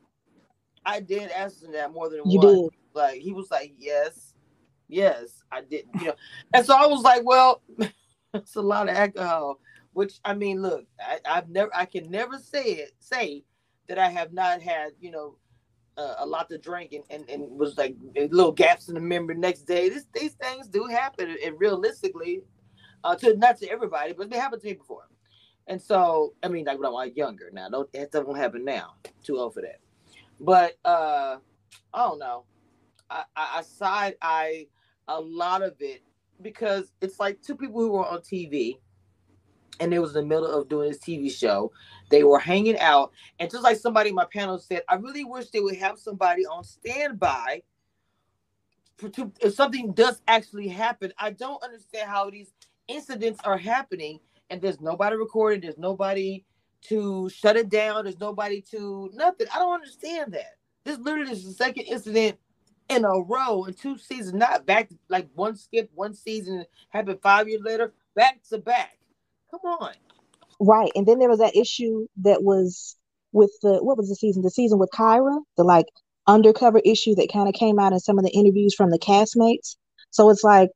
I 0.85 0.99
did 0.99 1.31
ask 1.31 1.63
him 1.63 1.71
that 1.71 1.91
more 1.91 2.09
than 2.09 2.21
You 2.25 2.37
once. 2.39 2.61
did. 2.61 2.69
Like 2.93 3.19
he 3.19 3.31
was 3.31 3.49
like, 3.49 3.73
yes, 3.77 4.33
yes, 4.87 5.43
I 5.51 5.61
did. 5.61 5.85
You 5.99 6.07
know, 6.07 6.15
and 6.53 6.65
so 6.65 6.75
I 6.75 6.85
was 6.85 7.01
like, 7.01 7.23
well, 7.25 7.61
it's 8.33 8.55
a 8.55 8.61
lot 8.61 8.89
of 8.89 8.95
alcohol. 8.95 9.59
Which 9.93 10.19
I 10.25 10.33
mean, 10.33 10.61
look, 10.61 10.85
I, 10.99 11.19
I've 11.25 11.49
never, 11.49 11.71
I 11.73 11.85
can 11.85 12.11
never 12.11 12.37
say 12.37 12.63
it, 12.63 12.91
say 12.99 13.43
that 13.87 13.99
I 13.99 14.09
have 14.09 14.33
not 14.33 14.61
had, 14.61 14.93
you 14.99 15.11
know, 15.11 15.37
uh, 15.97 16.15
a 16.19 16.25
lot 16.25 16.49
to 16.49 16.57
drink 16.57 16.93
and, 16.93 17.03
and, 17.09 17.29
and 17.29 17.57
was 17.57 17.77
like 17.77 17.95
little 18.15 18.51
gaps 18.51 18.89
in 18.89 18.95
the 18.95 19.01
memory 19.01 19.35
next 19.35 19.61
day. 19.61 19.89
This, 19.89 20.05
these 20.13 20.33
things 20.33 20.67
do 20.67 20.85
happen, 20.85 21.35
and 21.43 21.55
realistically, 21.57 22.41
uh, 23.03 23.15
to 23.15 23.37
not 23.37 23.57
to 23.59 23.69
everybody, 23.69 24.13
but 24.13 24.29
they 24.29 24.37
happened 24.37 24.61
to 24.63 24.67
me 24.67 24.73
before. 24.73 25.07
And 25.67 25.81
so, 25.81 26.33
I 26.43 26.47
mean, 26.47 26.65
like 26.65 26.77
when 26.77 26.87
I 26.87 26.89
was 26.89 27.11
younger. 27.15 27.49
Now, 27.51 27.69
don't 27.69 27.91
that 27.93 28.11
doesn't 28.11 28.35
happen 28.35 28.65
now. 28.65 28.95
Too 29.23 29.37
old 29.37 29.53
for 29.53 29.61
that. 29.61 29.79
But 30.39 30.77
uh, 30.83 31.37
I 31.93 32.03
don't 32.03 32.19
know. 32.19 32.43
I, 33.09 33.23
I, 33.35 33.49
I 33.57 33.61
side 33.61 34.15
eye 34.21 34.67
a 35.07 35.19
lot 35.19 35.61
of 35.61 35.75
it 35.79 36.01
because 36.41 36.91
it's 37.01 37.19
like 37.19 37.41
two 37.41 37.55
people 37.55 37.79
who 37.79 37.91
were 37.91 38.05
on 38.05 38.19
TV 38.19 38.77
and 39.79 39.93
it 39.93 39.99
was 39.99 40.15
in 40.15 40.23
the 40.23 40.27
middle 40.27 40.47
of 40.47 40.69
doing 40.69 40.89
this 40.89 40.99
TV 40.99 41.31
show. 41.31 41.71
They 42.09 42.23
were 42.23 42.39
hanging 42.39 42.79
out, 42.79 43.11
and 43.39 43.49
just 43.51 43.63
like 43.63 43.77
somebody 43.77 44.09
in 44.09 44.15
my 44.15 44.25
panel 44.25 44.59
said, 44.59 44.83
I 44.89 44.95
really 44.95 45.25
wish 45.25 45.49
they 45.49 45.59
would 45.61 45.77
have 45.77 45.99
somebody 45.99 46.45
on 46.45 46.63
standby 46.63 47.63
for 48.97 49.09
to, 49.09 49.31
if 49.41 49.55
something 49.55 49.93
does 49.93 50.21
actually 50.27 50.67
happen. 50.67 51.13
I 51.19 51.31
don't 51.31 51.63
understand 51.63 52.09
how 52.09 52.29
these 52.29 52.53
incidents 52.87 53.39
are 53.43 53.57
happening 53.57 54.19
and 54.49 54.61
there's 54.61 54.81
nobody 54.81 55.15
recording, 55.15 55.61
there's 55.61 55.77
nobody 55.77 56.45
to 56.83 57.29
shut 57.29 57.57
it 57.57 57.69
down, 57.69 58.05
there's 58.05 58.19
nobody 58.19 58.61
to 58.71 59.09
nothing. 59.13 59.47
I 59.53 59.59
don't 59.59 59.73
understand 59.73 60.33
that. 60.33 60.55
This 60.85 60.99
literally 60.99 61.31
is 61.31 61.45
the 61.45 61.53
second 61.53 61.83
incident 61.85 62.37
in 62.89 63.05
a 63.05 63.09
row 63.09 63.65
in 63.65 63.73
two 63.73 63.97
seasons, 63.97 64.33
not 64.35 64.67
back 64.67 64.89
like 65.09 65.27
one 65.35 65.57
skip, 65.57 65.89
one 65.95 66.13
season 66.13 66.65
happened 66.89 67.19
five 67.23 67.47
years 67.49 67.61
later, 67.63 67.93
back 68.15 68.41
to 68.49 68.59
back. 68.59 68.99
Come 69.51 69.61
on. 69.63 69.93
Right. 70.59 70.91
And 70.95 71.05
then 71.07 71.19
there 71.19 71.29
was 71.29 71.39
that 71.39 71.55
issue 71.55 72.07
that 72.23 72.43
was 72.43 72.95
with 73.31 73.51
the 73.61 73.83
what 73.83 73.97
was 73.97 74.09
the 74.09 74.15
season? 74.15 74.41
The 74.43 74.49
season 74.49 74.79
with 74.79 74.89
Kyra, 74.91 75.41
the 75.57 75.63
like 75.63 75.87
undercover 76.27 76.79
issue 76.83 77.15
that 77.15 77.31
kind 77.31 77.47
of 77.47 77.53
came 77.53 77.79
out 77.79 77.93
in 77.93 77.99
some 77.99 78.17
of 78.17 78.25
the 78.25 78.31
interviews 78.31 78.73
from 78.73 78.89
the 78.89 78.99
castmates. 78.99 79.75
So 80.11 80.29
it's 80.29 80.43
like 80.43 80.71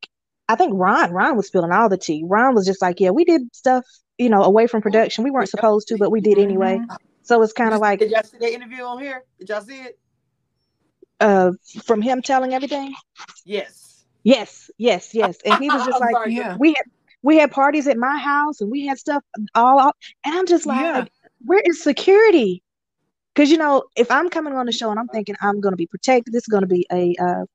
I 0.47 0.55
think 0.55 0.73
Ron, 0.75 1.11
Ron 1.11 1.38
was 1.38 1.47
spilling 1.47 1.71
all 1.71 1.89
the 1.89 1.97
tea. 1.97 2.23
Ron 2.25 2.55
was 2.55 2.65
just 2.65 2.82
like, 2.82 2.99
Yeah, 2.99 3.11
we 3.11 3.23
did 3.23 3.41
stuff, 3.53 3.86
you 4.17 4.30
know, 4.30 4.43
away 4.43 4.67
from 4.67 4.82
production. 4.82 5.23
We 5.23 5.32
weren't 5.32 5.49
supposed 5.49 5.88
to, 5.89 5.97
but 5.97 6.11
we 6.11 6.21
did 6.21 6.38
anyway. 6.38 6.80
Mhm. 6.80 6.97
So 7.23 7.41
it's 7.41 7.53
kind 7.53 7.73
of 7.73 7.80
like 7.80 7.99
did 7.99 8.11
y'all 8.11 8.23
see 8.23 8.38
that 8.39 8.51
interview 8.51 8.84
on 8.84 8.99
here? 8.99 9.23
Did 9.39 9.49
y'all 9.49 9.61
see 9.61 9.82
it? 9.82 9.99
uh 11.21 11.51
from 11.84 12.01
him 12.01 12.21
telling 12.21 12.53
everything. 12.53 12.93
Yes. 13.45 14.05
Yes, 14.23 14.69
yes, 14.77 15.13
yes. 15.13 15.38
And 15.45 15.61
he 15.61 15.69
was 15.69 15.86
just 15.86 15.99
like, 15.99 16.11
sorry. 16.11 16.34
Yeah. 16.34 16.57
we 16.57 16.69
had 16.69 16.86
we 17.24 17.38
had 17.38 17.51
parties 17.51 17.88
at 17.88 17.97
my 17.97 18.17
house 18.17 18.61
and 18.61 18.72
we 18.72 18.86
had 18.86 18.97
stuff 18.97 19.24
all 19.55 19.80
out 19.80 19.95
and 20.26 20.36
i'm 20.36 20.45
just 20.45 20.65
like 20.65 20.80
Yeah. 20.82 21.05
where 21.45 21.61
is 21.65 21.82
security 21.84 22.63
because 23.34 23.49
you 23.51 23.57
know 23.57 23.84
if 23.95 24.09
i'm 24.11 24.30
coming 24.30 24.53
on 24.53 24.65
the 24.65 24.72
show 24.72 24.89
and 24.91 24.99
i'm 24.99 25.07
thinking 25.09 25.36
i'm 25.41 25.59
going 25.61 25.74
to 25.74 25.78
be 25.78 25.88
protected 25.88 26.34
this 26.34 26.43
is 26.43 26.47
going 26.47 26.61
to 26.63 26.67
be 26.67 26.86
a 26.91 27.15
uh, 27.22 27.45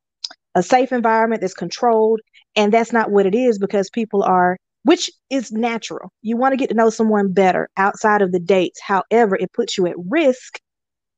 a 0.54 0.62
safe 0.62 0.92
environment 0.92 1.40
that's 1.40 1.54
controlled 1.54 2.20
And 2.56 2.72
that's 2.72 2.92
not 2.92 3.10
what 3.10 3.26
it 3.26 3.34
is 3.34 3.58
because 3.58 3.90
people 3.90 4.22
are, 4.22 4.56
which 4.84 5.10
is 5.30 5.52
natural. 5.52 6.10
You 6.22 6.36
want 6.36 6.52
to 6.52 6.56
get 6.56 6.68
to 6.70 6.74
know 6.74 6.90
someone 6.90 7.32
better 7.32 7.68
outside 7.76 8.22
of 8.22 8.32
the 8.32 8.40
dates. 8.40 8.80
However, 8.80 9.36
it 9.36 9.52
puts 9.52 9.76
you 9.78 9.86
at 9.86 9.96
risk 10.08 10.60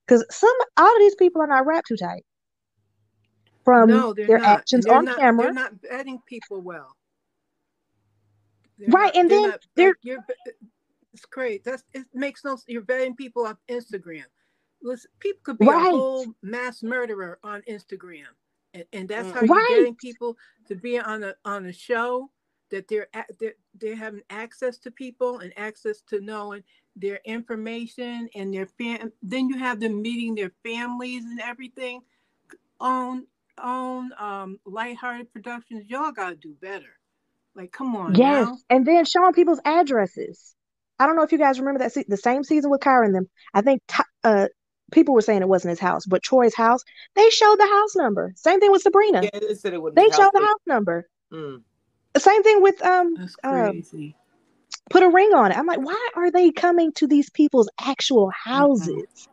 because 0.06 0.24
some 0.30 0.54
all 0.76 0.86
of 0.94 0.98
these 1.00 1.14
people 1.16 1.42
are 1.42 1.46
not 1.46 1.66
wrapped 1.66 1.88
too 1.88 1.96
tight 1.96 2.24
from 3.64 3.88
no, 3.88 4.14
their 4.14 4.38
not. 4.38 4.60
actions 4.60 4.84
they're 4.86 4.96
on 4.96 5.04
not, 5.04 5.18
camera. 5.18 5.44
They're 5.44 5.52
not 5.52 5.74
vetting 5.76 6.18
people 6.26 6.62
well. 6.62 6.95
They're 8.78 8.88
Right, 8.90 9.14
not- 9.14 9.16
and 9.16 9.30
they're 9.30 9.40
then 9.40 9.50
not- 9.50 9.66
they're- 9.74 9.88
like, 9.88 9.96
you're, 10.02 10.24
it's 11.12 11.24
great. 11.24 11.64
That's 11.64 11.82
it 11.94 12.04
makes 12.12 12.44
no. 12.44 12.58
You're 12.66 12.82
vetting 12.82 13.16
people 13.16 13.46
off 13.46 13.56
Instagram. 13.68 14.24
Listen, 14.82 15.10
people 15.18 15.40
could 15.42 15.58
be 15.58 15.66
Right. 15.66 15.86
a 15.86 15.90
whole 15.90 16.26
mass 16.42 16.82
murderer 16.82 17.38
on 17.42 17.62
Instagram, 17.62 18.26
and, 18.74 18.84
and 18.92 19.08
that's 19.08 19.30
how 19.30 19.40
you're 19.42 19.66
getting 19.68 19.94
people 19.96 20.36
to 20.68 20.74
be 20.74 20.98
on 20.98 21.22
a 21.24 21.34
on 21.46 21.66
a 21.66 21.72
show 21.72 22.30
that 22.70 22.86
they're 22.88 23.08
they're 23.40 23.54
they're 23.76 23.96
having 23.96 24.22
access 24.28 24.76
to 24.78 24.90
people 24.90 25.38
and 25.38 25.52
access 25.56 26.02
to 26.02 26.20
knowing 26.20 26.62
their 26.96 27.20
information 27.24 28.28
and 28.34 28.52
their 28.52 28.66
fam. 28.66 29.10
Then 29.22 29.48
you 29.48 29.56
have 29.56 29.80
them 29.80 30.02
meeting 30.02 30.34
their 30.34 30.52
families 30.62 31.24
and 31.24 31.40
everything. 31.40 32.02
On 32.80 33.26
on 33.58 34.12
um 34.18 34.60
lighthearted 34.66 35.32
productions, 35.32 35.88
y'all 35.88 36.12
gotta 36.12 36.36
do 36.36 36.52
better. 36.60 36.98
Like, 37.56 37.72
come 37.72 37.96
on, 37.96 38.14
Yes, 38.14 38.46
now. 38.46 38.58
and 38.70 38.86
then 38.86 39.04
showing 39.06 39.32
people's 39.32 39.60
addresses. 39.64 40.54
I 40.98 41.06
don't 41.06 41.16
know 41.16 41.22
if 41.22 41.32
you 41.32 41.38
guys 41.38 41.58
remember 41.58 41.78
that 41.80 41.92
se- 41.92 42.04
the 42.08 42.16
same 42.16 42.44
season 42.44 42.70
with 42.70 42.80
Kyra 42.80 43.06
and 43.06 43.14
them. 43.14 43.28
I 43.54 43.62
think 43.62 43.82
Ty- 43.88 44.04
uh 44.24 44.48
people 44.92 45.14
were 45.14 45.20
saying 45.22 45.42
it 45.42 45.48
wasn't 45.48 45.70
his 45.70 45.80
house, 45.80 46.06
but 46.06 46.22
Troy's 46.22 46.54
house. 46.54 46.82
They 47.14 47.28
showed 47.30 47.56
the 47.58 47.66
house 47.66 47.96
number. 47.96 48.32
Same 48.36 48.60
thing 48.60 48.70
with 48.70 48.82
Sabrina. 48.82 49.22
Yeah, 49.22 49.30
it 49.32 49.58
said 49.58 49.72
it 49.74 49.82
wouldn't 49.82 49.96
They 49.96 50.04
be 50.06 50.12
showed 50.12 50.30
the 50.32 50.40
house- 50.40 50.48
house 50.48 50.60
number. 50.66 51.08
Mm. 51.32 51.62
Same 52.18 52.42
thing 52.42 52.62
with 52.62 52.82
um 52.84 53.14
That's 53.16 53.36
uh, 53.42 53.70
crazy. 53.70 54.16
put 54.90 55.02
a 55.02 55.08
ring 55.08 55.32
on 55.34 55.50
it. 55.50 55.58
I'm 55.58 55.66
like, 55.66 55.80
why 55.80 56.10
are 56.14 56.30
they 56.30 56.50
coming 56.52 56.92
to 56.92 57.06
these 57.06 57.30
people's 57.30 57.68
actual 57.80 58.28
Mm-hmm. 58.28 58.50
houses? 58.50 59.28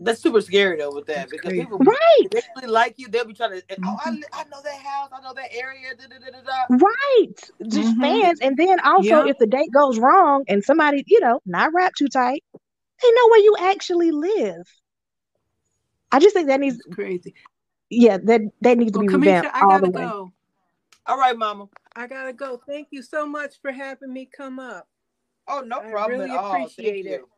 That's 0.00 0.20
super 0.20 0.40
scary 0.40 0.78
though 0.78 0.92
with 0.92 1.06
that 1.06 1.16
That's 1.16 1.30
because 1.32 1.50
crazy. 1.50 1.62
people 1.62 1.78
Right, 1.78 2.22
they 2.30 2.40
really 2.56 2.68
like 2.72 2.94
you, 2.98 3.08
they'll 3.08 3.24
be 3.24 3.32
trying 3.34 3.60
to. 3.60 3.62
Oh, 3.84 3.96
I, 4.04 4.10
Mhm. 4.10 4.16
li- 4.16 4.24
I 4.32 4.44
know 4.44 4.60
that 4.62 4.76
house. 4.80 5.10
I 5.12 5.20
know 5.22 5.32
that 5.34 5.52
area. 5.54 5.94
Da, 5.96 6.06
da, 6.08 6.18
da, 6.18 6.30
da, 6.30 6.42
da. 6.42 6.76
right. 6.76 7.68
Just 7.68 7.96
Mhm. 7.96 8.00
fans, 8.00 8.40
and 8.40 8.56
then 8.56 8.80
also 8.80 9.02
Yeah. 9.02 9.26
if 9.26 9.38
the 9.38 9.46
date 9.46 9.70
goes 9.72 9.98
wrong 9.98 10.44
and 10.48 10.62
somebody, 10.64 11.04
you 11.06 11.20
know, 11.20 11.40
not 11.46 11.72
wrapped 11.72 11.96
too 11.96 12.08
tight, 12.08 12.42
they 12.52 13.10
know 13.12 13.28
where 13.30 13.40
you 13.40 13.56
actually 13.60 14.10
live. 14.10 14.66
I 16.12 16.18
just 16.18 16.34
think 16.34 16.48
that 16.48 16.60
needs 16.60 16.76
It's 16.76 16.94
crazy. 16.94 17.34
yeah, 17.90 18.18
that 18.18 18.40
that 18.60 18.78
needs 18.78 18.92
to 18.92 18.98
be 19.00 19.06
Cameshia, 19.06 19.18
revamped 19.18 19.50
I 19.54 19.60
all 19.60 19.68
gotta 19.68 19.86
the 19.86 19.90
way. 19.90 20.04
go. 20.06 20.32
All 21.06 21.18
right, 21.18 21.36
Mama. 21.36 21.68
I 21.94 22.06
gotta 22.06 22.32
go. 22.32 22.60
Thank 22.66 22.88
you 22.90 23.02
so 23.02 23.26
much 23.26 23.60
for 23.60 23.70
having 23.72 24.12
me 24.12 24.26
come 24.26 24.58
up. 24.58 24.88
Oh, 25.46 25.60
no 25.60 25.78
I 25.78 25.90
problem 25.90 26.20
really 26.20 26.30
at 26.30 26.36
all. 26.38 26.52
Thank 26.52 26.72
appreciate 26.72 27.04
you. 27.04 27.28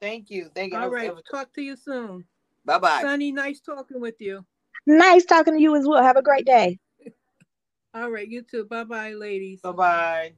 It. 0.00 0.04
Thank 0.04 0.30
you. 0.30 0.50
Thank 0.54 0.72
you. 0.72 0.78
All 0.78 0.90
right. 0.90 1.12
Talk 1.30 1.52
to 1.54 1.62
you 1.62 1.76
soon. 1.76 2.24
Bye 2.64 2.78
bye. 2.78 3.02
Sunny, 3.02 3.32
nice 3.32 3.60
talking 3.60 4.00
with 4.00 4.20
you. 4.20 4.44
Nice 4.86 5.24
talking 5.24 5.54
to 5.54 5.60
you 5.60 5.76
as 5.76 5.86
well. 5.86 6.02
Have 6.02 6.16
a 6.16 6.22
great 6.22 6.46
day. 6.46 6.78
All 7.94 8.10
right, 8.10 8.28
you 8.28 8.42
too. 8.42 8.64
Bye 8.64 8.84
bye, 8.84 9.12
ladies. 9.12 9.60
Bye 9.60 9.72
bye. 9.72 10.32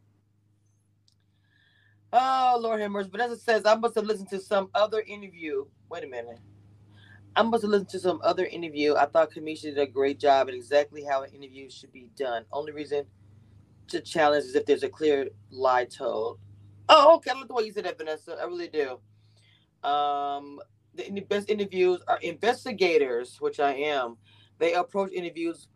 Oh 2.12 2.58
Lord 2.60 2.80
have 2.80 2.90
mercy. 2.90 3.10
But 3.10 3.20
as 3.20 3.32
it 3.32 3.40
says, 3.40 3.66
I 3.66 3.74
must 3.74 3.94
have 3.96 4.04
listened 4.04 4.30
to 4.30 4.40
some 4.40 4.70
other 4.74 5.00
interview. 5.00 5.66
Wait 5.90 6.04
a 6.04 6.06
minute. 6.06 6.38
I 7.34 7.42
must 7.42 7.62
have 7.62 7.70
listened 7.70 7.90
to 7.90 8.00
some 8.00 8.20
other 8.24 8.46
interview. 8.46 8.94
I 8.94 9.06
thought 9.06 9.32
Cameshia 9.32 9.62
did 9.62 9.78
a 9.78 9.86
great 9.86 10.18
job 10.18 10.48
at 10.48 10.54
exactly 10.54 11.04
how 11.04 11.22
an 11.22 11.30
interview 11.34 11.68
should 11.68 11.92
be 11.92 12.08
done. 12.16 12.44
Only 12.52 12.72
reason 12.72 13.04
to 13.88 14.00
challenge 14.00 14.44
is 14.44 14.54
if 14.54 14.64
there's 14.64 14.82
a 14.84 14.88
clear 14.88 15.28
lie 15.50 15.84
told. 15.84 16.38
Oh, 16.88 17.16
okay. 17.16 17.32
I 17.32 17.34
like 17.34 17.48
the 17.48 17.54
way 17.54 17.64
you 17.64 17.72
said 17.72 17.84
that, 17.84 17.98
Vanessa. 17.98 18.38
I 18.40 18.44
really 18.44 18.68
do. 18.68 19.00
Um, 19.86 20.60
the 20.94 21.20
best 21.20 21.50
interviews 21.50 22.00
are 22.08 22.18
investigators, 22.22 23.36
which 23.40 23.60
I 23.60 23.74
am. 23.74 24.16
They 24.58 24.74
approach 24.74 25.12
interviews 25.12 25.68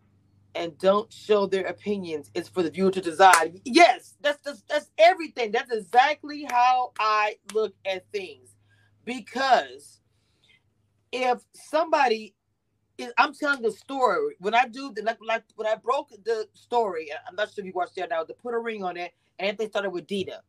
and 0.54 0.76
don't 0.78 1.12
show 1.12 1.46
their 1.46 1.66
opinions. 1.66 2.30
It's 2.34 2.48
for 2.48 2.62
the 2.62 2.70
viewer 2.70 2.90
to 2.90 3.00
decide. 3.00 3.60
Yes, 3.64 4.16
that's 4.20 4.40
that's, 4.42 4.62
that's 4.68 4.90
everything. 4.98 5.52
That's 5.52 5.72
exactly 5.72 6.46
how 6.50 6.92
I 6.98 7.36
look 7.54 7.74
at 7.86 8.10
things. 8.12 8.56
Because 9.04 10.00
if 11.12 11.40
somebody 11.54 12.34
is, 12.98 13.12
I'm 13.18 13.34
telling 13.34 13.62
the 13.62 13.72
story. 13.72 14.36
When 14.40 14.54
I 14.54 14.66
do 14.66 14.92
the 14.94 15.02
like, 15.02 15.18
like 15.26 15.44
when 15.56 15.68
I 15.68 15.76
broke 15.76 16.10
the 16.24 16.48
story, 16.54 17.10
I'm 17.28 17.36
not 17.36 17.52
sure 17.52 17.62
if 17.62 17.66
you 17.66 17.72
watched 17.74 17.96
that 17.96 18.10
now. 18.10 18.24
To 18.24 18.34
put 18.34 18.54
a 18.54 18.58
ring 18.58 18.82
on 18.84 18.96
it, 18.96 19.12
and 19.38 19.56
they 19.58 19.68
started 19.68 19.90
with 19.90 20.06
Dina. 20.06 20.42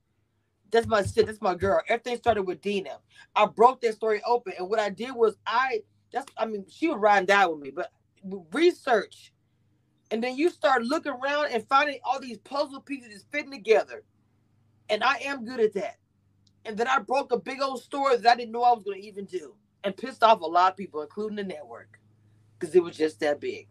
That's 0.71 0.87
my 0.87 1.03
shit. 1.03 1.27
That's 1.27 1.41
my 1.41 1.55
girl. 1.55 1.81
Everything 1.89 2.17
started 2.17 2.43
with 2.43 2.61
Dina. 2.61 2.99
I 3.35 3.45
broke 3.47 3.81
that 3.81 3.95
story 3.95 4.21
open, 4.27 4.53
and 4.57 4.69
what 4.69 4.79
I 4.79 4.89
did 4.89 5.13
was 5.15 5.37
I. 5.47 5.81
That's 6.13 6.27
I 6.37 6.45
mean 6.45 6.65
she 6.69 6.87
would 6.89 7.01
ride 7.01 7.19
and 7.19 7.27
die 7.27 7.47
with 7.47 7.59
me, 7.61 7.71
but 7.71 7.91
research 8.53 9.29
and 10.11 10.23
then 10.23 10.37
you 10.37 10.49
start 10.49 10.83
looking 10.83 11.11
around 11.11 11.51
and 11.51 11.67
finding 11.67 11.99
all 12.03 12.19
these 12.19 12.37
puzzle 12.39 12.81
pieces 12.81 13.09
that's 13.11 13.25
fitting 13.31 13.51
together. 13.51 14.03
And 14.89 15.03
I 15.03 15.15
am 15.23 15.45
good 15.45 15.59
at 15.59 15.73
that. 15.73 15.97
And 16.65 16.77
then 16.77 16.87
I 16.87 16.99
broke 16.99 17.31
a 17.31 17.39
big 17.39 17.61
old 17.61 17.81
story 17.81 18.17
that 18.17 18.31
I 18.31 18.35
didn't 18.35 18.51
know 18.51 18.63
I 18.63 18.73
was 18.73 18.83
going 18.83 19.01
to 19.01 19.07
even 19.07 19.25
do 19.25 19.55
and 19.83 19.95
pissed 19.97 20.23
off 20.23 20.41
a 20.41 20.45
lot 20.45 20.71
of 20.73 20.77
people, 20.77 21.01
including 21.01 21.37
the 21.37 21.43
network, 21.43 21.99
because 22.59 22.75
it 22.75 22.83
was 22.83 22.97
just 22.97 23.19
that 23.21 23.39
big. 23.41 23.67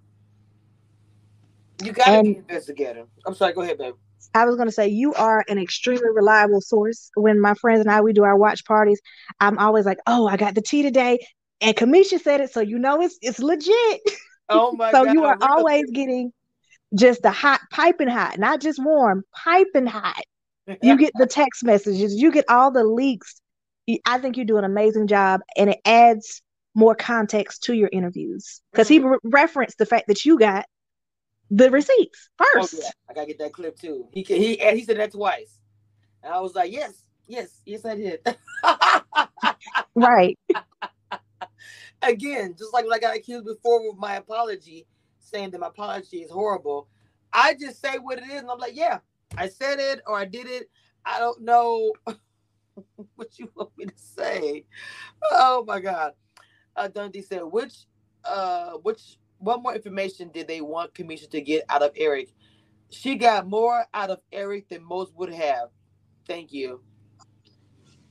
You 1.84 1.92
got 1.92 2.12
to 2.12 2.20
um, 2.20 2.26
And- 2.26 2.34
be 2.34 2.38
investigator. 2.38 3.06
I'm 3.26 3.34
sorry, 3.34 3.52
go 3.54 3.62
ahead, 3.62 3.78
babe. 3.78 3.94
I 4.34 4.44
was 4.44 4.56
going 4.56 4.68
to 4.68 4.72
say 4.72 4.88
you 4.88 5.14
are 5.14 5.44
an 5.48 5.58
extremely 5.58 6.08
reliable 6.12 6.60
source. 6.60 7.10
When 7.14 7.40
my 7.40 7.54
friends 7.54 7.80
and 7.80 7.90
I 7.90 8.00
we 8.00 8.12
do 8.12 8.24
our 8.24 8.36
watch 8.36 8.64
parties, 8.64 9.00
I'm 9.40 9.58
always 9.58 9.86
like, 9.86 9.98
"Oh, 10.06 10.26
I 10.26 10.36
got 10.36 10.54
the 10.54 10.62
tea 10.62 10.82
today," 10.82 11.18
and 11.60 11.76
Cameshia 11.76 12.20
said 12.20 12.40
it, 12.40 12.52
so 12.52 12.60
you 12.60 12.78
know 12.78 13.00
it's 13.02 13.18
it's 13.22 13.38
legit. 13.38 14.00
Oh 14.48 14.72
my 14.76 14.90
so 14.92 15.04
God. 15.04 15.14
you 15.14 15.24
are 15.24 15.36
really? 15.36 15.48
always 15.48 15.90
getting 15.90 16.32
just 16.94 17.22
the 17.22 17.30
hot, 17.30 17.60
piping 17.70 18.08
hot, 18.08 18.38
not 18.38 18.60
just 18.60 18.82
warm, 18.82 19.22
piping 19.32 19.86
hot. 19.86 20.22
You 20.82 20.96
get 20.96 21.12
the 21.16 21.26
text 21.26 21.64
messages, 21.64 22.14
you 22.14 22.30
get 22.30 22.44
all 22.48 22.70
the 22.70 22.84
leaks. 22.84 23.40
I 24.06 24.18
think 24.18 24.36
you 24.36 24.44
do 24.44 24.56
an 24.56 24.64
amazing 24.64 25.08
job, 25.08 25.40
and 25.56 25.70
it 25.70 25.80
adds 25.84 26.42
more 26.74 26.94
context 26.94 27.64
to 27.64 27.74
your 27.74 27.88
interviews 27.92 28.60
because 28.70 28.86
he 28.86 29.00
mm-hmm. 29.00 29.08
re- 29.08 29.18
referenced 29.24 29.78
the 29.78 29.86
fact 29.86 30.06
that 30.06 30.24
you 30.24 30.38
got 30.38 30.64
the 31.50 31.70
receipts 31.70 32.28
first. 32.36 32.74
Oh, 32.74 32.78
yeah. 32.82 32.90
I 33.08 33.14
got 33.14 33.22
to 33.22 33.26
get 33.26 33.38
that 33.38 33.52
clip 33.52 33.78
too. 33.78 34.08
He, 34.12 34.22
can- 34.22 34.36
he, 34.36 34.60
and 34.60 34.76
he 34.76 34.84
said 34.84 34.98
that 34.98 35.12
twice. 35.12 35.58
And 36.22 36.32
I 36.32 36.40
was 36.40 36.54
like, 36.54 36.72
yes, 36.72 37.04
yes, 37.26 37.60
yes, 37.64 37.84
I 37.84 37.94
did. 37.96 38.20
Right. 39.96 40.38
again, 42.02 42.54
just 42.56 42.72
like 42.72 42.84
when 42.84 42.94
I 42.94 42.98
got 42.98 43.16
accused 43.16 43.44
before 43.44 43.86
with 43.86 43.98
my 43.98 44.16
apology, 44.16 44.86
saying 45.18 45.50
that 45.50 45.60
my 45.60 45.66
apology 45.66 46.18
is 46.18 46.30
horrible, 46.30 46.88
I 47.32 47.54
just 47.54 47.80
say 47.80 47.98
what 47.98 48.18
it 48.18 48.24
is, 48.24 48.40
and 48.40 48.50
I'm 48.50 48.58
like, 48.58 48.76
yeah, 48.76 48.98
I 49.36 49.48
said 49.48 49.78
it 49.78 50.00
or 50.06 50.16
I 50.16 50.24
did 50.24 50.46
it. 50.46 50.70
I 51.04 51.18
don't 51.18 51.42
know 51.42 51.92
what 53.16 53.38
you 53.38 53.50
want 53.54 53.70
me 53.76 53.86
to 53.86 53.92
say. 53.96 54.64
Oh 55.32 55.64
my 55.66 55.80
God. 55.80 56.12
Uh, 56.76 56.88
Dundee 56.88 57.22
said, 57.22 57.42
which, 57.42 57.86
uh, 58.24 58.72
which, 58.82 59.18
what 59.40 59.62
more 59.62 59.74
information 59.74 60.30
did 60.30 60.48
they 60.48 60.62
want 60.62 60.94
Cameshia 60.94 61.30
to 61.30 61.42
get 61.42 61.64
out 61.70 61.82
of 61.82 61.92
Eric? 61.96 62.30
She 62.90 63.16
got 63.16 63.48
more 63.48 63.84
out 63.94 64.10
of 64.10 64.20
Eric 64.32 64.68
than 64.68 64.84
most 64.84 65.14
would 65.16 65.32
have. 65.32 65.70
Thank 66.26 66.52
you. 66.52 66.82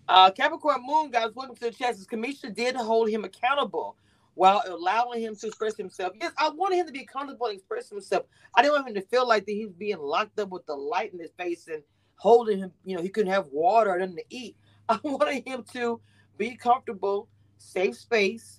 Uh, 0.07 0.31
Capricorn 0.31 0.81
Moon, 0.85 1.11
guys, 1.11 1.31
welcome 1.35 1.55
to 1.55 1.61
the 1.65 1.71
chat. 1.71 1.95
Cameshia 1.97 2.53
did 2.55 2.75
hold 2.75 3.09
him 3.09 3.25
accountable 3.25 3.97
while 4.35 4.61
allowing 4.67 5.21
him 5.21 5.35
to 5.35 5.47
express 5.47 5.77
himself. 5.77 6.13
Yes, 6.21 6.33
I 6.37 6.49
wanted 6.49 6.77
him 6.77 6.87
to 6.87 6.93
be 6.93 7.05
comfortable 7.05 7.47
and 7.47 7.57
express 7.57 7.89
himself. 7.89 8.25
I 8.55 8.61
didn't 8.61 8.75
want 8.75 8.89
him 8.89 8.95
to 8.95 9.01
feel 9.09 9.27
like 9.27 9.45
that 9.47 9.53
he 9.53 9.65
was 9.65 9.73
being 9.75 9.99
locked 9.99 10.39
up 10.39 10.49
with 10.49 10.65
the 10.67 10.75
light 10.75 11.13
in 11.13 11.19
his 11.19 11.31
face 11.39 11.67
and 11.67 11.83
holding 12.17 12.59
him. 12.59 12.71
You 12.85 12.97
know, 12.97 13.03
he 13.03 13.09
couldn't 13.09 13.31
have 13.33 13.47
water 13.47 13.91
or 13.91 13.99
nothing 13.99 14.17
to 14.17 14.23
eat. 14.29 14.57
I 14.89 14.99
wanted 15.03 15.47
him 15.47 15.63
to 15.73 16.01
be 16.37 16.55
comfortable, 16.55 17.27
safe 17.57 17.97
space, 17.97 18.58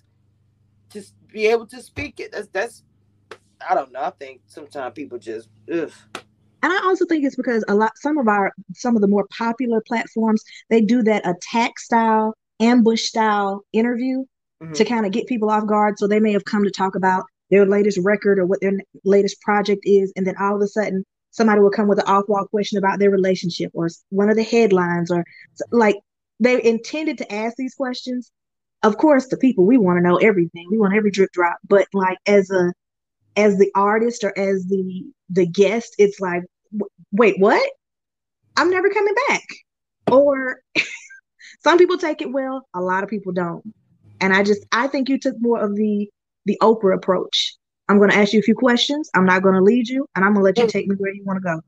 to 0.91 1.03
be 1.31 1.47
able 1.47 1.65
to 1.67 1.81
speak 1.81 2.19
it. 2.19 2.31
That's 2.31 2.47
that's. 2.47 2.83
I 3.67 3.75
don't 3.75 3.91
know. 3.91 4.01
I 4.01 4.09
think 4.11 4.41
sometimes 4.47 4.93
people 4.93 5.19
just 5.19 5.49
ugh. 5.71 5.91
And 6.63 6.71
I 6.71 6.77
also 6.85 7.05
think 7.05 7.25
it's 7.25 7.35
because 7.35 7.63
a 7.67 7.75
lot 7.75 7.91
some 7.95 8.17
of 8.17 8.27
our 8.27 8.51
some 8.73 8.95
of 8.95 9.01
the 9.01 9.07
more 9.07 9.27
popular 9.37 9.81
platforms 9.87 10.43
they 10.69 10.81
do 10.81 11.03
that 11.03 11.27
attack 11.27 11.79
style, 11.79 12.35
ambush 12.59 13.03
style 13.03 13.63
interview 13.73 14.23
Mhm. 14.61 14.73
to 14.75 14.85
kind 14.85 15.05
of 15.05 15.11
get 15.11 15.27
people 15.27 15.49
off 15.49 15.65
guard. 15.65 15.97
So 15.97 16.07
they 16.07 16.19
may 16.19 16.33
have 16.33 16.45
come 16.45 16.63
to 16.63 16.71
talk 16.71 16.95
about 16.95 17.23
their 17.49 17.65
latest 17.65 17.99
record 18.03 18.39
or 18.39 18.45
what 18.45 18.61
their 18.61 18.73
latest 19.03 19.41
project 19.41 19.81
is, 19.85 20.13
and 20.15 20.25
then 20.25 20.35
all 20.39 20.55
of 20.55 20.61
a 20.61 20.67
sudden 20.67 21.03
somebody 21.31 21.61
will 21.61 21.71
come 21.71 21.87
with 21.87 21.99
an 21.99 22.05
off-wall 22.07 22.45
question 22.47 22.77
about 22.77 22.99
their 22.99 23.09
relationship 23.09 23.71
or 23.73 23.89
one 24.09 24.29
of 24.29 24.35
the 24.35 24.43
headlines 24.43 25.09
or 25.09 25.23
like 25.71 25.95
they 26.39 26.61
intended 26.63 27.17
to 27.17 27.33
ask 27.33 27.55
these 27.57 27.73
questions. 27.75 28.31
Of 28.83 28.97
course, 28.97 29.27
the 29.27 29.37
people 29.37 29.65
we 29.65 29.77
want 29.77 29.97
to 29.97 30.03
know 30.03 30.17
everything. 30.17 30.67
We 30.71 30.77
want 30.77 30.95
every 30.95 31.11
drip 31.11 31.31
drop, 31.31 31.57
but 31.67 31.87
like 31.93 32.17
as 32.25 32.49
a 32.49 32.73
as 33.37 33.57
the 33.57 33.71
artist 33.75 34.23
or 34.23 34.37
as 34.37 34.65
the 34.65 35.05
the 35.29 35.45
guest, 35.45 35.95
it's 35.97 36.19
like, 36.19 36.43
wait, 37.11 37.35
what? 37.39 37.69
I'm 38.57 38.69
never 38.69 38.89
coming 38.89 39.13
back. 39.27 39.43
Or 40.11 40.61
some 41.63 41.77
people 41.77 41.97
take 41.97 42.21
it 42.21 42.31
well, 42.31 42.67
a 42.73 42.81
lot 42.81 43.03
of 43.03 43.09
people 43.09 43.31
don't. 43.31 43.63
And 44.19 44.33
I 44.33 44.43
just 44.43 44.65
I 44.71 44.87
think 44.87 45.09
you 45.09 45.19
took 45.19 45.35
more 45.39 45.59
of 45.59 45.75
the 45.75 46.09
the 46.45 46.57
Oprah 46.61 46.95
approach. 46.95 47.55
I'm 47.87 47.97
going 47.97 48.09
to 48.09 48.15
ask 48.15 48.33
you 48.33 48.39
a 48.39 48.43
few 48.43 48.55
questions. 48.55 49.09
I'm 49.13 49.25
not 49.25 49.43
going 49.43 49.55
to 49.55 49.61
lead 49.61 49.87
you, 49.87 50.07
and 50.15 50.23
I'm 50.23 50.33
going 50.33 50.43
to 50.43 50.45
let 50.45 50.57
you 50.57 50.67
take 50.67 50.87
me 50.87 50.95
where 50.95 51.13
you 51.13 51.23
want 51.25 51.37
to 51.37 51.43
go. 51.43 51.61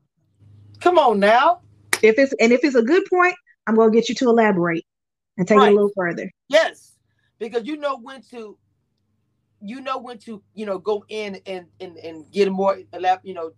Come 0.80 0.98
on 0.98 1.20
now. 1.20 1.60
If 2.02 2.18
it's 2.18 2.34
and 2.40 2.52
if 2.52 2.64
it's 2.64 2.74
a 2.74 2.82
good 2.82 3.04
point, 3.10 3.34
I'm 3.66 3.74
going 3.74 3.92
to 3.92 3.96
get 3.96 4.08
you 4.08 4.14
to 4.16 4.28
elaborate 4.28 4.84
and 5.36 5.46
take 5.46 5.58
right. 5.58 5.68
it 5.68 5.72
a 5.72 5.74
little 5.74 5.90
further. 5.96 6.30
Yes, 6.48 6.83
because 7.50 7.66
you 7.66 7.76
know 7.76 7.98
when 7.98 8.22
to, 8.30 8.56
you 9.60 9.80
know 9.80 9.98
when 9.98 10.18
to, 10.18 10.42
you 10.54 10.66
know, 10.66 10.78
go 10.78 11.04
in 11.08 11.40
and 11.46 11.66
and 11.80 11.96
and 11.98 12.30
get 12.32 12.50
more, 12.50 12.78
you 13.22 13.34
know, 13.34 13.52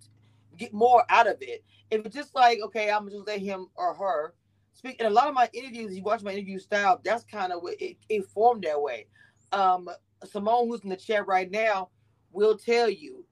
get 0.57 0.72
more 0.72 1.05
out 1.09 1.26
of 1.26 1.37
it. 1.41 1.64
If 1.91 2.05
it's 2.05 2.14
just 2.14 2.34
like, 2.34 2.59
okay, 2.64 2.91
I'm 2.91 3.09
just 3.09 3.26
let 3.26 3.41
him 3.41 3.68
or 3.76 3.95
her 3.95 4.34
speak. 4.72 5.01
In 5.01 5.07
a 5.07 5.11
lot 5.11 5.28
of 5.28 5.34
my 5.34 5.49
interviews, 5.53 5.97
you 5.97 6.03
watch 6.03 6.22
my 6.22 6.32
interview 6.32 6.59
style. 6.59 7.01
That's 7.05 7.24
kind 7.24 7.53
of 7.53 7.62
what 7.62 7.80
it, 7.80 7.97
it 8.09 8.24
formed 8.26 8.64
that 8.64 8.80
way. 8.80 9.07
Um, 9.53 9.89
Simone, 10.24 10.68
who's 10.68 10.80
in 10.82 10.91
the 10.91 10.97
chat 10.97 11.26
right 11.26 11.51
now, 11.51 11.91
will 12.32 12.57
tell 12.57 12.91
you 12.91 13.24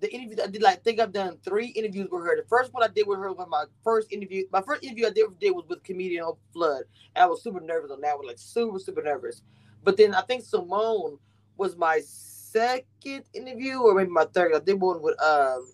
the 0.00 0.12
interviews 0.12 0.38
I 0.42 0.48
did. 0.48 0.62
Like, 0.62 0.82
think 0.82 1.00
I've 1.00 1.12
done 1.12 1.38
three 1.44 1.68
interviews 1.68 2.08
with 2.10 2.24
her. 2.24 2.36
The 2.36 2.48
first 2.48 2.72
one 2.72 2.82
I 2.82 2.88
did 2.88 3.06
with 3.06 3.18
her 3.18 3.32
was 3.32 3.46
my 3.48 3.64
first 3.82 4.12
interview. 4.12 4.44
My 4.52 4.62
first 4.62 4.82
interview 4.84 5.06
I 5.06 5.10
did, 5.10 5.26
did 5.40 5.50
was 5.50 5.64
with 5.68 5.82
comedian 5.82 6.24
Flood. 6.52 6.82
And 7.14 7.24
I 7.24 7.26
was 7.26 7.42
super 7.42 7.60
nervous 7.60 7.90
on 7.90 8.00
that 8.00 8.16
one, 8.16 8.26
like 8.26 8.38
super 8.38 8.78
super 8.78 9.02
nervous. 9.02 9.42
But 9.84 9.98
then 9.98 10.14
I 10.14 10.22
think 10.22 10.44
Simone 10.44 11.18
was 11.58 11.76
my 11.76 12.00
second 12.04 13.24
interview, 13.34 13.80
or 13.80 13.94
maybe 13.94 14.10
my 14.10 14.26
third. 14.26 14.54
I 14.54 14.60
did 14.60 14.80
one 14.80 15.02
with 15.02 15.20
um. 15.22 15.68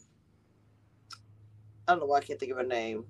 I 1.86 1.92
don't 1.92 2.00
know 2.00 2.06
why 2.06 2.18
I 2.18 2.20
can't 2.22 2.38
think 2.40 2.52
of 2.52 2.58
her 2.58 2.64
name. 2.64 3.04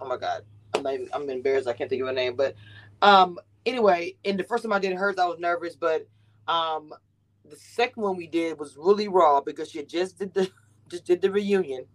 Oh 0.00 0.08
my 0.08 0.16
god, 0.16 0.42
I'm 0.74 0.82
not 0.82 0.94
even, 0.94 1.08
I'm 1.12 1.30
embarrassed. 1.30 1.68
I 1.68 1.72
can't 1.72 1.88
think 1.90 2.02
of 2.02 2.08
her 2.08 2.14
name. 2.14 2.36
But 2.36 2.54
um, 3.02 3.38
anyway, 3.66 4.16
in 4.24 4.36
the 4.36 4.44
first 4.44 4.64
time 4.64 4.72
I 4.72 4.78
did 4.78 4.94
hers, 4.94 5.18
I 5.18 5.26
was 5.26 5.38
nervous, 5.38 5.76
but 5.76 6.08
um, 6.48 6.92
the 7.48 7.56
second 7.56 8.02
one 8.02 8.16
we 8.16 8.26
did 8.26 8.58
was 8.58 8.76
really 8.76 9.08
raw 9.08 9.40
because 9.40 9.70
she 9.70 9.84
just 9.84 10.18
did 10.18 10.34
the 10.34 10.50
just 10.88 11.04
did 11.04 11.22
the 11.22 11.30
reunion, 11.30 11.86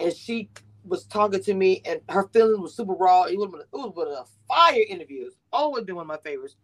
and 0.00 0.12
she 0.14 0.50
was 0.84 1.06
talking 1.06 1.42
to 1.42 1.54
me, 1.54 1.82
and 1.84 2.00
her 2.08 2.28
feelings 2.32 2.60
was 2.60 2.74
super 2.76 2.94
raw. 2.94 3.24
It 3.24 3.36
been, 3.38 3.60
it 3.60 3.66
was 3.72 3.92
one 3.94 4.08
of 4.08 4.14
the 4.14 4.24
fire 4.48 4.82
interviews. 4.88 5.34
Always 5.52 5.84
been 5.84 5.96
one 5.96 6.04
of 6.04 6.08
my 6.08 6.18
favorites, 6.18 6.56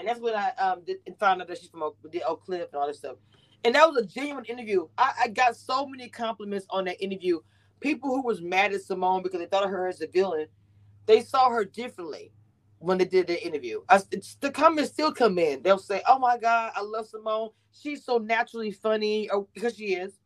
and 0.00 0.08
that's 0.08 0.20
when 0.20 0.34
I 0.34 0.50
um 0.58 0.82
did 0.84 0.96
and 1.06 1.16
found 1.18 1.40
out 1.40 1.48
that 1.48 1.58
she's 1.58 1.68
from 1.68 1.82
Oak, 1.82 1.96
Oak 2.26 2.44
Cliff 2.44 2.68
and 2.72 2.80
all 2.80 2.88
this 2.88 2.98
stuff. 2.98 3.16
And 3.64 3.74
that 3.74 3.86
was 3.86 4.02
a 4.02 4.06
genuine 4.06 4.46
interview. 4.46 4.88
I, 4.96 5.12
I 5.24 5.28
got 5.28 5.54
so 5.54 5.86
many 5.86 6.08
compliments 6.08 6.66
on 6.70 6.86
that 6.86 7.00
interview. 7.02 7.40
People 7.80 8.08
who 8.08 8.22
was 8.22 8.40
mad 8.40 8.72
at 8.72 8.80
Simone 8.80 9.22
because 9.22 9.38
they 9.38 9.46
thought 9.46 9.64
of 9.64 9.70
her 9.70 9.86
as 9.86 10.00
a 10.00 10.06
villain, 10.06 10.46
they 11.06 11.20
saw 11.20 11.50
her 11.50 11.64
differently 11.64 12.32
when 12.78 12.96
they 12.96 13.04
did 13.04 13.26
the 13.26 13.46
interview. 13.46 13.82
I, 13.88 14.00
the 14.40 14.50
comments 14.50 14.90
still 14.90 15.12
come 15.12 15.38
in. 15.38 15.62
They'll 15.62 15.78
say, 15.78 16.02
"Oh 16.08 16.18
my 16.18 16.38
God, 16.38 16.72
I 16.74 16.80
love 16.80 17.06
Simone. 17.06 17.50
She's 17.72 18.04
so 18.04 18.18
naturally 18.18 18.72
funny," 18.72 19.28
or 19.30 19.46
because 19.54 19.76
she 19.76 19.94
is. 19.94 20.18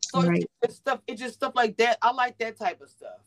So 0.00 0.22
right. 0.22 0.44
it's, 0.62 0.76
stuff. 0.76 1.00
It's 1.06 1.20
just 1.20 1.34
stuff 1.34 1.52
like 1.54 1.76
that. 1.78 1.98
I 2.02 2.12
like 2.12 2.36
that 2.38 2.58
type 2.58 2.80
of 2.82 2.90
stuff. 2.90 3.20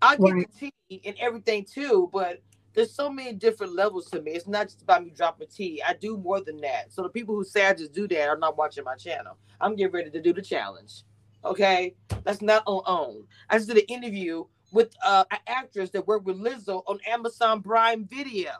I 0.00 0.16
get 0.16 0.32
right. 0.32 0.46
the 0.60 0.70
tea 0.70 1.02
and 1.04 1.16
everything 1.18 1.64
too, 1.64 2.08
but 2.12 2.40
there's 2.76 2.94
so 2.94 3.10
many 3.10 3.32
different 3.32 3.74
levels 3.74 4.10
to 4.10 4.20
me. 4.20 4.32
It's 4.32 4.46
not 4.46 4.66
just 4.66 4.82
about 4.82 5.02
me 5.02 5.10
dropping 5.10 5.48
tea. 5.48 5.82
I 5.84 5.94
do 5.94 6.18
more 6.18 6.42
than 6.42 6.60
that. 6.60 6.92
So 6.92 7.02
the 7.02 7.08
people 7.08 7.34
who 7.34 7.42
say 7.42 7.66
I 7.66 7.72
just 7.72 7.94
do 7.94 8.06
that 8.06 8.28
are 8.28 8.36
not 8.36 8.58
watching 8.58 8.84
my 8.84 8.94
channel. 8.94 9.38
I'm 9.60 9.74
getting 9.74 9.94
ready 9.94 10.10
to 10.10 10.20
do 10.20 10.34
the 10.34 10.42
challenge. 10.42 11.02
Okay, 11.42 11.94
that's 12.22 12.42
not 12.42 12.62
on 12.66 12.82
own. 12.86 13.24
I 13.48 13.56
just 13.56 13.68
did 13.68 13.78
an 13.78 13.84
interview 13.88 14.44
with 14.72 14.94
uh, 15.02 15.24
an 15.30 15.38
actress 15.46 15.90
that 15.90 16.06
worked 16.06 16.26
with 16.26 16.36
Lizzo 16.36 16.82
on 16.86 16.98
Amazon 17.08 17.62
Prime 17.62 18.04
Video. 18.04 18.50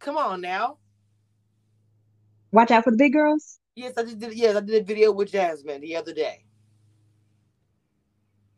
Come 0.00 0.16
on 0.16 0.40
now. 0.40 0.78
Watch 2.50 2.72
out 2.72 2.82
for 2.82 2.90
the 2.90 2.96
big 2.96 3.12
girls. 3.12 3.60
Yes, 3.76 3.92
I 3.96 4.02
just 4.02 4.18
did. 4.18 4.34
Yes, 4.34 4.56
I 4.56 4.60
did 4.60 4.82
a 4.82 4.84
video 4.84 5.12
with 5.12 5.30
Jasmine 5.30 5.82
the 5.82 5.94
other 5.94 6.12
day. 6.12 6.44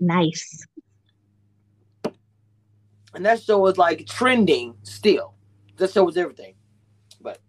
Nice. 0.00 0.66
And 3.14 3.26
that 3.26 3.42
show 3.42 3.58
was 3.58 3.78
like 3.78 4.06
trending 4.06 4.74
still. 4.84 5.34
That 5.76 5.92
show 5.92 6.04
was 6.04 6.16
everything. 6.16 6.54
But 7.20 7.40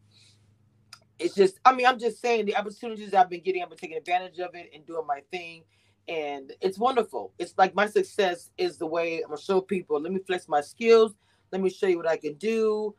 it's 1.19 1.35
just, 1.35 1.59
I 1.65 1.73
mean, 1.75 1.85
I'm 1.85 1.99
just 1.99 2.21
saying 2.21 2.45
the 2.45 2.55
opportunities 2.57 3.13
I've 3.13 3.29
been 3.29 3.41
getting, 3.41 3.63
I've 3.63 3.69
been 3.69 3.77
taking 3.77 3.97
advantage 3.97 4.39
of 4.39 4.55
it 4.55 4.71
and 4.73 4.85
doing 4.85 5.07
my 5.07 5.21
thing 5.31 5.63
and 6.07 6.51
it's 6.61 6.77
wonderful. 6.77 7.33
It's 7.39 7.53
like 7.57 7.75
my 7.75 7.87
success 7.87 8.51
is 8.57 8.77
the 8.77 8.85
way 8.85 9.17
I'm 9.21 9.29
gonna 9.29 9.41
show 9.41 9.61
people. 9.61 10.01
Let 10.01 10.11
me 10.11 10.19
flex 10.25 10.47
my 10.47 10.61
skills. 10.61 11.13
Let 11.51 11.61
me 11.61 11.69
show 11.69 11.87
you 11.87 11.97
what 11.97 12.07
I 12.09 12.17
can 12.17 12.35
do. 12.35 12.95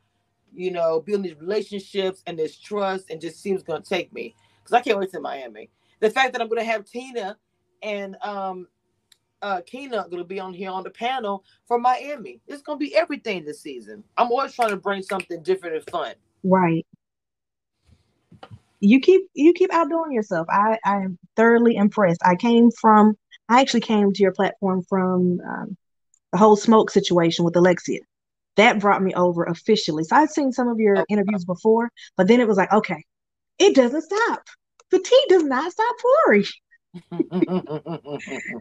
You 0.54 0.70
know, 0.70 1.00
building 1.00 1.24
these 1.30 1.40
relationships 1.40 2.22
and 2.26 2.38
this 2.38 2.58
trust, 2.58 3.10
and 3.10 3.20
just 3.20 3.42
see 3.42 3.52
what's 3.52 3.64
gonna 3.64 3.82
take 3.82 4.12
me. 4.12 4.34
Because 4.62 4.72
I 4.72 4.80
can't 4.80 4.98
wait 4.98 5.10
to 5.12 5.20
Miami. 5.20 5.70
The 6.00 6.10
fact 6.10 6.32
that 6.32 6.40
I'm 6.40 6.48
gonna 6.48 6.64
have 6.64 6.84
Tina 6.84 7.36
and 7.82 8.16
um 8.22 8.68
uh 9.44 9.60
Kina 9.60 10.06
gonna 10.10 10.24
be 10.24 10.40
on 10.40 10.54
here 10.54 10.70
on 10.70 10.82
the 10.82 10.90
panel 10.90 11.44
for 11.66 11.78
Miami. 11.78 12.40
It's 12.46 12.62
gonna 12.62 12.78
be 12.78 12.96
everything 12.96 13.44
this 13.44 13.60
season. 13.60 14.02
I'm 14.16 14.32
always 14.32 14.54
trying 14.54 14.70
to 14.70 14.76
bring 14.76 15.02
something 15.02 15.42
different 15.42 15.76
and 15.76 15.90
fun. 15.90 16.14
Right 16.42 16.86
you 18.84 19.00
keep 19.00 19.22
you 19.34 19.52
keep 19.54 19.72
outdoing 19.72 20.12
yourself. 20.12 20.46
I 20.50 20.78
I 20.84 20.96
am 20.96 21.18
thoroughly 21.36 21.76
impressed. 21.76 22.20
I 22.24 22.36
came 22.36 22.70
from 22.70 23.16
I 23.48 23.60
actually 23.60 23.80
came 23.80 24.12
to 24.12 24.22
your 24.22 24.32
platform 24.32 24.82
from 24.88 25.40
um, 25.40 25.76
the 26.32 26.38
whole 26.38 26.56
smoke 26.56 26.90
situation 26.90 27.44
with 27.44 27.56
Alexia. 27.56 28.00
That 28.56 28.80
brought 28.80 29.02
me 29.02 29.14
over 29.14 29.44
officially. 29.44 30.04
So 30.04 30.16
I'd 30.16 30.30
seen 30.30 30.52
some 30.52 30.68
of 30.68 30.78
your 30.78 31.04
interviews 31.08 31.44
before, 31.44 31.90
but 32.16 32.28
then 32.28 32.40
it 32.40 32.48
was 32.48 32.56
like, 32.56 32.72
okay, 32.72 33.02
it 33.58 33.74
doesn't 33.74 34.02
stop. 34.02 34.42
The 34.90 34.98
tea 35.00 35.24
does 35.28 35.42
not 35.42 35.72
stop 35.72 35.96
pouring. 36.00 36.44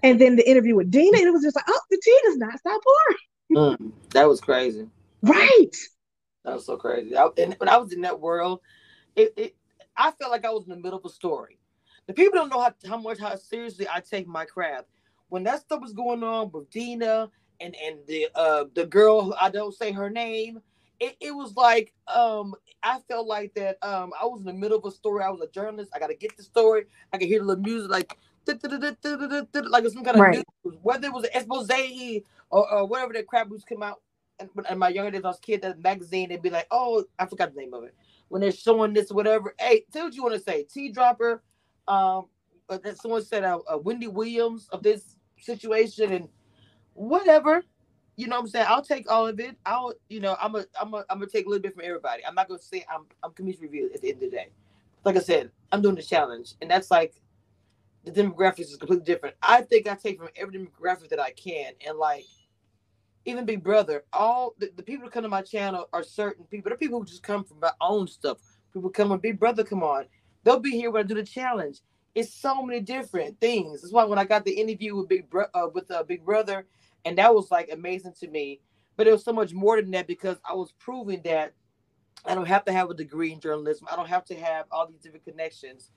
and 0.03 0.19
then 0.19 0.36
the 0.36 0.43
interview 0.45 0.75
with 0.75 0.89
Dina, 0.91 1.17
it 1.17 1.31
was 1.31 1.43
just 1.43 1.55
like, 1.55 1.65
oh, 1.67 1.81
the 1.89 2.01
tea 2.03 2.19
does 2.25 2.38
not 2.38 2.57
stop 2.59 2.81
pouring. 2.84 3.77
Mm, 3.77 3.91
that 4.11 4.27
was 4.27 4.41
crazy. 4.41 4.88
Right. 5.21 5.75
That 6.43 6.55
was 6.55 6.65
so 6.65 6.77
crazy. 6.77 7.15
I, 7.15 7.27
and 7.38 7.53
when 7.55 7.69
I 7.69 7.77
was 7.77 7.93
in 7.93 8.01
that 8.01 8.19
world, 8.19 8.61
it, 9.15 9.34
it 9.38 9.55
I 9.95 10.11
felt 10.11 10.31
like 10.31 10.45
I 10.45 10.49
was 10.49 10.63
in 10.63 10.71
the 10.71 10.77
middle 10.77 10.99
of 10.99 11.05
a 11.05 11.09
story. 11.09 11.59
The 12.07 12.13
people 12.13 12.38
don't 12.38 12.49
know 12.49 12.59
how, 12.59 12.73
how 12.88 12.97
much 12.97 13.19
how 13.19 13.36
seriously 13.36 13.88
I 13.91 13.99
take 13.99 14.27
my 14.27 14.45
craft. 14.45 14.88
When 15.29 15.43
that 15.43 15.61
stuff 15.61 15.81
was 15.81 15.93
going 15.93 16.23
on 16.23 16.51
with 16.51 16.69
Dina 16.69 17.29
and 17.61 17.75
and 17.75 17.99
the 18.07 18.27
uh 18.36 18.65
the 18.73 18.86
girl 18.86 19.36
I 19.39 19.49
don't 19.49 19.73
say 19.73 19.91
her 19.91 20.09
name, 20.09 20.61
it, 21.04 21.18
it 21.20 21.32
was 21.32 21.56
like 21.56 21.93
um 22.14 22.56
I 22.82 22.99
felt 23.08 23.28
like 23.28 23.54
that 23.56 23.78
um 23.82 24.12
I 24.20 24.26
was 24.26 24.41
in 24.41 24.47
the 24.47 24.54
middle 24.54 24.78
of 24.78 24.86
a 24.86 24.91
story. 24.91 25.24
I 25.24 25.30
was 25.30 25.41
a 25.41 25.47
journalist. 25.47 25.91
I 25.95 25.99
gotta 25.99 26.16
get 26.16 26.36
the 26.38 26.43
story. 26.43 26.86
I 27.12 27.18
could 27.18 27.28
hear 27.28 27.39
the 27.39 27.45
little 27.45 27.64
music 27.64 27.91
like 27.91 28.18
like 28.45 29.88
some 29.88 30.04
kind 30.04 30.18
of 30.18 30.22
right. 30.22 30.43
news, 30.66 30.78
whether 30.82 31.08
it 31.08 31.14
was 31.14 31.24
an 31.24 31.30
expose 31.34 31.70
or, 32.49 32.72
or 32.74 32.86
whatever 32.86 33.14
that 33.14 33.26
crap 33.28 33.47
was 33.47 33.64
come 33.64 33.82
out. 33.82 34.01
And, 34.39 34.49
and 34.68 34.80
my 34.80 34.89
younger 34.89 35.12
days, 35.12 35.22
I 35.24 35.28
was 35.28 35.39
kid, 35.39 35.62
that 35.62 35.80
magazine, 35.80 36.28
they'd 36.30 36.41
be 36.41 36.49
like, 36.49 36.68
"Oh, 36.72 37.06
I 37.20 37.26
forgot 37.26 37.54
the 37.54 37.62
name 37.62 37.74
of 37.74 37.84
it." 37.84 37.93
when 38.34 38.41
they're 38.41 38.51
showing 38.51 38.93
this 38.93 39.12
whatever. 39.12 39.54
Hey, 39.60 39.86
tell 39.91 40.06
what 40.06 40.16
you 40.16 40.24
want 40.24 40.34
to 40.34 40.41
say. 40.41 40.64
T 40.64 40.91
dropper. 40.91 41.43
Um, 41.88 42.26
but 42.68 42.97
someone 42.97 43.24
said 43.24 43.43
uh, 43.43 43.60
uh, 43.72 43.78
Wendy 43.78 44.08
Williams 44.08 44.68
of 44.72 44.82
this 44.82 45.18
situation 45.39 46.12
and 46.12 46.30
whatever. 46.95 47.64
You 48.18 48.28
know 48.28 48.38
what 48.38 48.43
I'm 48.43 48.47
saying? 48.49 48.68
I'll 48.70 48.84
take 48.84 49.11
all 49.11 49.28
of 49.28 49.39
it. 49.39 49.57
I'll, 49.66 49.93
you 50.09 50.22
know, 50.22 50.38
I'm 50.41 50.55
a, 50.55 50.66
I'm 50.80 50.93
a, 50.93 51.05
I'm 51.09 51.20
gonna 51.20 51.28
take 51.28 51.47
a 51.47 51.49
little 51.49 51.64
bit 51.64 51.74
from 51.76 51.84
everybody. 51.86 52.26
I'm 52.26 52.36
not 52.36 52.47
gonna 52.49 52.61
say 52.61 52.86
I'm, 52.93 53.05
I'm 53.24 53.34
community 53.34 53.64
review 53.66 53.91
at 53.93 54.01
the 54.01 54.09
end 54.09 54.24
of 54.24 54.32
the 54.32 54.38
day. 54.38 54.49
Like 55.05 55.18
I 55.18 55.22
said, 55.22 55.51
I'm 55.72 55.82
doing 55.82 55.95
the 55.95 56.03
challenge, 56.03 56.53
and 56.61 56.72
that's 56.72 56.91
like 56.91 57.16
the 58.05 58.11
demographics 58.11 58.61
is 58.72 58.78
completely 58.78 59.05
different. 59.05 59.36
I 59.43 59.61
think 59.61 59.88
I 59.88 59.95
take 59.95 60.20
from 60.20 60.30
every 60.36 60.59
demographic 60.59 61.09
that 61.09 61.20
I 61.22 61.32
can, 61.32 61.74
and 61.88 61.97
like 61.97 62.26
even 63.26 63.45
Big 63.45 63.64
Brother, 63.64 64.03
all 64.14 64.55
the, 64.57 64.72
the 64.76 64.84
people 64.84 65.05
who 65.05 65.11
come 65.11 65.24
to 65.24 65.30
my 65.30 65.41
channel 65.41 65.88
are 65.93 66.03
certain 66.03 66.45
people. 66.45 66.70
They're 66.70 66.78
people 66.78 66.99
who 66.99 67.05
just 67.05 67.24
come 67.24 67.43
from 67.43 67.59
my 67.59 67.72
own 67.82 68.07
stuff. 68.07 68.38
People 68.74 68.89
come 68.89 69.09
when 69.09 69.20
Big 69.20 69.39
Brother 69.39 69.64
come 69.64 69.84
on. 69.84 70.05
They'll 70.43 70.59
be 70.59 70.72
here 70.72 70.91
when 70.91 71.03
I 71.03 71.07
do 71.07 71.16
the 71.16 71.24
challenge. 71.24 71.80
It's 72.16 72.34
so 72.34 72.61
many 72.64 72.80
different 72.82 73.39
things. 73.39 73.82
That's 73.82 73.93
why 73.93 74.03
when 74.05 74.20
I 74.20 74.26
got 74.26 74.43
the 74.45 74.51
interview 74.51 74.95
with 74.95 75.07
Big 75.09 75.30
Bro- 75.30 75.47
uh, 75.53 75.68
with 75.74 75.89
uh, 75.91 76.03
Big 76.03 76.26
Brother, 76.26 76.66
and 77.06 77.18
that 77.18 77.34
was 77.34 77.51
like 77.51 77.70
amazing 77.72 78.14
to 78.20 78.28
me. 78.28 78.62
But 78.95 79.08
it 79.08 79.12
was 79.12 79.24
so 79.24 79.34
much 79.34 79.54
more 79.54 79.82
than 79.82 79.91
that 79.91 80.08
because 80.08 80.38
I 80.47 80.54
was 80.54 80.72
proving 80.74 81.22
that 81.24 81.54
I 82.26 82.36
don't 82.36 82.47
have 82.47 82.66
to 82.66 82.72
have 82.72 82.89
a 82.89 82.93
degree 82.93 83.32
in 83.32 83.39
journalism. 83.39 83.88
I 83.91 83.95
don't 83.95 84.08
have 84.08 84.26
to 84.26 84.36
have 84.36 84.66
all 84.72 84.88
these 84.88 84.99
different 84.99 85.26
connections 85.26 85.91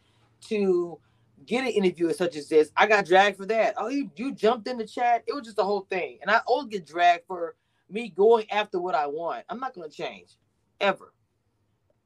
to 0.48 0.98
get 1.44 1.64
an 1.64 1.70
interview 1.70 2.12
such 2.12 2.36
as 2.36 2.48
this. 2.48 2.70
I 2.76 2.86
got 2.86 3.04
dragged 3.04 3.36
for 3.36 3.46
that. 3.46 3.74
Oh, 3.76 3.88
you, 3.88 4.10
you 4.16 4.32
jumped 4.32 4.66
in 4.66 4.78
the 4.78 4.86
chat. 4.86 5.24
It 5.26 5.34
was 5.34 5.44
just 5.44 5.56
the 5.56 5.64
whole 5.64 5.86
thing. 5.90 6.18
And 6.22 6.30
I 6.30 6.40
always 6.46 6.68
get 6.68 6.86
dragged 6.86 7.26
for 7.26 7.54
me 7.90 8.08
going 8.08 8.50
after 8.50 8.80
what 8.80 8.94
I 8.94 9.06
want. 9.06 9.44
I'm 9.48 9.60
not 9.60 9.74
going 9.74 9.88
to 9.88 9.94
change 9.94 10.30
ever. 10.80 11.12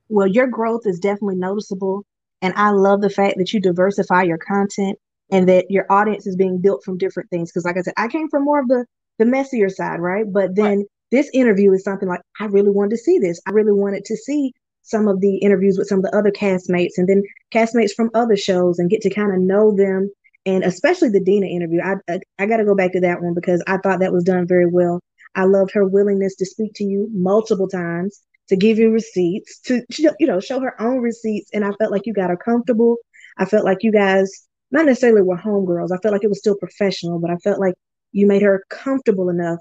Well, 0.08 0.26
your 0.26 0.48
growth 0.48 0.82
is 0.84 0.98
definitely 0.98 1.36
noticeable. 1.36 2.04
And 2.42 2.52
I 2.56 2.70
love 2.70 3.00
the 3.00 3.10
fact 3.10 3.36
that 3.38 3.52
you 3.52 3.60
diversify 3.60 4.24
your 4.24 4.38
content 4.38 4.98
and 5.32 5.48
that 5.48 5.70
your 5.70 5.86
audience 5.90 6.26
is 6.26 6.36
being 6.36 6.60
built 6.60 6.84
from 6.84 6.98
different 6.98 7.30
things. 7.30 7.50
Because, 7.50 7.64
like 7.64 7.76
I 7.76 7.82
said, 7.82 7.94
I 7.96 8.08
came 8.08 8.28
from 8.28 8.44
more 8.44 8.60
of 8.60 8.68
the 8.68 8.86
the 9.18 9.26
messier 9.26 9.68
side, 9.68 10.00
right? 10.00 10.24
But 10.30 10.56
then 10.56 10.78
right. 10.78 10.86
this 11.10 11.30
interview 11.34 11.72
is 11.72 11.84
something 11.84 12.08
like 12.08 12.22
I 12.40 12.46
really 12.46 12.70
wanted 12.70 12.92
to 12.92 12.98
see 12.98 13.18
this. 13.18 13.40
I 13.46 13.50
really 13.50 13.72
wanted 13.72 14.04
to 14.06 14.16
see 14.16 14.52
some 14.82 15.08
of 15.08 15.20
the 15.20 15.36
interviews 15.38 15.76
with 15.78 15.86
some 15.86 15.98
of 15.98 16.04
the 16.04 16.16
other 16.16 16.30
castmates 16.30 16.94
and 16.96 17.08
then 17.08 17.22
castmates 17.52 17.92
from 17.92 18.10
other 18.14 18.36
shows 18.36 18.78
and 18.78 18.90
get 18.90 19.02
to 19.02 19.10
kind 19.10 19.32
of 19.32 19.40
know 19.40 19.76
them. 19.76 20.10
And 20.46 20.64
especially 20.64 21.10
the 21.10 21.20
Dina 21.22 21.46
interview, 21.46 21.80
I 21.82 21.96
I, 22.08 22.20
I 22.38 22.46
got 22.46 22.56
to 22.56 22.64
go 22.64 22.74
back 22.74 22.92
to 22.92 23.00
that 23.00 23.22
one 23.22 23.34
because 23.34 23.62
I 23.66 23.76
thought 23.76 24.00
that 24.00 24.12
was 24.12 24.24
done 24.24 24.46
very 24.46 24.66
well. 24.66 25.00
I 25.34 25.44
loved 25.44 25.72
her 25.74 25.86
willingness 25.86 26.34
to 26.36 26.46
speak 26.46 26.72
to 26.76 26.84
you 26.84 27.08
multiple 27.12 27.68
times, 27.68 28.20
to 28.48 28.56
give 28.56 28.78
you 28.78 28.90
receipts, 28.90 29.60
to 29.66 29.84
you 30.18 30.26
know 30.26 30.40
show 30.40 30.60
her 30.60 30.80
own 30.80 30.98
receipts, 30.98 31.50
and 31.52 31.64
I 31.64 31.72
felt 31.72 31.92
like 31.92 32.06
you 32.06 32.14
got 32.14 32.30
her 32.30 32.36
comfortable. 32.36 32.96
I 33.38 33.44
felt 33.44 33.64
like 33.64 33.82
you 33.82 33.92
guys 33.92 34.46
not 34.70 34.86
necessarily 34.86 35.22
were 35.22 35.36
homegirls. 35.36 35.90
I 35.92 35.98
felt 35.98 36.12
like 36.12 36.24
it 36.24 36.28
was 36.28 36.38
still 36.38 36.56
professional, 36.56 37.18
but 37.18 37.30
I 37.30 37.36
felt 37.36 37.60
like 37.60 37.74
you 38.12 38.26
made 38.26 38.42
her 38.42 38.64
comfortable 38.68 39.28
enough 39.28 39.60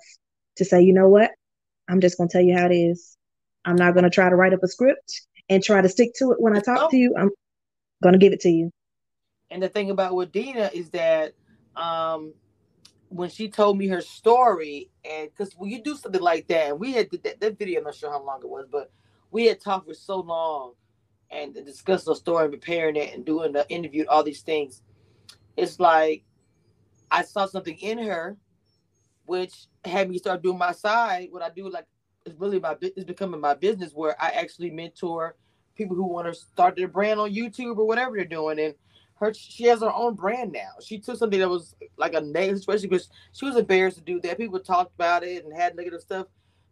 to 0.57 0.66
say, 0.66 0.82
you 0.82 0.93
know 0.93 1.10
what, 1.10 1.32
I'm 1.88 2.01
just 2.01 2.18
gonna 2.18 2.30
tell 2.30 2.41
you 2.41 2.57
how 2.57 2.68
it 2.68 2.74
is. 2.74 3.18
I'm 3.66 3.76
not 3.76 3.93
gonna 3.95 4.10
try 4.10 4.30
to 4.30 4.36
write 4.36 4.53
up 4.53 4.64
a 4.64 4.68
script 4.68 5.22
and 5.49 5.64
try 5.64 5.82
to 5.82 5.89
stick 5.89 6.12
to 6.16 6.32
it 6.32 6.39
when 6.39 6.55
I 6.55 6.60
talk 6.60 6.91
to 6.91 6.97
you. 6.97 7.16
I'm 7.18 7.30
gonna 8.03 8.18
give 8.18 8.34
it 8.34 8.41
to 8.41 8.49
you. 8.49 8.72
And 9.49 9.64
the 9.64 9.70
thing 9.70 9.89
about 9.89 10.16
with 10.16 10.32
Dina 10.32 10.70
is 10.74 10.89
that 10.91 11.34
um 11.76 12.34
when 13.10 13.30
she 13.30 13.49
told 13.49 13.78
me 13.78 13.88
her 13.88 14.01
story, 14.01 14.89
and 15.03 15.30
because 15.30 15.53
when 15.53 15.72
you 15.72 15.82
do 15.82 15.95
something 15.95 16.22
like 16.22 16.47
that, 16.47 16.70
and 16.70 16.80
we 16.80 16.93
had 16.93 17.10
that, 17.24 17.39
that 17.39 17.57
video, 17.57 17.80
I'm 17.80 17.86
not 17.86 17.95
sure 17.95 18.12
how 18.12 18.24
long 18.24 18.39
it 18.41 18.49
was, 18.49 18.68
but 18.72 18.91
we 19.32 19.47
had 19.47 19.60
talked 19.60 19.88
for 19.88 19.95
so 19.95 20.20
long 20.20 20.74
and 21.32 21.53
discussed 21.53 22.05
the 22.05 22.16
story 22.16 22.45
and 22.45 22.53
preparing 22.53 22.95
it 22.95 23.14
and 23.14 23.26
doing 23.26 23.51
the 23.51 23.68
interview, 23.70 24.05
all 24.07 24.24
these 24.24 24.41
things. 24.41 24.82
It's 25.60 25.80
like 25.80 26.24
I 27.12 27.24
saw 27.24 27.45
something 27.45 27.78
in 27.78 27.97
her, 27.99 28.38
which 29.26 29.68
had 29.84 30.10
me 30.10 30.18
start 30.18 30.41
doing 30.41 30.57
my 30.57 30.72
side. 30.72 31.28
What 31.32 31.43
I 31.43 31.49
do, 31.49 31.70
like, 31.70 31.86
it's 32.26 32.39
really 32.39 32.60
my 32.60 32.76
it's 32.82 33.03
becoming 33.03 33.41
my 33.41 33.55
business 33.55 33.91
where 33.93 34.16
I 34.22 34.30
actually 34.30 34.72
mentor 34.72 35.36
people 35.76 35.95
who 35.95 36.07
want 36.07 36.28
to 36.28 36.34
start 36.34 36.76
their 36.76 36.88
brand 36.88 37.20
on 37.20 37.34
YouTube 37.34 37.78
or 37.78 37.88
whatever 37.88 38.16
they're 38.16 38.26
doing. 38.26 38.60
And 38.60 38.74
her, 39.16 39.34
she 39.34 39.66
has 39.66 39.82
her 39.82 39.93
own 39.93 40.16
brand 40.16 40.51
now. 40.53 40.72
She 40.82 40.97
took 40.97 41.18
something 41.18 41.39
that 41.39 41.49
was 41.49 41.76
like 41.97 42.14
a 42.14 42.22
negative 42.22 42.60
situation 42.60 42.89
because 42.89 43.10
she 43.34 43.45
was 43.45 43.57
embarrassed 43.57 43.97
to 43.97 44.03
do 44.03 44.22
that. 44.22 44.38
People 44.38 44.60
talked 44.60 44.93
about 44.95 45.24
it 45.24 45.43
and 45.43 45.53
had 45.53 45.76
negative 45.76 46.01
stuff, 46.01 46.28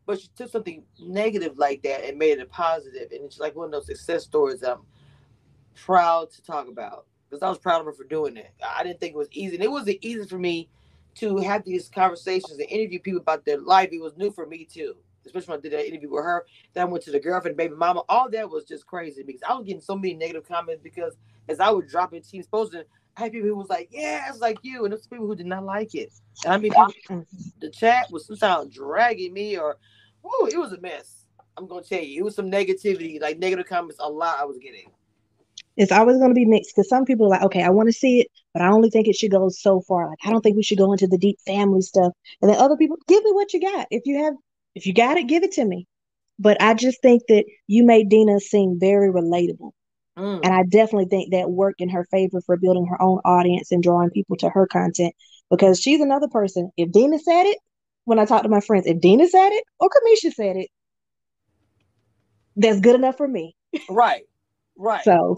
but 0.06 0.22
she 0.22 0.30
took 0.36 0.50
something 0.50 0.84
negative 1.00 1.58
like 1.58 1.82
that 1.84 2.06
and 2.06 2.18
made 2.18 2.38
it 2.38 2.42
a 2.42 2.46
positive. 2.46 3.12
And 3.12 3.26
it's 3.26 3.40
like 3.40 3.56
one 3.56 3.66
of 3.66 3.72
those 3.72 3.88
success 3.88 4.24
stories 4.24 4.64
I'm 4.64 4.82
proud 5.76 6.32
to 6.32 6.42
talk 6.42 6.68
about 6.70 7.06
because 7.30 7.44
I 7.44 7.50
was 7.50 7.58
proud 7.58 7.80
of 7.80 7.86
her 7.86 7.94
for 7.94 8.04
doing 8.06 8.38
it. 8.38 8.52
I 8.66 8.84
didn't 8.84 9.00
think 9.00 9.14
it 9.14 9.18
was 9.18 9.28
easy. 9.32 9.56
And 9.56 9.64
it 9.64 9.72
wasn't 9.72 9.98
easy 10.02 10.26
for 10.26 10.38
me 10.38 10.70
to 11.16 11.38
have 11.38 11.64
these 11.66 11.90
conversations 11.90 12.60
and 12.60 12.70
interview 12.70 13.00
people 13.00 13.22
about 13.22 13.46
their 13.46 13.60
life. 13.60 13.90
It 13.92 14.02
was 14.02 14.16
new 14.18 14.32
for 14.32 14.46
me 14.46 14.66
too, 14.66 14.96
especially 15.26 15.52
when 15.52 15.60
I 15.60 15.62
did 15.62 15.74
that 15.74 15.88
interview 15.88 16.10
with 16.12 16.24
her. 16.24 16.46
Then 16.74 16.88
I 16.88 16.90
went 16.90 17.04
to 17.06 17.12
the 17.12 17.20
girlfriend, 17.20 17.58
baby 17.58 17.76
mama. 17.76 18.04
All 18.08 18.30
that 18.30 18.50
was 18.50 18.66
just 18.66 18.86
crazy 18.86 19.24
because 19.24 19.42
I 19.48 19.54
was 19.54 19.66
getting 19.66 19.82
so 19.82 19.96
many 19.96 20.14
negative 20.14 20.48
comments 20.48 20.82
because 20.84 21.18
as 21.50 21.60
I 21.60 21.70
would 21.70 21.88
drop 21.88 22.14
in 22.14 22.22
teams 22.22 22.48
posting, 22.48 22.84
I 23.16 23.22
had 23.22 23.32
people 23.32 23.50
who 23.50 23.56
was 23.56 23.70
like, 23.70 23.90
"Yeah, 23.92 24.30
it's 24.30 24.40
like 24.40 24.60
you," 24.62 24.84
and 24.84 24.94
there's 24.94 25.08
people 25.08 25.26
who 25.26 25.36
did 25.36 25.48
not 25.48 25.64
like 25.64 25.96
it. 25.96 26.14
And 26.46 26.54
I 26.54 26.58
mean, 26.58 26.72
people, 26.72 26.94
mm. 27.10 27.26
the 27.60 27.70
chat 27.72 28.12
was 28.12 28.28
sometimes 28.28 28.76
dragging 28.76 29.34
me, 29.34 29.58
or, 29.58 29.78
oh, 30.24 30.50
it 30.52 30.58
was 30.58 30.74
a 30.74 30.80
mess. 30.80 31.26
I'm 31.58 31.66
gonna 31.66 31.82
tell 31.82 32.00
you, 32.02 32.20
it 32.20 32.24
was 32.24 32.36
some 32.36 32.52
negativity, 32.52 33.20
like 33.20 33.40
negative 33.40 33.66
comments, 33.66 33.98
a 34.00 34.08
lot 34.08 34.38
I 34.40 34.46
was 34.46 34.60
getting 34.60 34.92
it's 35.78 35.92
always 35.92 36.18
going 36.18 36.30
to 36.30 36.36
be 36.36 36.46
mixed 36.46 36.76
because 36.76 36.90
some 36.90 37.06
people 37.06 37.28
are 37.28 37.30
like, 37.30 37.44
okay, 37.44 37.62
I 37.62 37.70
want 37.70 37.88
to 37.88 37.94
see 37.94 38.22
it, 38.22 38.28
but 38.54 38.64
I 38.64 38.70
only 38.70 38.90
think 38.90 39.08
it 39.08 39.16
should 39.16 39.32
go 39.32 39.48
so 39.50 39.82
far. 39.82 40.10
Like, 40.10 40.18
I 40.26 40.32
don't 40.32 40.42
think 40.42 40.58
we 40.58 40.64
should 40.64 40.80
go 40.80 40.92
into 40.92 41.08
the 41.08 41.20
deep 41.20 41.38
family 41.46 41.82
stuff. 41.82 42.14
And 42.42 42.50
then 42.50 42.60
other 42.60 42.76
people, 42.76 42.98
give 43.08 43.24
me 43.24 43.32
what 43.32 43.54
you 43.54 43.62
got. 43.62 43.88
If 43.92 44.04
you 44.06 44.24
have, 44.24 44.34
if 44.74 44.88
you 44.88 44.94
got 44.94 45.18
it, 45.18 45.28
give 45.28 45.44
it 45.44 45.52
to 45.54 45.66
me. 45.66 45.88
But 46.40 46.62
I 46.62 46.74
just 46.74 47.02
think 47.02 47.24
that 47.30 47.46
you 47.68 47.84
made 47.86 48.10
Dina 48.10 48.40
seem 48.40 48.80
very 48.80 49.12
relatable. 49.12 49.72
Mm. 50.18 50.42
And 50.44 50.54
I 50.54 50.64
definitely 50.64 51.06
think 51.06 51.32
that 51.32 51.52
worked 51.52 51.80
in 51.80 51.90
her 51.90 52.06
favor 52.10 52.42
for 52.42 52.58
building 52.58 52.88
her 52.88 53.02
own 53.02 53.20
audience 53.24 53.72
and 53.72 53.84
drawing 53.84 54.10
people 54.10 54.36
to 54.38 54.50
her 54.50 54.66
content 54.66 55.14
because 55.52 55.80
she's 55.80 56.02
another 56.02 56.28
person. 56.28 56.72
If 56.76 56.92
Dina 56.92 57.20
said 57.20 57.46
it, 57.46 57.60
when 58.06 58.18
I 58.18 58.26
talk 58.26 58.44
to 58.44 58.50
my 58.50 58.62
friends, 58.62 58.88
if 58.88 59.00
Dina 59.00 59.28
said 59.28 59.50
it 59.50 59.64
or 59.80 59.90
Cameshia 59.90 60.34
said 60.34 60.56
it, 60.56 60.70
that's 62.56 62.80
good 62.80 62.96
enough 62.96 63.18
for 63.18 63.28
me. 63.28 63.56
Right. 63.90 64.24
Right. 64.76 65.04
So 65.04 65.38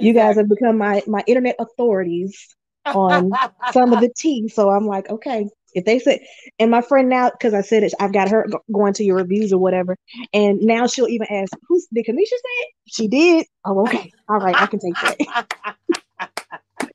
you 0.00 0.12
guys 0.12 0.36
have 0.36 0.48
become 0.48 0.78
my 0.78 1.02
my 1.06 1.22
internet 1.26 1.56
authorities 1.58 2.56
on 2.86 3.30
some 3.72 3.92
of 3.92 4.00
the 4.00 4.10
tea. 4.16 4.48
So 4.48 4.70
I'm 4.70 4.86
like, 4.86 5.08
okay, 5.10 5.48
if 5.74 5.84
they 5.84 5.98
say, 5.98 6.26
and 6.58 6.70
my 6.70 6.82
friend 6.82 7.08
now, 7.08 7.30
because 7.30 7.54
I 7.54 7.60
said 7.60 7.82
it, 7.82 7.94
I've 8.00 8.12
got 8.12 8.28
her 8.30 8.46
going 8.72 8.92
to 8.94 9.04
your 9.04 9.16
reviews 9.16 9.52
or 9.52 9.58
whatever, 9.58 9.96
and 10.32 10.60
now 10.60 10.86
she'll 10.86 11.08
even 11.08 11.26
ask, 11.30 11.52
"Who's 11.68 11.86
did 11.92 12.06
Cameshia 12.06 12.28
say 12.28 12.56
it?" 12.58 12.68
She 12.86 13.08
did. 13.08 13.46
Oh, 13.64 13.80
okay, 13.82 14.10
all 14.28 14.38
right, 14.38 14.56
I 14.56 14.66
can 14.66 14.80
take 14.80 14.94
that. 14.94 15.46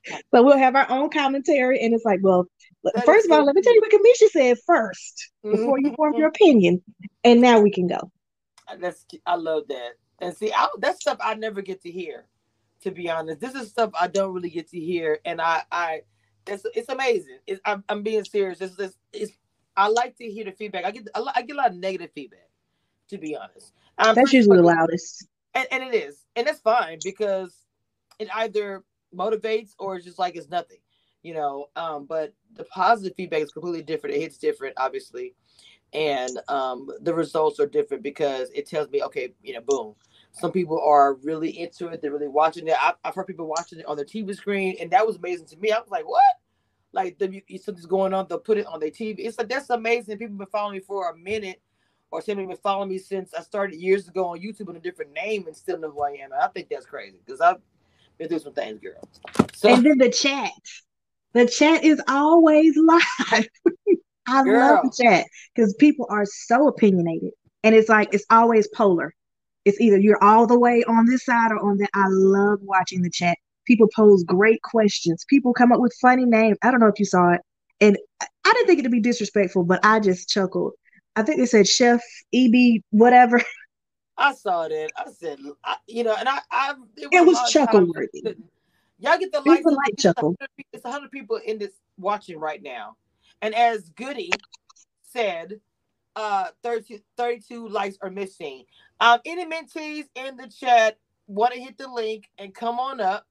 so 0.30 0.42
we'll 0.42 0.58
have 0.58 0.76
our 0.76 0.90
own 0.90 1.10
commentary, 1.10 1.80
and 1.80 1.94
it's 1.94 2.04
like, 2.04 2.20
well, 2.22 2.46
that 2.84 3.04
first 3.04 3.26
of 3.26 3.32
all, 3.32 3.44
let 3.44 3.54
me 3.54 3.62
tell 3.62 3.74
you 3.74 3.80
what 3.80 3.92
Cameshia 3.92 4.28
said 4.30 4.56
1st 4.68 5.52
before 5.56 5.78
you 5.78 5.94
form 5.94 6.14
your 6.14 6.30
mm-hmm. 6.30 6.44
opinion, 6.44 6.82
and 7.24 7.40
now 7.40 7.60
we 7.60 7.70
can 7.70 7.86
go. 7.86 8.10
That's 8.78 9.06
I 9.24 9.36
love 9.36 9.68
that, 9.68 9.92
and 10.18 10.36
see, 10.36 10.52
I, 10.52 10.68
that's 10.78 11.00
stuff 11.00 11.18
I 11.20 11.34
never 11.34 11.62
get 11.62 11.82
to 11.82 11.90
hear 11.90 12.26
to 12.86 12.92
be 12.92 13.10
honest. 13.10 13.40
This 13.40 13.54
is 13.54 13.68
stuff 13.68 13.90
I 13.98 14.06
don't 14.06 14.32
really 14.32 14.48
get 14.48 14.70
to 14.70 14.78
hear, 14.78 15.18
and 15.24 15.40
I, 15.40 15.64
I, 15.72 16.02
it's, 16.46 16.64
it's 16.72 16.88
amazing. 16.88 17.38
It's, 17.44 17.60
I'm, 17.64 17.82
I'm 17.88 18.04
being 18.04 18.24
serious. 18.24 18.60
It's, 18.60 18.78
it's, 18.78 18.96
it's, 19.12 19.32
I 19.76 19.88
like 19.88 20.16
to 20.18 20.24
hear 20.24 20.44
the 20.44 20.52
feedback. 20.52 20.84
I 20.84 20.92
get, 20.92 21.08
I 21.14 21.42
get 21.42 21.56
a 21.56 21.58
lot 21.58 21.70
of 21.72 21.76
negative 21.76 22.10
feedback, 22.14 22.48
to 23.08 23.18
be 23.18 23.36
honest. 23.36 23.72
that's 23.98 24.32
usually 24.32 24.58
the 24.58 24.62
loudest, 24.62 25.26
and, 25.54 25.66
and 25.72 25.82
it 25.82 25.94
is, 25.94 26.26
and 26.36 26.46
that's 26.46 26.60
fine 26.60 26.98
because 27.02 27.56
it 28.20 28.28
either 28.36 28.84
motivates 29.12 29.70
or 29.80 29.96
it's 29.96 30.04
just 30.04 30.20
like 30.20 30.36
it's 30.36 30.48
nothing, 30.48 30.78
you 31.24 31.34
know. 31.34 31.66
Um, 31.74 32.06
but 32.06 32.34
the 32.54 32.64
positive 32.64 33.16
feedback 33.16 33.42
is 33.42 33.50
completely 33.50 33.82
different. 33.82 34.14
It 34.14 34.20
hits 34.20 34.38
different, 34.38 34.74
obviously, 34.76 35.34
and 35.92 36.38
um, 36.46 36.88
the 37.00 37.14
results 37.14 37.58
are 37.58 37.66
different 37.66 38.04
because 38.04 38.48
it 38.54 38.68
tells 38.68 38.88
me, 38.90 39.02
okay, 39.02 39.34
you 39.42 39.54
know, 39.54 39.60
boom 39.60 39.96
some 40.36 40.52
people 40.52 40.80
are 40.80 41.14
really 41.14 41.58
into 41.58 41.88
it. 41.88 42.02
They're 42.02 42.12
really 42.12 42.28
watching 42.28 42.68
it. 42.68 42.74
I've, 42.80 42.94
I've 43.04 43.14
heard 43.14 43.26
people 43.26 43.46
watching 43.46 43.80
it 43.80 43.86
on 43.86 43.96
their 43.96 44.04
TV 44.04 44.34
screen, 44.36 44.76
and 44.80 44.90
that 44.90 45.06
was 45.06 45.16
amazing 45.16 45.46
to 45.46 45.56
me. 45.56 45.72
I 45.72 45.78
was 45.78 45.90
like, 45.90 46.06
what? 46.06 46.22
Like 46.92 47.18
the, 47.18 47.42
something's 47.62 47.86
going 47.86 48.12
on, 48.12 48.26
they'll 48.28 48.38
put 48.38 48.58
it 48.58 48.66
on 48.66 48.78
their 48.80 48.90
TV. 48.90 49.16
It's 49.18 49.38
like 49.38 49.48
that's 49.48 49.70
amazing. 49.70 50.18
People 50.18 50.34
have 50.34 50.38
been 50.38 50.46
following 50.48 50.74
me 50.74 50.80
for 50.80 51.10
a 51.10 51.16
minute, 51.16 51.60
or 52.10 52.20
some 52.20 52.38
have 52.38 52.48
been 52.48 52.56
following 52.58 52.90
me 52.90 52.98
since 52.98 53.32
I 53.34 53.42
started 53.42 53.76
years 53.80 54.08
ago 54.08 54.26
on 54.26 54.38
YouTube 54.38 54.68
in 54.68 54.76
a 54.76 54.80
different 54.80 55.12
name 55.12 55.46
and 55.46 55.56
still 55.56 55.78
know 55.78 55.90
who 55.90 56.02
I 56.02 56.10
am. 56.10 56.32
And 56.32 56.40
I 56.40 56.48
think 56.48 56.68
that's 56.68 56.86
crazy 56.86 57.16
because 57.24 57.40
I've 57.40 57.60
been 58.18 58.28
through 58.28 58.40
some 58.40 58.52
things, 58.52 58.80
girl. 58.80 59.08
So, 59.54 59.70
and 59.70 59.84
then 59.84 59.98
the 59.98 60.10
chat, 60.10 60.50
the 61.32 61.46
chat 61.46 61.82
is 61.82 62.00
always 62.08 62.76
live. 62.76 63.48
I 64.28 64.44
girl. 64.44 64.60
love 64.60 64.84
the 64.84 65.02
chat 65.02 65.26
because 65.54 65.74
people 65.74 66.06
are 66.10 66.26
so 66.26 66.68
opinionated, 66.68 67.32
and 67.62 67.74
it's 67.74 67.88
like 67.88 68.12
it's 68.12 68.26
always 68.30 68.68
polar. 68.68 69.14
It's 69.66 69.80
either 69.80 69.98
you're 69.98 70.22
all 70.22 70.46
the 70.46 70.58
way 70.58 70.84
on 70.84 71.06
this 71.06 71.24
side 71.24 71.50
or 71.50 71.58
on 71.58 71.78
that. 71.78 71.90
I 71.92 72.06
love 72.08 72.60
watching 72.62 73.02
the 73.02 73.10
chat. 73.10 73.36
People 73.66 73.88
pose 73.94 74.22
great 74.22 74.62
questions. 74.62 75.26
People 75.28 75.52
come 75.52 75.72
up 75.72 75.80
with 75.80 75.92
funny 76.00 76.24
names. 76.24 76.56
I 76.62 76.70
don't 76.70 76.78
know 76.78 76.86
if 76.86 77.00
you 77.00 77.04
saw 77.04 77.32
it. 77.32 77.40
And 77.80 77.98
I 78.22 78.52
didn't 78.52 78.68
think 78.68 78.78
it 78.78 78.82
to 78.84 78.88
be 78.88 79.00
disrespectful, 79.00 79.64
but 79.64 79.80
I 79.84 79.98
just 79.98 80.28
chuckled. 80.28 80.74
I 81.16 81.22
think 81.22 81.38
they 81.38 81.46
said 81.46 81.66
Chef 81.66 82.00
EB, 82.32 82.80
whatever. 82.90 83.42
I 84.16 84.34
saw 84.34 84.68
that. 84.68 84.90
I 84.96 85.10
said, 85.10 85.40
I, 85.64 85.76
you 85.88 86.04
know, 86.04 86.14
and 86.16 86.28
I, 86.28 86.38
I 86.50 86.74
it, 86.96 87.08
it 87.10 87.26
was 87.26 87.50
chuckle 87.50 87.86
worthy. 87.92 88.36
Y'all 89.00 89.18
get 89.18 89.32
the 89.32 89.40
lights. 89.40 89.66
Light 89.66 89.98
chuckle. 89.98 90.36
It's 90.72 90.84
100 90.84 91.10
people 91.10 91.40
in 91.44 91.58
this 91.58 91.72
watching 91.98 92.38
right 92.38 92.62
now. 92.62 92.96
And 93.42 93.52
as 93.52 93.90
Goody 93.90 94.30
said, 95.02 95.60
uh 96.16 96.48
32, 96.64 97.00
32 97.18 97.68
likes 97.70 97.98
are 98.02 98.10
missing. 98.10 98.64
Um, 99.00 99.20
any 99.26 99.46
mentees 99.46 100.06
in 100.16 100.36
the 100.38 100.48
chat 100.48 100.98
want 101.28 101.54
to 101.54 101.60
hit 101.60 101.78
the 101.78 101.88
link 101.88 102.30
and 102.38 102.54
come 102.54 102.80
on 102.80 103.00
up. 103.00 103.26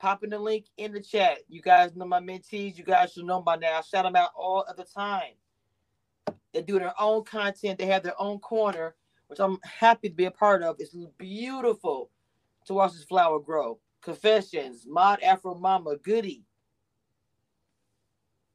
Popping 0.00 0.30
the 0.30 0.38
link 0.40 0.66
in 0.78 0.92
the 0.92 1.00
chat. 1.00 1.38
You 1.48 1.62
guys 1.62 1.96
know 1.96 2.06
my 2.06 2.20
mentees. 2.20 2.78
You 2.78 2.84
guys 2.84 3.12
should 3.14 3.26
know 3.26 3.42
by 3.42 3.56
now. 3.56 3.78
I 3.78 3.82
shout 3.82 4.04
them 4.04 4.16
out 4.16 4.30
all 4.36 4.62
of 4.62 4.76
the 4.76 4.84
time. 4.84 5.32
They 6.54 6.62
do 6.62 6.80
their 6.80 6.94
own 7.00 7.24
content. 7.24 7.78
They 7.78 7.86
have 7.86 8.04
their 8.04 8.20
own 8.20 8.40
corner, 8.40 8.96
which 9.28 9.40
I'm 9.40 9.58
happy 9.64 10.10
to 10.10 10.16
be 10.16 10.26
a 10.26 10.32
part 10.32 10.64
of. 10.64 10.76
It's 10.80 10.96
beautiful 11.18 12.10
to 12.66 12.74
watch 12.74 12.94
this 12.94 13.04
flower 13.04 13.40
grow. 13.40 13.80
Confessions, 14.02 14.86
Mod 14.88 15.22
Afro 15.22 15.54
Mama, 15.56 15.96
Goody. 15.98 16.44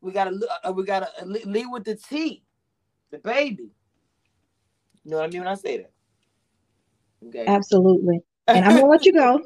We 0.02 0.12
gotta 0.12 0.40
uh, 0.64 0.72
we 0.72 0.84
gotta 0.84 1.10
lead 1.26 1.66
with 1.72 1.84
the 1.84 1.96
tea, 1.96 2.44
the 3.12 3.20
baby. 3.20 3.72
You 5.04 5.12
know 5.12 5.18
what 5.18 5.26
I 5.26 5.30
mean 5.30 5.42
when 5.42 5.48
I 5.50 5.56
say 5.56 5.78
that? 5.78 5.92
Okay. 7.28 7.46
Absolutely. 7.46 8.22
And 8.48 8.66
I'm 8.66 8.76
gonna 8.76 8.88
let 8.88 9.06
you 9.06 9.14
go, 9.14 9.42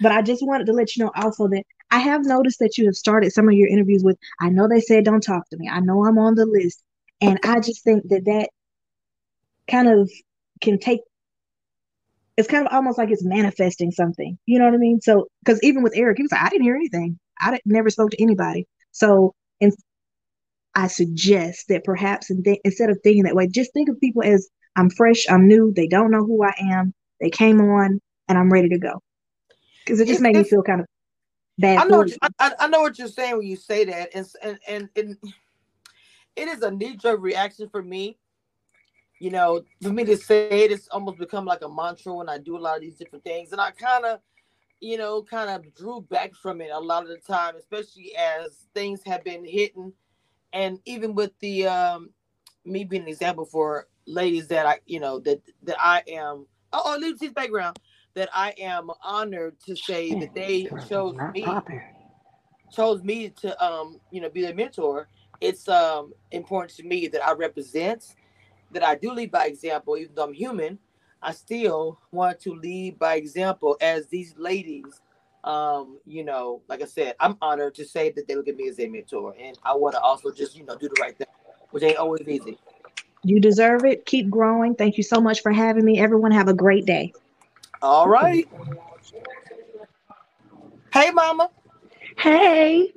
but 0.00 0.12
I 0.12 0.22
just 0.22 0.44
wanted 0.44 0.66
to 0.66 0.72
let 0.72 0.96
you 0.96 1.04
know 1.04 1.12
also 1.14 1.48
that 1.48 1.64
I 1.90 1.98
have 1.98 2.24
noticed 2.24 2.58
that 2.60 2.76
you 2.76 2.86
have 2.86 2.96
started 2.96 3.32
some 3.32 3.48
of 3.48 3.54
your 3.54 3.68
interviews 3.68 4.02
with, 4.04 4.18
I 4.40 4.50
know 4.50 4.68
they 4.68 4.80
said 4.80 5.04
don't 5.04 5.22
talk 5.22 5.48
to 5.50 5.56
me. 5.56 5.68
I 5.68 5.80
know 5.80 6.04
I'm 6.04 6.18
on 6.18 6.34
the 6.34 6.46
list. 6.46 6.82
And 7.20 7.38
I 7.44 7.60
just 7.60 7.82
think 7.82 8.08
that 8.08 8.24
that 8.26 8.50
kind 9.70 9.88
of 9.88 10.10
can 10.60 10.78
take, 10.78 11.00
it's 12.36 12.48
kind 12.48 12.66
of 12.66 12.72
almost 12.72 12.98
like 12.98 13.10
it's 13.10 13.24
manifesting 13.24 13.90
something. 13.90 14.38
You 14.46 14.58
know 14.58 14.66
what 14.66 14.74
I 14.74 14.78
mean? 14.78 15.00
So, 15.00 15.28
because 15.40 15.58
even 15.62 15.82
with 15.82 15.94
Eric, 15.96 16.18
he 16.18 16.22
was 16.22 16.32
like, 16.32 16.42
I 16.42 16.48
didn't 16.48 16.64
hear 16.64 16.76
anything. 16.76 17.18
I 17.40 17.58
never 17.64 17.90
spoke 17.90 18.10
to 18.10 18.22
anybody. 18.22 18.68
So, 18.92 19.34
and 19.60 19.72
I 20.78 20.86
suggest 20.86 21.66
that 21.68 21.82
perhaps 21.82 22.30
in 22.30 22.44
th- 22.44 22.60
instead 22.64 22.88
of 22.88 23.00
thinking 23.02 23.24
that 23.24 23.34
way, 23.34 23.48
just 23.48 23.72
think 23.72 23.88
of 23.88 23.98
people 23.98 24.22
as 24.22 24.48
I'm 24.76 24.90
fresh, 24.90 25.28
I'm 25.28 25.48
new, 25.48 25.72
they 25.74 25.88
don't 25.88 26.12
know 26.12 26.24
who 26.24 26.44
I 26.44 26.52
am, 26.70 26.94
they 27.20 27.30
came 27.30 27.60
on, 27.60 28.00
and 28.28 28.38
I'm 28.38 28.48
ready 28.48 28.68
to 28.68 28.78
go. 28.78 29.02
Because 29.84 29.98
it 29.98 30.06
just 30.06 30.20
made 30.20 30.36
me 30.36 30.44
feel 30.44 30.62
kind 30.62 30.82
of 30.82 30.86
bad. 31.58 31.78
I 31.80 31.84
know, 31.84 31.96
what 31.96 32.10
you, 32.10 32.16
I, 32.38 32.52
I, 32.60 32.68
know 32.68 32.82
what 32.82 32.96
you're 32.96 33.08
saying 33.08 33.38
when 33.38 33.46
you 33.48 33.56
say 33.56 33.86
that, 33.86 34.10
and 34.14 34.24
and 34.40 34.58
and, 34.68 34.88
and 34.94 35.16
it 36.36 36.46
is 36.46 36.62
a 36.62 36.70
knee 36.70 36.94
jerk 36.96 37.20
reaction 37.20 37.68
for 37.68 37.82
me. 37.82 38.16
You 39.18 39.30
know, 39.30 39.64
for 39.82 39.90
me 39.90 40.04
to 40.04 40.16
say 40.16 40.48
it, 40.48 40.70
it's 40.70 40.86
almost 40.88 41.18
become 41.18 41.44
like 41.44 41.62
a 41.62 41.68
mantra 41.68 42.14
when 42.14 42.28
I 42.28 42.38
do 42.38 42.56
a 42.56 42.60
lot 42.60 42.76
of 42.76 42.82
these 42.82 42.94
different 42.94 43.24
things, 43.24 43.50
and 43.50 43.60
I 43.60 43.72
kind 43.72 44.04
of, 44.04 44.20
you 44.78 44.96
know, 44.96 45.24
kind 45.24 45.50
of 45.50 45.74
drew 45.74 46.02
back 46.02 46.36
from 46.36 46.60
it 46.60 46.70
a 46.70 46.78
lot 46.78 47.02
of 47.02 47.08
the 47.08 47.16
time, 47.16 47.56
especially 47.56 48.14
as 48.14 48.68
things 48.74 49.00
have 49.04 49.24
been 49.24 49.44
hitting, 49.44 49.92
and 50.52 50.78
even 50.84 51.14
with 51.14 51.32
the 51.40 51.66
um, 51.66 52.10
me 52.64 52.84
being 52.84 53.02
an 53.02 53.08
example 53.08 53.44
for 53.44 53.86
ladies 54.06 54.48
that 54.48 54.66
I, 54.66 54.80
you 54.86 55.00
know, 55.00 55.18
that 55.20 55.42
that 55.62 55.76
I 55.78 56.02
am. 56.08 56.46
Oh, 56.72 56.82
oh 56.84 56.98
leave 56.98 57.18
his 57.20 57.32
background 57.32 57.78
that 58.14 58.28
I 58.34 58.52
am 58.58 58.90
honored 59.02 59.56
to 59.66 59.76
say 59.76 60.12
that 60.14 60.34
they 60.34 60.68
chose 60.88 61.16
me 61.32 61.46
chose 62.70 63.02
me 63.02 63.30
to 63.30 63.64
um 63.64 64.00
you 64.10 64.20
know 64.20 64.28
be 64.28 64.42
their 64.42 64.54
mentor. 64.54 65.08
It's 65.40 65.68
um 65.68 66.12
important 66.32 66.76
to 66.76 66.82
me 66.82 67.08
that 67.08 67.24
I 67.24 67.32
represent, 67.32 68.14
that 68.72 68.82
I 68.82 68.96
do 68.96 69.12
lead 69.12 69.30
by 69.30 69.46
example, 69.46 69.96
even 69.96 70.14
though 70.14 70.24
I'm 70.24 70.32
human. 70.32 70.78
I 71.20 71.32
still 71.32 71.98
want 72.12 72.38
to 72.40 72.54
lead 72.54 72.98
by 72.98 73.16
example 73.16 73.76
as 73.80 74.06
these 74.06 74.34
ladies 74.36 75.00
um, 75.44 75.98
you 76.06 76.24
know, 76.24 76.62
like 76.68 76.82
I 76.82 76.86
said, 76.86 77.14
I'm 77.20 77.36
honored 77.40 77.74
to 77.76 77.84
say 77.84 78.10
that 78.10 78.26
they 78.26 78.34
look 78.34 78.48
at 78.48 78.56
me 78.56 78.68
as 78.68 78.78
a 78.80 78.86
mentor, 78.88 79.34
and 79.38 79.58
I 79.62 79.74
want 79.74 79.94
to 79.94 80.00
also 80.00 80.30
just, 80.30 80.56
you 80.56 80.64
know, 80.64 80.76
do 80.76 80.88
the 80.88 81.00
right 81.00 81.16
thing, 81.16 81.26
which 81.70 81.82
ain't 81.82 81.96
always 81.96 82.26
easy. 82.26 82.58
You 83.24 83.40
deserve 83.40 83.84
it. 83.84 84.06
Keep 84.06 84.30
growing. 84.30 84.74
Thank 84.74 84.96
you 84.96 85.02
so 85.02 85.20
much 85.20 85.42
for 85.42 85.52
having 85.52 85.84
me. 85.84 85.98
Everyone, 85.98 86.30
have 86.30 86.48
a 86.48 86.54
great 86.54 86.86
day. 86.86 87.12
All 87.82 88.08
right. 88.08 88.48
Hey, 90.92 91.10
Mama. 91.10 91.50
Hey. 92.18 92.92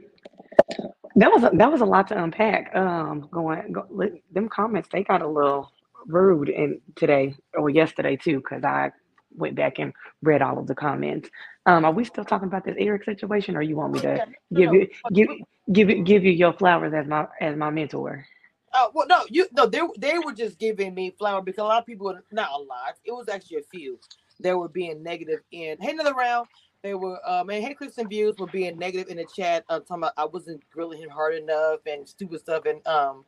That 1.16 1.32
was 1.32 1.44
a, 1.44 1.52
that 1.56 1.72
was 1.72 1.82
a 1.82 1.86
lot 1.86 2.08
to 2.08 2.24
unpack. 2.24 2.76
Um, 2.76 3.28
going 3.32 3.72
go, 3.72 3.86
them 4.32 4.48
comments 4.48 4.88
they 4.92 5.04
got 5.04 5.22
a 5.22 5.28
little 5.28 5.72
rude 6.08 6.50
in 6.50 6.80
today 6.96 7.36
or 7.54 7.70
yesterday 7.70 8.16
too, 8.16 8.38
because 8.38 8.64
I 8.64 8.92
went 9.36 9.56
back 9.56 9.78
and 9.80 9.94
read 10.24 10.42
all 10.42 10.58
of 10.58 10.68
the 10.68 10.76
comments. 10.76 11.30
Um, 11.66 11.86
are 11.86 11.94
we 11.94 12.06
still 12.06 12.26
talking 12.26 12.48
about 12.50 12.66
this 12.66 12.76
Eric 12.80 13.06
situation, 13.06 13.56
or 13.58 13.62
you 13.62 13.78
want 13.78 13.94
me 13.94 14.02
to 14.02 14.24
give 14.54 14.74
you 14.74 14.90
give 15.14 15.30
give 15.72 15.90
give 16.06 16.26
you 16.26 16.32
your 16.32 16.54
flowers 16.54 16.94
as 16.94 17.08
my 17.08 17.28
as 17.42 17.58
my 17.58 17.72
mentor? 17.72 18.26
Oh 18.74 18.92
well, 18.94 19.08
no, 19.08 19.26
you 19.30 19.48
no, 19.54 19.66
they 19.68 19.82
they 20.00 20.20
were 20.20 20.34
just 20.34 20.60
giving 20.60 20.96
me 20.96 21.12
flower 21.18 21.42
because 21.42 21.62
a 21.64 21.66
lot 21.66 21.80
of 21.82 21.88
people, 21.88 22.18
not 22.32 22.52
a 22.52 22.58
lot, 22.58 22.96
it 23.06 23.12
was 23.12 23.30
actually 23.30 23.58
a 23.58 23.64
few 23.64 24.00
that 24.42 24.58
were 24.58 24.70
being 24.70 25.04
negative 25.04 25.42
in. 25.52 25.78
Hey, 25.82 25.92
another 25.92 26.14
round. 26.14 26.48
They 26.84 26.96
were, 26.96 27.20
um, 27.30 27.50
and 27.52 27.64
hey, 27.64 27.76
clicks 27.76 27.98
and 28.00 28.10
views 28.10 28.38
were 28.40 28.48
being 28.48 28.80
negative 28.80 29.10
in 29.10 29.18
the 29.18 29.26
chat. 29.26 29.66
Uh, 29.70 29.80
talking 29.82 29.98
about 30.04 30.14
I 30.18 30.26
wasn't 30.26 30.64
grilling 30.72 31.00
him 31.02 31.10
hard 31.10 31.36
enough 31.36 31.82
and 31.86 32.08
stupid 32.08 32.40
stuff, 32.42 32.66
and 32.66 32.86
um, 32.88 33.26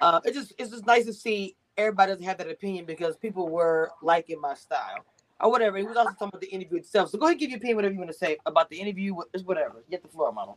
uh, 0.00 0.20
it 0.24 0.34
just 0.34 0.54
it's 0.58 0.70
just 0.72 0.86
nice 0.86 1.06
to 1.06 1.14
see 1.14 1.56
everybody 1.78 2.12
doesn't 2.12 2.26
have 2.26 2.38
that 2.38 2.50
opinion 2.50 2.86
because 2.86 3.16
people 3.18 3.48
were 3.48 3.92
liking 4.02 4.40
my 4.40 4.54
style 4.54 5.04
or 5.40 5.50
whatever. 5.50 5.76
He 5.78 5.84
was 5.84 5.96
also 5.96 6.10
talking 6.10 6.28
about 6.28 6.40
the 6.40 6.48
interview 6.48 6.78
itself. 6.78 7.10
So 7.10 7.18
go 7.18 7.26
ahead 7.26 7.32
and 7.34 7.40
give 7.40 7.50
your 7.50 7.58
opinion, 7.58 7.76
whatever 7.76 7.94
you 7.94 8.00
want 8.00 8.12
to 8.12 8.16
say 8.18 8.38
about 8.46 8.70
the 8.70 8.80
interview. 8.80 9.16
It's 9.32 9.44
whatever. 9.44 9.84
Get 9.90 10.02
the 10.02 10.08
floor, 10.08 10.32
Mama. 10.32 10.54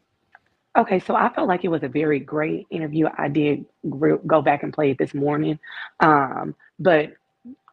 Okay, 0.78 1.00
so 1.00 1.16
I 1.16 1.30
felt 1.34 1.48
like 1.48 1.64
it 1.64 1.70
was 1.70 1.82
a 1.82 1.88
very 1.88 2.20
great 2.20 2.68
interview. 2.70 3.08
I 3.18 3.30
did 3.30 3.66
go 3.90 4.42
back 4.44 4.62
and 4.62 4.72
play 4.72 4.92
it 4.92 5.00
this 5.00 5.14
morning, 5.14 5.58
um, 6.02 6.54
but 6.80 7.14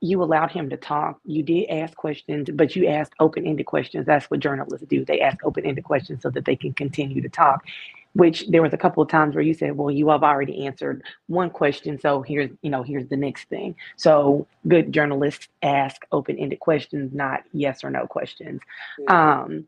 you 0.00 0.22
allowed 0.22 0.50
him 0.50 0.70
to 0.70 0.78
talk. 0.78 1.20
You 1.24 1.42
did 1.42 1.68
ask 1.68 1.94
questions, 1.96 2.48
but 2.52 2.74
you 2.74 2.86
asked 2.86 3.12
open-ended 3.20 3.66
questions. 3.66 4.06
That's 4.06 4.30
what 4.30 4.40
journalists 4.40 4.86
do. 4.88 5.04
They 5.04 5.20
ask 5.20 5.44
open-ended 5.44 5.84
questions 5.84 6.22
so 6.22 6.30
that 6.30 6.46
they 6.46 6.56
can 6.56 6.72
continue 6.72 7.20
to 7.20 7.28
talk. 7.28 7.66
Which 8.14 8.46
there 8.48 8.62
was 8.62 8.72
a 8.72 8.78
couple 8.78 9.02
of 9.02 9.08
times 9.10 9.34
where 9.34 9.44
you 9.44 9.54
said, 9.54 9.76
"Well, 9.76 9.90
you 9.90 10.08
have 10.10 10.22
already 10.24 10.66
answered 10.66 11.04
one 11.28 11.50
question, 11.50 11.98
so 12.00 12.22
here's 12.22 12.50
you 12.62 12.70
know 12.70 12.82
here's 12.82 13.08
the 13.08 13.16
next 13.16 13.48
thing." 13.48 13.76
So 13.96 14.46
good 14.68 14.92
journalists 14.92 15.48
ask 15.62 16.02
open-ended 16.12 16.60
questions, 16.60 17.12
not 17.14 17.42
yes 17.52 17.84
or 17.84 17.90
no 17.90 18.06
questions. 18.06 18.60
Um, 19.08 19.66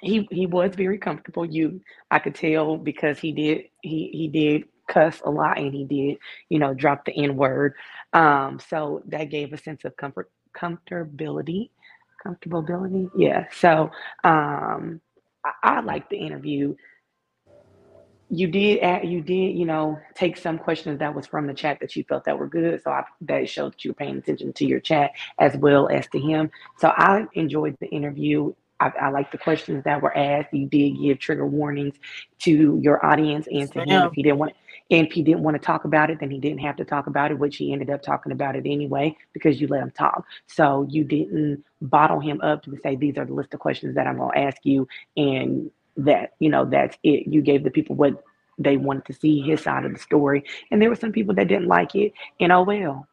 he 0.00 0.28
he 0.30 0.46
was 0.46 0.74
very 0.76 0.98
comfortable. 0.98 1.44
You 1.46 1.80
I 2.10 2.18
could 2.20 2.34
tell 2.34 2.76
because 2.76 3.18
he 3.18 3.32
did 3.32 3.64
he 3.82 4.10
he 4.12 4.28
did 4.28 4.64
cuss 4.88 5.20
a 5.24 5.30
lot 5.30 5.58
and 5.58 5.74
he 5.74 5.84
did 5.84 6.18
you 6.50 6.58
know 6.58 6.74
drop 6.74 7.04
the 7.06 7.12
n 7.16 7.36
word. 7.36 7.74
Um, 8.12 8.60
so 8.60 9.02
that 9.06 9.26
gave 9.30 9.52
a 9.52 9.58
sense 9.58 9.84
of 9.84 9.96
comfort 9.96 10.30
comfortability 10.56 11.70
comfortability 12.24 13.10
yeah 13.16 13.46
so 13.52 13.90
um 14.24 15.00
I, 15.44 15.52
I 15.62 15.80
like 15.80 16.08
the 16.08 16.16
interview 16.16 16.74
you 18.34 18.48
did 18.48 18.80
add, 18.80 19.06
you 19.06 19.20
did 19.20 19.56
you 19.56 19.64
know 19.64 19.98
take 20.14 20.36
some 20.36 20.58
questions 20.58 20.98
that 20.98 21.14
was 21.14 21.26
from 21.26 21.46
the 21.46 21.54
chat 21.54 21.78
that 21.80 21.94
you 21.96 22.04
felt 22.04 22.24
that 22.24 22.38
were 22.38 22.48
good 22.48 22.82
so 22.82 22.90
I, 22.90 23.04
that 23.22 23.48
showed 23.48 23.72
that 23.74 23.84
you 23.84 23.90
were 23.90 23.94
paying 23.94 24.18
attention 24.18 24.52
to 24.54 24.66
your 24.66 24.80
chat 24.80 25.12
as 25.38 25.56
well 25.56 25.88
as 25.88 26.06
to 26.08 26.18
him 26.18 26.50
so 26.78 26.88
i 26.96 27.26
enjoyed 27.34 27.76
the 27.80 27.88
interview 27.88 28.52
I, 28.80 28.92
I 29.02 29.08
like 29.10 29.30
the 29.30 29.38
questions 29.38 29.84
that 29.84 30.02
were 30.02 30.16
asked. 30.16 30.52
You 30.52 30.66
did 30.66 31.00
give 31.00 31.18
trigger 31.18 31.46
warnings 31.46 31.94
to 32.40 32.78
your 32.82 33.04
audience 33.06 33.46
and 33.46 33.70
to 33.72 33.80
him 33.80 34.04
if 34.04 34.12
he 34.12 34.22
didn't 34.22 34.38
want 34.38 34.52
and 34.90 35.06
if 35.06 35.12
he 35.12 35.22
didn't 35.22 35.42
want 35.42 35.54
to 35.54 35.64
talk 35.64 35.84
about 35.84 36.10
it, 36.10 36.20
then 36.20 36.30
he 36.30 36.38
didn't 36.38 36.58
have 36.58 36.76
to 36.76 36.84
talk 36.84 37.06
about 37.06 37.30
it, 37.30 37.38
which 37.38 37.56
he 37.56 37.72
ended 37.72 37.88
up 37.88 38.02
talking 38.02 38.32
about 38.32 38.56
it 38.56 38.66
anyway 38.66 39.16
because 39.32 39.60
you 39.60 39.68
let 39.68 39.80
him 39.80 39.92
talk. 39.92 40.26
So 40.46 40.86
you 40.90 41.04
didn't 41.04 41.64
bottle 41.80 42.20
him 42.20 42.40
up 42.42 42.64
to 42.64 42.76
say 42.82 42.96
these 42.96 43.16
are 43.16 43.24
the 43.24 43.32
list 43.32 43.54
of 43.54 43.60
questions 43.60 43.94
that 43.94 44.06
I'm 44.06 44.18
gonna 44.18 44.38
ask 44.38 44.58
you, 44.64 44.86
and 45.16 45.70
that 45.96 46.34
you 46.38 46.48
know 46.48 46.64
that's 46.64 46.96
it. 47.02 47.26
You 47.26 47.42
gave 47.42 47.64
the 47.64 47.70
people 47.70 47.96
what 47.96 48.22
they 48.58 48.76
wanted 48.76 49.04
to 49.06 49.12
see 49.12 49.40
his 49.40 49.62
side 49.62 49.84
of 49.84 49.92
the 49.92 49.98
story, 49.98 50.44
and 50.70 50.80
there 50.80 50.88
were 50.88 50.96
some 50.96 51.12
people 51.12 51.34
that 51.34 51.48
didn't 51.48 51.68
like 51.68 51.94
it, 51.94 52.12
and 52.40 52.52
oh 52.52 52.62
well. 52.62 53.08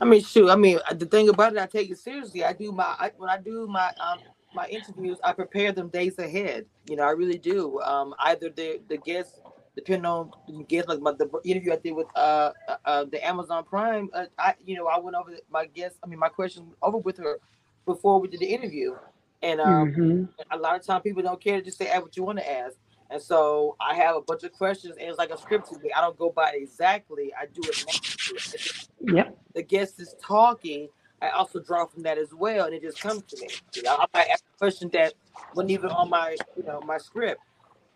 I 0.00 0.06
mean, 0.06 0.22
shoot. 0.22 0.48
I 0.48 0.56
mean, 0.56 0.78
the 0.94 1.04
thing 1.04 1.28
about 1.28 1.52
it, 1.52 1.58
I 1.58 1.66
take 1.66 1.90
it 1.90 1.98
seriously. 1.98 2.42
I 2.42 2.54
do 2.54 2.72
my 2.72 2.84
I, 2.98 3.12
when 3.16 3.28
I 3.28 3.38
do 3.38 3.66
my 3.66 3.92
um 4.00 4.20
my 4.54 4.66
interviews, 4.66 5.18
I 5.22 5.32
prepare 5.32 5.72
them 5.72 5.88
days 5.88 6.18
ahead. 6.18 6.66
You 6.88 6.96
know, 6.96 7.04
I 7.04 7.10
really 7.10 7.38
do. 7.38 7.80
Um, 7.80 8.14
either 8.18 8.48
the 8.50 8.80
the 8.88 8.96
guests, 8.96 9.40
depending 9.76 10.06
on 10.06 10.30
the 10.48 10.64
guests, 10.64 10.88
like 10.88 11.00
my 11.00 11.12
the 11.12 11.28
interview 11.44 11.72
I 11.72 11.76
did 11.76 11.92
with 11.92 12.06
uh, 12.16 12.52
uh, 12.84 13.04
the 13.04 13.24
Amazon 13.24 13.64
Prime. 13.64 14.08
Uh, 14.12 14.26
I 14.38 14.54
you 14.64 14.76
know 14.76 14.86
I 14.86 14.98
went 14.98 15.16
over 15.16 15.32
my 15.50 15.66
guests. 15.66 15.98
I 16.02 16.06
mean, 16.06 16.18
my 16.18 16.28
questions 16.28 16.72
over 16.82 16.98
with 16.98 17.18
her 17.18 17.38
before 17.84 18.20
we 18.20 18.28
did 18.28 18.40
the 18.40 18.46
interview, 18.46 18.96
and 19.42 19.60
um, 19.60 19.92
mm-hmm. 19.92 20.24
a 20.50 20.58
lot 20.58 20.76
of 20.76 20.84
times 20.84 21.02
people 21.02 21.22
don't 21.22 21.40
care 21.40 21.58
to 21.58 21.64
just 21.64 21.78
say 21.78 21.88
ask 21.88 22.02
what 22.02 22.16
you 22.16 22.22
want 22.22 22.38
to 22.38 22.50
ask. 22.50 22.76
And 23.10 23.20
so 23.20 23.76
I 23.80 23.94
have 23.94 24.14
a 24.14 24.20
bunch 24.20 24.44
of 24.44 24.52
questions, 24.52 24.96
and 24.98 25.08
it's 25.08 25.18
like 25.18 25.30
a 25.30 25.38
script 25.38 25.70
to 25.70 25.78
me. 25.80 25.90
I 25.96 26.00
don't 26.00 26.16
go 26.16 26.30
by 26.30 26.52
exactly. 26.54 27.32
I 27.34 27.46
do 27.46 27.60
it. 27.64 28.88
Yep. 29.00 29.36
The 29.54 29.62
guest 29.62 30.00
is 30.00 30.14
talking. 30.22 30.88
I 31.20 31.30
also 31.30 31.60
draw 31.60 31.86
from 31.86 32.04
that 32.04 32.18
as 32.18 32.32
well, 32.32 32.66
and 32.66 32.74
it 32.74 32.82
just 32.82 33.00
comes 33.00 33.22
to 33.24 33.40
me. 33.40 33.48
You 33.74 33.82
know, 33.82 33.96
I 33.96 34.06
might 34.14 34.28
ask 34.28 34.44
a 34.54 34.58
question 34.58 34.90
that 34.92 35.14
wasn't 35.54 35.72
even 35.72 35.90
on 35.90 36.08
my, 36.08 36.36
you 36.56 36.62
know, 36.62 36.80
my 36.82 36.98
script. 36.98 37.40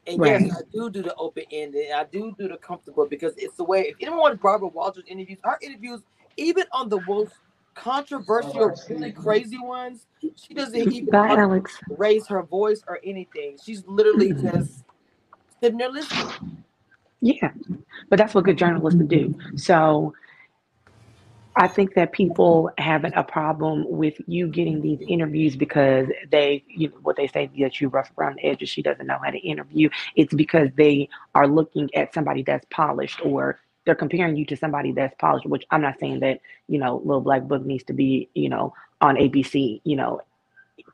And 0.07 0.21
right. 0.21 0.41
yes, 0.41 0.57
I 0.57 0.63
do 0.73 0.91
do 0.91 1.03
the 1.03 1.15
open 1.15 1.45
ended. 1.51 1.93
I 1.93 2.05
do 2.05 2.35
do 2.37 2.49
the 2.49 2.57
comfortable 2.57 3.07
because 3.07 3.35
it's 3.37 3.57
the 3.57 3.65
way. 3.65 3.83
If 3.83 3.97
anyone 4.01 4.21
wants 4.21 4.43
Barbara 4.43 4.69
Walters 4.69 5.05
interviews, 5.07 5.39
our 5.45 5.59
interviews, 5.63 6.01
even 6.37 6.65
on 6.73 6.89
the 6.89 7.01
most 7.07 7.33
controversial, 7.75 8.75
oh, 8.75 8.75
really 8.89 9.13
crazy 9.13 9.59
ones, 9.59 10.07
she 10.37 10.55
doesn't 10.55 10.77
even 10.77 11.11
Bye, 11.11 11.37
Alex. 11.37 11.79
raise 11.89 12.27
her 12.29 12.43
voice 12.43 12.83
or 12.89 13.01
anything. 13.05 13.59
She's 13.63 13.85
literally 13.87 14.33
just 14.33 14.85
sitting 15.61 15.79
there 15.79 15.91
listening. 15.91 16.33
Yeah, 17.21 17.53
but 18.11 18.19
that's 18.19 18.35
what 18.35 18.45
good 18.45 18.59
journalists 18.59 19.01
do. 19.07 19.35
So 19.57 20.15
I 21.57 21.69
think 21.69 21.95
that 21.95 22.13
people 22.13 22.71
have 22.79 23.05
a 23.05 23.23
problem 23.23 23.85
with 23.89 24.15
you 24.27 24.49
getting 24.49 24.81
these 24.81 24.99
interviews 25.07 25.55
because 25.55 26.09
they, 26.31 26.65
you 26.67 26.89
know, 26.89 26.97
what 27.03 27.17
they 27.17 27.29
say 27.29 27.49
that 27.61 27.81
you 27.81 27.89
rough 27.89 28.11
around 28.19 28.37
the 28.37 28.45
edges. 28.45 28.69
She 28.69 28.83
doesn't 28.83 29.07
know 29.07 29.19
how 29.23 29.31
to 29.31 29.39
interview. 29.39 29.89
It's 30.17 30.35
because 30.35 30.71
they 30.77 31.09
are 31.35 31.47
looking 31.47 31.95
at 31.95 32.13
somebody 32.13 32.43
that's 32.43 32.67
polished 32.71 33.21
or 33.25 33.61
they're 33.87 33.95
comparing 33.97 34.37
you 34.37 34.47
to 34.47 34.57
somebody 34.57 34.93
that's 34.93 35.15
polished, 35.21 35.47
which 35.47 35.65
I'm 35.71 35.83
not 35.83 35.99
saying 36.01 36.21
that, 36.21 36.41
you 36.69 36.79
know, 36.79 36.99
little 37.05 37.23
black 37.23 37.45
book 37.45 37.65
needs 37.65 37.85
to 37.85 37.95
be, 37.95 38.29
you 38.35 38.49
know, 38.49 38.75
on 39.01 39.17
ABC, 39.17 39.81
you 39.85 39.97
know, 39.97 40.21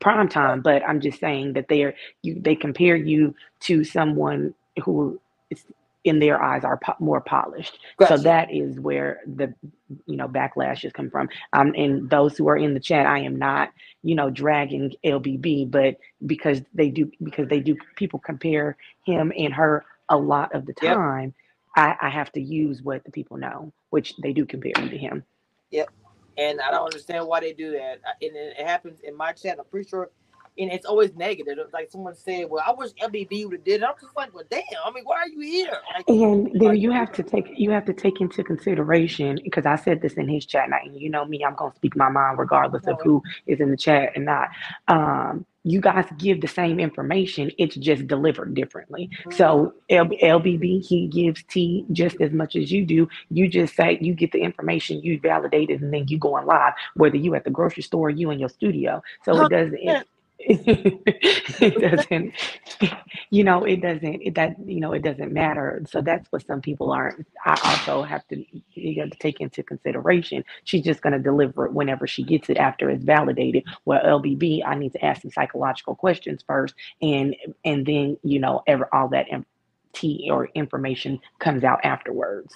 prime 0.01 0.29
time, 0.29 0.61
but 0.61 0.83
I'm 0.87 1.01
just 1.01 1.19
saying 1.21 1.53
that 1.55 1.67
they're 1.69 1.95
you 2.23 2.39
they 2.41 2.55
compare 2.55 2.97
you 2.97 3.35
to 3.61 3.85
someone 3.85 4.55
who 4.83 5.21
is 5.51 5.65
in 6.05 6.19
their 6.19 6.41
eyes 6.41 6.63
are 6.63 6.77
po- 6.77 6.95
more 7.01 7.21
polished. 7.21 7.79
Gotcha. 7.99 8.09
So 8.09 8.17
that 8.19 8.53
is 8.53 8.79
where 8.79 9.21
the 9.27 9.53
you 10.07 10.17
know 10.17 10.29
backlashes 10.29 10.93
come 10.93 11.11
from. 11.11 11.29
Um, 11.53 11.73
and 11.77 12.09
those 12.09 12.37
who 12.37 12.49
are 12.49 12.57
in 12.57 12.75
the 12.75 12.81
chat, 12.81 13.07
I 13.07 13.21
am 13.21 13.37
not 13.37 13.71
you 14.03 14.15
know 14.15 14.31
dragging 14.31 14.93
LBB, 15.05 15.71
but 15.71 15.97
because 16.25 16.61
they 16.75 16.89
do 16.89 17.11
because 17.23 17.49
they 17.49 17.61
do 17.61 17.77
people 17.97 18.19
compare 18.19 18.77
him 19.05 19.33
and 19.37 19.53
her 19.55 19.85
a 20.09 20.17
lot 20.17 20.55
of 20.55 20.67
the 20.67 20.73
time. 20.73 21.35
I, 21.75 21.95
I 22.01 22.09
have 22.09 22.31
to 22.33 22.41
use 22.41 22.81
what 22.83 23.03
the 23.05 23.11
people 23.11 23.37
know, 23.37 23.73
which 23.91 24.15
they 24.17 24.33
do 24.33 24.45
compare 24.45 24.73
me 24.79 24.89
to 24.89 24.97
him. 24.97 25.23
Yep. 25.71 25.89
And 26.37 26.61
I 26.61 26.71
don't 26.71 26.85
understand 26.85 27.27
why 27.27 27.39
they 27.41 27.53
do 27.53 27.71
that. 27.71 27.99
And 28.21 28.35
it 28.35 28.57
happens 28.65 28.99
in 29.01 29.15
my 29.17 29.33
chat. 29.33 29.57
I'm 29.59 29.65
pretty 29.65 29.89
sure, 29.89 30.09
and 30.57 30.71
it's 30.71 30.85
always 30.85 31.15
negative. 31.15 31.57
Like 31.73 31.91
someone 31.91 32.15
said, 32.15 32.49
"Well, 32.49 32.63
I 32.65 32.71
wish 32.73 32.91
LBB 32.93 33.45
would 33.45 33.53
have 33.55 33.63
did 33.63 33.81
it." 33.81 33.85
I'm 33.85 33.95
just 34.01 34.15
like, 34.15 34.33
"Well, 34.33 34.43
damn! 34.49 34.63
I 34.85 34.91
mean, 34.91 35.03
why 35.05 35.17
are 35.17 35.27
you 35.29 35.41
here?" 35.41 35.81
Like, 35.93 36.07
And 36.07 36.51
then 36.61 36.75
you 36.77 36.91
have 36.91 37.13
to 37.13 37.23
take 37.23 37.47
you 37.57 37.71
have 37.71 37.85
to 37.87 37.93
take 37.95 38.21
into 38.21 38.43
consideration 38.43 39.39
because 39.43 39.65
I 39.65 39.77
said 39.77 40.03
this 40.03 40.15
in 40.15 40.29
his 40.29 40.45
chat, 40.45 40.65
and 40.65 40.75
I- 40.75 40.83
you 40.93 41.09
know 41.09 41.25
me, 41.25 41.43
I'm 41.45 41.55
gonna 41.55 41.75
speak 41.75 41.97
my 41.97 42.09
mind 42.11 42.39
regardless 42.39 42.87
of 42.87 42.99
who 43.03 43.23
is 43.47 43.59
in 43.61 43.71
the 43.71 43.77
chat 43.77 44.13
and 44.15 44.25
not. 44.27 44.49
Um, 44.87 45.47
you 45.63 45.79
guys 45.79 46.05
give 46.17 46.41
the 46.41 46.47
same 46.47 46.79
information, 46.79 47.51
it's 47.57 47.75
just 47.75 48.07
delivered 48.07 48.53
differently. 48.55 49.09
Mm-hmm. 49.19 49.31
So 49.31 49.73
L- 49.89 50.05
LBB, 50.05 50.85
he 50.85 51.07
gives 51.07 51.43
T 51.43 51.85
just 51.91 52.19
as 52.19 52.31
much 52.31 52.55
as 52.55 52.71
you 52.71 52.85
do. 52.85 53.07
You 53.29 53.47
just 53.47 53.75
say 53.75 53.97
you 54.01 54.13
get 54.13 54.31
the 54.31 54.39
information, 54.39 55.01
you 55.01 55.19
validate 55.19 55.69
it, 55.69 55.81
and 55.81 55.93
then 55.93 56.07
you 56.07 56.17
go 56.17 56.35
on 56.35 56.45
live, 56.45 56.73
whether 56.95 57.17
you 57.17 57.35
at 57.35 57.43
the 57.43 57.51
grocery 57.51 57.83
store, 57.83 58.07
or 58.07 58.09
you 58.09 58.31
in 58.31 58.39
your 58.39 58.49
studio. 58.49 59.03
So 59.23 59.45
it 59.45 59.49
doesn't. 59.49 59.77
It, 59.79 60.07
it 60.43 61.79
doesn't 61.79 62.33
you 63.29 63.43
know 63.43 63.63
it 63.63 63.81
doesn't 63.81 64.21
it 64.21 64.35
that 64.35 64.55
you 64.65 64.79
know 64.79 64.93
it 64.93 65.03
doesn't 65.03 65.31
matter. 65.31 65.81
So 65.89 66.01
that's 66.01 66.31
what 66.31 66.45
some 66.45 66.61
people 66.61 66.91
aren't 66.91 67.25
i 67.45 67.59
also 67.63 68.03
have 68.03 68.27
to 68.29 68.43
you 68.73 69.01
have 69.01 69.11
to 69.11 69.17
take 69.19 69.41
into 69.41 69.63
consideration. 69.63 70.43
She's 70.63 70.83
just 70.83 71.01
going 71.01 71.13
to 71.13 71.19
deliver 71.19 71.65
it 71.65 71.73
whenever 71.73 72.07
she 72.07 72.23
gets 72.23 72.49
it 72.49 72.57
after 72.57 72.89
it's 72.89 73.03
validated. 73.03 73.63
Well 73.85 74.01
lbb 74.21 74.63
i 74.65 74.75
need 74.75 74.93
to 74.93 75.05
ask 75.05 75.21
some 75.21 75.31
psychological 75.31 75.95
questions 75.95 76.43
first 76.45 76.73
and 77.01 77.35
and 77.65 77.85
then 77.85 78.17
you 78.23 78.39
know 78.39 78.63
ever 78.67 78.89
all 78.93 79.09
that 79.09 79.27
tea 79.93 80.29
or 80.31 80.49
information 80.55 81.19
comes 81.39 81.63
out 81.63 81.79
afterwards. 81.83 82.55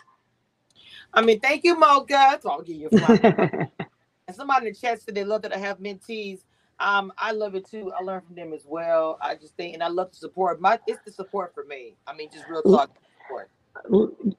I 1.13 1.21
mean, 1.21 1.39
thank 1.39 1.63
you, 1.63 1.77
Mocha. 1.77 2.39
So 2.41 2.49
I'll 2.49 2.61
give 2.61 2.75
you. 2.75 2.89
A 2.91 3.67
and 4.27 4.35
somebody 4.35 4.67
in 4.67 4.73
the 4.73 4.79
chat 4.79 5.01
said 5.01 5.15
they 5.15 5.23
love 5.23 5.43
that 5.43 5.55
I 5.55 5.57
have 5.57 5.79
mentees. 5.79 6.39
Um, 6.79 7.13
I 7.17 7.31
love 7.33 7.55
it 7.55 7.67
too. 7.69 7.91
I 7.97 8.03
learn 8.03 8.21
from 8.21 8.35
them 8.35 8.53
as 8.53 8.65
well. 8.67 9.17
I 9.21 9.35
just 9.35 9.55
think, 9.57 9.75
and 9.75 9.83
I 9.83 9.89
love 9.89 10.11
the 10.11 10.17
support. 10.17 10.61
My, 10.61 10.79
it's 10.87 10.99
the 11.05 11.11
support 11.11 11.53
for 11.55 11.65
me. 11.65 11.97
I 12.07 12.15
mean, 12.15 12.29
just 12.33 12.49
real 12.49 12.63
talk 12.63 12.91
support. 13.23 13.49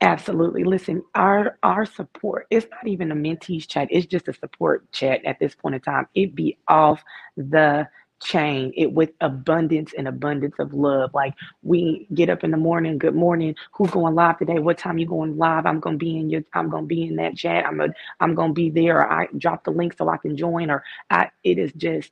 Absolutely. 0.02 0.64
Listen, 0.64 1.02
our 1.14 1.58
our 1.62 1.86
support, 1.86 2.46
it's 2.50 2.66
not 2.70 2.86
even 2.88 3.12
a 3.12 3.16
mentees 3.16 3.68
chat, 3.68 3.88
it's 3.90 4.06
just 4.06 4.28
a 4.28 4.34
support 4.34 4.90
chat 4.92 5.24
at 5.24 5.38
this 5.40 5.54
point 5.54 5.76
in 5.76 5.82
time. 5.82 6.08
It 6.14 6.34
be 6.34 6.58
off 6.68 7.02
the 7.36 7.88
chain 8.22 8.72
it 8.76 8.92
with 8.92 9.10
abundance 9.20 9.92
and 9.98 10.08
abundance 10.08 10.54
of 10.58 10.74
love 10.74 11.10
like 11.14 11.34
we 11.62 12.08
get 12.14 12.30
up 12.30 12.44
in 12.44 12.50
the 12.50 12.56
morning 12.56 12.98
good 12.98 13.14
morning 13.14 13.54
who's 13.72 13.90
going 13.90 14.14
live 14.14 14.38
today 14.38 14.58
what 14.58 14.78
time 14.78 14.98
you 14.98 15.06
going 15.06 15.36
live 15.38 15.66
i'm 15.66 15.80
gonna 15.80 15.98
be 15.98 16.18
in 16.18 16.30
your 16.30 16.42
i'm 16.54 16.70
gonna 16.70 16.86
be 16.86 17.04
in 17.04 17.16
that 17.16 17.36
chat 17.36 17.66
i'm 17.66 17.80
a, 17.80 17.88
i'm 18.20 18.34
gonna 18.34 18.54
be 18.54 18.70
there 18.70 18.98
or 19.00 19.12
i 19.12 19.28
drop 19.38 19.64
the 19.64 19.70
link 19.70 19.94
so 19.98 20.08
i 20.08 20.16
can 20.16 20.36
join 20.36 20.70
or 20.70 20.82
i 21.10 21.30
it 21.44 21.58
is 21.58 21.72
just 21.74 22.10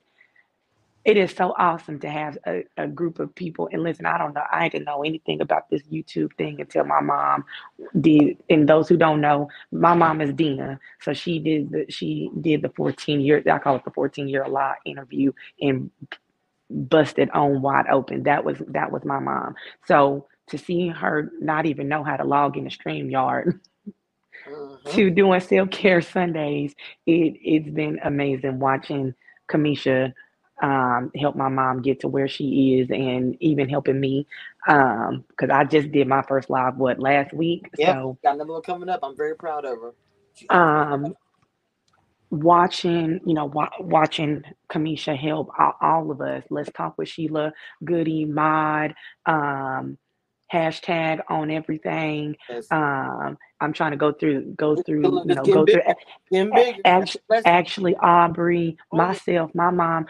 it 1.05 1.17
is 1.17 1.33
so 1.33 1.53
awesome 1.57 1.99
to 1.99 2.09
have 2.09 2.37
a, 2.47 2.65
a 2.77 2.87
group 2.87 3.19
of 3.19 3.35
people 3.35 3.69
and 3.73 3.83
listen 3.83 4.05
i 4.07 4.17
don't 4.17 4.35
know 4.35 4.43
i 4.51 4.69
didn't 4.69 4.85
know 4.85 5.03
anything 5.03 5.41
about 5.41 5.69
this 5.71 5.83
youtube 5.83 6.35
thing 6.37 6.61
until 6.61 6.85
my 6.85 7.01
mom 7.01 7.45
did 8.01 8.37
and 8.49 8.69
those 8.69 8.89
who 8.89 8.97
don't 8.97 9.21
know 9.21 9.49
my 9.71 9.95
mom 9.95 10.21
is 10.21 10.33
dina 10.33 10.79
so 11.01 11.13
she 11.13 11.39
did 11.39 11.71
the 11.71 11.85
she 11.89 12.31
did 12.41 12.61
the 12.63 12.69
14 12.71 13.21
year 13.21 13.43
i 13.51 13.59
call 13.59 13.75
it 13.77 13.85
the 13.85 13.91
14 13.91 14.29
year 14.29 14.47
law 14.47 14.73
interview 14.85 15.31
and 15.61 15.91
busted 16.69 17.29
on 17.31 17.61
wide 17.61 17.87
open 17.91 18.23
that 18.23 18.45
was 18.45 18.57
that 18.69 18.91
was 18.91 19.05
my 19.05 19.19
mom 19.19 19.55
so 19.87 20.27
to 20.49 20.57
see 20.57 20.89
her 20.89 21.31
not 21.41 21.65
even 21.67 21.87
know 21.89 22.03
how 22.03 22.17
to 22.17 22.25
log 22.25 22.57
in 22.57 22.65
the 22.65 22.71
StreamYard 22.71 23.45
Mhm. 24.47 24.79
to 24.89 25.09
doing 25.11 25.39
self-care 25.41 26.01
Sundays. 26.01 26.75
It 27.07 27.37
it's 27.41 27.69
been 27.69 27.99
amazing 28.03 28.59
watching 28.59 29.15
Cameshia 29.51 30.13
um 30.61 31.11
help 31.15 31.35
my 31.35 31.49
mom 31.49 31.81
get 31.81 32.01
to 32.01 32.07
where 32.09 32.27
she 32.27 32.79
is 32.81 32.89
and 32.91 33.37
even 33.41 33.69
helping 33.69 33.99
me 33.99 34.27
um 34.67 35.25
because 35.29 35.49
I 35.51 35.65
just 35.65 35.91
did 35.91 36.07
my 36.07 36.23
first 36.23 36.49
live 36.49 36.77
what 36.77 36.99
last 36.99 37.33
week. 37.33 37.69
Yep. 37.77 37.97
So 37.97 38.19
Got 38.23 38.35
another 38.35 38.53
one 38.53 38.61
coming 38.63 38.89
up. 38.89 39.01
I'm 39.03 39.17
very 39.17 39.35
proud 39.35 39.65
of 39.65 39.79
her. 39.81 39.91
um 40.49 41.15
watching 42.31 43.21
you 43.25 43.33
know 43.35 43.45
wa- 43.45 43.71
watching 43.79 44.43
Cameshia 44.71 45.17
help 45.17 45.49
all, 45.59 45.75
all 45.81 46.11
of 46.11 46.21
us. 46.21 46.43
Let's 46.51 46.71
talk 46.71 46.97
with 46.97 47.09
Sheila 47.09 47.53
Goody 47.85 48.25
Mod 48.25 48.95
um 49.25 49.97
hashtag 50.53 51.21
on 51.29 51.51
everything 51.51 52.35
Yes. 52.49 52.67
um 52.71 53.37
i'm 53.61 53.73
trying 53.73 53.91
to 53.91 53.97
go 53.97 54.11
through 54.11 54.53
go 54.57 54.75
through 54.77 55.23
you 55.25 55.35
know 55.35 55.47
go 55.47 55.65
through 55.65 55.65
bigger. 55.65 55.95
Getting 56.31 56.51
a- 56.51 56.55
bigger. 56.55 56.81
act- 56.85 57.17
Let's- 57.29 57.45
actually 57.45 57.95
aubrey 57.97 58.77
Oh, 58.91 58.97
myself 58.97 59.51
my 59.55 59.71
mom 59.71 60.05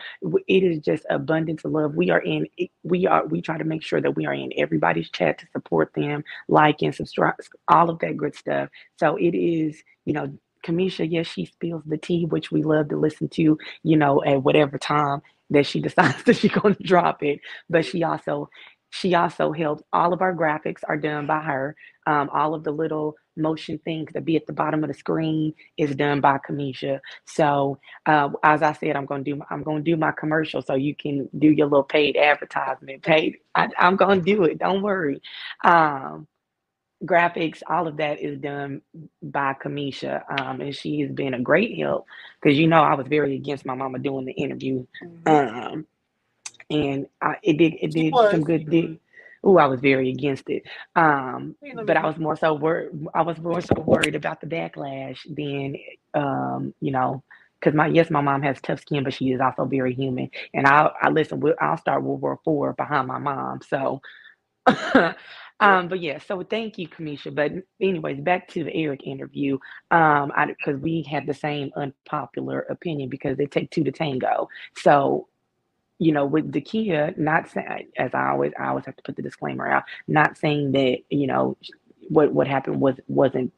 it 0.48 0.64
is 0.64 0.80
just 0.80 1.06
abundance 1.10 1.66
of 1.66 1.72
love 1.72 1.96
we 1.96 2.10
are 2.12 2.22
in 2.22 2.48
we 2.84 3.08
are 3.08 3.26
we 3.28 3.42
try 3.42 3.58
to 3.58 3.64
make 3.64 3.84
sure 3.84 4.02
that 4.02 4.16
we 4.16 4.26
are 4.26 4.34
in 4.34 4.52
everybody's 4.58 5.10
chat 5.10 5.40
to 5.40 5.48
support 5.54 5.94
them 5.96 6.24
like 6.50 6.82
and 6.82 6.94
subscribe 6.96 7.36
all 7.70 7.90
of 7.90 8.00
that 8.00 8.18
good 8.18 8.36
stuff 8.36 8.70
so 9.00 9.16
it 9.18 9.36
is 9.36 9.84
you 10.06 10.14
know 10.14 10.38
Cameshia 10.66 11.10
yes 11.10 11.28
she 11.28 11.46
spills 11.46 11.84
the 11.86 11.98
tea 11.98 12.26
which 12.26 12.52
we 12.52 12.64
love 12.64 12.90
to 12.90 12.98
listen 12.98 13.30
to 13.30 13.58
you 13.84 13.98
know 13.98 14.24
at 14.26 14.44
whatever 14.44 14.78
time 14.78 15.22
that 15.52 15.66
she 15.66 15.80
decides 15.82 16.24
that 16.24 16.36
she's 16.36 16.52
going 16.52 16.76
to 16.76 16.84
drop 16.84 17.24
it 17.24 17.40
but 17.70 17.86
she 17.86 18.04
also 18.04 18.50
she 18.90 19.16
also 19.16 19.52
helped. 19.52 19.84
all 19.94 20.14
of 20.14 20.22
our 20.22 20.34
graphics 20.34 20.82
are 20.88 20.98
done 20.98 21.28
by 21.28 21.42
her 21.42 21.76
um, 22.08 22.30
all 22.34 22.54
of 22.54 22.64
the 22.64 22.72
little 22.72 23.16
motion 23.38 23.80
things 23.80 24.12
that 24.14 24.26
be 24.26 24.36
at 24.36 24.46
the 24.48 24.54
bottom 24.54 24.84
of 24.84 24.88
the 24.88 24.94
screen 24.94 25.54
is 25.78 25.96
done 25.96 26.22
by 26.22 26.38
Cameshia. 26.38 27.00
So 27.26 27.80
uh, 28.06 28.30
as 28.44 28.62
I 28.62 28.74
said, 28.74 28.96
I'm 28.96 29.06
gonna 29.06 29.24
do 29.24 29.42
I'm 29.50 29.64
gonna 29.64 29.82
do 29.82 29.98
my 29.98 30.12
commercial 30.12 30.62
so 30.62 30.76
you 30.76 30.96
can 30.96 31.30
do 31.38 31.50
your 31.50 31.68
little 31.68 31.84
paid 31.84 32.18
advertisement. 32.18 33.04
Paid, 33.04 33.38
I, 33.56 33.70
I'm 33.78 33.96
gonna 33.96 34.22
do 34.22 34.44
it. 34.44 34.60
Don't 34.60 34.82
worry. 34.84 35.22
Um, 35.64 36.28
graphics, 37.04 37.62
all 37.70 37.88
of 37.88 37.98
that 37.98 38.20
is 38.22 38.40
done 38.40 38.82
by 39.22 39.54
Cameshia, 39.54 40.24
um, 40.40 40.62
and 40.62 40.76
she 40.76 41.02
has 41.02 41.12
been 41.12 41.34
a 41.34 41.42
great 41.42 41.78
help 41.78 42.06
because 42.42 42.58
you 42.58 42.68
know 42.68 42.82
I 42.84 42.96
was 42.96 43.08
very 43.08 43.36
against 43.36 43.66
my 43.66 43.76
mama 43.76 44.00
doing 44.00 44.26
the 44.26 44.34
interview, 44.34 44.86
um, 45.26 45.86
and 46.70 47.08
I, 47.22 47.36
it 47.44 47.58
did 47.58 47.76
it 47.82 47.94
did 47.94 48.22
some 48.30 48.44
good. 48.44 48.70
Did, 48.70 49.00
Oh, 49.44 49.58
I 49.58 49.68
was 49.68 49.80
very 49.80 50.10
against 50.10 50.50
it. 50.50 50.64
Um, 50.96 51.56
but 51.86 51.98
I 51.98 52.06
was 52.08 52.18
more 52.18 52.36
so 52.36 52.56
worried. 52.56 52.92
I 53.16 53.22
was 53.22 53.40
more 53.40 53.62
so 53.62 53.80
worried 53.82 54.16
about 54.16 54.42
the 54.42 54.48
backlash 54.48 55.20
than, 55.30 55.78
um, 56.16 56.74
you 56.82 56.92
know, 56.92 57.24
because 57.60 57.76
my 57.76 57.88
yes, 57.88 58.12
my 58.12 58.22
mom 58.22 58.42
has 58.44 58.62
tough 58.62 58.82
skin, 58.82 59.06
but 59.06 59.14
she 59.14 59.32
is 59.32 59.42
also 59.42 59.66
very 59.66 59.94
human. 59.96 60.30
And 60.54 60.68
I, 60.68 60.92
I 61.02 61.10
listen. 61.12 61.40
we'll- 61.40 61.56
I'll 61.62 61.78
start 61.78 62.04
World 62.04 62.22
War 62.22 62.40
Four 62.44 62.74
behind 62.74 63.08
my 63.08 63.20
mom. 63.20 63.62
So, 63.70 64.02
um, 65.60 65.88
but 65.90 66.02
yeah. 66.02 66.20
So 66.20 66.44
thank 66.44 66.78
you, 66.78 66.90
Cameshia. 66.90 67.36
But 67.36 67.54
anyways, 67.82 68.22
back 68.22 68.48
to 68.50 68.64
the 68.64 68.76
Eric 68.76 69.06
interview. 69.06 69.56
Um, 69.92 70.32
I 70.36 70.48
because 70.48 70.82
we 70.82 71.04
had 71.04 71.28
the 71.28 71.34
same 71.36 71.72
unpopular 71.78 72.62
opinion 72.70 73.10
because 73.10 73.38
they 73.38 73.48
take 73.48 73.72
two 73.72 73.84
to 73.86 73.92
tango. 73.92 74.50
So 74.78 75.28
you 76.00 76.12
know, 76.12 76.26
with 76.26 76.52
Dakia, 76.52 77.18
not 77.18 77.50
saying, 77.50 77.88
as 77.98 78.14
I 78.14 78.30
always, 78.30 78.54
I 78.60 78.68
always 78.68 78.86
have 78.86 78.98
to 78.98 79.04
put 79.04 79.16
the 79.16 79.22
disclaimer 79.22 79.68
out, 79.68 79.84
not 80.08 80.38
saying 80.38 80.74
that, 80.74 81.00
you 81.10 81.28
know, 81.28 81.58
what, 82.10 82.34
what 82.34 82.48
happened 82.48 82.82
was, 82.82 82.96
wasn't 83.08 83.54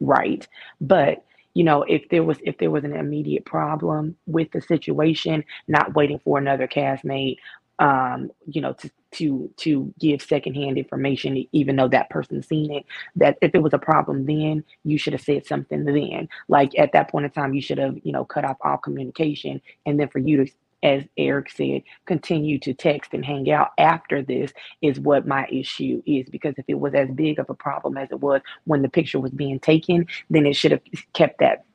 right. 0.00 0.46
But, 0.80 1.24
you 1.52 1.64
know, 1.64 1.82
if 1.82 2.08
there 2.08 2.22
was, 2.24 2.38
if 2.42 2.58
there 2.58 2.70
was 2.70 2.84
an 2.84 2.96
immediate 2.96 3.44
problem 3.44 4.16
with 4.26 4.50
the 4.52 4.60
situation, 4.60 5.44
not 5.68 5.94
waiting 5.94 6.18
for 6.18 6.38
another 6.38 6.66
castmate, 6.66 7.36
um, 7.78 8.30
you 8.46 8.60
know, 8.60 8.72
to, 8.74 8.90
to, 9.12 9.50
to 9.58 9.92
give 9.98 10.22
secondhand 10.22 10.78
information, 10.78 11.44
even 11.52 11.76
though 11.76 11.88
that 11.88 12.10
person 12.10 12.42
seen 12.42 12.72
it, 12.72 12.84
that 13.16 13.36
if 13.42 13.54
it 13.54 13.62
was 13.62 13.74
a 13.74 13.78
problem 13.78 14.26
then, 14.26 14.64
you 14.84 14.96
should 14.98 15.12
have 15.12 15.22
said 15.22 15.46
something 15.46 15.84
then. 15.84 16.28
Like 16.48 16.76
at 16.78 16.92
that 16.92 17.10
point 17.10 17.26
in 17.26 17.30
time, 17.30 17.54
you 17.54 17.60
should 17.60 17.78
have, 17.78 17.96
you 18.02 18.12
know, 18.12 18.24
cut 18.24 18.44
off 18.44 18.56
all 18.62 18.78
communication. 18.78 19.60
And 19.86 19.98
then 19.98 20.08
for 20.08 20.18
you 20.18 20.44
to 20.44 20.52
as 20.84 21.04
Eric 21.18 21.50
said, 21.50 21.82
continue 22.06 22.60
to 22.60 22.74
text 22.74 23.14
and 23.14 23.24
hang 23.26 23.50
out 23.52 23.70
after 23.78 24.22
this 24.22 24.52
is 24.82 25.00
what 25.00 25.26
my 25.28 25.48
issue 25.52 26.02
is. 26.06 26.28
Because 26.30 26.54
if 26.58 26.66
it 26.68 26.80
was 26.80 26.94
as 26.94 27.10
big 27.10 27.40
of 27.40 27.50
a 27.50 27.54
problem 27.54 27.98
as 27.98 28.10
it 28.12 28.20
was 28.20 28.42
when 28.66 28.82
the 28.82 28.90
picture 28.90 29.20
was 29.20 29.32
being 29.32 29.60
taken, 29.60 30.06
then 30.30 30.46
it 30.46 30.54
should 30.54 30.72
have 30.72 30.82
kept 31.14 31.40
that 31.40 31.66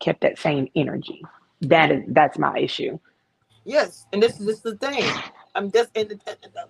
kept 0.00 0.22
that 0.22 0.38
same 0.38 0.68
energy. 0.76 1.22
That 1.62 1.92
is 1.92 2.04
that's 2.08 2.38
my 2.38 2.58
issue. 2.58 3.00
Yes, 3.64 4.06
and 4.12 4.22
this, 4.22 4.38
this 4.38 4.58
is 4.58 4.62
the 4.62 4.76
thing. 4.76 5.04
I'm 5.54 5.72
just 5.72 5.90
and, 5.96 6.20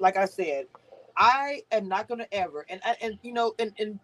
like 0.01 0.19
I 0.19 0.27
said, 0.27 0.67
I 1.17 1.63
am 1.73 1.89
not 1.89 2.09
going 2.09 2.21
to 2.21 2.35
ever 2.35 2.67
and 2.71 2.83
and 3.03 3.19
you 3.23 3.33
know 3.35 3.55
and 3.59 3.73
and 3.79 4.01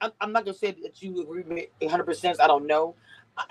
I'm, 0.00 0.12
I'm 0.20 0.32
not 0.32 0.44
going 0.44 0.54
to 0.54 0.60
say 0.60 0.72
that 0.84 1.02
you 1.02 1.22
agree 1.22 1.42
with 1.42 1.48
me 1.52 1.68
100. 1.80 2.04
percent 2.04 2.40
I 2.40 2.48
don't 2.48 2.66
know. 2.66 2.96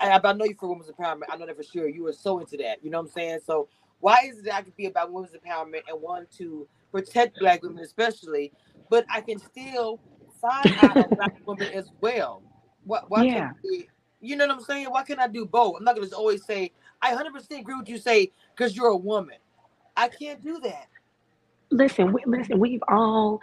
I, 0.00 0.20
I 0.22 0.34
know 0.34 0.46
you 0.46 0.56
for 0.58 0.68
women's 0.68 0.90
empowerment. 0.90 1.24
I 1.30 1.36
know 1.38 1.46
that 1.46 1.56
for 1.56 1.64
sure. 1.64 1.88
You 1.88 2.06
are 2.08 2.12
so 2.14 2.40
into 2.40 2.56
that. 2.58 2.84
You 2.84 2.90
know 2.90 2.98
what 3.00 3.06
I'm 3.08 3.12
saying? 3.12 3.40
So 3.46 3.68
why 4.00 4.18
is 4.26 4.40
it 4.40 4.46
that 4.46 4.54
I 4.56 4.62
can 4.62 4.74
be 4.76 4.86
about 4.86 5.12
women's 5.12 5.34
empowerment 5.34 5.82
and 5.88 6.02
want 6.02 6.30
to 6.38 6.68
protect 6.92 7.38
black 7.38 7.62
women 7.62 7.84
especially, 7.84 8.52
but 8.90 9.06
I 9.12 9.22
can 9.22 9.38
still 9.40 10.00
find 10.40 10.78
out 10.78 11.00
black 11.16 11.32
women 11.46 11.68
as 11.74 11.90
well? 12.00 12.44
What 12.84 13.10
why 13.10 13.24
Yeah. 13.24 13.26
can't 13.26 13.50
be, 13.62 13.88
you 14.20 14.36
know 14.36 14.46
what 14.46 14.56
I'm 14.56 14.62
saying? 14.62 14.86
Why 14.88 15.04
can't 15.04 15.20
I 15.20 15.28
do 15.28 15.46
both? 15.46 15.76
I'm 15.78 15.84
not 15.84 15.96
gonna 15.96 16.06
just 16.06 16.14
always 16.18 16.44
say 16.46 16.72
I 17.02 17.10
100 17.10 17.32
percent 17.34 17.60
agree 17.60 17.76
with 17.76 17.88
you 17.90 17.98
say 17.98 18.32
because 18.56 18.76
you're 18.76 18.88
a 18.88 18.96
woman. 18.98 19.38
I 19.96 20.08
can't 20.08 20.42
do 20.42 20.60
that. 20.60 20.88
Listen, 21.70 22.12
we, 22.14 22.22
listen. 22.26 22.58
We've 22.58 22.82
all, 22.88 23.40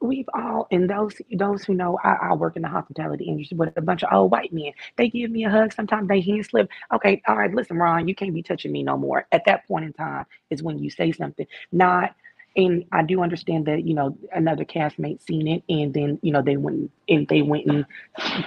we've 0.00 0.28
all, 0.34 0.68
and 0.70 0.88
those 0.88 1.14
those 1.32 1.64
who 1.64 1.74
know, 1.74 1.98
I, 2.02 2.30
I 2.30 2.34
work 2.34 2.56
in 2.56 2.62
the 2.62 2.68
hospitality 2.68 3.24
industry 3.26 3.58
with 3.58 3.76
a 3.76 3.82
bunch 3.82 4.02
of 4.02 4.10
old 4.12 4.30
white 4.32 4.52
men. 4.54 4.72
They 4.96 5.08
give 5.10 5.30
me 5.30 5.44
a 5.44 5.50
hug. 5.50 5.74
Sometimes 5.74 6.08
they 6.08 6.22
hand 6.22 6.46
slip. 6.46 6.70
Okay, 6.94 7.20
all 7.28 7.36
right. 7.36 7.52
Listen, 7.54 7.76
Ron, 7.76 8.08
you 8.08 8.14
can't 8.14 8.32
be 8.32 8.42
touching 8.42 8.72
me 8.72 8.82
no 8.82 8.96
more. 8.96 9.26
At 9.32 9.44
that 9.46 9.68
point 9.68 9.84
in 9.84 9.92
time 9.92 10.24
is 10.50 10.62
when 10.62 10.78
you 10.78 10.88
say 10.88 11.12
something. 11.12 11.46
Not, 11.70 12.14
and 12.56 12.86
I 12.92 13.02
do 13.02 13.22
understand 13.22 13.66
that 13.66 13.86
you 13.86 13.92
know 13.92 14.16
another 14.34 14.64
castmate 14.64 15.20
seen 15.26 15.46
it, 15.46 15.62
and 15.68 15.92
then 15.92 16.18
you 16.22 16.32
know 16.32 16.40
they 16.40 16.56
went 16.56 16.90
and 17.08 17.28
they 17.28 17.42
went 17.42 17.66
and 17.66 17.84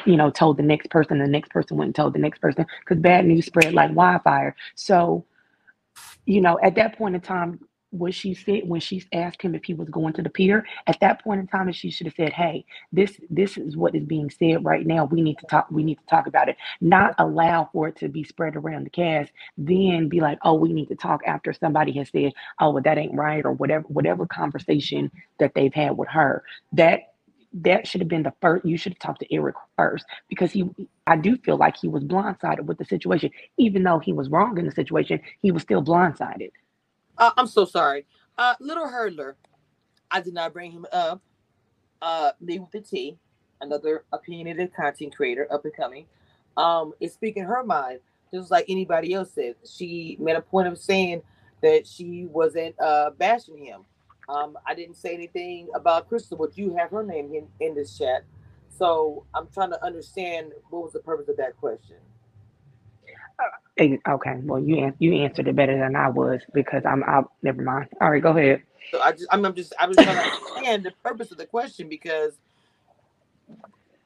you 0.06 0.18
know 0.18 0.32
told 0.32 0.58
the 0.58 0.64
next 0.64 0.90
person. 0.90 1.20
The 1.20 1.28
next 1.28 1.52
person 1.52 1.78
went 1.78 1.90
and 1.90 1.96
told 1.96 2.14
the 2.14 2.20
next 2.20 2.40
person 2.42 2.66
because 2.80 3.00
bad 3.00 3.28
news 3.28 3.46
spread 3.46 3.76
like 3.76 3.96
wildfire. 3.96 4.56
So 4.74 5.26
you 6.26 6.42
know, 6.42 6.60
at 6.64 6.76
that 6.76 6.98
point 6.98 7.16
in 7.16 7.22
time, 7.22 7.60
what 7.92 8.14
she 8.16 8.34
said 8.36 8.68
when 8.68 8.82
she 8.82 9.04
asked 9.14 9.42
him 9.42 9.56
if 9.56 9.66
he 9.66 9.74
was 9.76 9.90
going 9.90 10.14
to 10.16 10.24
the 10.24 10.30
pier, 10.32 10.66
at 10.88 11.00
that 11.02 11.24
point 11.24 11.42
in 11.42 11.48
time, 11.48 11.72
she 11.74 11.92
should 11.92 12.08
have 12.08 12.16
said, 12.16 12.34
"Hey, 12.34 12.66
this 12.92 13.20
this 13.30 13.58
is 13.58 13.78
what 13.78 13.96
is 13.96 14.06
being 14.06 14.30
said 14.32 14.66
right 14.66 14.86
now. 14.88 15.06
We 15.06 15.22
need 15.22 15.38
to 15.40 15.48
talk. 15.48 15.68
We 15.72 15.84
need 15.84 16.00
to 16.00 16.06
talk 16.08 16.28
about 16.28 16.50
it. 16.50 16.58
Not 16.82 17.16
allow 17.20 17.70
for 17.72 17.88
it 17.90 17.98
to 17.98 18.10
be 18.10 18.24
spread 18.24 18.56
around 18.56 18.86
the 18.86 18.90
cast. 18.92 19.32
Then 19.58 20.10
be 20.10 20.22
like, 20.22 20.40
oh, 20.44 20.56
we 20.56 20.74
need 20.74 20.88
to 20.88 20.96
talk 20.96 21.22
after 21.28 21.54
somebody 21.54 21.94
has 21.94 22.10
said, 22.12 22.34
oh, 22.60 22.72
well, 22.72 22.84
that 22.84 22.98
ain't 22.98 23.16
right, 23.16 23.46
or 23.46 23.54
whatever 23.54 23.86
whatever 23.90 24.26
conversation 24.26 25.12
that 25.40 25.54
they've 25.56 25.74
had 25.74 25.98
with 25.98 26.10
her. 26.10 26.44
That 26.74 27.02
that 27.54 27.88
should 27.88 28.02
have 28.02 28.08
been 28.10 28.24
the 28.24 28.34
first. 28.42 28.66
You 28.66 28.78
should 28.78 28.94
have 28.94 29.00
talked 29.00 29.22
to 29.22 29.34
Eric 29.34 29.56
first 29.78 30.06
because 30.30 30.52
he. 30.52 30.66
I 31.08 31.18
do 31.18 31.38
feel 31.38 31.58
like 31.58 31.78
he 31.78 31.88
was 31.90 32.04
blindsided 32.04 32.66
with 32.66 32.78
the 32.78 32.86
situation, 32.86 33.32
even 33.58 33.84
though 33.84 34.00
he 34.00 34.14
was 34.14 34.30
wrong 34.30 34.58
in 34.60 34.66
the 34.66 34.72
situation. 34.72 35.22
He 35.42 35.52
was 35.52 35.64
still 35.64 35.84
blindsided. 35.84 36.52
Uh, 37.22 37.32
I'm 37.38 37.48
so 37.48 37.66
sorry. 37.66 38.08
Uh, 38.40 38.56
Little 38.62 38.88
Hurdler, 38.88 39.36
I 40.12 40.22
did 40.22 40.34
not 40.36 40.54
bring 40.54 40.72
him 40.72 40.86
up. 40.94 41.22
Uh, 42.02 42.32
Lee 42.42 42.60
with 42.60 42.72
the 42.72 42.82
T, 42.82 43.18
another 43.62 44.06
opinionated 44.14 44.74
content 44.76 45.16
creator, 45.16 45.48
up 45.52 45.66
and 45.66 45.76
coming, 45.76 46.08
um, 46.58 46.94
is 47.02 47.14
speaking 47.14 47.44
her 47.46 47.64
mind, 47.64 48.02
just 48.34 48.52
like 48.52 48.66
anybody 48.70 49.14
else 49.14 49.34
said. 49.34 49.56
She 49.70 50.18
made 50.22 50.38
a 50.38 50.42
point 50.42 50.70
of 50.70 50.80
saying 50.80 51.24
that 51.64 51.88
she 51.88 52.28
wasn't 52.32 52.80
uh, 52.82 53.12
bashing 53.18 53.60
him. 53.60 53.82
Um, 54.30 54.58
I 54.68 54.76
didn't 54.76 54.98
say 54.98 55.14
anything 55.16 55.70
about 55.76 56.10
Crystal, 56.10 56.38
but 56.38 56.58
you 56.58 56.76
have 56.78 56.92
her 56.92 57.04
name 57.04 57.34
in, 57.36 57.48
in 57.66 57.76
this 57.76 57.98
chat. 57.98 58.26
So 58.70 59.26
I'm 59.36 59.48
trying 59.54 59.72
to 59.72 59.86
understand 59.86 60.54
what 60.72 60.84
was 60.84 60.94
the 60.94 61.02
purpose 61.02 61.30
of 61.30 61.38
that 61.38 61.58
question. 61.58 61.98
Okay, 63.80 64.36
well, 64.44 64.60
you 64.62 64.78
an- 64.86 64.96
you 65.00 65.14
answered 65.16 65.48
it 65.48 65.56
better 65.56 65.78
than 65.78 65.96
I 65.96 66.10
was 66.10 66.42
because 66.54 66.84
I'm 66.86 67.04
out. 67.04 67.32
Never 67.44 67.62
mind. 67.62 67.88
All 68.02 68.12
right, 68.12 68.24
go 68.24 68.32
ahead. 68.32 68.64
So 68.92 69.02
I 69.02 69.12
just, 69.14 69.28
I'm, 69.32 69.46
I'm 69.46 69.56
just, 69.56 69.74
I 69.80 69.88
was 69.88 70.00
trying 70.00 70.18
to 70.18 70.24
understand 70.24 70.86
the 70.86 70.92
purpose 71.04 71.32
of 71.32 71.38
the 71.38 71.46
question 71.48 71.90
because, 71.90 72.40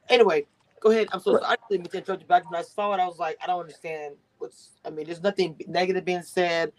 anyway, 0.10 0.46
go 0.82 0.92
ahead. 0.92 1.10
I'm 1.14 1.22
so 1.22 1.36
sorry. 1.36 1.54
I 1.54 1.58
didn't 1.70 1.84
mean 1.84 1.92
to 1.92 1.98
interrupt 2.00 2.22
you, 2.24 2.28
but 2.28 2.46
when 2.50 2.60
I 2.60 2.64
saw 2.64 2.94
it, 2.94 3.00
I 3.02 3.08
was 3.08 3.20
like, 3.20 3.38
I 3.44 3.48
don't 3.48 3.62
understand 3.62 4.16
what's. 4.40 4.72
I 4.86 4.92
mean, 4.92 5.08
there's 5.08 5.24
nothing 5.24 5.58
negative 5.68 6.06
being 6.06 6.24
said, 6.24 6.74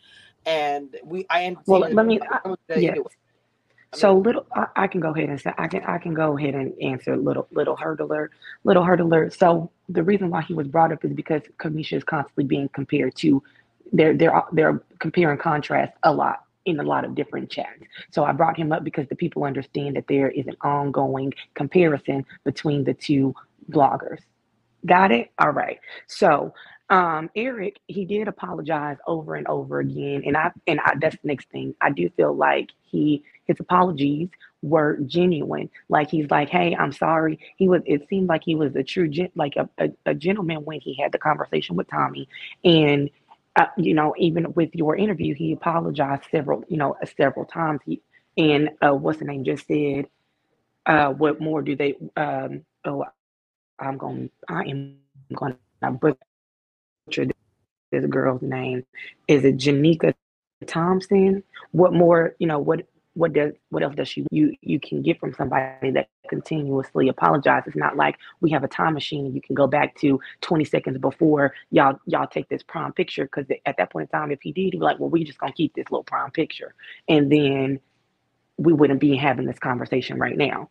and 0.47 0.97
we, 1.05 1.27
I 1.31 1.41
am. 1.43 1.59
Well, 1.67 1.81
let 1.93 2.07
me- 2.07 2.21
I- 2.31 2.41
yeah. 2.75 2.91
Anyway. 2.91 3.07
So 3.95 4.19
little, 4.19 4.47
I, 4.55 4.67
I 4.77 4.87
can 4.89 5.01
go 5.01 5.15
ahead 5.15 5.29
and 5.29 5.41
say 5.41 5.53
I 5.57 5.69
can 5.69 5.83
I 5.85 5.99
can 5.99 6.15
go 6.15 6.37
ahead 6.37 6.55
and 6.55 6.75
answer 6.83 7.17
little 7.17 7.49
little 7.53 7.77
hurdler, 7.77 8.29
little 8.65 8.85
hurdler. 8.85 9.35
So 9.37 9.71
the 9.89 10.03
reason 10.03 10.31
why 10.31 10.43
he 10.43 10.55
was 10.55 10.69
brought 10.69 10.93
up 10.93 11.05
is 11.05 11.13
because 11.13 11.43
Cameshia 11.59 11.99
is 11.99 12.05
constantly 12.05 12.45
being 12.45 12.69
compared 12.71 13.15
to, 13.17 13.43
they're 13.93 14.15
they're 14.15 14.43
they're 14.53 14.83
compare 14.99 15.31
and 15.31 15.41
contrast 15.41 15.93
a 16.03 16.13
lot 16.13 16.43
in 16.67 16.81
a 16.81 16.83
lot 16.83 17.05
of 17.05 17.15
different 17.15 17.49
chats. 17.49 17.85
So 18.11 18.25
I 18.25 18.33
brought 18.33 18.59
him 18.59 18.73
up 18.73 18.85
because 18.85 19.09
the 19.09 19.15
people 19.17 19.45
understand 19.45 19.97
that 19.97 20.09
there 20.09 20.31
is 20.31 20.47
an 20.49 20.57
ongoing 20.63 21.33
comparison 21.55 22.27
between 22.45 22.85
the 22.85 22.95
two 22.95 23.35
bloggers. 23.71 24.19
Got 24.85 25.13
it? 25.13 25.31
All 25.39 25.51
right. 25.51 25.79
So 26.07 26.53
um 26.91 27.31
Eric, 27.37 27.81
he 27.89 28.05
did 28.05 28.29
apologize 28.29 28.97
over 29.07 29.35
and 29.35 29.47
over 29.49 29.81
again. 29.81 30.23
And 30.27 30.37
I 30.37 30.53
and 30.67 30.81
I 30.81 30.95
that's 31.01 31.17
the 31.23 31.29
next 31.29 31.49
thing. 31.51 31.75
I 31.81 31.91
do 31.91 32.09
feel 32.11 32.35
like 32.35 32.71
he 32.83 33.25
his 33.47 33.61
apologies 33.61 34.29
were 34.63 34.99
genuine. 35.07 35.71
Like 35.89 36.11
he's 36.11 36.31
like, 36.31 36.49
hey, 36.49 36.77
I'm 36.77 36.93
sorry. 36.93 37.39
He 37.57 37.69
was 37.69 37.83
it 37.87 38.09
seemed 38.09 38.29
like 38.29 38.43
he 38.45 38.55
was 38.55 38.77
a 38.77 38.83
true 38.85 39.09
gen, 39.09 39.31
like 39.35 39.57
a, 39.57 39.69
a, 39.79 39.91
a 40.07 40.15
gentleman 40.15 40.65
when 40.65 40.81
he 40.81 40.95
had 41.01 41.13
the 41.13 41.19
conversation 41.19 41.77
with 41.77 41.89
Tommy. 41.89 42.29
And 42.65 43.11
uh, 43.57 43.67
you 43.77 43.95
know, 43.95 44.15
even 44.19 44.53
with 44.55 44.71
your 44.75 44.97
interview, 44.97 45.35
he 45.35 45.53
apologized 45.53 46.25
several, 46.31 46.65
you 46.69 46.77
know, 46.77 46.97
several 47.17 47.47
times. 47.47 47.81
He 47.85 48.03
and 48.37 48.71
uh, 48.83 48.93
what's 48.95 49.19
the 49.19 49.25
name 49.25 49.45
just 49.45 49.67
said, 49.67 50.07
uh, 50.87 51.13
what 51.13 51.41
more 51.41 51.63
do 51.63 51.77
they? 51.77 51.95
Um, 52.17 52.65
oh, 52.85 53.05
I'm 53.79 53.99
going. 53.99 54.31
I 54.49 54.65
am 54.65 54.99
butcher 56.01 56.19
this 57.09 58.07
girl's 58.09 58.43
name. 58.43 58.85
Is 59.29 59.45
it 59.45 59.57
Janika 59.57 60.15
Thompson? 60.67 61.43
What 61.73 61.93
more? 61.93 62.35
You 62.39 62.47
know 62.47 62.59
what? 62.59 62.87
What 63.15 63.33
does 63.33 63.55
what 63.71 63.83
else 63.83 63.95
does 63.95 64.09
she 64.09 64.27
you 64.31 64.55
you 64.61 64.79
can 64.79 65.01
get 65.01 65.19
from 65.19 65.33
somebody 65.33 65.91
that 65.93 66.09
continuously 66.29 67.09
apologizes? 67.09 67.69
It's 67.69 67.77
not 67.77 67.97
like 67.97 68.17
we 68.43 68.51
have 68.51 68.63
a 68.63 68.69
time 68.69 68.93
machine 68.93 69.25
and 69.25 69.35
you 69.35 69.41
can 69.41 69.55
go 69.55 69.67
back 69.67 69.95
to 70.01 70.21
20 70.43 70.65
seconds 70.67 70.99
before 70.99 71.55
y'all 71.71 71.99
y'all 72.05 72.27
take 72.27 72.51
this 72.51 72.63
prom 72.63 72.93
picture 72.93 73.25
because 73.25 73.47
at 73.65 73.77
that 73.79 73.91
point 73.91 74.11
in 74.13 74.19
time, 74.19 74.31
if 74.31 74.43
he 74.43 74.53
did, 74.53 74.65
he'd 74.65 74.71
be 74.73 74.79
like, 74.79 74.99
well, 74.99 75.09
we 75.09 75.25
just 75.25 75.39
gonna 75.39 75.53
keep 75.53 75.75
this 75.75 75.91
little 75.91 76.05
prom 76.05 76.31
picture, 76.31 76.75
and 77.09 77.33
then 77.33 77.81
we 78.59 78.75
wouldn't 78.75 79.01
be 79.01 79.17
having 79.17 79.47
this 79.47 79.59
conversation 79.59 80.19
right 80.19 80.37
now. 80.37 80.69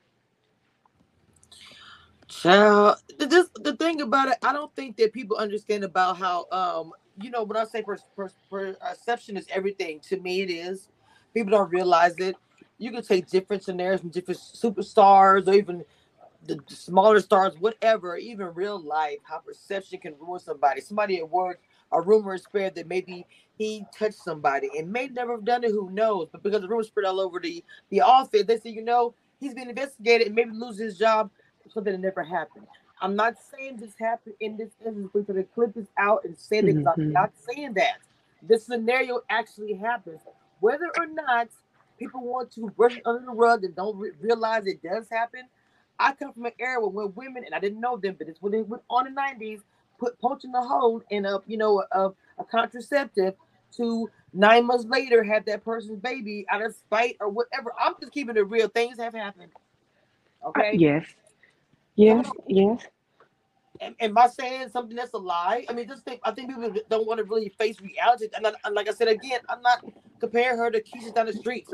Child, 2.27 2.97
this, 3.19 3.49
the 3.56 3.76
thing 3.76 4.02
about 4.02 4.30
it, 4.30 4.38
I 4.43 4.52
don't 4.53 4.76
think 4.76 4.97
that 4.97 5.14
people 5.14 5.38
understand 5.38 5.84
about 5.84 6.18
how, 6.18 6.47
um, 6.52 6.91
you 7.22 7.30
know, 7.30 7.43
when 7.43 7.57
I 7.57 7.65
say 7.65 7.84
per, 7.84 7.97
per, 8.18 8.30
perception 8.49 9.38
is 9.38 9.45
everything, 9.52 9.99
to 10.10 10.19
me 10.19 10.41
it 10.41 10.49
is. 10.49 10.89
People 11.34 11.52
don't 11.52 11.72
realize 11.72 12.18
it. 12.18 12.35
You 12.80 12.91
can 12.91 13.03
take 13.03 13.27
different 13.30 13.64
scenarios 13.64 14.02
from 14.02 14.10
different 14.10 14.39
superstars 14.39 15.47
or 15.47 15.53
even 15.53 15.84
the 16.47 16.60
the 16.68 16.76
smaller 16.76 17.19
stars, 17.22 17.53
whatever, 17.60 18.18
even 18.18 18.47
real 18.56 18.80
life, 18.80 19.19
how 19.23 19.39
perception 19.39 19.99
can 19.99 20.15
ruin 20.19 20.39
somebody. 20.39 20.81
Somebody 20.81 21.18
at 21.18 21.30
work, 21.30 21.60
a 21.91 22.02
rumor 22.02 22.35
is 22.35 22.43
spread 22.43 22.76
that 22.76 22.88
maybe 22.88 23.26
he 23.57 23.85
touched 23.97 24.15
somebody 24.23 24.69
and 24.77 24.91
may 24.91 25.07
never 25.07 25.34
have 25.34 25.45
done 25.45 25.64
it, 25.64 25.72
who 25.72 25.89
knows? 25.91 26.30
But 26.31 26.43
because 26.43 26.61
the 26.61 26.68
rumor 26.68 26.84
spread 26.84 27.06
all 27.07 27.19
over 27.22 27.39
the, 27.39 27.64
the 27.89 28.02
office, 28.02 28.43
they 28.45 28.57
say, 28.60 28.72
you 28.72 28.84
know, 28.84 29.15
he's 29.39 29.53
being 29.53 29.69
investigated 29.69 30.27
and 30.27 30.35
maybe 30.35 30.52
lose 30.53 30.80
his 30.80 30.97
job 30.97 31.31
something 31.73 31.93
that 31.93 31.99
it 31.99 32.01
never 32.01 32.23
happened. 32.23 32.67
I'm 33.01 33.15
not 33.15 33.35
saying 33.51 33.77
this 33.77 33.95
happened 33.99 34.35
in 34.39 34.57
this 34.57 34.71
instance. 34.85 35.09
Going 35.13 35.25
to 35.27 35.43
clip 35.43 35.73
this 35.75 35.87
out 35.97 36.25
and 36.25 36.37
say 36.37 36.61
that 36.61 36.75
'cause 36.83 36.95
I'm 36.97 37.13
not 37.13 37.31
saying 37.37 37.73
that. 37.75 37.99
This 38.43 38.65
scenario 38.65 39.21
actually 39.29 39.73
happens. 39.73 40.21
Whether 40.61 40.89
or 40.97 41.07
not 41.07 41.49
people 41.99 42.21
want 42.21 42.51
to 42.53 42.69
brush 42.71 42.97
it 42.97 43.03
under 43.05 43.25
the 43.25 43.31
rug 43.31 43.63
and 43.63 43.75
don't 43.75 43.97
re- 43.97 44.11
realize 44.21 44.67
it 44.67 44.81
does 44.83 45.09
happen. 45.09 45.43
I 45.99 46.13
come 46.13 46.33
from 46.33 46.45
an 46.45 46.53
era 46.59 46.87
when 46.87 47.13
women, 47.15 47.43
and 47.45 47.55
I 47.55 47.59
didn't 47.59 47.79
know 47.81 47.97
them, 47.97 48.15
but 48.17 48.27
it's 48.29 48.41
when 48.41 48.51
they 48.53 48.61
went 48.63 48.83
on 48.89 49.05
the 49.05 49.11
90s, 49.11 49.61
put 49.99 50.19
poaching 50.19 50.51
the 50.51 50.61
hole 50.61 51.03
in 51.09 51.25
a, 51.25 51.39
you 51.47 51.57
know, 51.57 51.83
a, 51.91 52.11
a 52.39 52.45
contraceptive 52.45 53.35
to 53.77 54.09
nine 54.33 54.65
months 54.67 54.85
later 54.85 55.23
have 55.23 55.45
that 55.45 55.63
person's 55.65 55.99
baby 55.99 56.45
out 56.49 56.63
of 56.63 56.73
spite 56.75 57.17
or 57.21 57.29
whatever. 57.29 57.73
I'm 57.79 57.95
just 57.99 58.13
keeping 58.13 58.37
it 58.37 58.49
real. 58.49 58.69
Things 58.69 58.99
have 58.99 59.13
happened. 59.13 59.51
Uh, 60.55 60.63
Okay. 60.63 60.71
yes, 60.71 61.05
yes, 61.95 62.30
yes. 62.47 62.81
am, 63.81 63.95
am 63.99 64.17
I 64.17 64.27
saying 64.27 64.69
something 64.69 64.95
that's 64.95 65.13
a 65.13 65.17
lie? 65.17 65.65
I 65.69 65.73
mean, 65.73 65.88
just 65.88 66.03
think. 66.03 66.22
I 66.23 66.31
think 66.31 66.49
people 66.49 66.73
don't 66.89 67.07
want 67.07 67.19
to 67.19 67.23
really 67.23 67.49
face 67.57 67.80
reality. 67.81 68.27
And, 68.35 68.47
I, 68.47 68.51
and 68.63 68.76
like 68.76 68.88
I 68.89 68.93
said 68.93 69.07
again, 69.07 69.39
I'm 69.49 69.61
not 69.61 69.84
comparing 70.19 70.57
her 70.57 70.72
to 70.72 70.81
Keisha 70.81 71.13
down 71.13 71.27
the 71.27 71.34
street. 71.34 71.67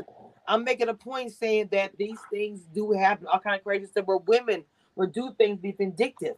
I'm 0.46 0.64
making 0.64 0.88
a 0.88 0.94
point 0.94 1.32
saying 1.32 1.68
that 1.72 1.96
these 1.98 2.18
things 2.30 2.62
do 2.74 2.92
happen. 2.92 3.26
All 3.26 3.38
kind 3.38 3.56
of 3.56 3.62
crazy 3.62 3.86
stuff 3.86 4.06
where 4.06 4.18
women 4.18 4.64
will 4.96 5.06
do 5.06 5.32
things 5.38 5.58
be 5.60 5.72
vindictive 5.72 6.36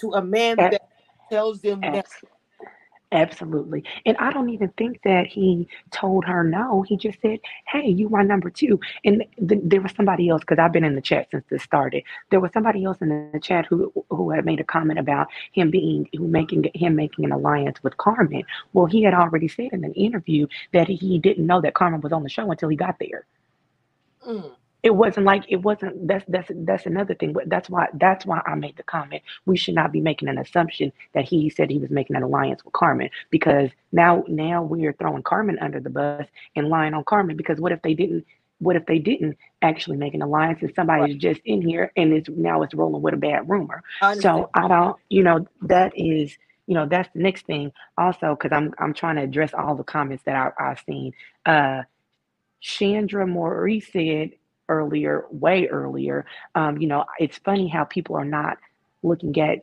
to 0.00 0.12
a 0.12 0.22
man 0.22 0.56
that 0.56 0.82
tells 1.30 1.60
them 1.60 1.80
that. 1.80 2.06
Abs- 3.12 3.36
Absolutely. 3.36 3.84
And 4.06 4.16
I 4.18 4.32
don't 4.32 4.48
even 4.50 4.70
think 4.78 5.00
that 5.04 5.26
he 5.26 5.68
told 5.90 6.24
her 6.24 6.42
no. 6.42 6.82
He 6.82 6.96
just 6.96 7.20
said, 7.20 7.40
Hey, 7.66 7.88
you 7.88 8.08
my 8.08 8.22
number 8.22 8.50
two. 8.50 8.80
And 9.04 9.24
th- 9.48 9.60
there 9.64 9.80
was 9.82 9.92
somebody 9.92 10.28
else, 10.28 10.40
because 10.40 10.58
I've 10.58 10.72
been 10.72 10.84
in 10.84 10.94
the 10.94 11.00
chat 11.02 11.28
since 11.30 11.44
this 11.50 11.62
started. 11.62 12.02
There 12.30 12.40
was 12.40 12.50
somebody 12.52 12.84
else 12.84 12.98
in 13.02 13.30
the 13.32 13.40
chat 13.40 13.66
who 13.66 13.92
who 14.10 14.30
had 14.30 14.44
made 14.44 14.60
a 14.60 14.64
comment 14.64 14.98
about 14.98 15.28
him 15.52 15.70
being 15.70 16.08
who 16.16 16.26
making 16.26 16.70
him 16.74 16.96
making 16.96 17.24
an 17.26 17.32
alliance 17.32 17.82
with 17.82 17.96
Carmen. 17.98 18.42
Well, 18.72 18.86
he 18.86 19.02
had 19.02 19.14
already 19.14 19.48
said 19.48 19.70
in 19.72 19.84
an 19.84 19.94
interview 19.94 20.46
that 20.72 20.88
he 20.88 21.18
didn't 21.18 21.46
know 21.46 21.60
that 21.60 21.74
Carmen 21.74 22.00
was 22.00 22.12
on 22.12 22.22
the 22.22 22.28
show 22.30 22.50
until 22.50 22.68
he 22.70 22.76
got 22.76 22.98
there. 22.98 23.26
Mm. 24.26 24.52
It 24.86 24.94
wasn't 24.94 25.26
like 25.26 25.44
it 25.48 25.56
wasn't 25.56 26.06
that's 26.06 26.24
that's 26.28 26.50
that's 26.54 26.86
another 26.86 27.14
thing. 27.14 27.32
But 27.32 27.50
that's 27.50 27.68
why 27.68 27.88
that's 27.94 28.24
why 28.24 28.40
I 28.46 28.54
made 28.54 28.76
the 28.76 28.84
comment. 28.84 29.22
We 29.44 29.56
should 29.56 29.74
not 29.74 29.90
be 29.92 30.00
making 30.00 30.28
an 30.28 30.38
assumption 30.38 30.92
that 31.14 31.24
he 31.24 31.50
said 31.50 31.70
he 31.70 31.78
was 31.78 31.90
making 31.90 32.16
an 32.16 32.22
alliance 32.22 32.64
with 32.64 32.74
Carmen 32.74 33.10
because 33.30 33.70
now 33.92 34.24
now 34.28 34.62
we 34.62 34.86
are 34.86 34.92
throwing 34.94 35.24
Carmen 35.24 35.58
under 35.60 35.80
the 35.80 35.90
bus 35.90 36.28
and 36.56 36.68
lying 36.68 36.94
on 36.94 37.04
Carmen 37.04 37.36
because 37.36 37.58
what 37.60 37.72
if 37.72 37.82
they 37.82 37.94
didn't 37.94 38.24
what 38.60 38.76
if 38.76 38.86
they 38.86 39.00
didn't 39.00 39.36
actually 39.62 39.96
make 39.96 40.14
an 40.14 40.22
alliance 40.22 40.60
and 40.62 40.72
somebody 40.76 41.14
Right. 41.14 41.18
just 41.18 41.40
in 41.44 41.62
here 41.62 41.92
and 41.96 42.12
it's 42.12 42.28
now 42.30 42.62
it's 42.62 42.74
rolling 42.74 43.02
with 43.02 43.14
a 43.14 43.18
bad 43.18 43.48
rumor. 43.48 43.82
I. 44.00 44.14
So 44.14 44.50
I 44.54 44.68
don't, 44.68 44.96
you 45.10 45.24
know, 45.24 45.48
that 45.62 45.92
is, 45.96 46.38
you 46.68 46.74
know, 46.74 46.86
that's 46.86 47.10
the 47.14 47.20
next 47.22 47.46
thing. 47.46 47.72
Also, 47.98 48.36
because 48.36 48.52
I'm 48.56 48.72
I'm 48.78 48.94
trying 48.94 49.16
to 49.16 49.22
address 49.22 49.52
all 49.52 49.74
the 49.74 49.84
comments 49.84 50.24
that 50.26 50.36
I, 50.36 50.70
I've 50.70 50.80
seen. 50.88 51.12
Uh, 51.44 51.82
Chandra 52.60 53.26
Maurice 53.26 53.92
said 53.92 54.30
earlier, 54.68 55.26
way 55.30 55.66
earlier, 55.68 56.26
um, 56.54 56.78
you 56.78 56.86
know, 56.88 57.04
it's 57.18 57.38
funny 57.38 57.68
how 57.68 57.84
people 57.84 58.16
are 58.16 58.24
not 58.24 58.58
looking 59.02 59.38
at 59.40 59.60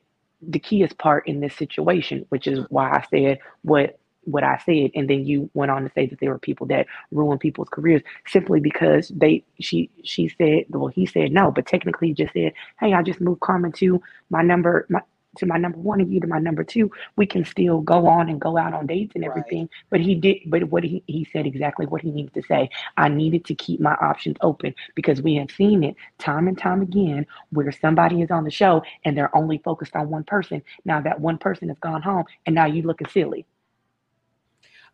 Dakia's 0.49 0.93
part 0.93 1.27
in 1.27 1.39
this 1.39 1.55
situation, 1.55 2.25
which 2.29 2.47
is 2.47 2.65
why 2.69 2.89
I 2.91 3.05
said 3.09 3.39
what 3.63 3.99
what 4.25 4.43
I 4.43 4.57
said, 4.65 4.91
and 4.95 5.09
then 5.09 5.25
you 5.25 5.49
went 5.53 5.71
on 5.71 5.83
to 5.83 5.91
say 5.93 6.05
that 6.05 6.19
there 6.19 6.29
were 6.29 6.39
people 6.39 6.65
that 6.67 6.87
ruin 7.11 7.37
people's 7.37 7.67
careers 7.69 8.01
simply 8.25 8.61
because 8.61 9.09
they 9.09 9.43
she 9.59 9.89
she 10.03 10.29
said 10.29 10.65
well 10.69 10.87
he 10.87 11.05
said 11.05 11.31
no, 11.31 11.51
but 11.51 11.65
technically 11.65 12.09
he 12.09 12.13
just 12.13 12.33
said, 12.33 12.53
hey, 12.79 12.93
I 12.93 13.01
just 13.03 13.21
moved 13.21 13.41
Carmen 13.41 13.71
to 13.73 14.01
my 14.29 14.41
number 14.41 14.85
my 14.89 15.01
to 15.37 15.45
my 15.45 15.57
number 15.57 15.79
one 15.79 16.01
and 16.01 16.13
you 16.13 16.19
to 16.21 16.27
my 16.27 16.39
number 16.39 16.63
two. 16.63 16.91
We 17.15 17.25
can 17.25 17.45
still 17.45 17.81
go 17.81 18.07
on 18.07 18.29
and 18.29 18.39
go 18.41 18.57
out 18.57 18.73
on 18.73 18.87
dates 18.87 19.13
and 19.15 19.23
Right. 19.23 19.31
everything. 19.31 19.69
But 19.89 20.01
he 20.01 20.15
did 20.15 20.37
but 20.47 20.63
what 20.69 20.83
he, 20.83 21.03
he 21.07 21.27
said 21.31 21.45
exactly 21.47 21.85
what 21.85 22.01
he 22.01 22.11
needed 22.11 22.33
to 22.35 22.43
say. 22.43 22.69
I 22.97 23.09
needed 23.09 23.45
to 23.45 23.55
keep 23.55 23.79
my 23.81 23.95
options 23.95 24.37
open 24.41 24.75
because 24.95 25.21
we 25.21 25.35
have 25.35 25.51
seen 25.51 25.83
it 25.83 25.95
time 26.19 26.47
and 26.47 26.57
time 26.57 26.81
again 26.81 27.25
where 27.51 27.71
somebody 27.71 28.21
is 28.21 28.31
on 28.31 28.43
the 28.45 28.51
show 28.51 28.83
and 29.05 29.17
they're 29.17 29.35
only 29.35 29.59
focused 29.59 29.95
on 29.95 30.09
one 30.09 30.23
person. 30.23 30.61
Now 30.85 31.01
that 31.01 31.19
one 31.19 31.37
person 31.37 31.69
has 31.69 31.79
gone 31.79 32.01
home 32.01 32.25
and 32.45 32.55
now 32.55 32.65
you 32.65 32.83
looking 32.83 33.07
silly. 33.09 33.45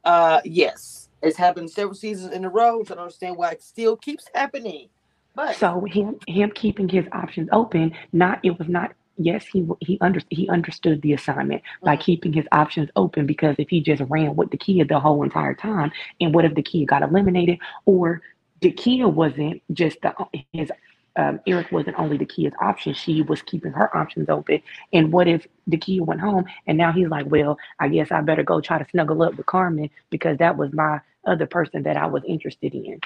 Uh, 0.03 0.41
yes, 0.45 1.09
it's 1.21 1.37
happened 1.37 1.71
several 1.71 1.95
seasons 1.95 2.33
in 2.33 2.45
a 2.45 2.49
row. 2.49 2.83
So 2.83 2.93
I 2.93 2.97
don't 2.97 3.03
understand 3.05 3.37
why 3.37 3.51
it 3.51 3.63
still 3.63 3.97
keeps 3.97 4.25
happening. 4.33 4.89
But 5.35 5.59
So 5.59 5.85
him 5.87 6.19
him 6.27 6.51
keeping 6.55 6.89
his 6.89 7.05
options 7.13 7.49
open, 7.51 7.93
not 8.13 8.39
it 8.43 8.57
was 8.59 8.67
not 8.69 8.93
yes 9.19 9.45
he 9.45 9.67
he 9.81 9.97
under 10.01 10.21
he 10.29 10.49
understood 10.49 11.01
the 11.03 11.13
assignment 11.13 11.61
by 11.83 11.97
Mhm. 11.97 12.01
keeping 12.01 12.33
his 12.33 12.47
options 12.51 12.89
open 12.95 13.27
because 13.27 13.55
if 13.59 13.69
he 13.69 13.81
just 13.81 14.03
ran 14.09 14.35
with 14.35 14.51
the 14.51 14.57
kid 14.57 14.89
the 14.89 14.99
whole 14.99 15.23
entire 15.23 15.53
time 15.55 15.91
and 16.21 16.33
what 16.33 16.45
if 16.45 16.55
the 16.55 16.63
kid 16.63 16.87
got 16.87 17.03
eliminated? 17.03 17.59
Or 17.85 18.21
the 18.61 18.71
kid 18.71 19.03
wasn't 19.05 19.61
just 19.73 20.01
the 20.01 20.13
his 20.53 20.71
um, 21.17 21.41
Eric 21.47 21.71
wasn't 21.71 21.99
only 21.99 22.17
the 22.17 22.25
kid's 22.25 22.55
option 22.61 22.93
she 22.93 23.21
was 23.23 23.41
keeping 23.41 23.73
her 23.73 23.95
options 23.97 24.29
open. 24.29 24.61
And 24.93 25.11
what 25.11 25.27
if 25.27 25.47
the 25.67 25.77
kid 25.77 26.01
went 26.01 26.21
home 26.21 26.45
and 26.67 26.77
now 26.77 26.91
he's 26.93 27.09
like 27.09 27.27
well 27.29 27.57
I 27.79 27.89
guess 27.89 28.11
I 28.11 28.21
better 28.21 28.43
go 28.43 28.61
try 28.61 28.79
to 28.79 28.89
snuggle 28.89 29.21
up 29.23 29.35
with 29.35 29.45
Carmen 29.47 29.89
because 30.11 30.37
that 30.39 30.57
was 30.57 30.73
my 30.73 31.01
other 31.25 31.47
person 31.47 31.83
that 31.83 31.97
I 31.97 32.07
was 32.07 32.23
interested 32.25 32.73
in 32.73 32.99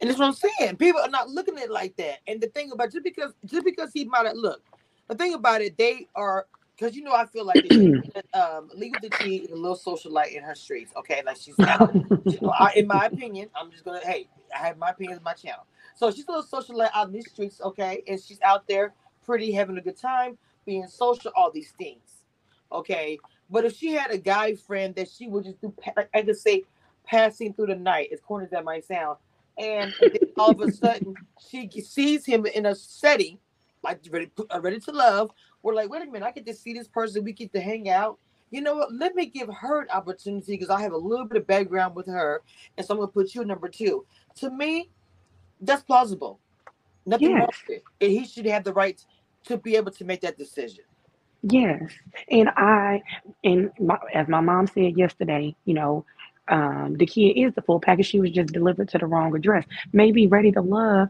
And 0.00 0.10
that's 0.10 0.18
what 0.18 0.26
I'm 0.26 0.50
saying. 0.58 0.76
People 0.76 1.00
are 1.00 1.08
not 1.08 1.30
looking 1.30 1.56
at 1.56 1.64
it 1.64 1.70
like 1.70 1.96
that. 1.96 2.18
And 2.26 2.40
the 2.40 2.48
thing 2.48 2.70
about 2.72 2.92
just 2.92 3.04
because 3.04 3.32
just 3.44 3.64
because 3.64 3.90
he 3.92 4.04
might 4.04 4.26
have 4.26 4.36
look, 4.36 4.62
the 5.08 5.14
thing 5.14 5.34
about 5.34 5.62
it, 5.62 5.78
they 5.78 6.06
are 6.14 6.46
because 6.76 6.94
you 6.94 7.02
know 7.02 7.14
I 7.14 7.26
feel 7.26 7.46
like 7.46 7.64
um 8.34 8.68
Legal 8.74 9.00
to 9.00 9.08
T 9.08 9.36
is 9.36 9.50
a 9.50 9.56
little 9.56 9.76
socialite 9.76 10.32
in 10.32 10.42
her 10.42 10.54
streets. 10.54 10.92
Okay, 10.96 11.22
like 11.24 11.38
she's 11.38 11.58
out. 11.60 11.94
you 12.24 12.38
know, 12.42 12.50
I, 12.50 12.72
in 12.76 12.86
my 12.86 13.06
opinion, 13.06 13.48
I'm 13.54 13.70
just 13.70 13.84
gonna 13.84 14.00
hey, 14.04 14.28
I 14.54 14.66
have 14.66 14.76
my 14.78 14.90
opinion 14.90 15.18
on 15.18 15.24
my 15.24 15.32
channel. 15.32 15.64
So 15.94 16.10
she's 16.10 16.26
a 16.28 16.32
little 16.32 16.44
socialite 16.44 16.90
out 16.94 17.06
in 17.06 17.14
these 17.14 17.30
streets, 17.30 17.60
okay, 17.62 18.02
and 18.06 18.20
she's 18.20 18.40
out 18.42 18.68
there 18.68 18.92
pretty 19.24 19.50
having 19.52 19.78
a 19.78 19.80
good 19.80 19.96
time, 19.96 20.36
being 20.66 20.86
social, 20.86 21.32
all 21.34 21.50
these 21.50 21.72
things. 21.78 22.22
Okay. 22.70 23.18
But 23.50 23.64
if 23.64 23.76
she 23.76 23.92
had 23.92 24.10
a 24.10 24.18
guy 24.18 24.54
friend 24.54 24.94
that 24.96 25.08
she 25.08 25.28
would 25.28 25.44
just 25.44 25.60
do 25.60 25.72
like 25.96 26.08
I 26.14 26.22
could 26.22 26.36
say 26.36 26.64
passing 27.04 27.54
through 27.54 27.66
the 27.66 27.76
night, 27.76 28.08
as 28.12 28.20
corny 28.20 28.44
as 28.44 28.50
that 28.50 28.64
might 28.64 28.84
sound, 28.84 29.18
and 29.58 29.94
all 30.38 30.50
of 30.50 30.60
a 30.60 30.70
sudden 30.70 31.14
she 31.38 31.68
sees 31.80 32.24
him 32.24 32.46
in 32.46 32.66
a 32.66 32.74
setting 32.74 33.38
like 33.82 34.00
ready, 34.10 34.30
uh, 34.52 34.60
ready 34.60 34.80
to 34.80 34.90
love. 34.90 35.30
We're 35.62 35.74
like, 35.74 35.90
wait 35.90 36.02
a 36.02 36.06
minute, 36.06 36.26
I 36.26 36.32
get 36.32 36.46
to 36.46 36.54
see 36.54 36.72
this 36.72 36.88
person. 36.88 37.24
We 37.24 37.32
get 37.32 37.52
to 37.52 37.60
hang 37.60 37.88
out. 37.88 38.18
You 38.50 38.60
know 38.60 38.74
what? 38.76 38.92
Let 38.92 39.14
me 39.14 39.26
give 39.26 39.48
her 39.48 39.82
an 39.82 39.88
opportunity 39.90 40.52
because 40.52 40.70
I 40.70 40.80
have 40.80 40.92
a 40.92 40.96
little 40.96 41.26
bit 41.26 41.38
of 41.38 41.46
background 41.46 41.94
with 41.94 42.06
her, 42.06 42.42
and 42.76 42.86
so 42.86 42.94
I'm 42.94 43.00
gonna 43.00 43.12
put 43.12 43.34
you 43.34 43.44
number 43.44 43.68
two. 43.68 44.06
To 44.36 44.50
me, 44.50 44.90
that's 45.60 45.82
plausible. 45.82 46.40
Nothing 47.04 47.36
wrong 47.36 47.50
with 47.68 47.78
it. 47.78 47.84
And 48.00 48.10
he 48.12 48.24
should 48.26 48.46
have 48.46 48.64
the 48.64 48.72
right 48.72 49.00
to 49.46 49.56
be 49.56 49.76
able 49.76 49.92
to 49.92 50.04
make 50.04 50.20
that 50.22 50.38
decision. 50.38 50.84
Yes, 51.42 51.92
and 52.30 52.48
I, 52.56 53.02
and 53.44 53.70
my, 53.78 53.98
as 54.14 54.26
my 54.28 54.40
mom 54.40 54.66
said 54.66 54.96
yesterday, 54.98 55.54
you 55.64 55.74
know, 55.74 56.04
um, 56.48 56.94
the 56.96 57.06
kid 57.06 57.32
is 57.32 57.54
the 57.54 57.62
full 57.62 57.80
package. 57.80 58.06
She 58.06 58.20
was 58.20 58.30
just 58.30 58.52
delivered 58.52 58.88
to 58.90 58.98
the 58.98 59.06
wrong 59.06 59.34
address. 59.34 59.64
Maybe 59.92 60.26
ready 60.26 60.52
to 60.52 60.60
love. 60.60 61.08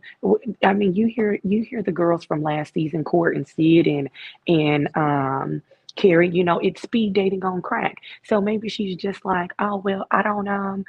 I 0.63 0.73
mean, 0.73 0.95
you 0.95 1.07
hear 1.07 1.39
you 1.45 1.63
hear 1.63 1.83
the 1.83 1.93
girls 1.93 2.25
from 2.25 2.43
last 2.43 2.75
season, 2.75 3.05
Court 3.05 3.37
and 3.37 3.47
Sid 3.47 3.87
and 3.87 4.11
and 4.49 4.89
um, 4.97 5.63
Carrie. 5.97 6.31
You 6.31 6.45
know, 6.45 6.59
it's 6.59 6.83
speed 6.83 7.13
dating 7.13 7.45
on 7.45 7.63
crack. 7.63 7.99
So 8.25 8.41
maybe 8.41 8.69
she's 8.69 8.97
just 8.97 9.25
like, 9.25 9.53
oh 9.59 9.77
well, 9.77 10.07
I 10.11 10.23
don't 10.23 10.49
um, 10.49 10.85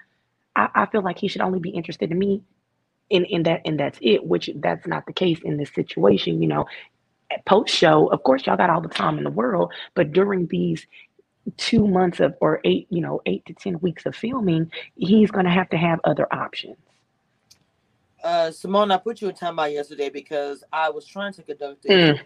I, 0.55 0.69
I 0.75 0.85
feel 0.87 1.01
like 1.01 1.17
he 1.19 1.27
should 1.27 1.41
only 1.41 1.59
be 1.59 1.69
interested 1.69 2.11
in 2.11 2.19
me, 2.19 2.41
and 3.11 3.25
in 3.25 3.43
that 3.43 3.61
and 3.65 3.79
that's 3.79 3.99
it. 4.01 4.25
Which 4.25 4.49
that's 4.55 4.87
not 4.87 5.05
the 5.05 5.13
case 5.13 5.39
in 5.43 5.57
this 5.57 5.71
situation. 5.73 6.41
You 6.41 6.47
know, 6.47 6.65
post 7.45 7.73
show, 7.73 8.07
of 8.07 8.23
course, 8.23 8.45
y'all 8.45 8.57
got 8.57 8.69
all 8.69 8.81
the 8.81 8.87
time 8.87 9.17
in 9.17 9.23
the 9.23 9.29
world, 9.29 9.73
but 9.93 10.11
during 10.11 10.47
these 10.47 10.85
two 11.57 11.87
months 11.87 12.19
of 12.19 12.35
or 12.41 12.61
eight, 12.65 12.87
you 12.89 13.01
know, 13.01 13.21
eight 13.25 13.45
to 13.45 13.53
ten 13.53 13.79
weeks 13.79 14.05
of 14.05 14.15
filming, 14.15 14.71
he's 14.95 15.31
gonna 15.31 15.51
have 15.53 15.69
to 15.69 15.77
have 15.77 15.99
other 16.03 16.27
options. 16.33 16.77
Uh, 18.23 18.51
Simone, 18.51 18.91
I 18.91 18.97
put 18.97 19.21
you 19.21 19.29
in 19.29 19.35
timeout 19.35 19.73
yesterday 19.73 20.09
because 20.09 20.63
I 20.73 20.89
was 20.89 21.05
trying 21.05 21.33
to 21.33 21.43
conduct 21.43 21.83
the 21.83 21.89
Mm. 21.89 22.19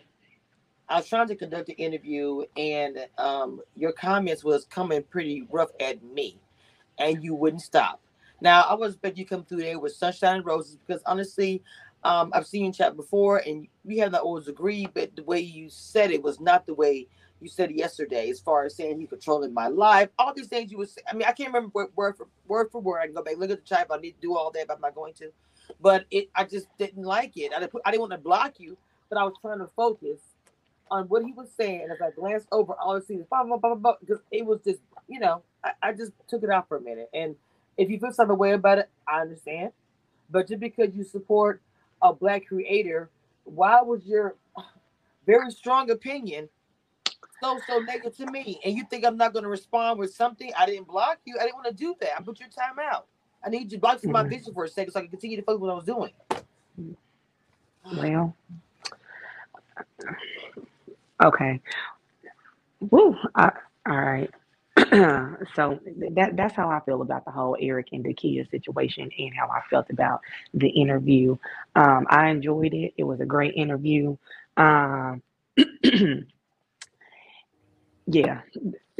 I 0.89 0.97
was 0.97 1.07
trying 1.07 1.27
to 1.29 1.35
conduct 1.35 1.67
the 1.67 1.73
interview, 1.73 2.43
and 2.57 3.07
um, 3.17 3.61
your 3.75 3.93
comments 3.93 4.43
was 4.43 4.65
coming 4.65 5.03
pretty 5.03 5.47
rough 5.49 5.69
at 5.79 6.03
me, 6.03 6.39
and 6.99 7.23
you 7.23 7.33
wouldn't 7.33 7.61
stop. 7.61 8.01
Now 8.41 8.63
I 8.63 8.73
was 8.73 8.93
expect 8.93 9.17
you 9.17 9.25
come 9.25 9.45
through 9.45 9.59
there 9.59 9.79
with 9.79 9.93
sunshine 9.95 10.37
and 10.37 10.45
roses 10.45 10.77
because 10.85 11.01
honestly, 11.05 11.63
um, 12.03 12.31
I've 12.33 12.47
seen 12.47 12.65
you 12.65 12.73
chat 12.73 12.95
before, 12.97 13.37
and 13.37 13.67
we 13.85 13.97
have 13.99 14.11
not 14.11 14.21
always 14.21 14.47
agreed, 14.47 14.89
but 14.93 15.15
the 15.15 15.23
way 15.23 15.39
you 15.39 15.69
said 15.69 16.11
it 16.11 16.21
was 16.23 16.39
not 16.39 16.65
the 16.65 16.73
way 16.73 17.07
you 17.41 17.49
said 17.49 17.71
yesterday, 17.71 18.29
as 18.29 18.39
far 18.39 18.65
as 18.65 18.75
saying 18.75 19.01
you 19.01 19.07
controlling 19.07 19.53
my 19.53 19.67
life, 19.67 20.09
all 20.19 20.33
these 20.33 20.47
things 20.47 20.71
you 20.71 20.77
was. 20.77 20.97
I 21.09 21.13
mean, 21.13 21.23
I 21.27 21.33
can't 21.33 21.49
remember 21.53 21.69
word, 21.73 21.89
word 21.95 22.17
for 22.17 22.27
word 22.47 22.69
for 22.71 22.81
word. 22.81 22.99
I 23.01 23.05
can 23.07 23.15
go 23.15 23.23
back 23.23 23.37
look 23.37 23.51
at 23.51 23.63
the 23.63 23.69
chat 23.69 23.87
I 23.91 23.97
need 23.97 24.13
to 24.13 24.21
do 24.21 24.35
all 24.37 24.51
that, 24.51 24.67
but 24.67 24.75
I'm 24.75 24.81
not 24.81 24.95
going 24.95 25.13
to. 25.15 25.31
But 25.81 26.05
it, 26.11 26.29
I 26.35 26.45
just 26.45 26.67
didn't 26.77 27.03
like 27.03 27.37
it. 27.37 27.53
I 27.55 27.59
didn't, 27.59 27.73
I 27.85 27.91
didn't 27.91 28.01
want 28.01 28.13
to 28.13 28.19
block 28.19 28.59
you, 28.59 28.77
but 29.09 29.17
I 29.17 29.23
was 29.23 29.33
trying 29.41 29.59
to 29.59 29.67
focus 29.75 30.19
on 30.91 31.05
what 31.05 31.23
he 31.25 31.33
was 31.33 31.49
saying. 31.57 31.89
As 31.91 32.01
I 32.01 32.11
glanced 32.11 32.47
over, 32.51 32.73
all 32.73 32.97
I 32.97 33.01
see 33.01 33.15
is 33.15 33.25
blah, 33.29 33.43
blah, 33.43 33.57
blah, 33.75 33.95
because 33.99 34.21
it 34.31 34.45
was 34.45 34.59
just, 34.65 34.79
you 35.07 35.19
know, 35.19 35.43
I, 35.63 35.71
I 35.83 35.93
just 35.93 36.11
took 36.27 36.43
it 36.43 36.49
out 36.49 36.67
for 36.67 36.77
a 36.77 36.81
minute. 36.81 37.09
And 37.13 37.35
if 37.77 37.89
you 37.89 37.99
feel 37.99 38.11
some 38.13 38.35
way 38.37 38.53
about 38.53 38.79
it, 38.79 38.89
I 39.07 39.21
understand. 39.21 39.71
But 40.29 40.47
just 40.47 40.59
because 40.59 40.95
you 40.95 41.03
support 41.03 41.61
a 42.01 42.13
black 42.13 42.47
creator, 42.47 43.09
why 43.45 43.81
was 43.81 44.05
your 44.05 44.35
very 45.25 45.51
strong 45.51 45.89
opinion 45.91 46.49
so, 47.41 47.59
so 47.67 47.79
negative 47.79 48.17
to 48.17 48.31
me? 48.31 48.61
And 48.65 48.75
you 48.77 48.85
think 48.89 49.05
I'm 49.05 49.17
not 49.17 49.33
going 49.33 49.43
to 49.43 49.49
respond 49.49 49.99
with 49.99 50.13
something? 50.15 50.51
I 50.57 50.67
didn't 50.67 50.87
block 50.87 51.19
you. 51.25 51.37
I 51.39 51.43
didn't 51.45 51.55
want 51.55 51.67
to 51.67 51.73
do 51.73 51.95
that. 52.01 52.17
I 52.19 52.23
put 52.23 52.39
your 52.41 52.49
time 52.49 52.77
out. 52.81 53.07
I 53.45 53.49
need 53.49 53.65
you 53.71 53.77
to 53.77 53.79
block 53.79 54.03
my 54.05 54.23
Mhm. 54.23 54.29
vision 54.29 54.53
for 54.53 54.65
a 54.65 54.69
second 54.69 54.93
so 54.93 54.99
I 54.99 55.03
can 55.03 55.11
continue 55.11 55.37
to 55.37 55.43
focus 55.43 55.57
on 55.57 55.67
what 55.67 55.71
I 55.71 55.75
was 55.75 55.85
doing. 55.85 56.13
Well, 57.97 58.35
okay. 61.23 61.61
Woo. 62.81 63.15
I, 63.35 63.51
all 63.87 64.01
right. 64.01 64.31
so 65.55 65.79
that 66.15 66.31
that's 66.35 66.55
how 66.55 66.69
I 66.69 66.81
feel 66.81 67.01
about 67.01 67.25
the 67.25 67.31
whole 67.31 67.57
Eric 67.59 67.89
and 67.93 68.05
Dakia 68.05 68.49
situation 68.51 69.09
and 69.19 69.33
how 69.35 69.47
I 69.47 69.61
felt 69.69 69.89
about 69.91 70.21
the 70.53 70.69
interview. 70.69 71.37
Um, 71.75 72.07
I 72.09 72.29
enjoyed 72.29 72.73
it. 72.73 72.93
It 72.97 73.03
was 73.03 73.21
a 73.21 73.25
great 73.25 73.55
interview. 73.55 74.17
Um, 74.57 75.21
Yeah. 78.07 78.41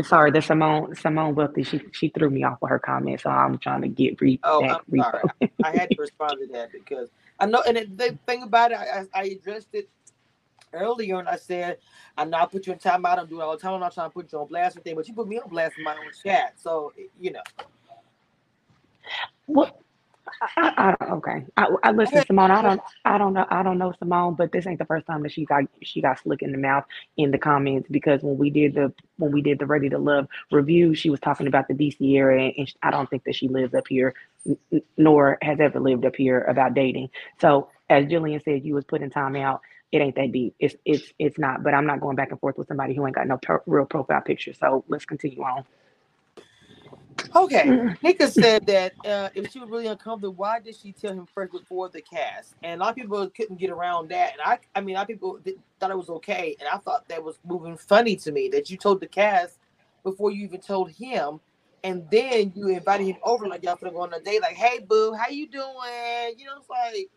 Sorry, 0.04 0.32
the 0.32 0.42
Simone 0.42 0.96
Simone 0.96 1.36
Wealthy, 1.36 1.64
she 1.64 1.82
she 1.94 2.10
threw 2.10 2.30
me 2.30 2.44
off 2.44 2.60
with 2.62 2.72
her 2.72 2.80
comment, 2.80 3.22
so 3.22 3.30
I'm 3.30 3.60
trying 3.60 3.82
to 3.84 3.90
get 3.90 4.22
re 4.22 4.42
Oh, 4.44 4.66
back 4.66 4.70
I'm 4.70 4.82
sorry. 4.98 5.24
refo. 5.24 5.32
I 5.64 5.72
had 5.72 5.94
to 5.94 6.02
respond 6.02 6.40
to 6.42 6.48
that 6.54 6.72
because 6.72 7.10
I 7.40 7.46
know, 7.48 7.64
and 7.68 7.78
it, 7.78 7.98
the 7.98 8.18
thing 8.28 8.44
about 8.44 8.72
it, 8.72 8.80
I, 8.80 9.06
I 9.14 9.26
addressed 9.26 9.70
it 9.74 9.90
earlier, 10.74 11.20
and 11.20 11.30
I 11.30 11.38
said, 11.38 11.80
I 12.18 12.26
know 12.26 12.38
I 12.40 12.48
put 12.48 12.68
you 12.68 12.74
in 12.74 12.80
timeout. 12.80 13.20
I'm 13.20 13.28
doing 13.28 13.42
it 13.42 13.46
all 13.46 13.54
the 13.54 13.60
time. 13.60 13.74
I'm 13.76 13.82
not 13.82 13.94
trying 13.94 14.10
to 14.10 14.14
put 14.14 14.32
you 14.32 14.40
on 14.40 14.48
blast 14.48 14.78
or 14.78 14.82
thing, 14.82 14.96
but 14.96 15.08
you 15.08 15.14
put 15.16 15.28
me 15.28 15.40
on 15.40 15.50
blast 15.50 15.78
in 15.78 15.84
my 15.84 15.94
own 15.98 16.12
chat. 16.26 16.56
So 16.60 16.94
you 17.20 17.32
know, 17.32 17.44
What 19.48 19.76
I, 20.58 20.96
I, 21.02 21.06
okay. 21.14 21.46
I, 21.58 21.68
I 21.84 21.92
listen, 21.92 22.24
Simone. 22.26 22.52
I 22.52 22.62
don't 22.62 22.82
I 23.06 23.18
don't 23.18 23.34
know 23.34 23.46
I 23.50 23.64
don't 23.64 23.78
know 23.78 23.94
Simone, 24.00 24.36
but 24.36 24.52
this 24.52 24.68
ain't 24.68 24.80
the 24.80 24.86
first 24.86 25.08
time 25.08 25.24
that 25.24 25.32
she 25.34 25.46
got 25.46 25.66
she 25.84 26.02
got 26.02 26.20
slick 26.20 26.42
in 26.44 26.52
the 26.52 26.58
mouth 26.60 26.86
in 27.18 27.32
the 27.32 27.40
comments 27.40 27.88
because 27.92 28.22
when 28.24 28.38
we 28.38 28.50
did 28.52 28.76
the 28.76 28.94
when 29.18 29.32
we 29.32 29.42
did 29.42 29.60
the 29.60 29.66
Ready 29.68 29.90
to 29.90 29.98
Love 30.00 30.28
review, 30.52 30.96
she 30.96 31.10
was 31.10 31.20
talking 31.20 31.48
about 31.48 31.68
the 31.68 31.76
DC 31.76 32.18
area, 32.18 32.54
and 32.58 32.74
I 32.84 32.92
don't 32.92 33.10
think 33.10 33.26
that 33.26 33.36
she 33.36 33.48
lives 33.50 33.74
up 33.74 33.88
here, 33.90 34.16
nor 34.98 35.38
has 35.42 35.60
ever 35.60 35.80
lived 35.80 36.06
up 36.06 36.16
here 36.16 36.42
about 36.44 36.74
dating. 36.76 37.10
So 37.42 37.70
as 37.90 38.06
Jillian 38.06 38.44
said, 38.44 38.66
you 38.66 38.76
was 38.76 38.86
putting 38.86 39.10
time 39.12 39.36
out. 39.38 39.62
It 39.92 40.00
ain't 40.02 40.16
that 40.16 40.32
deep. 40.34 40.56
It's 40.60 40.76
it's 40.86 41.14
it's 41.20 41.40
not. 41.40 41.64
But 41.64 41.74
I'm 41.76 41.86
not 41.88 42.02
going 42.02 42.16
back 42.18 42.32
and 42.32 42.40
forth 42.40 42.58
with 42.58 42.68
somebody 42.68 42.96
who 42.96 43.06
ain't 43.08 43.16
got 43.16 43.28
no 43.28 43.38
per, 43.38 43.62
real 43.68 43.86
profile 43.86 44.22
picture. 44.22 44.54
So 44.54 44.86
let's 44.90 45.06
continue 45.06 45.42
on. 45.44 45.66
Okay. 47.36 47.96
Nika 48.04 48.28
said 48.30 48.66
that 48.68 48.94
uh, 49.06 49.30
if 49.36 49.52
she 49.52 49.60
was 49.60 49.70
really 49.70 49.88
uncomfortable, 49.88 50.34
why 50.34 50.60
did 50.60 50.76
she 50.76 50.92
tell 50.92 51.14
him 51.14 51.26
first 51.26 51.52
before 51.52 51.90
the 51.90 52.02
cast? 52.02 52.56
And 52.64 52.82
a 52.82 52.84
lot 52.84 52.92
of 52.92 52.96
people 52.96 53.30
couldn't 53.30 53.58
get 53.58 53.70
around 53.70 54.10
that. 54.10 54.34
And 54.34 54.42
I, 54.44 54.60
I 54.76 54.82
mean, 54.82 54.96
a 54.96 55.00
lot 55.00 55.04
of 55.04 55.08
people 55.08 55.40
th- 55.44 55.58
thought 55.80 55.92
it 55.92 55.98
was 55.98 56.10
okay, 56.10 56.56
and 56.60 56.68
I 56.68 56.78
thought 56.78 57.08
that 57.10 57.24
was 57.24 57.40
moving 57.46 57.78
funny 57.78 58.16
to 58.18 58.32
me 58.32 58.50
that 58.50 58.70
you 58.70 58.78
told 58.78 59.00
the 59.00 59.08
cast 59.08 59.60
before 60.04 60.32
you 60.32 60.44
even 60.46 60.62
told 60.62 60.92
him, 60.92 61.40
and 61.84 62.08
then 62.12 62.52
you 62.56 62.70
invited 62.70 63.06
him 63.06 63.18
over 63.24 63.48
like 63.48 63.64
y'all 63.64 63.76
gonna 63.76 63.92
go 63.92 64.02
on 64.02 64.14
a 64.14 64.20
date. 64.20 64.42
Like, 64.42 64.56
hey, 64.56 64.80
boo, 64.80 65.14
how 65.14 65.30
you 65.30 65.48
doing? 65.48 66.36
You 66.38 66.46
know, 66.46 66.58
it's 66.60 66.70
like 66.70 67.10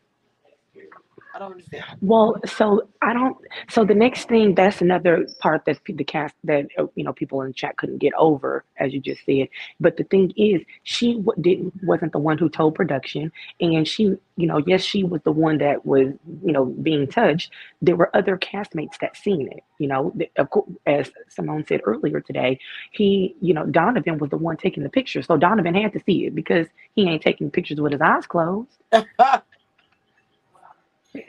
I 1.35 1.41
don't 1.41 1.51
understand. 1.53 1.85
Well, 2.01 2.37
so 2.47 2.89
I 3.03 3.13
don't. 3.13 3.37
So 3.69 3.85
the 3.85 3.95
next 3.95 4.29
thing, 4.29 4.55
that's 4.55 4.81
another 4.81 5.27
part 5.41 5.65
that 5.65 5.81
the 5.85 6.05
cast 6.05 6.35
that 6.45 6.67
uh, 6.79 6.87
you 6.95 7.03
know 7.03 7.13
people 7.13 7.41
in 7.43 7.49
the 7.49 7.53
chat 7.55 7.77
couldn't 7.77 7.99
get 7.99 8.13
over, 8.17 8.65
as 8.79 8.95
you 8.95 9.01
just 9.01 9.25
said. 9.27 9.49
But 9.81 9.97
the 9.97 10.05
thing 10.05 10.33
is, 10.37 10.63
she 10.85 11.15
w- 11.15 11.33
didn't 11.43 11.73
wasn't 11.83 12.13
the 12.13 12.21
one 12.21 12.39
who 12.39 12.49
told 12.49 12.77
production, 12.77 13.33
and 13.61 13.87
she, 13.89 14.05
you 14.37 14.47
know, 14.47 14.63
yes, 14.65 14.83
she 14.83 15.03
was 15.03 15.23
the 15.25 15.33
one 15.33 15.59
that 15.59 15.85
was, 15.85 16.09
you 16.45 16.53
know, 16.53 16.67
being 16.67 17.09
touched. 17.09 17.51
There 17.83 17.97
were 17.97 18.17
other 18.17 18.39
castmates 18.39 18.99
that 19.01 19.17
seen 19.17 19.49
it. 19.51 19.65
You 19.79 19.89
know, 19.89 20.13
The- 20.15 20.31
of 20.37 20.51
course, 20.51 20.71
as 20.87 21.11
Simone 21.29 21.67
said 21.67 21.81
earlier 21.85 22.21
today, 22.21 22.61
he, 22.93 23.35
you 23.41 23.55
know, 23.55 23.67
Donovan 23.67 24.19
was 24.19 24.31
the 24.31 24.37
one 24.37 24.57
taking 24.57 24.85
the 24.85 24.89
picture, 24.89 25.23
so 25.23 25.37
Donovan 25.37 25.75
had 25.75 25.93
to 25.95 26.01
see 26.07 26.27
it 26.27 26.35
because 26.37 26.69
he 26.95 27.09
ain't 27.09 27.23
taking 27.23 27.51
pictures 27.51 27.81
with 27.81 27.91
his 27.91 28.01
eyes 28.01 28.25
closed. 28.27 28.71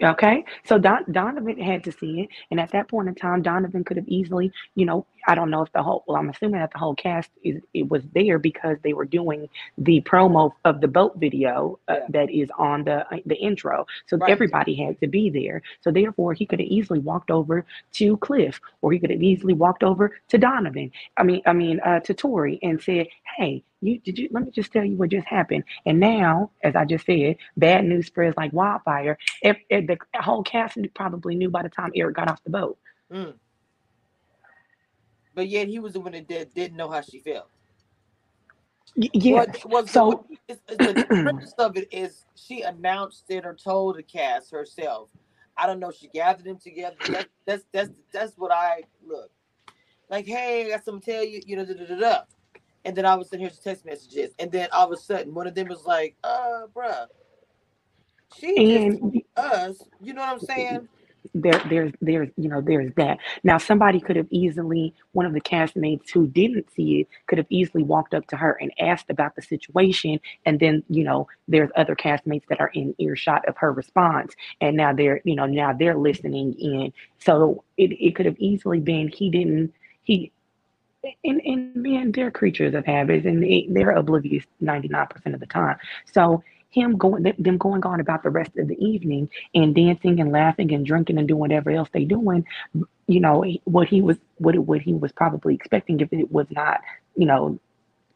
Okay, 0.04 0.44
so 0.64 0.80
Don, 0.80 1.04
Donovan 1.12 1.60
had 1.60 1.84
to 1.84 1.92
see 1.92 2.22
it, 2.22 2.30
and 2.52 2.60
at 2.60 2.72
that 2.72 2.88
point 2.88 3.08
in 3.08 3.16
time, 3.16 3.42
Donovan 3.44 3.84
could 3.84 3.98
have 3.98 4.08
easily, 4.08 4.52
you 4.76 4.86
know, 4.86 5.06
I 5.28 5.36
don't 5.36 5.50
know 5.52 5.62
if 5.64 5.72
the 5.74 5.84
whole, 5.84 6.04
well, 6.08 6.18
I'm 6.18 6.30
assuming 6.30 6.60
that 6.60 6.72
the 6.72 6.80
whole 6.80 6.96
cast 6.96 7.30
is 7.44 7.62
it 7.74 7.90
was 7.90 8.04
there 8.14 8.40
because 8.40 8.78
they 8.84 8.94
were 8.94 9.06
doing 9.06 9.50
the 9.78 10.02
promo 10.02 10.52
of 10.66 10.82
the 10.82 10.88
boat 10.88 11.18
video 11.18 11.80
uh, 11.88 11.96
Yeah. 11.96 12.08
that 12.10 12.32
is 12.32 12.50
on 12.58 12.84
the 12.86 13.06
uh, 13.14 13.18
the 13.26 13.36
intro, 13.36 13.86
so 14.08 14.18
Right. 14.18 14.32
everybody 14.32 14.76
had 14.76 15.00
to 15.02 15.08
be 15.08 15.30
there. 15.30 15.62
So 15.82 15.92
therefore, 15.92 16.34
he 16.34 16.46
could 16.48 16.60
have 16.62 16.70
easily 16.70 17.00
walked 17.00 17.30
over 17.32 17.66
to 17.94 18.18
Cliff, 18.18 18.60
or 18.82 18.92
he 18.92 19.00
could 19.00 19.12
have 19.12 19.22
easily 19.24 19.54
walked 19.54 19.84
over 19.84 20.18
to 20.30 20.38
Donovan. 20.38 20.92
I 21.18 21.24
mean, 21.24 21.42
I 21.46 21.54
mean, 21.54 21.80
uh, 21.82 22.00
to 22.02 22.14
Tori, 22.14 22.60
and 22.64 22.82
said, 22.82 23.08
"Hey, 23.38 23.64
you 23.82 24.00
did 24.00 24.18
you? 24.18 24.30
Let 24.32 24.46
me 24.46 24.52
just 24.52 24.72
tell 24.72 24.86
you 24.86 24.96
what 24.98 25.10
just 25.10 25.28
happened." 25.28 25.64
And 25.86 26.00
now, 26.00 26.52
as 26.64 26.76
I 26.76 26.86
just 26.86 27.06
said, 27.06 27.38
bad 27.58 27.86
news 27.86 28.08
spreads 28.08 28.36
like 28.38 28.54
wildfire 28.54 29.14
if, 29.42 29.58
if 29.70 29.75
the 29.82 29.98
whole 30.22 30.44
cast 30.44 30.78
probably 30.94 31.36
knew 31.36 31.50
by 31.50 31.64
the 31.64 31.70
time 31.70 31.92
Eric 31.96 32.16
got 32.16 32.30
off 32.30 32.44
the 32.44 32.50
boat. 32.50 32.78
Mm. 33.12 33.34
But 35.34 35.48
yet 35.50 35.68
he 35.68 35.80
was 35.80 35.94
the 35.94 36.00
one 36.00 36.14
that 36.14 36.28
did, 36.28 36.54
didn't 36.54 36.78
know 36.78 36.90
how 36.90 37.02
she 37.02 37.20
felt. 37.20 37.50
Yeah. 38.96 39.46
What 39.64 39.66
was 39.66 39.92
So- 39.92 40.12
so 40.12 40.28
it's, 40.48 40.62
it's 40.70 40.98
the 40.98 41.06
premise 41.10 41.54
of 41.58 41.76
it 41.78 41.88
is 41.92 42.26
she 42.36 42.62
announced 42.62 43.26
it 43.30 43.46
or 43.46 43.54
told 43.54 43.98
the 43.98 44.04
cast 44.04 44.52
herself. 44.52 45.10
I 45.58 45.68
don't 45.68 45.80
know. 45.80 45.92
She 45.92 46.08
gathered 46.08 46.46
them 46.46 46.58
together. 46.58 46.96
That, 47.10 47.28
that's 47.46 47.64
that's 47.72 47.90
that's 48.12 48.38
what 48.38 48.52
I 48.52 48.84
look 49.06 49.32
like. 50.10 50.26
Hey, 50.26 50.66
I 50.66 50.70
got 50.70 50.84
something 50.86 51.02
to 51.02 51.12
tell 51.12 51.24
you. 51.24 51.42
You 51.46 51.58
know, 51.58 51.66
da, 51.66 51.74
da, 51.74 51.86
da, 51.86 51.96
da. 52.00 52.20
And 52.84 52.96
then 52.96 53.06
all 53.06 53.16
of 53.16 53.22
a 53.22 53.26
sudden, 53.26 53.40
here's 53.40 53.58
the 53.58 53.64
text 53.70 53.86
messages. 53.86 54.34
And 54.38 54.52
then 54.52 54.68
all 54.72 54.86
of 54.86 54.92
a 54.92 54.98
sudden, 55.02 55.34
one 55.34 55.48
of 55.48 55.56
them 55.56 55.68
was 55.70 55.86
like, 55.86 56.16
"Uh, 56.24 56.68
bruh, 56.76 57.08
she 58.38 58.86
And 58.86 59.22
us." 59.36 59.82
You 60.02 60.14
know 60.14 60.22
what 60.22 60.34
I'm 60.34 60.40
saying? 60.40 60.90
there, 61.34 61.62
there's, 61.70 61.92
there's, 62.02 62.30
you 62.38 62.50
know, 62.50 62.62
there's 62.62 62.94
that. 62.96 63.18
Now, 63.44 63.58
somebody 63.58 64.00
could 64.00 64.16
have 64.16 64.28
easily, 64.30 64.94
one 65.14 65.26
of 65.26 65.34
the 65.34 65.42
castmates 65.42 66.10
who 66.12 66.28
didn't 66.28 66.72
see 66.74 67.02
it, 67.02 67.08
could 67.28 67.38
have 67.38 67.48
easily 67.50 67.84
walked 67.84 68.14
up 68.14 68.28
to 68.28 68.38
her 68.38 68.58
and 68.60 68.72
asked 68.80 69.10
about 69.10 69.36
the 69.36 69.42
situation. 69.42 70.20
And 70.46 70.60
then, 70.60 70.84
you 70.90 71.04
know, 71.04 71.28
there's 71.48 71.70
other 71.76 71.96
castmates 71.96 72.46
that 72.50 72.60
are 72.60 72.72
in 72.74 72.96
earshot 73.00 73.48
of 73.48 73.58
her 73.58 73.72
response, 73.72 74.34
and 74.62 74.78
now 74.78 74.94
they're, 74.94 75.22
you 75.24 75.36
know, 75.36 75.46
now 75.46 75.74
they're 75.74 75.98
listening 75.98 76.54
in. 76.54 76.94
So 77.20 77.64
it, 77.78 77.92
it 77.92 78.16
could 78.16 78.26
have 78.26 78.40
easily 78.40 78.80
been 78.80 79.10
he 79.10 79.30
didn't, 79.30 79.74
he. 80.04 80.32
And, 81.24 81.40
and 81.46 81.76
men, 81.76 82.12
they're 82.12 82.32
creatures 82.32 82.74
of 82.74 82.84
habits, 82.84 83.28
and 83.28 83.44
they, 83.44 83.68
they're 83.70 83.92
oblivious 83.92 84.44
99% 84.64 85.34
of 85.36 85.40
the 85.40 85.46
time. 85.46 85.78
So 86.12 86.44
him 86.70 86.98
going, 86.98 87.24
them 87.24 87.58
going 87.58 87.86
on 87.86 88.00
about 88.00 88.24
the 88.24 88.30
rest 88.30 88.52
of 88.58 88.68
the 88.68 88.78
evening 88.84 89.30
and 89.54 89.76
dancing 89.76 90.20
and 90.20 90.32
laughing 90.32 90.74
and 90.74 90.86
drinking 90.86 91.18
and 91.18 91.28
doing 91.28 91.40
whatever 91.40 91.72
else 91.72 91.90
they 91.94 92.06
doing, 92.06 92.46
you 93.08 93.20
know, 93.20 93.46
what 93.66 93.88
he 93.88 94.02
was, 94.02 94.18
what 94.38 94.58
what 94.60 94.82
he 94.82 94.94
was 94.94 95.12
probably 95.12 95.56
expecting 95.56 96.00
if 96.00 96.12
it 96.12 96.32
was 96.32 96.48
not, 96.52 96.82
you 97.16 97.26
know, 97.26 97.60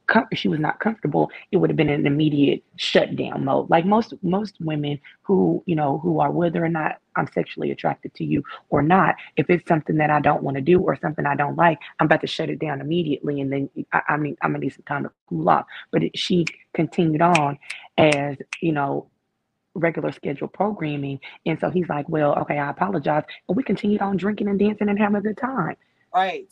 com- 0.10 0.28
she 0.34 0.48
was 0.50 0.60
not 0.60 0.80
comfortable, 0.80 1.32
it 1.52 1.58
would 1.58 1.70
have 1.70 1.78
been 1.78 1.90
an 1.90 2.06
immediate 2.06 2.64
shutdown 2.76 3.46
mode. 3.46 3.70
Like 3.70 3.86
most 3.86 4.14
most 4.24 4.56
women 4.60 5.00
who 5.22 5.64
you 5.66 5.76
know 5.76 6.00
who 6.00 6.20
are 6.20 6.32
whether 6.32 6.64
or 6.64 6.70
not 6.70 6.98
I'm 7.16 7.28
sexually 7.34 7.72
attracted 7.72 8.14
to 8.16 8.26
you 8.26 8.44
or 8.70 8.82
not, 8.82 9.16
if 9.38 9.50
it's 9.50 9.68
something 9.68 9.98
that 9.98 10.10
I 10.10 10.20
don't 10.20 10.44
want 10.44 10.56
to 10.56 10.62
do 10.62 10.80
or 10.82 10.96
something 10.96 11.26
I 11.26 11.36
don't 11.36 11.56
like, 11.56 11.80
I'm 12.00 12.06
about 12.06 12.22
to 12.22 12.28
shut 12.28 12.50
it 12.50 12.60
down 12.60 12.82
immediately, 12.82 13.40
and 13.42 13.52
then 13.52 13.70
I, 13.94 14.02
I 14.10 14.18
mean 14.18 14.36
I'm 14.42 14.52
gonna 14.52 14.66
need 14.66 14.74
some 14.74 14.84
time 14.84 15.04
to 15.04 15.12
cool 15.30 15.50
off. 15.50 15.66
But 15.92 16.04
it, 16.04 16.18
she 16.18 16.46
continued 16.74 17.22
on 17.22 17.58
as 18.00 18.38
you 18.62 18.74
know 18.74 19.10
regular 19.76 20.12
scheduled 20.12 20.54
programming, 20.54 21.20
and 21.46 21.60
so 21.60 21.70
he's 21.70 21.90
like, 21.90 22.10
well, 22.10 22.36
okay, 22.40 22.60
I 22.60 22.72
apologize, 22.72 23.26
and 23.48 23.58
we 23.58 23.64
continued 23.64 24.02
on 24.02 24.18
drinking 24.18 24.50
and 24.50 24.60
dancing 24.60 24.90
and 24.90 25.00
having 25.00 25.18
a 25.18 25.22
good 25.22 25.38
time. 25.38 25.78
Right. 26.16 26.52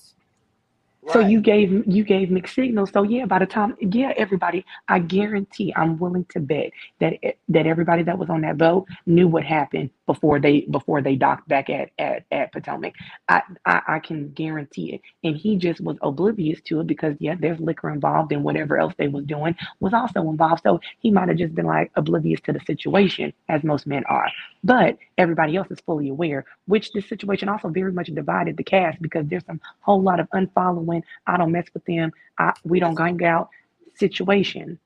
So 1.08 1.20
you 1.20 1.42
gave 1.42 1.88
you 1.88 2.04
gave 2.04 2.32
mixed 2.32 2.56
signals. 2.56 2.92
So 2.92 3.04
yeah, 3.04 3.26
by 3.26 3.40
the 3.40 3.46
time 3.46 3.76
yeah, 3.82 4.14
everybody, 4.18 4.66
I 4.88 5.00
guarantee, 5.00 5.74
I'm 5.76 6.00
willing 6.00 6.26
to 6.32 6.40
bet 6.40 6.72
that 7.00 7.16
that 7.50 7.68
everybody 7.68 8.04
that 8.04 8.18
was 8.18 8.30
on 8.30 8.42
that 8.42 8.58
boat 8.58 8.88
knew 9.06 9.28
what 9.28 9.44
happened 9.44 9.92
before 10.08 10.40
they 10.40 10.62
before 10.62 11.02
they 11.02 11.16
docked 11.16 11.48
back 11.50 11.70
at 11.70 11.92
at, 12.00 12.26
at 12.32 12.52
Potomac. 12.54 12.94
I, 13.30 13.42
I 13.66 13.82
I 13.88 14.00
can 14.00 14.32
guarantee 14.32 14.96
it, 14.96 15.02
and 15.24 15.38
he 15.38 15.58
just 15.58 15.82
was 15.82 15.98
oblivious 16.02 16.62
to 16.68 16.82
it 16.82 16.88
because 16.88 17.16
yeah, 17.20 17.36
there's 17.40 17.60
liquor 17.60 17.90
involved, 17.92 18.32
and 18.32 18.44
whatever 18.44 18.78
else 18.78 18.94
they 18.98 19.10
was 19.10 19.26
doing 19.26 19.56
was 19.80 19.94
also 19.94 20.22
involved. 20.30 20.64
So 20.64 20.80
he 21.00 21.12
might 21.12 21.30
have 21.30 21.38
just 21.38 21.56
been 21.56 21.66
like 21.68 21.92
oblivious 21.96 22.42
to 22.42 22.54
the 22.54 22.62
situation, 22.62 23.34
as 23.50 23.64
most 23.64 23.88
men 23.88 24.04
are. 24.06 24.30
But 24.64 24.98
everybody 25.18 25.56
else 25.56 25.70
is 25.72 25.80
fully 25.82 26.10
aware, 26.10 26.46
which 26.68 26.92
this 26.94 27.08
situation 27.10 27.50
also 27.50 27.70
very 27.70 27.92
much 27.92 28.08
divided 28.08 28.58
the 28.58 28.64
cast 28.64 29.02
because 29.02 29.26
there's 29.28 29.46
some 29.46 29.62
whole 29.82 30.02
lot 30.02 30.20
of 30.20 30.30
unfollowing. 30.32 30.97
I 31.26 31.38
don't 31.38 31.52
mess 31.52 31.68
with 31.74 31.86
them. 31.86 32.12
I, 32.38 32.54
we 32.64 32.80
don't 32.80 32.98
hang 32.98 33.24
out 33.24 33.50
situation. 33.96 34.80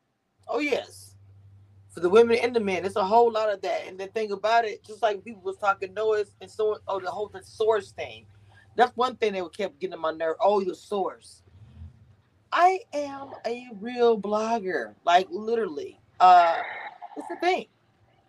Oh 0.47 0.59
yes. 0.59 1.15
For 1.89 1.99
the 1.99 2.09
women 2.09 2.37
and 2.41 2.55
the 2.55 2.59
men, 2.59 2.85
it's 2.85 2.95
a 2.95 3.03
whole 3.03 3.31
lot 3.31 3.51
of 3.51 3.61
that. 3.61 3.87
And 3.87 3.99
the 3.99 4.07
thing 4.07 4.31
about 4.31 4.65
it, 4.65 4.83
just 4.83 5.01
like 5.01 5.23
people 5.23 5.41
was 5.41 5.57
talking 5.57 5.93
noise 5.93 6.31
and 6.41 6.49
so 6.49 6.77
oh 6.87 6.99
the 6.99 7.11
whole 7.11 7.27
the 7.27 7.43
source 7.43 7.91
thing. 7.91 8.25
That's 8.75 8.95
one 8.95 9.17
thing 9.17 9.33
that 9.33 9.57
kept 9.57 9.79
getting 9.79 9.93
on 9.93 10.01
my 10.01 10.11
nerve. 10.11 10.37
Oh, 10.41 10.63
the 10.63 10.73
source. 10.73 11.43
I 12.53 12.79
am 12.93 13.31
a 13.45 13.67
real 13.79 14.19
blogger, 14.19 14.93
like 15.05 15.27
literally. 15.29 15.99
Uh 16.19 16.57
it's 17.17 17.29
a 17.29 17.35
thing. 17.37 17.65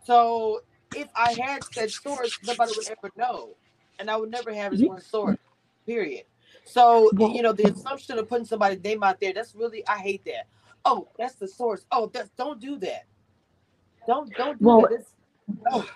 So 0.05 0.63
if 0.95 1.09
I 1.15 1.33
had 1.33 1.65
said 1.73 1.91
source, 1.91 2.39
nobody 2.45 2.73
would 2.77 2.89
ever 2.91 3.13
know. 3.17 3.51
And 3.99 4.11
I 4.11 4.17
would 4.17 4.31
never 4.31 4.53
have 4.53 4.73
this 4.73 4.83
one 4.83 5.01
source. 5.01 5.39
Period. 5.87 6.25
So 6.65 7.13
you 7.19 7.43
know, 7.43 7.53
the 7.53 7.69
assumption 7.71 8.19
of 8.19 8.29
putting 8.29 8.47
somebody's 8.47 8.83
name 8.83 9.03
out 9.03 9.21
there, 9.21 9.33
that's 9.35 9.55
really 9.55 9.87
I 9.89 9.99
hate 9.99 10.25
that. 10.27 10.49
Oh, 10.85 11.09
that's 11.19 11.37
the 11.37 11.49
source. 11.49 11.87
Oh, 11.93 12.11
that's 12.13 12.31
don't 12.31 12.61
do 12.61 12.79
that. 12.81 13.07
Don't 14.07 14.35
don't 14.37 14.63
do 14.63 14.67
Well. 14.67 14.89
Oh, 15.73 15.87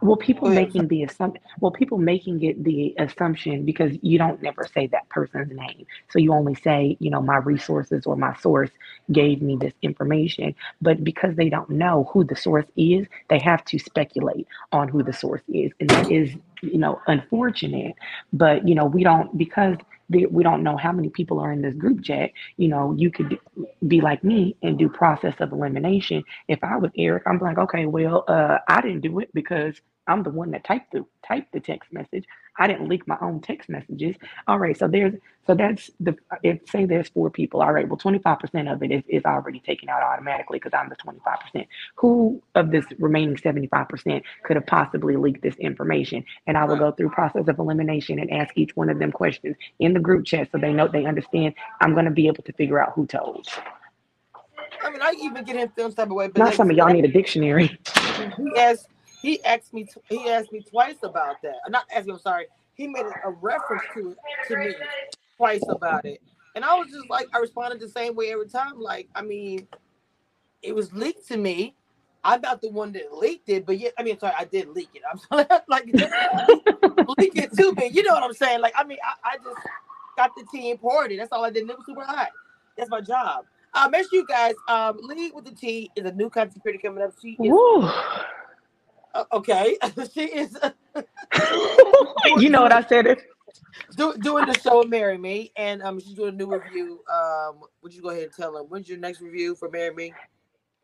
Well, 0.00 0.16
people 0.16 0.48
making 0.48 0.88
the 0.88 1.02
assumption, 1.02 1.42
well, 1.60 1.72
people 1.72 1.98
making 1.98 2.42
it 2.44 2.62
the 2.62 2.94
assumption 2.98 3.64
because 3.64 3.92
you 4.02 4.16
don't 4.16 4.40
never 4.42 4.64
say 4.72 4.86
that 4.88 5.08
person's 5.08 5.52
name. 5.52 5.86
So 6.10 6.20
you 6.20 6.32
only 6.34 6.54
say, 6.54 6.96
you 7.00 7.10
know, 7.10 7.20
my 7.20 7.38
resources 7.38 8.06
or 8.06 8.16
my 8.16 8.34
source 8.36 8.70
gave 9.12 9.42
me 9.42 9.56
this 9.60 9.74
information. 9.82 10.54
But 10.80 11.02
because 11.04 11.34
they 11.36 11.48
don't 11.48 11.70
know 11.70 12.08
who 12.12 12.24
the 12.24 12.36
source 12.36 12.66
is, 12.76 13.08
they 13.28 13.40
have 13.40 13.64
to 13.66 13.78
speculate 13.78 14.46
on 14.72 14.88
who 14.88 15.02
the 15.02 15.12
source 15.12 15.42
is. 15.48 15.72
And 15.80 15.90
that 15.90 16.10
is, 16.10 16.34
you 16.62 16.78
know, 16.78 17.00
unfortunate. 17.06 17.94
But, 18.32 18.66
you 18.66 18.74
know, 18.74 18.86
we 18.86 19.04
don't, 19.04 19.36
because 19.36 19.76
we 20.08 20.42
don't 20.42 20.62
know 20.62 20.76
how 20.76 20.92
many 20.92 21.08
people 21.08 21.40
are 21.40 21.52
in 21.52 21.62
this 21.62 21.74
group 21.74 22.02
chat, 22.02 22.30
you 22.56 22.68
know, 22.68 22.94
you 22.96 23.10
could 23.10 23.38
be 23.88 24.00
like 24.00 24.22
me 24.22 24.56
and 24.62 24.78
do 24.78 24.88
process 24.88 25.34
of 25.40 25.52
elimination. 25.52 26.22
If 26.48 26.62
I 26.62 26.76
was 26.76 26.90
Eric, 26.98 27.24
I'm 27.26 27.38
like, 27.38 27.58
okay, 27.58 27.86
well, 27.86 28.24
uh, 28.28 28.58
I 28.68 28.80
didn't 28.80 29.00
do 29.00 29.20
it 29.20 29.30
because 29.32 29.74
I'm 30.06 30.22
the 30.22 30.30
one 30.30 30.50
that 30.50 30.64
typed 30.64 30.92
the 30.92 31.04
typed 31.26 31.52
the 31.52 31.60
text 31.60 31.92
message. 31.92 32.24
I 32.58 32.66
didn't 32.66 32.88
leak 32.88 33.06
my 33.08 33.16
own 33.22 33.40
text 33.40 33.68
messages. 33.68 34.16
All 34.46 34.58
right, 34.58 34.76
so 34.76 34.88
there's 34.88 35.14
so 35.46 35.54
that's 35.54 35.90
the 35.98 36.16
if 36.42 36.60
say 36.70 36.84
there's 36.84 37.08
four 37.08 37.30
people. 37.30 37.62
All 37.62 37.72
right, 37.72 37.88
well, 37.88 37.98
25% 37.98 38.72
of 38.72 38.82
it 38.82 38.92
is, 38.92 39.02
is 39.08 39.24
already 39.24 39.58
taken 39.60 39.88
out 39.88 40.02
automatically 40.02 40.58
because 40.58 40.72
I'm 40.72 40.88
the 40.88 40.96
25%. 40.96 41.66
Who 41.96 42.40
of 42.54 42.70
this 42.70 42.84
remaining 42.98 43.36
75% 43.36 44.22
could 44.44 44.56
have 44.56 44.66
possibly 44.66 45.16
leaked 45.16 45.42
this 45.42 45.56
information? 45.56 46.24
And 46.46 46.56
I 46.56 46.64
will 46.64 46.76
go 46.76 46.92
through 46.92 47.10
process 47.10 47.48
of 47.48 47.58
elimination 47.58 48.20
and 48.20 48.30
ask 48.30 48.56
each 48.56 48.76
one 48.76 48.88
of 48.88 49.00
them 49.00 49.10
questions 49.10 49.56
in 49.80 49.94
the 49.94 50.00
group 50.00 50.26
chat 50.26 50.48
so 50.52 50.58
they 50.58 50.72
know 50.72 50.86
they 50.86 51.06
understand. 51.06 51.54
I'm 51.80 51.94
going 51.94 52.04
to 52.04 52.12
be 52.12 52.28
able 52.28 52.44
to 52.44 52.52
figure 52.52 52.80
out 52.80 52.92
who 52.94 53.06
told. 53.06 53.48
I 54.80 54.90
mean, 54.90 55.02
I 55.02 55.14
even 55.20 55.44
get 55.44 55.56
him 55.56 55.70
feeling 55.74 55.90
some 55.92 55.96
type 55.96 56.10
of 56.10 56.16
way, 56.16 56.28
but 56.28 56.38
Not 56.38 56.46
like 56.46 56.54
some 56.54 56.70
of 56.70 56.76
y'all 56.76 56.92
need 56.92 57.04
a 57.04 57.08
dictionary. 57.08 57.78
he 58.36 58.56
asked 58.56 58.88
he 59.20 59.44
asked 59.44 59.72
me 59.72 59.88
he 60.08 60.28
asked 60.30 60.52
me 60.52 60.62
twice 60.62 60.96
about 61.02 61.36
that. 61.42 61.54
Not 61.68 61.84
asked 61.94 62.06
me, 62.06 62.14
I'm 62.14 62.18
sorry. 62.20 62.46
He 62.74 62.86
made 62.88 63.04
a 63.24 63.30
reference 63.30 63.82
to 63.94 64.10
it 64.10 64.18
to 64.48 64.56
me 64.56 64.74
twice 65.42 65.62
about 65.68 66.04
it. 66.04 66.22
And 66.54 66.64
I 66.64 66.78
was 66.78 66.88
just 66.88 67.08
like 67.10 67.26
I 67.34 67.38
responded 67.38 67.80
the 67.80 67.88
same 67.88 68.14
way 68.14 68.30
every 68.32 68.48
time. 68.48 68.78
Like, 68.78 69.08
I 69.14 69.22
mean, 69.22 69.66
it 70.62 70.74
was 70.74 70.92
leaked 70.92 71.26
to 71.28 71.36
me. 71.36 71.74
I'm 72.24 72.40
not 72.40 72.60
the 72.60 72.70
one 72.70 72.92
that 72.92 73.12
leaked 73.12 73.48
it, 73.48 73.66
but 73.66 73.78
yeah, 73.78 73.90
I 73.98 74.04
mean, 74.04 74.16
sorry, 74.20 74.34
I 74.38 74.44
did 74.44 74.68
leak 74.68 74.90
it. 74.94 75.02
I'm 75.10 75.18
sorry, 75.18 75.60
like 75.68 75.86
leak 77.18 77.36
it 77.36 77.52
to 77.56 77.72
me. 77.72 77.90
You 77.92 78.04
know 78.04 78.14
what 78.14 78.22
I'm 78.22 78.32
saying? 78.34 78.60
Like, 78.60 78.74
I 78.76 78.84
mean, 78.84 78.98
I, 79.02 79.30
I 79.30 79.36
just 79.38 79.66
got 80.16 80.30
the 80.36 80.44
tea 80.52 80.70
and 80.70 80.80
poured 80.80 81.10
it. 81.10 81.16
That's 81.16 81.32
all 81.32 81.44
I 81.44 81.50
did. 81.50 81.62
And 81.62 81.70
it 81.70 81.78
was 81.78 81.86
super 81.86 82.04
hot. 82.04 82.28
That's 82.76 82.90
my 82.90 83.00
job. 83.00 83.46
Uh, 83.74 83.88
make 83.90 84.02
sure 84.02 84.20
you 84.20 84.26
guys 84.26 84.54
um, 84.68 84.98
Lee 85.02 85.32
with 85.34 85.46
the 85.46 85.50
T 85.50 85.90
is 85.96 86.04
a 86.04 86.12
new 86.12 86.30
content 86.30 86.62
creator 86.62 86.80
coming 86.86 87.02
up. 87.02 87.12
She 87.20 87.30
is 87.30 87.38
Woo. 87.38 87.82
uh, 87.82 89.24
okay. 89.32 89.76
she 90.14 90.24
is 90.26 90.56
you 92.36 92.50
know 92.50 92.62
what 92.62 92.72
I 92.72 92.82
said? 92.82 93.06
It. 93.06 93.22
do, 93.96 94.14
doing 94.20 94.46
the 94.46 94.58
show 94.58 94.82
Marry 94.84 95.18
Me, 95.18 95.52
and 95.56 95.82
um, 95.82 96.00
she's 96.00 96.14
doing 96.14 96.34
a 96.34 96.36
new 96.36 96.52
review. 96.52 97.02
Um, 97.12 97.60
would 97.82 97.94
you 97.94 98.02
go 98.02 98.10
ahead 98.10 98.24
and 98.24 98.32
tell 98.32 98.52
them 98.52 98.66
when's 98.68 98.88
your 98.88 98.98
next 98.98 99.20
review 99.20 99.54
for 99.54 99.68
Marry 99.68 99.94
Me? 99.94 100.14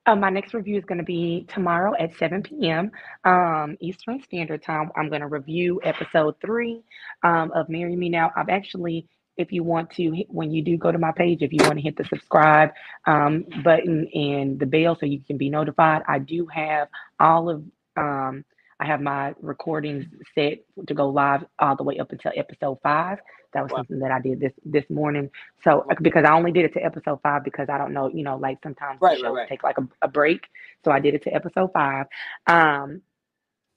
Uh, 0.06 0.16
my 0.16 0.30
next 0.30 0.54
review 0.54 0.78
is 0.78 0.84
going 0.86 0.96
to 0.96 1.04
be 1.04 1.46
tomorrow 1.52 1.92
at 2.00 2.16
7 2.16 2.42
p.m. 2.42 2.90
Um, 3.24 3.76
Eastern 3.80 4.22
Standard 4.22 4.62
Time. 4.62 4.90
I'm 4.96 5.10
going 5.10 5.20
to 5.20 5.26
review 5.26 5.80
episode 5.84 6.36
three 6.40 6.82
um, 7.22 7.52
of 7.54 7.68
Marry 7.68 7.94
Me 7.94 8.08
Now. 8.08 8.32
I've 8.34 8.48
actually, 8.48 9.06
if 9.36 9.52
you 9.52 9.62
want 9.62 9.90
to, 9.96 10.24
when 10.28 10.50
you 10.50 10.62
do 10.62 10.78
go 10.78 10.90
to 10.90 10.98
my 10.98 11.12
page, 11.12 11.42
if 11.42 11.52
you 11.52 11.58
want 11.62 11.74
to 11.74 11.82
hit 11.82 11.98
the 11.98 12.04
subscribe 12.04 12.70
um, 13.06 13.44
button 13.62 14.08
and 14.14 14.58
the 14.58 14.64
bell 14.64 14.96
so 14.98 15.04
you 15.04 15.20
can 15.20 15.36
be 15.36 15.50
notified, 15.50 16.00
I 16.08 16.20
do 16.20 16.46
have 16.46 16.88
all 17.20 17.50
of, 17.50 17.62
um, 17.98 18.46
I 18.80 18.86
have 18.86 19.00
my 19.00 19.34
recordings 19.40 20.06
set 20.34 20.58
to 20.86 20.94
go 20.94 21.08
live 21.08 21.44
all 21.58 21.76
the 21.76 21.82
way 21.82 21.98
up 21.98 22.12
until 22.12 22.32
episode 22.36 22.78
five. 22.82 23.18
That 23.54 23.62
was 23.62 23.72
Wow. 23.72 23.78
something 23.78 23.98
that 24.00 24.10
I 24.10 24.20
did 24.20 24.40
this 24.40 24.52
this 24.64 24.84
morning. 24.90 25.30
So 25.64 25.86
because 26.02 26.24
I 26.24 26.32
only 26.34 26.52
did 26.52 26.64
it 26.64 26.72
to 26.74 26.84
episode 26.84 27.20
five 27.22 27.44
because 27.44 27.68
I 27.68 27.78
don't 27.78 27.92
know, 27.92 28.08
you 28.08 28.22
know, 28.22 28.36
like 28.36 28.58
sometimes 28.62 29.00
Right, 29.00 29.18
the 29.18 29.22
right, 29.22 29.28
shows 29.28 29.36
right. 29.36 29.48
take 29.48 29.62
like 29.62 29.78
a, 29.78 29.88
a 30.02 30.08
break. 30.08 30.46
So 30.84 30.90
I 30.90 31.00
did 31.00 31.14
it 31.14 31.22
to 31.24 31.34
episode 31.34 31.72
five. 31.72 32.06
Um, 32.46 33.02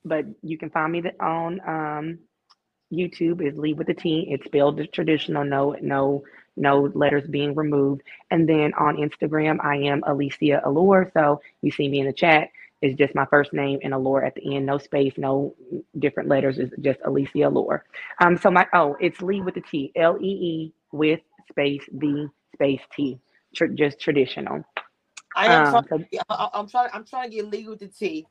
but 0.04 0.26
you 0.42 0.58
can 0.58 0.70
find 0.70 0.92
me 0.92 1.04
on 1.20 1.60
um, 1.68 2.20
YouTube 2.92 3.42
is 3.46 3.58
Lee 3.58 3.74
with 3.74 3.88
the 3.88 3.94
T. 3.94 4.28
It's 4.30 4.46
spelled 4.46 4.78
the 4.78 4.88
traditional, 4.88 5.44
no, 5.44 5.76
no, 5.82 6.24
no 6.58 6.92
letters 6.94 7.28
being 7.30 7.56
removed. 7.56 8.02
And 8.32 8.48
then 8.48 8.74
on 8.74 8.98
Instagram, 8.98 9.58
I 9.64 9.78
am 9.78 10.04
Alicia 10.06 10.62
Allure. 10.66 11.12
So 11.14 11.42
you 11.62 11.72
see 11.72 11.88
me 11.90 12.00
in 12.02 12.08
the 12.08 12.14
chat. 12.14 12.50
It's 12.82 12.98
just 12.98 13.16
my 13.16 13.26
first 13.28 13.54
name 13.54 13.80
and 13.84 13.94
Allure 13.94 14.24
at 14.26 14.36
the 14.36 14.56
end, 14.56 14.66
no 14.68 14.78
space, 14.80 15.14
no 15.18 15.56
different 16.00 16.30
letters. 16.30 16.60
It's 16.60 16.74
just 16.82 17.00
Alicia 17.06 17.50
Allure. 17.50 17.86
Um, 18.22 18.38
so 18.38 18.52
my 18.52 18.68
oh, 18.74 18.98
it's 19.02 19.22
Lee 19.22 19.42
with 19.42 19.56
the 19.56 19.62
T, 19.62 19.92
L 19.96 20.18
E 20.22 20.26
E 20.28 20.74
with 20.94 21.22
space 21.50 21.84
the 21.94 22.30
space 22.54 22.82
T, 22.96 23.20
Tr- 23.56 23.68
just 23.68 24.00
traditional. 24.00 24.64
I 25.36 25.48
am 25.50 25.64
Um, 25.64 25.66
trying. 25.66 25.84
so 25.90 26.04
I, 26.30 26.50
I'm 26.54 26.68
trying. 26.70 26.90
I'm 26.94 27.06
trying 27.06 27.30
to 27.32 27.36
get 27.38 27.48
legal 27.48 27.72
with 27.72 27.82
the 27.82 27.88
T 27.88 28.28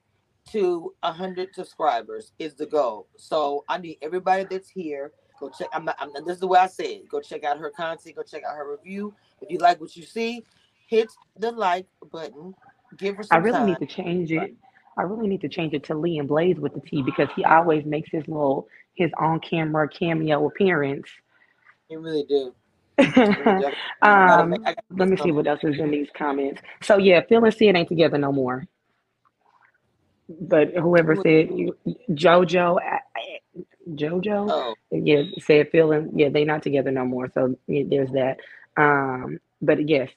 to 0.52 0.94
hundred 1.02 1.54
subscribers 1.54 2.32
is 2.38 2.54
the 2.54 2.66
goal. 2.66 3.08
So 3.16 3.64
I 3.68 3.78
need 3.78 3.98
everybody 4.02 4.44
that's 4.44 4.68
here. 4.70 5.12
Go 5.38 5.50
check. 5.50 5.68
I'm 5.72 5.84
not. 5.86 5.96
I'm, 5.98 6.10
this 6.26 6.34
is 6.36 6.40
the 6.40 6.46
way 6.48 6.58
I 6.60 6.66
say 6.66 6.96
it. 6.96 7.08
Go 7.08 7.20
check 7.20 7.44
out 7.44 7.58
her 7.58 7.70
content. 7.70 8.16
Go 8.16 8.22
check 8.22 8.44
out 8.44 8.56
her 8.56 8.70
review. 8.70 9.14
If 9.40 9.50
you 9.50 9.58
like 9.58 9.80
what 9.80 9.96
you 9.96 10.02
see, 10.04 10.44
hit 10.88 11.10
the 11.38 11.52
like 11.52 11.86
button. 12.12 12.54
Give 12.98 13.16
her 13.16 13.22
I 13.30 13.36
some 13.36 13.42
really 13.44 13.58
time. 13.58 13.66
need 13.66 13.78
to 13.78 13.86
change 13.86 14.32
it. 14.32 14.54
I 14.98 15.02
really 15.02 15.28
need 15.28 15.40
to 15.42 15.48
change 15.48 15.72
it 15.72 15.84
to 15.84 15.94
Lee 15.94 16.18
and 16.18 16.28
Blaze 16.28 16.58
with 16.58 16.74
the 16.74 16.80
T 16.80 17.02
because 17.02 17.28
he 17.36 17.44
always 17.44 17.84
makes 17.84 18.10
his 18.10 18.26
little 18.28 18.68
his 18.94 19.10
on 19.18 19.40
camera 19.40 19.88
cameo 19.88 20.46
appearance. 20.46 21.08
You 21.88 22.00
really 22.00 22.24
do. 22.28 22.54
You 23.22 23.34
really 23.34 23.54
do. 23.56 23.72
I 24.02 24.24
gotta 24.24 24.44
um, 24.44 24.50
make- 24.50 24.60
I 24.66 24.70
gotta 24.74 24.82
let 24.90 25.08
me 25.08 25.16
see 25.16 25.32
what 25.32 25.46
else 25.46 25.60
is 25.62 25.78
in 25.78 25.90
these 25.90 26.08
comments. 26.16 26.60
So 26.82 26.98
yeah, 26.98 27.22
Phil 27.28 27.44
and 27.44 27.54
Sid 27.54 27.76
ain't 27.76 27.88
together 27.88 28.18
no 28.18 28.32
more. 28.32 28.66
But 30.28 30.74
whoever 30.74 31.16
said 31.16 31.48
JoJo, 32.10 32.78
I- 32.82 33.00
JoJo, 33.94 34.48
Oh, 34.50 34.74
yeah, 34.90 35.22
said 35.40 35.70
Phil 35.70 35.92
and 35.92 36.18
yeah, 36.18 36.28
they 36.28 36.44
not 36.44 36.62
together 36.62 36.90
no 36.90 37.04
more. 37.04 37.30
So 37.34 37.56
yeah, 37.66 37.84
there's 37.88 38.10
that. 38.12 38.38
Um, 38.76 39.40
but 39.62 39.88
yes, 39.88 40.10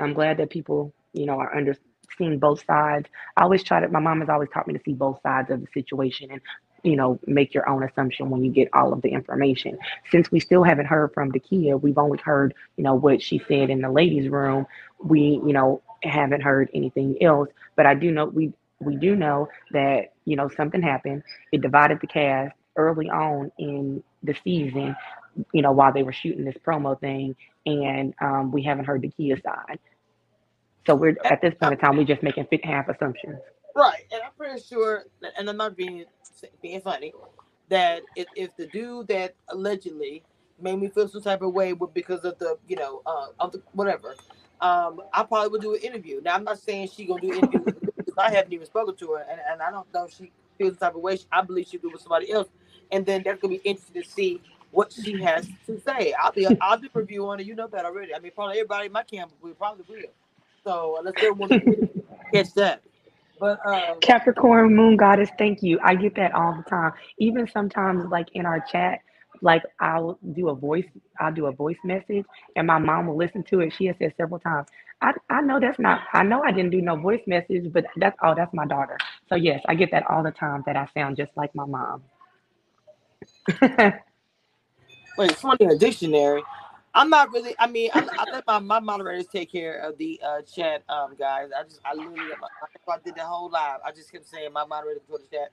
I'm 0.00 0.14
glad 0.14 0.38
that 0.38 0.50
people, 0.50 0.92
you 1.12 1.26
know, 1.26 1.38
are 1.38 1.54
under 1.54 1.76
seeing 2.18 2.38
both 2.38 2.64
sides. 2.64 3.08
I 3.36 3.42
always 3.42 3.62
try 3.62 3.80
to. 3.80 3.88
My 3.88 4.00
mom 4.00 4.20
has 4.20 4.28
always 4.28 4.48
taught 4.52 4.66
me 4.66 4.74
to 4.74 4.80
see 4.84 4.92
both 4.92 5.20
sides 5.22 5.50
of 5.50 5.60
the 5.60 5.66
situation 5.72 6.30
and, 6.30 6.40
you 6.82 6.96
know, 6.96 7.18
make 7.26 7.54
your 7.54 7.68
own 7.68 7.82
assumption 7.82 8.30
when 8.30 8.44
you 8.44 8.50
get 8.50 8.68
all 8.72 8.92
of 8.92 9.02
the 9.02 9.10
information. 9.10 9.78
Since 10.10 10.30
we 10.30 10.40
still 10.40 10.64
haven't 10.64 10.86
heard 10.86 11.12
from 11.14 11.32
Dakia, 11.32 11.80
we've 11.80 11.98
only 11.98 12.18
heard, 12.18 12.54
you 12.76 12.84
know, 12.84 12.94
what 12.94 13.22
she 13.22 13.40
said 13.48 13.70
in 13.70 13.80
the 13.80 13.90
ladies' 13.90 14.28
room. 14.28 14.66
We, 15.02 15.40
you 15.44 15.52
know, 15.52 15.82
haven't 16.02 16.42
heard 16.42 16.70
anything 16.74 17.22
else. 17.22 17.48
But 17.76 17.86
I 17.86 17.94
do 17.94 18.10
know 18.10 18.26
we 18.26 18.52
we 18.80 18.96
do 18.96 19.14
know 19.14 19.48
that 19.72 20.12
you 20.24 20.36
know 20.36 20.48
something 20.48 20.82
happened. 20.82 21.22
It 21.52 21.60
divided 21.60 22.00
the 22.00 22.06
cast 22.06 22.54
early 22.76 23.10
on 23.10 23.52
in 23.58 24.02
the 24.22 24.34
season, 24.44 24.96
you 25.52 25.62
know, 25.62 25.72
while 25.72 25.92
they 25.92 26.02
were 26.02 26.12
shooting 26.12 26.44
this 26.44 26.56
promo 26.66 26.98
thing, 26.98 27.36
and 27.66 28.14
um, 28.20 28.52
we 28.52 28.62
haven't 28.62 28.86
heard 28.86 29.02
Dakia 29.02 29.42
side. 29.42 29.78
So 30.90 30.96
we're 30.96 31.16
at 31.24 31.40
this 31.40 31.54
point 31.54 31.74
in 31.74 31.78
time, 31.78 31.96
we're 31.96 32.02
just 32.02 32.20
making 32.20 32.46
fit 32.46 32.64
half 32.64 32.88
assumptions. 32.88 33.38
right. 33.76 34.02
And 34.10 34.22
I'm 34.24 34.32
pretty 34.36 34.60
sure, 34.60 35.04
and 35.38 35.48
I'm 35.48 35.56
not 35.56 35.76
being 35.76 36.04
being 36.60 36.80
funny, 36.80 37.12
that 37.68 38.02
if, 38.16 38.26
if 38.34 38.56
the 38.56 38.66
dude 38.66 39.06
that 39.06 39.36
allegedly 39.50 40.24
made 40.60 40.80
me 40.80 40.88
feel 40.88 41.06
some 41.06 41.22
type 41.22 41.42
of 41.42 41.54
way 41.54 41.74
with 41.74 41.94
because 41.94 42.24
of 42.24 42.36
the 42.40 42.58
you 42.66 42.74
know 42.74 43.02
uh, 43.06 43.28
of 43.38 43.52
the 43.52 43.62
whatever, 43.70 44.16
um, 44.60 45.00
I 45.12 45.22
probably 45.22 45.50
would 45.50 45.60
do 45.60 45.76
an 45.76 45.80
interview. 45.80 46.20
Now 46.24 46.34
I'm 46.34 46.42
not 46.42 46.58
saying 46.58 46.88
she 46.92 47.04
gonna 47.04 47.20
do 47.20 47.34
an 47.34 47.38
interview 47.38 47.72
because 47.96 48.18
I 48.18 48.32
haven't 48.32 48.52
even 48.52 48.66
spoken 48.66 48.96
to 48.96 49.12
her, 49.12 49.24
and, 49.30 49.40
and 49.48 49.62
I 49.62 49.70
don't 49.70 49.86
know 49.94 50.06
if 50.06 50.14
she 50.16 50.32
feels 50.58 50.72
some 50.72 50.88
type 50.88 50.96
of 50.96 51.02
way. 51.02 51.18
I 51.30 51.42
believe 51.42 51.68
she 51.68 51.78
do 51.78 51.90
with 51.90 52.00
somebody 52.00 52.32
else, 52.32 52.48
and 52.90 53.06
then 53.06 53.22
that's 53.24 53.40
gonna 53.40 53.54
be 53.54 53.62
interesting 53.62 54.02
to 54.02 54.10
see 54.10 54.42
what 54.72 54.92
she 54.92 55.22
has 55.22 55.48
to 55.66 55.80
say. 55.86 56.14
I'll 56.20 56.32
be 56.32 56.48
I'll 56.60 56.78
do 56.78 56.88
a 56.92 56.98
review 56.98 57.28
on 57.28 57.38
it. 57.38 57.46
You 57.46 57.54
know 57.54 57.68
that 57.68 57.84
already. 57.84 58.12
I 58.12 58.18
mean, 58.18 58.32
probably 58.34 58.56
everybody 58.56 58.86
in 58.86 58.92
my 58.92 59.04
camp 59.04 59.30
will 59.40 59.54
probably 59.54 59.84
will. 59.88 60.10
So 60.64 60.96
unless 60.98 61.16
they 61.20 61.30
want 61.30 61.54
to 61.54 61.78
catch 62.34 62.54
that, 62.54 62.82
but 63.40 63.60
uh, 63.66 63.96
Capricorn 64.00 64.76
Moon 64.76 64.96
Goddess, 64.96 65.30
thank 65.38 65.62
you. 65.62 65.80
I 65.84 65.96
get 65.96 66.16
that 66.16 66.34
all 66.34 66.54
the 66.56 66.64
time. 66.70 66.92
Even 67.18 67.48
sometimes, 67.48 68.06
like 68.10 68.28
in 68.34 68.46
our 68.46 68.60
chat, 68.72 69.00
like 69.42 69.62
I'll 69.80 70.18
do 70.34 70.50
a 70.50 70.56
voice, 70.56 70.86
I'll 71.20 71.32
do 71.34 71.46
a 71.46 71.52
voice 71.52 71.78
message, 71.84 72.26
and 72.56 72.66
my 72.66 72.78
mom 72.78 73.08
will 73.08 73.16
listen 73.18 73.44
to 73.44 73.60
it. 73.60 73.74
She 73.78 73.86
has 73.86 73.96
said 73.98 74.14
several 74.18 74.40
times, 74.40 74.68
I, 75.02 75.12
I 75.30 75.42
know 75.42 75.60
that's 75.60 75.78
not, 75.80 76.02
I 76.14 76.24
know 76.24 76.42
I 76.42 76.52
didn't 76.52 76.70
do 76.72 76.82
no 76.82 76.96
voice 76.96 77.22
message, 77.26 77.72
but 77.72 77.86
that's 77.98 78.16
oh, 78.24 78.34
that's 78.36 78.54
my 78.54 78.66
daughter. 78.66 78.98
So 79.28 79.36
yes, 79.36 79.62
I 79.68 79.74
get 79.76 79.90
that 79.92 80.04
all 80.10 80.22
the 80.24 80.32
time 80.32 80.64
that 80.66 80.76
I 80.76 80.88
sound 80.94 81.16
just 81.18 81.32
like 81.36 81.54
my 81.54 81.66
mom. 81.66 82.02
Wait, 85.18 85.32
it's 85.32 85.40
funny 85.40 85.58
in 85.60 85.70
a 85.70 85.78
dictionary. 85.78 86.42
I'm 86.94 87.10
not 87.10 87.32
really. 87.32 87.54
I 87.58 87.68
mean, 87.68 87.90
I, 87.94 88.06
I 88.18 88.32
let 88.32 88.46
my, 88.46 88.58
my 88.60 88.80
moderators 88.80 89.26
take 89.28 89.52
care 89.52 89.78
of 89.80 89.98
the 89.98 90.20
uh, 90.26 90.42
chat, 90.42 90.82
um, 90.88 91.14
guys. 91.18 91.50
I 91.58 91.64
just, 91.64 91.80
I 91.84 91.94
literally, 91.94 92.32
if 92.32 92.88
I 92.88 92.98
did 93.04 93.16
the 93.16 93.24
whole 93.24 93.50
live, 93.50 93.80
I 93.84 93.92
just 93.92 94.12
kept 94.12 94.26
saying 94.28 94.52
my 94.52 94.66
moderator 94.66 95.00
go 95.10 95.18
to 95.18 95.24
chat. 95.30 95.52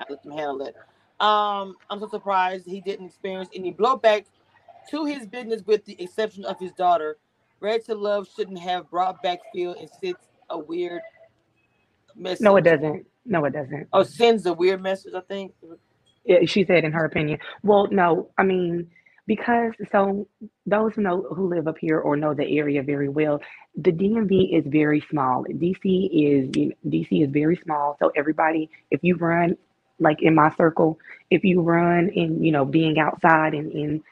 I 0.00 0.04
let 0.10 0.22
them 0.22 0.32
handle 0.32 0.62
it. 0.62 0.76
Um, 1.20 1.76
I'm 1.90 2.00
so 2.00 2.08
surprised 2.08 2.66
he 2.66 2.80
didn't 2.80 3.06
experience 3.06 3.50
any 3.54 3.72
blowback 3.72 4.26
to 4.90 5.04
his 5.06 5.26
business, 5.26 5.62
with 5.66 5.84
the 5.84 6.00
exception 6.02 6.44
of 6.44 6.58
his 6.60 6.72
daughter. 6.72 7.18
Ready 7.60 7.82
to 7.84 7.94
Love 7.94 8.28
shouldn't 8.34 8.58
have 8.60 8.90
brought 8.90 9.22
back 9.22 9.40
Phil 9.54 9.74
and 9.78 9.88
sends 10.00 10.18
a 10.50 10.58
weird 10.58 11.02
message. 12.16 12.42
No, 12.42 12.56
it 12.56 12.62
doesn't. 12.64 13.06
No, 13.26 13.44
it 13.46 13.52
doesn't. 13.52 13.88
Oh, 13.92 14.02
sends 14.04 14.46
a 14.46 14.52
weird 14.52 14.82
message. 14.82 15.14
I 15.14 15.20
think. 15.20 15.54
Yeah, 16.24 16.38
she 16.46 16.64
said 16.64 16.84
in 16.84 16.92
her 16.92 17.04
opinion. 17.04 17.38
Well, 17.62 17.88
no, 17.90 18.30
I 18.38 18.44
mean 18.44 18.88
because 19.26 19.72
so 19.90 20.26
those 20.66 20.94
who 20.94 21.02
know 21.02 21.22
who 21.34 21.48
live 21.48 21.68
up 21.68 21.78
here 21.78 21.98
or 21.98 22.16
know 22.16 22.34
the 22.34 22.58
area 22.58 22.82
very 22.82 23.08
well, 23.08 23.40
the 23.76 23.92
DMV 23.92 24.58
is 24.58 24.64
very 24.66 25.00
small. 25.10 25.44
DC 25.44 25.80
is 25.84 26.56
you 26.56 26.68
know, 26.68 26.74
DC 26.86 27.24
is 27.24 27.30
very 27.30 27.56
small. 27.56 27.96
So 28.00 28.12
everybody, 28.16 28.70
if 28.90 29.00
you 29.02 29.16
run 29.16 29.56
like 29.98 30.22
in 30.22 30.34
my 30.34 30.54
circle, 30.56 30.98
if 31.30 31.44
you 31.44 31.62
run 31.62 32.08
in 32.10 32.42
you 32.42 32.52
know 32.52 32.64
being 32.64 32.98
outside 32.98 33.54
and 33.54 33.70
in 33.72 34.02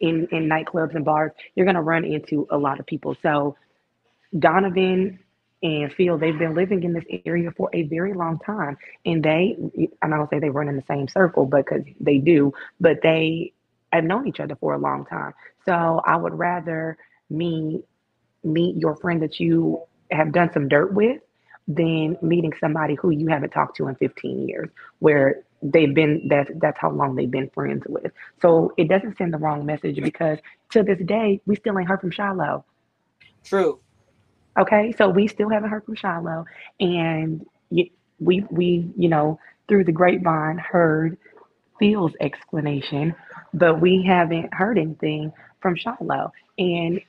in 0.00 0.26
in 0.30 0.48
nightclubs 0.48 0.94
and 0.94 1.04
bars, 1.04 1.32
you're 1.54 1.66
gonna 1.66 1.82
run 1.82 2.04
into 2.04 2.46
a 2.50 2.56
lot 2.58 2.80
of 2.80 2.86
people. 2.86 3.16
So 3.22 3.56
Donovan 4.38 5.18
and 5.62 5.92
Phil, 5.92 6.18
they've 6.18 6.38
been 6.38 6.54
living 6.54 6.82
in 6.82 6.92
this 6.92 7.04
area 7.24 7.50
for 7.56 7.70
a 7.72 7.82
very 7.84 8.12
long 8.12 8.38
time. 8.40 8.76
And 9.06 9.22
they, 9.22 9.56
I'm 10.02 10.10
not 10.10 10.16
gonna 10.16 10.28
say 10.30 10.38
they 10.38 10.50
run 10.50 10.68
in 10.68 10.76
the 10.76 10.84
same 10.88 11.08
circle 11.08 11.46
because 11.46 11.82
they 12.00 12.18
do, 12.18 12.52
but 12.80 13.00
they 13.02 13.52
have 13.96 14.04
known 14.04 14.26
each 14.26 14.40
other 14.40 14.56
for 14.56 14.74
a 14.74 14.78
long 14.78 15.06
time. 15.06 15.32
So 15.64 16.00
I 16.04 16.16
would 16.16 16.38
rather 16.38 16.96
me 17.30 17.82
meet 18.42 18.76
your 18.76 18.96
friend 18.96 19.22
that 19.22 19.40
you 19.40 19.82
have 20.10 20.32
done 20.32 20.50
some 20.52 20.68
dirt 20.68 20.92
with 20.92 21.20
than 21.66 22.16
meeting 22.20 22.52
somebody 22.60 22.94
who 22.94 23.10
you 23.10 23.28
haven't 23.28 23.50
talked 23.50 23.76
to 23.78 23.88
in 23.88 23.94
15 23.96 24.46
years, 24.48 24.68
where 24.98 25.42
they've 25.62 25.94
been 25.94 26.28
that 26.28 26.48
that's 26.60 26.78
how 26.78 26.90
long 26.90 27.14
they've 27.16 27.30
been 27.30 27.48
friends 27.50 27.82
with. 27.88 28.12
So 28.42 28.72
it 28.76 28.88
doesn't 28.88 29.16
send 29.16 29.32
the 29.32 29.38
wrong 29.38 29.64
message 29.64 30.00
because 30.02 30.38
to 30.70 30.82
this 30.82 30.98
day 31.06 31.40
we 31.46 31.56
still 31.56 31.78
ain't 31.78 31.88
heard 31.88 32.00
from 32.00 32.10
Shiloh. 32.10 32.64
True. 33.44 33.80
Okay, 34.58 34.94
so 34.96 35.08
we 35.08 35.26
still 35.26 35.48
haven't 35.48 35.70
heard 35.70 35.84
from 35.84 35.96
Shiloh, 35.96 36.44
and 36.80 37.44
we 37.70 38.44
we 38.50 38.90
you 38.96 39.08
know 39.08 39.38
through 39.68 39.84
the 39.84 39.92
grapevine 39.92 40.58
heard 40.58 41.16
Phil's 41.78 42.12
explanation, 42.20 43.14
but 43.54 43.80
we 43.80 44.04
haven't 44.04 44.52
heard 44.54 44.78
anything 44.78 45.32
from 45.60 45.76
Shiloh. 45.76 46.32
And 46.58 47.00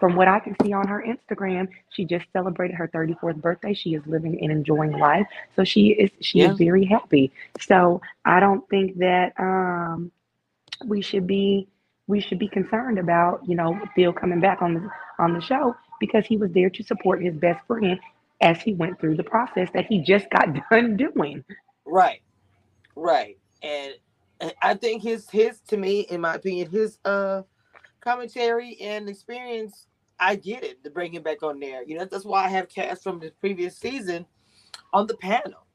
from 0.00 0.16
what 0.16 0.28
I 0.28 0.40
can 0.40 0.56
see 0.62 0.72
on 0.72 0.88
her 0.88 1.04
Instagram, 1.06 1.68
she 1.90 2.04
just 2.04 2.26
celebrated 2.32 2.76
her 2.76 2.88
34th 2.88 3.40
birthday. 3.40 3.74
She 3.74 3.94
is 3.94 4.02
living 4.06 4.38
and 4.42 4.52
enjoying 4.52 4.92
life, 4.92 5.26
so 5.56 5.64
she 5.64 5.88
is 5.90 6.10
she 6.20 6.40
Yeah. 6.40 6.52
is 6.52 6.56
very 6.58 6.84
happy. 6.86 7.32
So 7.60 8.00
I 8.24 8.40
don't 8.40 8.68
think 8.68 8.98
that 8.98 9.32
um, 9.38 10.12
we 10.86 11.02
should 11.02 11.26
be 11.26 11.68
we 12.08 12.20
should 12.20 12.38
be 12.38 12.48
concerned 12.48 12.98
about 12.98 13.40
you 13.48 13.56
know 13.56 13.78
Phil 13.94 14.12
coming 14.12 14.40
back 14.40 14.62
on 14.62 14.74
the 14.74 14.90
on 15.18 15.34
the 15.34 15.40
show 15.40 15.74
because 16.00 16.26
he 16.26 16.36
was 16.36 16.52
there 16.52 16.70
to 16.70 16.82
support 16.84 17.22
his 17.22 17.34
best 17.36 17.66
friend 17.66 17.98
as 18.40 18.60
he 18.60 18.74
went 18.74 19.00
through 19.00 19.16
the 19.16 19.24
process 19.24 19.70
that 19.74 19.86
he 19.86 20.02
just 20.02 20.30
got 20.30 20.48
done 20.70 20.96
doing. 20.96 21.44
Right. 21.86 22.22
Right. 22.96 23.38
And 23.62 23.94
I 24.62 24.74
think 24.74 25.02
his 25.02 25.30
his 25.30 25.60
to 25.68 25.76
me, 25.78 26.02
in 26.02 26.20
my 26.22 26.34
opinion, 26.36 26.70
his 26.70 26.98
uh 27.04 27.42
commentary 28.02 28.78
and 28.80 29.08
experience, 29.08 29.86
I 30.20 30.36
get 30.36 30.64
it 30.64 30.84
to 30.84 30.90
bring 30.90 31.14
him 31.14 31.22
back 31.24 31.42
on 31.42 31.60
there. 31.60 31.84
You 31.84 31.98
know, 31.98 32.06
that's 32.06 32.24
why 32.26 32.44
I 32.46 32.48
have 32.50 32.68
cast 32.68 33.04
from 33.04 33.20
the 33.20 33.32
previous 33.40 33.78
season 33.78 34.26
on 34.92 35.06
the 35.06 35.16
panel. 35.16 35.66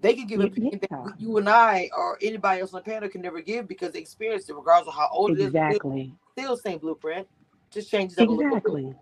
They 0.00 0.14
can 0.14 0.26
give 0.26 0.40
an 0.40 0.46
Y- 0.46 0.48
opinion 0.48 0.80
yeah. 0.90 1.06
that 1.06 1.20
you 1.20 1.38
and 1.38 1.48
I 1.48 1.90
or 1.96 2.18
anybody 2.22 2.60
else 2.62 2.74
on 2.74 2.82
the 2.84 2.90
panel 2.90 3.08
can 3.08 3.22
never 3.22 3.42
give 3.42 3.68
because 3.68 3.92
they 3.92 4.00
experienced 4.00 4.50
it, 4.50 4.54
regardless 4.54 4.88
of 4.88 4.94
how 4.94 5.08
old 5.12 5.36
it 5.36 5.40
is. 5.42 5.54
Exactly. 5.54 6.14
Still 6.38 6.56
same 6.56 6.78
blueprint, 6.78 7.28
just 7.72 7.90
changes 7.90 8.18
up 8.18 8.28
a 8.28 8.32
little 8.32 8.48
bit. 8.50 8.62
Exactly. 8.62 8.94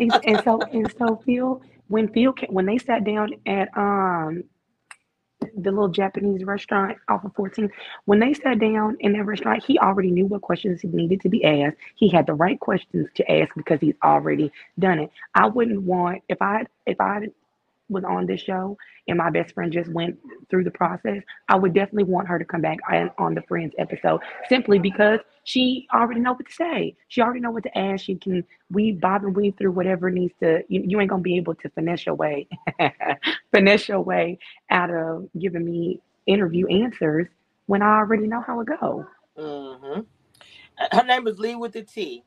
And 0.00 0.42
so 0.44 0.64
and 0.72 0.92
so 0.98 1.22
Phil 1.26 1.62
when 1.88 2.08
Phil 2.12 2.34
when 2.50 2.66
they 2.66 2.78
sat 2.78 3.04
down 3.04 3.30
at 3.46 3.68
um 3.76 4.44
the 5.56 5.70
little 5.70 5.88
Japanese 5.88 6.44
restaurant 6.44 6.98
off 7.08 7.24
of 7.24 7.34
14, 7.34 7.70
when 8.04 8.18
they 8.18 8.34
sat 8.34 8.58
down 8.58 8.96
in 9.00 9.12
that 9.14 9.24
restaurant, 9.24 9.64
he 9.64 9.78
already 9.78 10.10
knew 10.10 10.26
what 10.26 10.42
questions 10.42 10.80
he 10.80 10.88
needed 10.88 11.20
to 11.22 11.28
be 11.28 11.44
asked. 11.44 11.76
He 11.94 12.08
had 12.08 12.26
the 12.26 12.34
right 12.34 12.58
questions 12.60 13.08
to 13.14 13.30
ask 13.30 13.54
because 13.56 13.80
he's 13.80 13.94
already 14.04 14.52
done 14.78 14.98
it. 15.00 15.10
I 15.34 15.46
wouldn't 15.46 15.82
want 15.82 16.22
if 16.28 16.40
I 16.40 16.66
if 16.86 17.00
I 17.00 17.28
was 17.88 18.04
on 18.04 18.26
this 18.26 18.40
show 18.40 18.76
and 19.08 19.18
my 19.18 19.30
best 19.30 19.54
friend 19.54 19.72
just 19.72 19.90
went 19.90 20.18
through 20.50 20.64
the 20.64 20.70
process, 20.70 21.22
I 21.48 21.56
would 21.56 21.74
definitely 21.74 22.04
want 22.04 22.28
her 22.28 22.38
to 22.38 22.44
come 22.44 22.60
back 22.62 22.78
on, 23.18 23.34
the 23.34 23.42
Friends 23.42 23.74
episode 23.78 24.20
simply 24.48 24.78
because 24.78 25.20
she 25.44 25.86
already 25.94 26.20
know 26.20 26.32
what 26.32 26.46
to 26.46 26.52
say. 26.52 26.96
She 27.08 27.20
already 27.20 27.40
know 27.40 27.50
what 27.50 27.64
to 27.64 27.78
ask. 27.78 28.04
She 28.04 28.16
can 28.16 28.44
weave, 28.70 29.00
bob 29.00 29.24
and 29.24 29.34
weave 29.36 29.54
through 29.58 29.72
whatever 29.72 30.10
needs 30.10 30.34
to. 30.40 30.62
You, 30.68 30.82
you 30.86 31.00
ain't 31.00 31.10
gonna 31.10 31.22
be 31.22 31.36
able 31.36 31.54
to 31.56 31.68
finesse 31.70 32.06
your 32.06 32.14
way, 32.14 32.48
finesse 33.54 33.88
your 33.88 34.00
way 34.00 34.38
out 34.70 34.90
of 34.90 35.28
giving 35.38 35.64
me 35.64 36.00
interview 36.26 36.66
answers 36.68 37.28
when 37.66 37.82
I 37.82 37.98
already 37.98 38.26
know 38.26 38.40
how 38.40 38.60
it 38.60 38.68
go. 38.80 39.06
hmm 39.36 40.00
Her 40.92 41.04
name 41.04 41.26
is 41.26 41.38
Lee 41.38 41.54
with 41.56 41.72
the 41.72 41.82
T. 41.82 42.24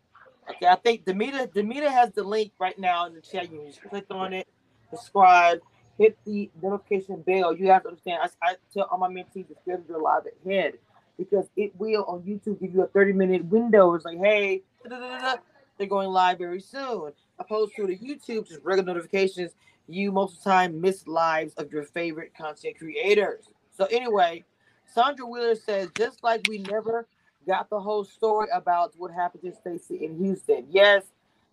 Okay, 0.49 0.67
I 0.67 0.75
think 0.75 1.05
Demita 1.05 1.47
Demita 1.51 1.89
has 1.91 2.11
the 2.13 2.23
link 2.23 2.53
right 2.59 2.77
now 2.77 3.05
in 3.07 3.13
the 3.13 3.21
chat. 3.21 3.51
You 3.51 3.65
just 3.67 3.83
click 3.83 4.05
on 4.09 4.33
it, 4.33 4.47
subscribe, 4.89 5.59
hit 5.97 6.17
the 6.25 6.49
notification 6.61 7.21
bell. 7.21 7.55
You 7.55 7.67
have 7.67 7.83
to 7.83 7.89
understand. 7.89 8.21
I, 8.23 8.51
I 8.51 8.55
tell 8.73 8.87
all 8.91 8.97
my 8.97 9.09
mentees 9.09 9.47
to 9.47 9.55
schedule 9.61 10.01
live 10.03 10.23
ahead 10.45 10.73
because 11.17 11.49
it 11.55 11.73
will 11.77 12.05
on 12.05 12.21
YouTube 12.21 12.59
give 12.61 12.73
you 12.73 12.83
a 12.83 12.87
30 12.87 13.13
minute 13.13 13.45
window. 13.45 13.93
It's 13.93 14.05
like, 14.05 14.17
hey, 14.17 14.63
they're 14.85 15.87
going 15.87 16.09
live 16.09 16.37
very 16.37 16.61
soon. 16.61 17.11
Opposed 17.37 17.75
to 17.75 17.87
the 17.87 17.97
YouTube, 17.97 18.47
just 18.47 18.61
regular 18.63 18.93
notifications. 18.93 19.51
You 19.87 20.11
most 20.11 20.37
of 20.37 20.43
the 20.43 20.49
time 20.49 20.81
miss 20.81 21.07
lives 21.07 21.53
of 21.55 21.71
your 21.71 21.83
favorite 21.83 22.33
content 22.35 22.77
creators. 22.77 23.45
So 23.75 23.85
anyway, 23.85 24.43
Sandra 24.85 25.25
Wheeler 25.25 25.55
says, 25.55 25.89
just 25.97 26.23
like 26.23 26.41
we 26.47 26.59
never 26.59 27.07
got 27.47 27.69
the 27.69 27.79
whole 27.79 28.03
story 28.03 28.47
about 28.53 28.93
what 28.97 29.11
happened 29.11 29.43
to 29.43 29.53
Stacey 29.53 30.05
in 30.05 30.17
Houston. 30.17 30.65
Yes. 30.69 31.03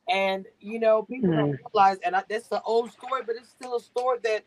And 0.09 0.47
you 0.61 0.79
know, 0.79 1.03
people 1.03 1.31
don't 1.31 1.53
mm. 1.53 1.59
realize, 1.75 1.99
and 2.05 2.15
I, 2.15 2.23
that's 2.29 2.49
the 2.49 2.63
old 2.63 2.93
story, 2.93 3.23
but 3.27 3.37
it's 3.37 3.49
still 3.51 3.77
a 3.77 3.81
story 3.81 4.19
that 4.25 4.45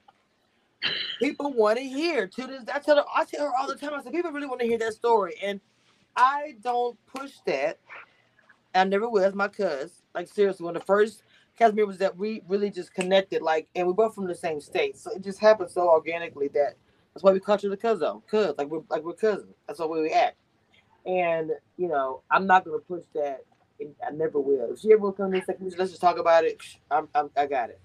people 1.19 1.53
want 1.53 1.77
to 1.77 1.83
hear. 1.83 2.27
To 2.27 2.47
this, 2.47 2.63
I 2.73 2.79
tell 2.79 2.97
her, 2.97 3.03
I 3.13 3.25
tell 3.25 3.45
her 3.45 3.51
all 3.59 3.67
the 3.67 3.75
time. 3.75 3.93
I 3.93 4.01
said, 4.01 4.13
people 4.13 4.31
really 4.31 4.47
want 4.47 4.61
to 4.61 4.67
hear 4.67 4.77
that 4.77 4.93
story, 4.93 5.35
and 5.43 5.59
I 6.15 6.55
don't 6.63 6.97
push 7.07 7.33
that. 7.45 7.79
I 8.73 8.83
never 8.85 9.09
will. 9.09 9.23
As 9.23 9.33
my 9.33 9.47
cuz, 9.47 10.03
like 10.15 10.27
seriously, 10.27 10.65
when 10.65 10.75
the 10.75 10.79
first 10.81 11.23
cast 11.57 11.73
was 11.75 11.97
that 11.97 12.15
we 12.15 12.41
really 12.47 12.69
just 12.69 12.93
connected, 12.93 13.41
like, 13.41 13.67
and 13.75 13.85
we 13.85 13.93
both 13.93 14.15
from 14.15 14.27
the 14.27 14.35
same 14.35 14.61
state, 14.61 14.97
so 14.97 15.11
it 15.11 15.23
just 15.23 15.39
happened 15.39 15.69
so 15.69 15.89
organically 15.89 16.47
that 16.49 16.75
that's 17.13 17.23
why 17.23 17.33
we 17.33 17.39
call 17.39 17.57
you 17.61 17.69
the 17.69 17.77
cousin, 17.77 18.21
cuz 18.29 18.53
like 18.57 18.69
we're 18.69 18.81
like 18.89 19.03
we're 19.03 19.13
cousins. 19.13 19.53
That's 19.67 19.79
the 19.79 19.87
way 19.87 20.01
we 20.01 20.11
act. 20.11 20.37
And 21.05 21.51
you 21.77 21.89
know, 21.89 22.21
I'm 22.31 22.47
not 22.47 22.63
gonna 22.63 22.79
push 22.79 23.03
that. 23.13 23.41
And 23.79 23.95
I 24.05 24.11
never 24.11 24.39
will. 24.39 24.73
If 24.73 24.79
she 24.79 24.91
ever 24.91 25.01
will 25.01 25.11
come 25.13 25.33
in 25.33 25.43
second, 25.43 25.73
let's 25.77 25.91
just 25.91 26.01
talk 26.01 26.17
about 26.17 26.43
it. 26.43 26.61
I'm, 26.91 27.07
I'm 27.15 27.29
I 27.37 27.45
got 27.45 27.69
it. 27.69 27.79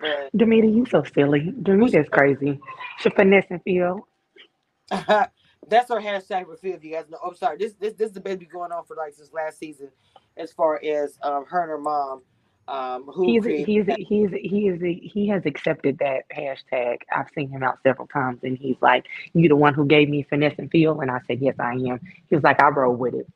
But 0.00 0.30
Demeter, 0.36 0.66
you 0.66 0.86
so 0.86 1.02
silly. 1.14 1.52
Demeter's 1.62 2.08
crazy. 2.10 2.58
She 3.00 3.10
finessing 3.10 3.60
Phil. 3.64 4.06
that's 5.68 5.90
our 5.90 6.00
hashtag 6.00 6.46
for 6.46 6.56
Phil. 6.56 6.74
If 6.74 6.84
you 6.84 6.92
guys 6.92 7.04
know, 7.08 7.18
I'm 7.24 7.34
sorry. 7.36 7.58
This 7.58 7.74
this 7.74 7.94
this 7.94 8.08
is 8.08 8.14
the 8.14 8.20
baby 8.20 8.46
going 8.46 8.72
on 8.72 8.84
for 8.84 8.96
like 8.96 9.14
since 9.14 9.32
last 9.32 9.58
season, 9.58 9.88
as 10.36 10.52
far 10.52 10.80
as 10.82 11.18
um 11.22 11.44
her 11.46 11.62
and 11.62 11.70
her 11.70 11.78
mom, 11.78 12.22
um 12.68 13.04
who 13.14 13.26
He's 13.26 13.44
he's 13.44 13.86
that. 13.86 13.98
he's 13.98 14.30
he 14.32 14.68
is 14.68 14.80
he 14.80 15.28
has 15.28 15.44
accepted 15.46 15.98
that 15.98 16.24
hashtag. 16.34 16.98
I've 17.14 17.28
seen 17.34 17.50
him 17.50 17.62
out 17.62 17.78
several 17.82 18.08
times, 18.08 18.40
and 18.42 18.56
he's 18.56 18.76
like, 18.80 19.06
"You 19.34 19.48
the 19.48 19.56
one 19.56 19.74
who 19.74 19.86
gave 19.86 20.08
me 20.08 20.22
finesse 20.22 20.54
and 20.58 20.70
Phil," 20.70 21.00
and 21.00 21.10
I 21.10 21.20
said, 21.26 21.40
"Yes, 21.40 21.56
I 21.58 21.72
am." 21.72 22.00
He 22.28 22.34
was 22.34 22.44
like, 22.44 22.62
"I 22.62 22.68
roll 22.68 22.94
with 22.94 23.14
it." 23.14 23.26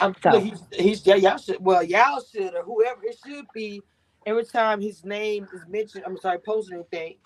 I'm, 0.00 0.14
So- 0.22 0.38
he's 0.40 0.62
he's 0.72 1.06
yeah 1.06 1.16
y'all 1.16 1.38
should 1.38 1.58
well 1.64 1.82
y'all 1.82 2.22
should 2.32 2.54
or 2.54 2.62
whoever 2.64 3.00
it 3.04 3.16
should 3.26 3.46
be 3.54 3.82
every 4.26 4.44
time 4.44 4.80
his 4.80 5.04
name 5.04 5.48
is 5.54 5.62
mentioned. 5.68 6.04
I'm 6.06 6.16
sorry, 6.18 6.38
posting 6.38 6.76
anything. 6.78 7.16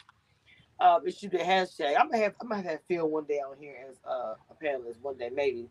Uh, 0.81 1.01
it 1.05 1.16
should 1.16 1.31
be 1.31 1.39
a 1.39 1.45
hashtag. 1.45 1.95
I'm 1.99 2.11
gonna 2.11 2.23
have 2.24 2.35
I'm 2.40 2.49
gonna 2.49 2.62
have 2.62 2.81
Phil 2.89 3.09
one 3.09 3.24
day 3.24 3.40
on 3.40 3.57
here 3.61 3.77
as 3.89 3.97
uh, 4.09 4.35
a 4.51 4.55
panelist 4.65 5.01
one 5.03 5.16
day 5.16 5.31
maybe. 5.35 5.69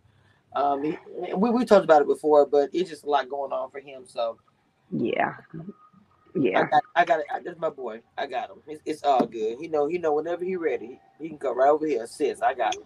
Um, 0.55 0.83
he, 0.83 0.97
we 1.35 1.49
we 1.51 1.65
talked 1.65 1.83
about 1.85 2.01
it 2.01 2.07
before, 2.07 2.45
but 2.45 2.69
it's 2.73 2.89
just 2.89 3.05
a 3.05 3.09
lot 3.09 3.29
going 3.29 3.51
on 3.53 3.69
for 3.71 3.79
him. 3.79 4.03
So 4.07 4.37
Yeah, 4.91 5.35
I 6.55 6.61
yeah. 6.61 6.63
got 6.71 6.83
I 6.95 7.05
got 7.05 7.19
it. 7.21 7.25
That's 7.45 7.59
my 7.59 7.69
boy. 7.69 8.01
I 8.17 8.27
got 8.27 8.49
him. 8.51 8.57
It's, 8.67 8.81
it's 8.85 9.03
all 9.03 9.25
good. 9.25 9.57
He 9.59 9.67
know 9.67 9.87
he 9.87 9.97
know 9.97 10.13
whenever 10.13 10.45
he 10.45 10.55
ready, 10.57 10.99
he 11.19 11.29
can 11.29 11.37
go 11.37 11.53
right 11.53 11.69
over 11.69 11.85
here. 11.87 12.07
Sis, 12.07 12.41
I 12.41 12.53
got 12.53 12.75
him. 12.75 12.83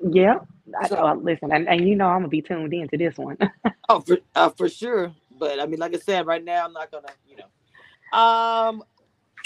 Yeah, 0.00 0.40
I, 0.80 0.88
So- 0.88 0.96
uh, 0.96 1.14
listen, 1.16 1.52
and, 1.52 1.68
and 1.68 1.88
you 1.88 1.96
know 1.96 2.06
I'm 2.06 2.20
gonna 2.20 2.28
be 2.28 2.42
tuned 2.42 2.72
into 2.74 2.96
this 2.96 3.16
one. 3.16 3.38
Oh, 3.88 4.00
for 4.00 4.18
uh, 4.34 4.50
for 4.50 4.68
sure. 4.68 5.12
But 5.38 5.60
I 5.60 5.66
mean, 5.66 5.80
like 5.80 5.94
I 5.94 5.98
said, 5.98 6.26
right 6.26 6.42
now 6.44 6.64
I'm 6.64 6.72
not 6.72 6.90
gonna, 6.90 7.08
you 7.28 7.36
know. 7.36 8.18
Um, 8.18 8.82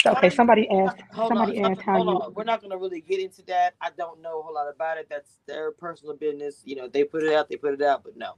Okay, 0.05 0.29
somebody 0.29 0.69
asked. 0.69 1.03
Somebody 1.27 1.59
on, 1.63 1.71
asked 1.71 1.81
how 1.81 1.97
you. 1.97 2.09
on. 2.09 2.33
We're 2.35 2.45
not 2.45 2.61
gonna 2.61 2.77
really 2.77 3.01
get 3.01 3.19
into 3.19 3.41
that. 3.47 3.75
I 3.81 3.89
don't 3.97 4.21
know 4.21 4.39
a 4.39 4.43
whole 4.43 4.53
lot 4.53 4.67
about 4.73 4.97
it. 4.97 5.07
That's 5.09 5.39
their 5.47 5.71
personal 5.71 6.15
business. 6.15 6.61
You 6.65 6.75
know, 6.77 6.87
they 6.87 7.03
put 7.03 7.23
it 7.23 7.33
out, 7.33 7.49
they 7.49 7.57
put 7.57 7.73
it 7.73 7.81
out, 7.81 8.03
but 8.03 8.17
no, 8.17 8.35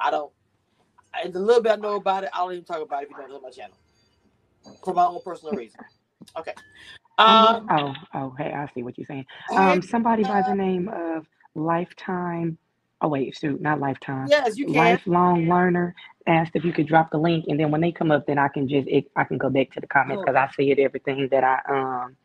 I 0.00 0.10
don't. 0.10 0.32
And 1.22 1.32
the 1.32 1.40
little 1.40 1.62
bit 1.62 1.72
I 1.72 1.76
know 1.76 1.96
about 1.96 2.24
it, 2.24 2.30
I 2.34 2.38
don't 2.38 2.52
even 2.52 2.64
talk 2.64 2.82
about 2.82 3.02
it 3.02 3.06
if 3.06 3.10
you 3.10 3.16
don't 3.16 3.30
know 3.30 3.40
my 3.40 3.50
channel 3.50 3.76
for 4.84 4.94
my 4.94 5.04
own 5.06 5.20
personal 5.24 5.54
reason. 5.56 5.80
Okay. 6.38 6.54
Um. 7.18 7.68
Oh, 7.70 7.94
oh, 8.14 8.34
hey, 8.38 8.52
I 8.52 8.68
see 8.74 8.82
what 8.82 8.98
you're 8.98 9.06
saying. 9.06 9.26
Um, 9.56 9.82
somebody 9.82 10.24
by 10.24 10.42
the 10.42 10.50
uh, 10.50 10.54
name 10.54 10.88
of 10.88 11.26
Lifetime. 11.54 12.58
Oh 13.00 13.08
wait, 13.08 13.36
shoot, 13.36 13.60
not 13.60 13.80
Lifetime. 13.80 14.28
yes, 14.28 14.56
you 14.56 14.66
can. 14.66 14.74
Lifelong 14.74 15.48
Learner 15.48 15.94
asked 16.26 16.52
if 16.54 16.64
you 16.64 16.72
could 16.72 16.86
drop 16.86 17.10
the 17.10 17.18
link, 17.18 17.46
and 17.48 17.58
then 17.60 17.70
when 17.70 17.80
they 17.80 17.92
come 17.92 18.10
up, 18.10 18.26
then 18.26 18.38
I 18.38 18.48
can 18.48 18.68
just 18.68 18.88
it, 18.88 19.10
I 19.16 19.24
can 19.24 19.38
go 19.38 19.50
back 19.50 19.72
to 19.72 19.80
the 19.80 19.86
comments 19.86 20.22
because 20.24 20.36
I 20.36 20.48
see 20.56 20.70
it 20.70 20.78
everything 20.78 21.28
that 21.30 21.44
I 21.44 21.60
um 21.68 22.16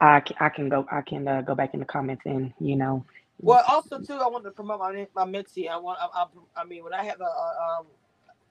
I 0.00 0.22
I 0.38 0.48
can 0.48 0.68
go 0.68 0.86
I 0.90 1.02
can 1.02 1.26
uh, 1.26 1.42
go 1.42 1.54
back 1.54 1.74
in 1.74 1.80
the 1.80 1.86
comments 1.86 2.22
and 2.26 2.52
you 2.60 2.76
know 2.76 3.04
Well, 3.40 3.64
also 3.68 4.00
too, 4.00 4.14
I 4.14 4.28
want 4.28 4.44
to 4.44 4.50
promote 4.50 4.80
my 4.80 5.06
my 5.14 5.24
mentee. 5.24 5.68
I 5.68 5.76
want. 5.76 5.98
I, 6.00 6.06
I, 6.12 6.26
I 6.62 6.64
mean, 6.64 6.84
when 6.84 6.92
I 6.94 7.04
have 7.04 7.20
a, 7.20 7.24
a 7.24 7.78
um 7.78 7.86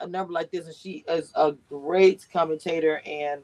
a 0.02 0.08
number 0.08 0.32
like 0.32 0.52
this, 0.52 0.66
and 0.66 0.76
she 0.76 1.04
is 1.08 1.32
a 1.36 1.54
great 1.70 2.26
commentator, 2.32 3.02
and 3.06 3.42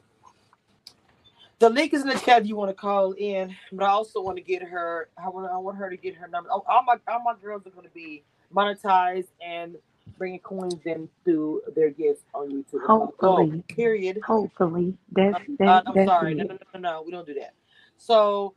the 1.60 1.70
link 1.70 1.94
is 1.94 2.02
in 2.02 2.08
the 2.08 2.18
chat 2.18 2.42
if 2.42 2.48
you 2.48 2.56
want 2.56 2.70
to 2.70 2.74
call 2.74 3.12
in. 3.12 3.56
But 3.72 3.86
I 3.86 3.90
also 3.90 4.22
want 4.22 4.38
to 4.38 4.44
get 4.44 4.62
her. 4.62 5.08
I 5.22 5.28
want. 5.30 5.50
I 5.52 5.58
want 5.58 5.78
her 5.78 5.90
to 5.90 5.96
get 5.98 6.16
her 6.16 6.28
number. 6.28 6.50
Oh, 6.52 6.64
All 6.68 6.84
my 6.84 6.96
all 7.08 7.22
my 7.24 7.34
girls 7.42 7.66
are 7.66 7.70
going 7.70 7.86
to 7.86 7.94
be 7.94 8.24
monetized 8.54 9.28
and 9.46 9.76
bringing 10.18 10.40
coins 10.40 10.80
in 10.86 11.08
through 11.24 11.62
their 11.76 11.90
gifts 11.90 12.24
on 12.34 12.50
YouTube. 12.50 12.80
Oh, 13.22 13.48
hopefully 13.48 13.64
period. 13.68 14.24
hopefully 14.24 14.94
that's 15.12 15.38
Uh, 15.38 15.40
that, 15.60 15.84
I'm 15.86 15.94
that's 15.94 16.08
sorry. 16.08 16.34
No, 16.34 16.44
no, 16.44 16.54
no, 16.54 16.80
no, 16.80 16.80
no. 16.80 17.02
We 17.04 17.12
don't 17.12 17.26
do 17.26 17.34
that. 17.34 17.54
So, 17.98 18.54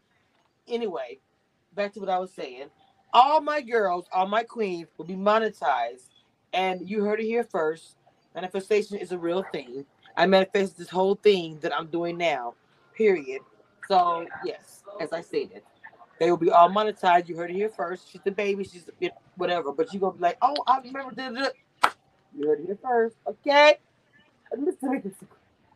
anyway, 0.68 1.20
back 1.76 1.94
to 1.94 2.00
what 2.00 2.10
I 2.10 2.20
was 2.20 2.34
saying. 2.34 2.68
All 3.14 3.42
my 3.42 3.62
girls, 3.62 4.08
all 4.14 4.28
my 4.28 4.44
queens 4.44 4.90
will 4.98 5.06
be 5.06 5.16
monetized. 5.16 6.10
And 6.54 6.90
you 6.90 7.04
heard 7.04 7.20
it 7.22 7.26
here 7.26 7.46
first. 7.46 7.98
Manifestation 8.36 8.98
is 8.98 9.12
a 9.12 9.20
real 9.20 9.44
thing. 9.54 9.86
I 10.18 10.28
manifest 10.28 10.78
this 10.78 10.90
whole 10.90 11.16
thing 11.16 11.60
that 11.62 11.76
I'm 11.78 11.88
doing 11.88 12.18
now, 12.18 12.56
period. 13.00 13.44
So, 13.90 14.28
yes, 14.46 14.84
as 15.02 15.14
I 15.14 15.22
stated, 15.22 15.64
they 16.20 16.32
will 16.32 16.38
be 16.38 16.52
all 16.52 16.70
monetized. 16.70 17.30
You 17.30 17.38
heard 17.38 17.52
it 17.52 17.56
here 17.56 17.70
first. 17.70 18.12
She's 18.12 18.22
the 18.24 18.32
baby. 18.32 18.66
She's 18.66 18.90
a 18.90 18.94
bit 19.00 19.14
whatever. 19.38 19.74
But 19.74 19.94
you're 19.94 20.02
going 20.02 20.14
to 20.16 20.20
be 20.20 20.24
like, 20.24 20.40
oh, 20.44 20.64
I 20.68 20.80
remember. 20.82 21.16
da, 21.16 21.32
da, 21.32 21.42
da." 21.44 21.50
You 22.38 22.48
heard 22.48 22.62
it 22.62 22.68
here 22.68 22.80
first. 22.84 23.18
Okay. 23.28 23.76
Listen, 24.58 25.14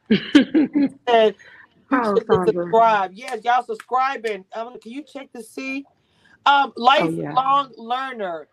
and 1.08 1.36
you 1.90 2.04
Oh, 2.04 2.20
subscribe. 2.46 3.12
Yes, 3.14 3.42
y'all 3.46 3.64
subscribing. 3.64 4.46
Um, 4.56 4.80
can 4.80 4.92
you 4.94 5.04
check 5.04 5.32
to 5.34 5.44
see? 5.44 5.88
Um, 6.46 6.74
Oh 6.98 7.10
yeah. 7.12 7.38
lifelong 7.38 7.72
learner. 7.78 8.50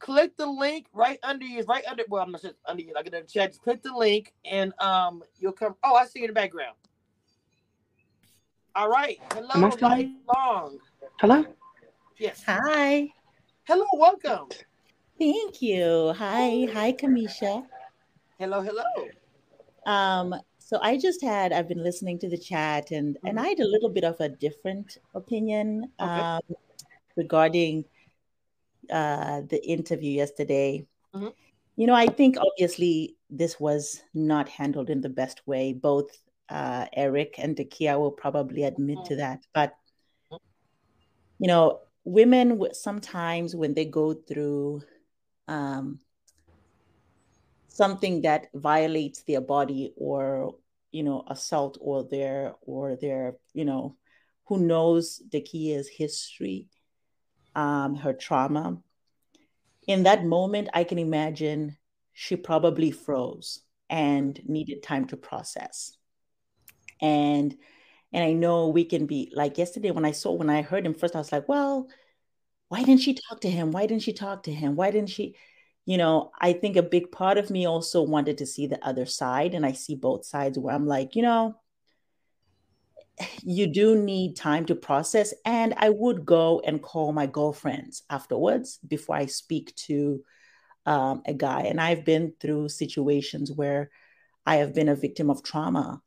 Click 0.00 0.36
the 0.36 0.46
link 0.46 0.86
right 0.94 1.18
under 1.22 1.46
you, 1.46 1.64
right 1.64 1.84
under. 1.90 2.04
Well, 2.08 2.22
I'm 2.22 2.32
not 2.32 2.42
sure 2.42 2.52
under 2.66 2.82
you. 2.82 2.94
Like 2.94 3.06
in 3.06 3.12
the 3.12 3.22
chat, 3.22 3.50
just 3.52 3.62
click 3.62 3.82
the 3.82 3.94
link, 3.96 4.32
and 4.44 4.72
um, 4.80 5.22
you'll 5.38 5.52
come. 5.52 5.76
Oh, 5.84 5.94
I 5.96 6.06
see 6.06 6.20
you 6.20 6.26
in 6.26 6.30
the 6.30 6.34
background. 6.34 6.76
All 8.76 8.90
right. 8.90 9.18
Am 9.34 9.44
Hello, 9.48 9.66
I 9.66 9.70
still 9.70 9.90
here? 9.94 10.10
Hello. 11.18 11.46
Yes. 12.18 12.42
Hi. 12.46 13.08
Hello. 13.64 13.86
Welcome. 13.94 14.48
Thank 15.18 15.62
you. 15.62 16.12
Hi. 16.14 16.68
Hi, 16.74 16.92
Cameshia. 16.92 17.64
Hello. 18.38 18.60
Hello. 18.60 18.84
Um, 19.86 20.34
so 20.58 20.78
I 20.82 20.98
just 20.98 21.22
had, 21.22 21.54
I've 21.54 21.68
been 21.68 21.82
listening 21.82 22.18
to 22.18 22.28
the 22.28 22.36
chat 22.36 22.90
and, 22.90 23.16
and 23.24 23.40
I 23.40 23.46
had 23.48 23.60
a 23.60 23.66
little 23.66 23.88
bit 23.88 24.04
of 24.04 24.20
a 24.20 24.28
different 24.28 24.98
opinion 25.14 25.90
Okay. 25.98 26.20
um, 26.20 26.40
regarding 27.16 27.86
uh, 28.92 29.40
the 29.48 29.66
interview 29.66 30.10
yesterday. 30.10 30.84
Mhm. 31.14 31.32
You 31.76 31.86
know, 31.86 31.94
I 31.94 32.08
think 32.08 32.36
obviously 32.38 33.16
this 33.30 33.58
was 33.58 34.02
not 34.12 34.50
handled 34.50 34.90
in 34.90 35.00
the 35.00 35.08
best 35.08 35.46
way. 35.46 35.72
Both 35.72 36.18
uh, 36.48 36.86
Eric 36.92 37.34
and 37.38 37.56
Dakia 37.56 37.98
will 37.98 38.12
probably 38.12 38.64
admit 38.64 38.98
to 39.06 39.16
that. 39.16 39.40
But, 39.52 39.74
you 41.38 41.48
know, 41.48 41.80
women 42.04 42.62
sometimes 42.72 43.54
when 43.54 43.74
they 43.74 43.84
go 43.84 44.14
through 44.14 44.82
um, 45.48 45.98
something 47.68 48.22
that 48.22 48.48
violates 48.54 49.22
their 49.22 49.40
body 49.40 49.92
or 49.96 50.54
you 50.92 51.02
know 51.02 51.24
assault 51.28 51.76
or 51.80 52.04
their 52.04 52.54
or 52.62 52.96
their 52.96 53.34
you 53.52 53.64
know 53.64 53.96
who 54.46 54.58
knows 54.58 55.20
Dakia's 55.28 55.88
history 55.88 56.68
um 57.54 57.94
her 57.96 58.14
trauma 58.14 58.78
in 59.86 60.04
that 60.04 60.24
moment 60.24 60.68
i 60.72 60.84
can 60.84 60.98
imagine 60.98 61.76
she 62.12 62.36
probably 62.36 62.90
froze 62.90 63.60
and 63.90 64.40
needed 64.46 64.82
time 64.82 65.06
to 65.06 65.16
process 65.16 65.96
and 67.00 67.56
and 68.12 68.24
i 68.24 68.32
know 68.32 68.68
we 68.68 68.84
can 68.84 69.06
be 69.06 69.32
like 69.34 69.58
yesterday 69.58 69.90
when 69.90 70.04
i 70.04 70.12
saw 70.12 70.32
when 70.32 70.50
i 70.50 70.62
heard 70.62 70.86
him 70.86 70.94
first 70.94 71.14
i 71.14 71.18
was 71.18 71.32
like 71.32 71.48
well 71.48 71.88
why 72.68 72.82
didn't 72.82 73.00
she 73.00 73.14
talk 73.14 73.40
to 73.40 73.50
him 73.50 73.70
why 73.72 73.86
didn't 73.86 74.02
she 74.02 74.12
talk 74.12 74.42
to 74.42 74.52
him 74.52 74.76
why 74.76 74.90
didn't 74.90 75.10
she 75.10 75.36
you 75.86 75.98
know, 75.98 76.32
I 76.40 76.52
think 76.52 76.76
a 76.76 76.82
big 76.82 77.12
part 77.12 77.38
of 77.38 77.48
me 77.48 77.64
also 77.64 78.02
wanted 78.02 78.38
to 78.38 78.46
see 78.46 78.66
the 78.66 78.84
other 78.84 79.06
side. 79.06 79.54
And 79.54 79.64
I 79.64 79.72
see 79.72 79.94
both 79.94 80.26
sides 80.26 80.58
where 80.58 80.74
I'm 80.74 80.86
like, 80.86 81.14
you 81.14 81.22
know, 81.22 81.54
you 83.42 83.68
do 83.68 83.96
need 83.96 84.34
time 84.34 84.66
to 84.66 84.74
process. 84.74 85.32
And 85.44 85.74
I 85.76 85.90
would 85.90 86.26
go 86.26 86.60
and 86.60 86.82
call 86.82 87.12
my 87.12 87.26
girlfriends 87.26 88.02
afterwards 88.10 88.78
before 88.86 89.14
I 89.14 89.26
speak 89.26 89.74
to 89.86 90.24
um, 90.86 91.22
a 91.24 91.32
guy. 91.32 91.62
And 91.62 91.80
I've 91.80 92.04
been 92.04 92.34
through 92.40 92.68
situations 92.68 93.52
where 93.52 93.90
I 94.44 94.56
have 94.56 94.74
been 94.74 94.88
a 94.88 94.96
victim 94.96 95.30
of 95.30 95.44
trauma 95.44 96.02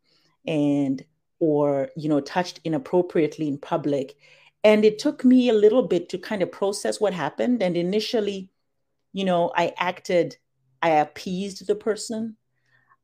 and, 0.46 1.04
or, 1.40 1.90
you 1.96 2.10
know, 2.10 2.20
touched 2.20 2.60
inappropriately 2.64 3.48
in 3.48 3.58
public. 3.58 4.16
And 4.64 4.84
it 4.84 5.00
took 5.00 5.24
me 5.24 5.50
a 5.50 5.54
little 5.54 5.84
bit 5.84 6.10
to 6.10 6.18
kind 6.18 6.42
of 6.42 6.52
process 6.52 7.00
what 7.00 7.14
happened. 7.14 7.64
And 7.64 7.78
initially, 7.78 8.50
you 9.14 9.24
know, 9.26 9.52
I 9.56 9.74
acted, 9.78 10.38
I 10.82 10.90
appeased 10.90 11.66
the 11.66 11.76
person. 11.76 12.36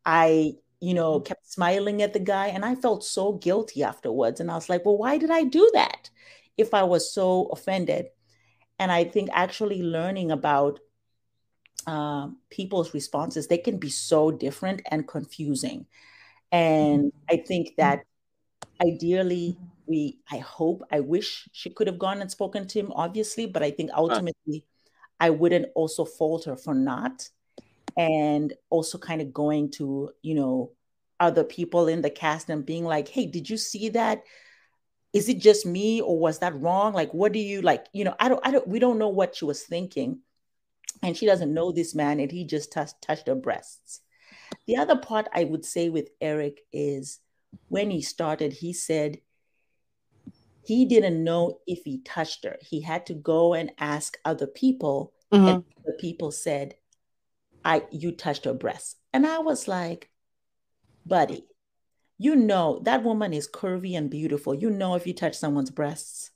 I, 0.05 0.53
you 0.81 0.93
know, 0.93 1.19
kept 1.19 1.51
smiling 1.51 2.01
at 2.01 2.13
the 2.13 2.19
guy 2.19 2.47
and 2.47 2.63
I 2.63 2.75
felt 2.75 3.03
so 3.03 3.33
guilty 3.33 3.83
afterwards. 3.83 4.39
And 4.39 4.51
I 4.51 4.55
was 4.55 4.69
like, 4.69 4.85
well, 4.85 4.97
why 4.97 5.17
did 5.17 5.31
I 5.31 5.43
do 5.43 5.69
that 5.73 6.09
if 6.57 6.73
I 6.73 6.83
was 6.83 7.11
so 7.11 7.45
offended? 7.45 8.07
And 8.77 8.91
I 8.91 9.05
think 9.05 9.29
actually 9.31 9.81
learning 9.81 10.31
about 10.31 10.79
um, 11.87 12.37
people's 12.49 12.93
responses, 12.93 13.47
they 13.47 13.57
can 13.57 13.77
be 13.77 13.89
so 13.89 14.31
different 14.31 14.81
and 14.91 15.07
confusing. 15.07 15.85
Mm-hmm. 16.55 16.93
And 16.93 17.13
I 17.29 17.37
think 17.37 17.75
that 17.77 18.05
ideally, 18.81 19.57
we, 19.87 20.19
I 20.31 20.37
hope, 20.37 20.83
I 20.91 21.01
wish 21.01 21.47
she 21.51 21.69
could 21.69 21.87
have 21.87 21.99
gone 21.99 22.21
and 22.21 22.31
spoken 22.31 22.67
to 22.67 22.79
him, 22.79 22.91
obviously, 22.95 23.45
but 23.45 23.63
I 23.63 23.71
think 23.71 23.91
ultimately, 23.93 24.65
I 25.19 25.29
wouldn't 25.29 25.67
also 25.75 26.05
fault 26.05 26.45
her 26.45 26.55
for 26.55 26.73
not. 26.73 27.29
And 27.97 28.53
also 28.69 28.97
kind 28.97 29.21
of 29.21 29.33
going 29.33 29.71
to, 29.71 30.11
you 30.21 30.35
know, 30.35 30.71
other 31.17 31.45
people 31.45 31.87
in 31.87 32.01
the 32.01 32.09
cast 32.09 32.49
and 32.49 32.65
being 32.65 32.83
like, 32.83 33.07
hey, 33.07 33.25
did 33.25 33.49
you 33.49 33.55
see 33.57 33.87
that? 33.89 34.23
Is 35.13 35.29
it 35.29 35.39
just 35.39 35.65
me 35.65 36.01
or 36.01 36.19
was 36.19 36.39
that 36.39 36.59
wrong? 36.59 36.91
Like, 36.91 37.13
what 37.13 37.31
do 37.31 37.39
you 37.39 37.61
like? 37.61 37.85
You 37.93 38.03
know, 38.03 38.15
I 38.19 38.27
don't, 38.27 38.45
I 38.45 38.51
don't, 38.51 38.67
we 38.67 38.79
don't 38.79 38.99
know 38.99 39.07
what 39.07 39.37
she 39.37 39.45
was 39.45 39.63
thinking. 39.63 40.19
And 41.03 41.15
she 41.15 41.25
doesn't 41.25 41.53
know 41.53 41.71
this 41.71 41.95
man 41.95 42.19
and 42.19 42.29
he 42.29 42.43
just 42.43 42.73
touched, 42.73 43.01
touched 43.01 43.27
her 43.27 43.35
breasts. 43.35 44.01
The 44.67 44.77
other 44.77 44.97
part 44.97 45.27
I 45.33 45.43
would 45.43 45.65
say 45.65 45.89
with 45.89 46.09
Eric 46.19 46.61
is 46.71 47.19
when 47.69 47.91
he 47.91 48.01
started, 48.01 48.53
he 48.53 48.73
said 48.73 49.21
he 50.65 50.85
didn't 50.85 51.23
know 51.23 51.59
if 51.67 51.83
he 51.83 51.99
touched 51.99 52.43
her. 52.43 52.57
He 52.61 52.81
had 52.81 53.05
to 53.07 53.13
go 53.13 53.53
and 53.53 53.71
ask 53.77 54.17
other 54.25 54.47
people, 54.47 55.13
Mhm. 55.31 55.47
and 55.47 55.63
the 55.85 55.93
people 55.93 56.31
said, 56.31 56.75
"I 57.63 57.85
you 57.91 58.11
touched 58.11 58.45
her 58.45 58.53
breasts," 58.53 58.95
and 59.13 59.27
I 59.27 59.39
was 59.39 59.67
like, 59.67 60.09
"Buddy, 61.05 61.47
you 62.17 62.35
know 62.35 62.79
that 62.79 63.03
woman 63.03 63.33
is 63.33 63.47
curvy 63.47 63.95
and 63.95 64.09
beautiful. 64.09 64.55
You 64.55 64.71
know 64.71 64.95
if 64.95 65.05
you 65.05 65.13
touch 65.13 65.35
someone's 65.35 65.71
breasts." 65.71 66.31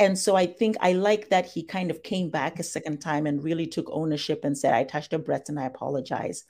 And 0.00 0.18
so 0.18 0.34
I 0.34 0.46
think 0.46 0.76
I 0.80 0.92
like 0.92 1.28
that 1.28 1.46
he 1.46 1.62
kind 1.62 1.90
of 1.90 2.02
came 2.02 2.28
back 2.30 2.58
a 2.58 2.64
second 2.64 2.98
time 3.00 3.26
and 3.26 3.44
really 3.44 3.66
took 3.66 3.88
ownership 3.90 4.44
and 4.44 4.58
said, 4.58 4.74
I 4.74 4.82
touched 4.82 5.12
her 5.12 5.18
breasts 5.18 5.48
and 5.48 5.60
I 5.60 5.66
apologize. 5.66 6.44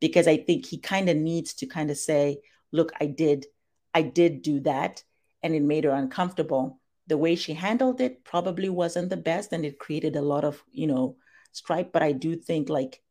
Because 0.00 0.26
I 0.26 0.38
think 0.38 0.66
he 0.66 0.78
kind 0.78 1.08
of 1.08 1.16
needs 1.16 1.54
to 1.54 1.66
kind 1.66 1.90
of 1.90 1.96
say, 1.96 2.38
look, 2.72 2.92
I 3.00 3.06
did, 3.06 3.46
I 3.94 4.02
did 4.02 4.42
do 4.42 4.60
that. 4.60 5.02
And 5.42 5.54
it 5.54 5.62
made 5.62 5.84
her 5.84 5.90
uncomfortable. 5.90 6.80
The 7.06 7.18
way 7.18 7.36
she 7.36 7.54
handled 7.54 8.00
it 8.00 8.24
probably 8.24 8.68
wasn't 8.68 9.10
the 9.10 9.16
best 9.16 9.52
and 9.52 9.64
it 9.64 9.78
created 9.78 10.16
a 10.16 10.22
lot 10.22 10.44
of, 10.44 10.62
you 10.70 10.86
know, 10.86 11.16
strife. 11.52 11.88
But 11.92 12.02
I 12.02 12.12
do 12.12 12.36
think 12.36 12.68
like, 12.68 13.02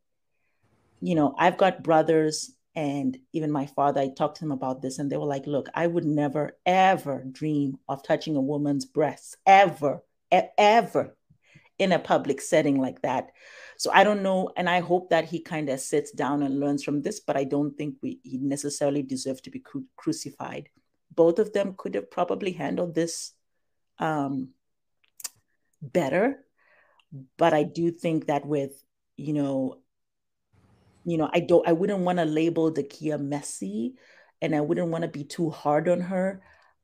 you 1.01 1.15
know, 1.15 1.35
I've 1.37 1.57
got 1.57 1.83
brothers 1.83 2.51
and 2.75 3.17
even 3.33 3.51
my 3.51 3.65
father, 3.65 3.99
I 3.99 4.09
talked 4.09 4.37
to 4.37 4.45
him 4.45 4.51
about 4.51 4.81
this, 4.81 4.99
and 4.99 5.11
they 5.11 5.17
were 5.17 5.25
like, 5.25 5.45
Look, 5.47 5.67
I 5.73 5.85
would 5.87 6.05
never, 6.05 6.57
ever 6.65 7.25
dream 7.29 7.77
of 7.89 8.03
touching 8.03 8.35
a 8.35 8.41
woman's 8.41 8.85
breasts, 8.85 9.35
ever, 9.45 10.01
e- 10.33 10.41
ever 10.57 11.17
in 11.77 11.91
a 11.91 11.99
public 11.99 12.39
setting 12.39 12.79
like 12.79 13.01
that. 13.01 13.31
So 13.79 13.89
I 13.93 14.03
don't 14.03 14.23
know. 14.23 14.51
And 14.57 14.69
I 14.69 14.81
hope 14.81 15.09
that 15.11 15.23
he 15.23 15.39
kind 15.39 15.69
of 15.69 15.79
sits 15.79 16.11
down 16.11 16.43
and 16.43 16.59
learns 16.59 16.83
from 16.83 17.01
this, 17.01 17.21
but 17.21 17.37
I 17.37 17.45
don't 17.45 17.77
think 17.77 17.95
we, 18.03 18.19
he 18.23 18.37
necessarily 18.37 19.01
deserved 19.01 19.45
to 19.45 19.49
be 19.49 19.59
cru- 19.59 19.85
crucified. 19.95 20.67
Both 21.15 21.39
of 21.39 21.53
them 21.53 21.75
could 21.77 21.95
have 21.95 22.11
probably 22.11 22.51
handled 22.51 22.93
this 22.93 23.31
um, 23.97 24.49
better. 25.81 26.43
But 27.37 27.53
I 27.53 27.63
do 27.63 27.89
think 27.89 28.27
that 28.27 28.45
with, 28.45 28.83
you 29.15 29.31
know, 29.31 29.79
you 31.05 31.17
know, 31.17 31.29
I 31.33 31.39
don't, 31.39 31.65
I 31.65 31.71
wouldn't 31.71 32.01
want 32.01 32.19
to 32.19 32.25
label 32.25 32.73
Dakia 32.73 33.17
messy 33.17 33.95
and 34.41 34.53
I 34.53 34.59
wouldn't 34.59 34.89
want 34.89 35.03
to 35.03 35.07
be 35.07 35.23
too 35.23 35.51
hard 35.51 35.87
on 35.87 36.01
her. 36.01 36.41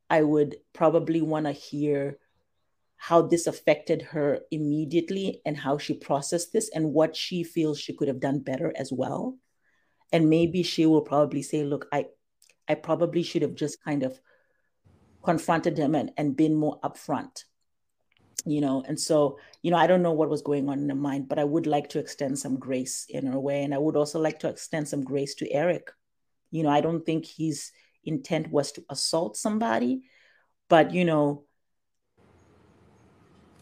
I 0.10 0.24
would 0.24 0.56
probably 0.72 1.22
want 1.22 1.46
to 1.46 1.52
hear 1.52 2.20
how 2.98 3.22
this 3.22 3.48
affected 3.48 4.02
her 4.02 4.40
immediately 4.52 5.42
and 5.46 5.58
how 5.58 5.78
she 5.78 5.94
processed 5.94 6.54
this 6.54 6.70
and 6.74 6.94
what 6.94 7.16
she 7.16 7.44
feels 7.44 7.80
she 7.80 7.94
could 7.94 8.08
have 8.08 8.20
done 8.20 8.40
better 8.40 8.74
as 8.76 8.92
well. 8.92 9.38
And 10.12 10.30
maybe 10.30 10.64
she 10.64 10.86
will 10.86 11.02
probably 11.02 11.42
say, 11.42 11.64
look, 11.64 11.88
I, 11.92 12.06
I 12.68 12.76
probably 12.76 13.24
should 13.24 13.42
have 13.42 13.56
just 13.56 13.84
kind 13.84 14.04
of 14.04 14.20
confronted 15.24 15.78
him 15.78 15.96
and, 15.96 16.12
and 16.18 16.36
been 16.36 16.56
more 16.56 16.80
upfront 16.82 17.44
you 18.46 18.62
know? 18.62 18.84
And 18.88 19.00
so 19.00 19.40
you 19.62 19.72
know 19.72 19.78
i 19.78 19.88
don't 19.88 20.04
know 20.04 20.14
what 20.14 20.30
was 20.30 20.42
going 20.42 20.70
on 20.70 20.80
in 20.80 20.90
her 20.90 20.96
mind 20.96 21.28
but 21.28 21.40
i 21.40 21.44
would 21.44 21.66
like 21.66 21.90
to 21.90 22.00
extend 22.00 22.38
some 22.38 22.58
grace 22.58 23.06
in 23.10 23.26
her 23.26 23.40
way. 23.40 23.64
And 23.64 23.74
i 23.74 23.78
would 23.78 23.96
also 23.96 24.20
like 24.20 24.40
to 24.40 24.50
extend 24.50 24.88
some 24.88 25.04
grace 25.04 25.36
to 25.36 25.52
eric. 25.52 25.92
You 26.52 26.64
know 26.64 26.70
i 26.70 26.82
don't 26.82 27.06
think 27.06 27.26
his 27.26 27.72
intent 28.04 28.52
was 28.52 28.72
to 28.74 28.86
assault 28.90 29.36
somebody 29.36 30.04
but 30.70 30.94
you 30.94 31.06
know 31.06 31.45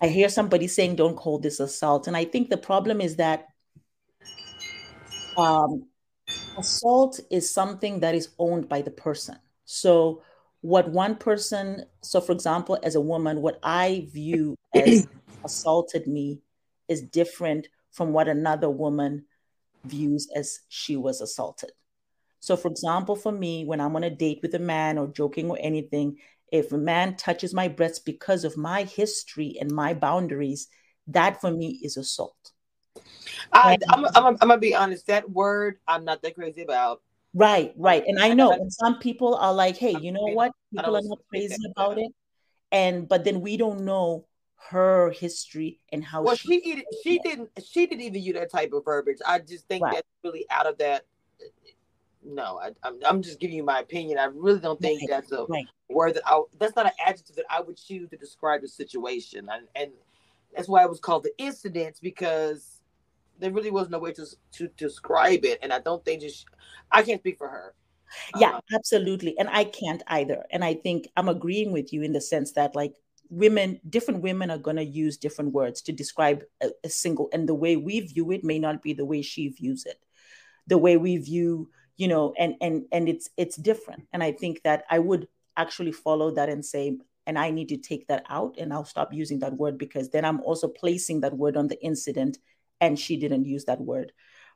i 0.04 0.08
hear 0.08 0.30
somebody 0.30 0.68
saying 0.68 0.96
don't 0.96 1.16
call 1.16 1.40
this 1.40 1.60
assault 1.60 2.08
and 2.08 2.16
i 2.16 2.26
think 2.26 2.50
the 2.50 2.58
problem 2.58 3.02
is 3.02 3.16
that 3.16 3.48
um, 5.36 5.88
assault 6.60 7.20
is 7.32 7.52
something 7.52 8.02
that 8.02 8.14
is 8.14 8.30
owned 8.38 8.70
by 8.70 8.82
the 8.82 8.92
person 8.92 9.38
so 9.66 10.22
what 10.64 10.90
one 10.90 11.18
person, 11.18 11.84
so 12.02 12.22
for 12.22 12.32
example, 12.32 12.80
as 12.84 12.96
a 12.96 13.02
woman, 13.02 13.42
what 13.42 13.60
I 13.64 14.08
view 14.14 14.56
as 14.74 15.06
assaulted 15.44 16.08
me 16.08 16.40
is 16.88 17.02
different 17.02 17.68
from 17.92 18.14
what 18.14 18.30
another 18.30 18.70
woman 18.70 19.26
views 19.84 20.30
as 20.34 20.62
she 20.70 20.96
was 20.96 21.20
assaulted. 21.20 21.72
So, 22.40 22.56
for 22.56 22.70
example, 22.70 23.18
for 23.18 23.34
me, 23.34 23.66
when 23.66 23.82
I'm 23.82 23.96
on 23.98 24.06
a 24.06 24.10
date 24.10 24.40
with 24.42 24.56
a 24.56 24.60
man 24.60 24.98
or 24.98 25.08
joking 25.08 25.50
or 25.50 25.58
anything, 25.60 26.16
if 26.54 26.72
a 26.72 26.78
man 26.78 27.16
touches 27.16 27.52
my 27.52 27.68
breasts 27.68 27.98
because 27.98 28.46
of 28.46 28.56
my 28.56 28.84
history 28.84 29.58
and 29.60 29.72
my 29.72 29.96
boundaries, 29.96 30.68
that 31.08 31.42
for 31.42 31.50
me 31.50 31.80
is 31.84 31.98
assault. 31.98 32.52
I, 33.52 33.78
I'm, 33.90 34.06
I'm, 34.06 34.26
I'm 34.26 34.38
gonna 34.38 34.60
be 34.60 34.76
honest. 34.76 35.08
That 35.08 35.30
word 35.30 35.80
I'm 35.88 36.06
not 36.06 36.22
that 36.22 36.36
crazy 36.36 36.62
about. 36.62 37.02
Right, 37.34 37.74
right. 37.76 38.04
And 38.06 38.20
I 38.20 38.36
know, 38.36 38.52
and 38.52 38.72
some 38.72 39.00
people 39.00 39.34
are 39.36 39.52
like, 39.52 39.78
hey, 39.78 39.96
you 40.00 40.12
know 40.12 40.28
what? 40.28 40.52
People 40.72 40.96
are 40.96 41.02
not 41.04 41.18
crazy 41.28 41.58
about 41.76 41.98
it. 41.98 42.12
And 42.72 43.10
but 43.10 43.24
then 43.24 43.42
we 43.42 43.58
don't 43.58 43.84
know 43.84 44.28
her 44.70 45.10
history 45.10 45.80
and 45.92 46.04
how 46.06 46.22
well 46.22 46.36
she 46.36 46.62
she, 46.62 46.84
she 47.04 47.20
didn't 47.20 47.50
she 47.66 47.88
didn't 47.88 48.02
even 48.02 48.22
use 48.22 48.36
that 48.36 48.52
type 48.52 48.72
of 48.74 48.86
verbiage. 48.86 49.18
I 49.26 49.40
just 49.40 49.68
think 49.68 49.84
right. 49.84 49.96
that's 49.96 50.08
really 50.24 50.46
out 50.52 50.68
of 50.68 50.78
that. 50.78 51.06
No, 52.26 52.60
I, 52.62 52.68
am 52.68 52.74
I'm, 52.84 53.00
I'm 53.06 53.22
just 53.22 53.40
giving 53.40 53.58
you 53.58 53.64
my 53.64 53.80
opinion. 53.80 54.18
I 54.18 54.26
really 54.26 54.60
don't 54.60 54.80
think 54.80 55.02
right. 55.02 55.10
that's 55.10 55.32
a 55.32 55.46
right. 55.50 55.68
word 55.90 56.16
that 56.16 56.24
I 56.26 56.42
that's 56.58 56.76
not 56.76 56.86
an 56.86 56.94
adjective 57.06 57.36
that 57.36 57.46
I 57.50 57.62
would 57.62 57.78
choose 57.78 58.10
to 58.10 58.18
describe 58.18 58.62
the 58.62 58.68
situation, 58.68 59.50
and, 59.52 59.68
and 59.76 59.92
that's 60.56 60.70
why 60.70 60.84
it 60.84 60.90
was 60.90 61.00
called 61.00 61.24
the 61.24 61.34
incidents 61.38 62.00
because 62.00 62.82
there 63.40 63.52
really 63.52 63.72
was 63.72 63.90
no 63.90 64.00
way 64.00 64.14
to 64.14 64.26
to 64.54 64.68
describe 64.78 65.46
it, 65.46 65.60
and 65.62 65.74
I 65.74 65.80
don't 65.80 66.04
think 66.06 66.22
just 66.22 66.46
I 66.92 67.04
can't 67.04 67.22
speak 67.22 67.38
for 67.38 67.48
her. 67.48 67.74
Yeah, 68.40 68.56
uh, 68.56 68.62
absolutely, 68.74 69.38
and 69.38 69.50
I 69.50 69.64
can't 69.66 70.04
either. 70.08 70.46
And 70.52 70.64
I 70.64 70.76
think 70.76 71.10
I'm 71.18 71.30
agreeing 71.30 71.72
with 71.72 71.92
you 71.92 72.04
in 72.04 72.14
the 72.14 72.22
sense 72.22 72.54
that 72.54 72.76
like 72.76 72.94
women, 73.30 73.80
different 73.90 74.22
women 74.22 74.52
are 74.52 74.58
going 74.58 74.78
to 74.78 74.84
use 74.84 75.18
different 75.18 75.54
words 75.54 75.82
to 75.84 75.92
describe 75.92 76.44
a, 76.62 76.70
a 76.84 76.90
single, 76.90 77.30
and 77.34 77.50
the 77.50 77.56
way 77.56 77.76
we 77.76 78.02
view 78.02 78.32
it 78.32 78.44
may 78.44 78.60
not 78.60 78.82
be 78.82 78.94
the 78.94 79.06
way 79.06 79.22
she 79.22 79.50
views 79.50 79.86
it. 79.86 80.00
The 80.68 80.78
way 80.78 80.96
we 80.98 81.18
view, 81.18 81.70
you 81.98 82.08
know, 82.08 82.34
and 82.38 82.56
and 82.62 82.86
and 82.92 83.08
it's 83.08 83.30
it's 83.38 83.56
different. 83.56 84.08
And 84.14 84.24
I 84.24 84.32
think 84.32 84.62
that 84.64 84.86
I 84.90 85.00
would 85.00 85.28
actually 85.58 85.92
follow 85.92 86.32
that 86.32 86.50
and 86.50 86.66
say 86.66 86.98
and 87.26 87.38
I 87.38 87.52
need 87.52 87.70
to 87.70 87.78
take 87.78 88.08
that 88.08 88.26
out 88.30 88.56
and 88.58 88.74
I'll 88.74 88.86
stop 88.86 89.14
using 89.14 89.40
that 89.40 89.54
word 89.54 89.78
because 89.78 90.10
then 90.10 90.26
I'm 90.26 90.42
also 90.42 90.68
placing 90.68 91.22
that 91.22 91.38
word 91.38 91.56
on 91.56 91.68
the 91.68 91.82
incident 91.82 92.38
and 92.82 93.00
she 93.00 93.18
didn't 93.18 93.46
use 93.46 93.66
that 93.66 93.80
word. 93.80 94.12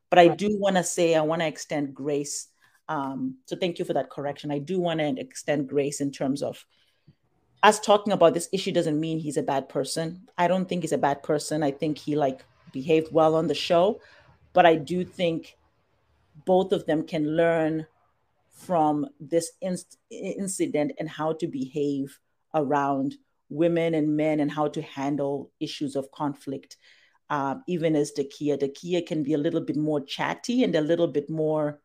But 0.10 0.20
I 0.20 0.28
do 0.30 0.58
want 0.58 0.76
to 0.76 0.84
say, 0.84 1.16
I 1.16 1.22
want 1.22 1.42
to 1.42 1.48
extend 1.48 1.94
grace. 1.94 2.48
Um, 2.90 3.38
so 3.46 3.56
thank 3.56 3.80
you 3.80 3.86
for 3.86 3.94
that 3.94 4.10
correction. 4.10 4.52
I 4.52 4.60
do 4.60 4.80
want 4.80 5.00
to 5.00 5.18
extend 5.18 5.68
grace 5.70 6.02
in 6.02 6.12
terms 6.12 6.42
of 6.42 6.66
us 7.64 7.80
talking 7.80 8.14
about 8.14 8.34
this 8.34 8.50
issue 8.54 8.72
doesn't 8.72 9.00
mean 9.00 9.20
he's 9.20 9.38
a 9.38 9.44
bad 9.44 9.68
person. 9.68 10.28
I 10.38 10.48
don't 10.48 10.70
think 10.70 10.84
he's 10.84 10.92
a 10.92 10.98
bad 10.98 11.24
person. 11.24 11.64
I 11.64 11.72
think 11.72 11.98
he 11.98 12.16
like 12.16 12.46
behaved 12.72 13.12
well 13.12 13.36
on 13.36 13.48
the 13.48 13.56
show, 13.56 14.00
but 14.54 14.66
I 14.66 14.76
do 14.76 15.04
think 15.04 15.57
both 16.46 16.72
of 16.72 16.86
them 16.86 17.04
can 17.04 17.36
learn 17.36 17.86
from 18.50 19.08
this 19.20 19.52
inc- 19.64 19.98
incident 20.10 20.92
and 21.00 21.10
how 21.10 21.34
to 21.34 21.48
behave 21.48 22.20
around 22.54 23.16
women 23.50 23.94
and 23.94 24.16
men 24.16 24.40
and 24.40 24.52
how 24.52 24.68
to 24.68 24.82
handle 24.82 25.52
issues 25.60 25.96
of 25.96 26.12
conflict 26.12 26.78
um, 27.30 27.64
even 27.68 27.96
as 27.96 28.12
Dakia. 28.12 28.58
Dakia 28.58 29.06
can 29.06 29.24
be 29.24 29.34
a 29.34 29.38
little 29.38 29.62
bit 29.62 29.76
more 29.78 30.02
chatty 30.02 30.64
and 30.64 30.76
a 30.76 30.82
little 30.82 31.08
bit 31.08 31.30
more. 31.30 31.82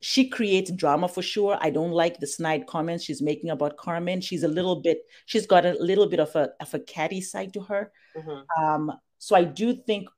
She 0.00 0.28
creates 0.28 0.70
drama 0.70 1.08
for 1.08 1.20
sure. 1.20 1.58
I 1.60 1.68
don't 1.68 1.90
like 1.90 2.18
the 2.18 2.26
snide 2.26 2.66
comments 2.66 3.04
she's 3.04 3.20
making 3.20 3.50
about 3.50 3.76
Carmen. 3.76 4.22
She's 4.22 4.44
a 4.44 4.48
little 4.48 4.76
bit. 4.76 5.02
She's 5.26 5.46
got 5.46 5.66
a 5.66 5.76
little 5.78 6.06
bit 6.06 6.20
of 6.20 6.34
a 6.34 6.50
of 6.58 6.72
a 6.72 6.80
catty 6.80 7.20
side 7.20 7.52
to 7.52 7.60
her. 7.60 7.92
Mm-hmm. 8.16 8.64
Um, 8.64 8.92
so 9.18 9.36
I 9.36 9.44
do 9.44 9.74
think 9.74 10.08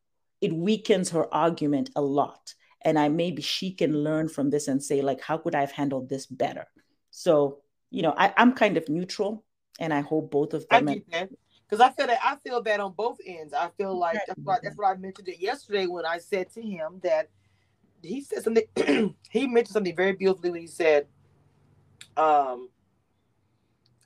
it 0.40 0.52
weakens 0.52 1.10
her 1.10 1.32
argument 1.34 1.90
a 1.96 2.02
lot. 2.02 2.54
And 2.84 2.98
I 2.98 3.08
maybe 3.08 3.42
she 3.42 3.72
can 3.72 4.02
learn 4.02 4.28
from 4.28 4.50
this 4.50 4.68
and 4.68 4.82
say 4.82 5.02
like, 5.02 5.20
how 5.20 5.38
could 5.38 5.54
I 5.54 5.60
have 5.60 5.72
handled 5.72 6.08
this 6.08 6.26
better? 6.26 6.66
So 7.10 7.58
you 7.92 8.02
know, 8.02 8.14
I, 8.16 8.32
I'm 8.38 8.54
kind 8.54 8.76
of 8.76 8.88
neutral, 8.88 9.44
and 9.78 9.92
I 9.92 10.00
hope 10.00 10.30
both 10.30 10.54
of 10.54 10.66
them. 10.68 10.88
I 10.88 11.28
because 11.68 11.80
I 11.80 11.90
feel 11.92 12.06
that 12.06 12.18
I 12.22 12.36
feel 12.36 12.62
that 12.62 12.80
on 12.80 12.92
both 12.92 13.18
ends. 13.24 13.54
I 13.54 13.68
feel 13.76 13.96
like 13.96 14.18
that's 14.26 14.40
why 14.42 14.58
that's 14.62 14.76
I 14.84 14.94
mentioned 14.94 15.28
it 15.28 15.40
yesterday 15.40 15.86
when 15.86 16.04
I 16.04 16.18
said 16.18 16.50
to 16.54 16.62
him 16.62 17.00
that 17.02 17.28
he 18.02 18.22
said 18.22 18.42
something. 18.42 18.64
he 19.30 19.46
mentioned 19.46 19.74
something 19.74 19.94
very 19.94 20.12
beautifully 20.12 20.50
when 20.50 20.60
he 20.62 20.66
said, 20.66 21.06
um, 22.16 22.68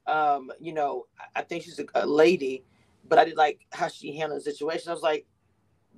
um, 0.07 0.53
you 0.61 0.73
know, 0.73 1.07
I 1.35 1.43
think 1.43 1.65
she's 1.65 1.79
a, 1.79 1.87
a 1.95 2.07
lady, 2.07 2.65
but 3.09 3.19
I 3.19 3.25
did 3.25 3.37
like 3.37 3.67
how 3.73 3.89
she 3.89 4.17
handled 4.17 4.41
the 4.41 4.51
situation. 4.51 4.91
I 4.91 4.95
was 4.95 5.03
like, 5.03 5.27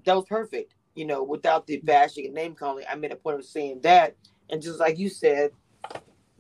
that 0.04 0.14
was 0.14 0.24
perfect. 0.26 0.74
You 0.98 1.06
know, 1.06 1.22
without 1.22 1.66
the 1.68 1.76
bashing 1.78 2.26
and 2.26 2.34
name 2.34 2.54
calling, 2.54 2.84
I 2.90 2.96
made 2.96 3.12
a 3.12 3.16
point 3.16 3.38
of 3.38 3.44
saying 3.44 3.82
that, 3.82 4.16
and 4.50 4.60
just 4.60 4.80
like 4.80 4.98
you 4.98 5.08
said, 5.08 5.52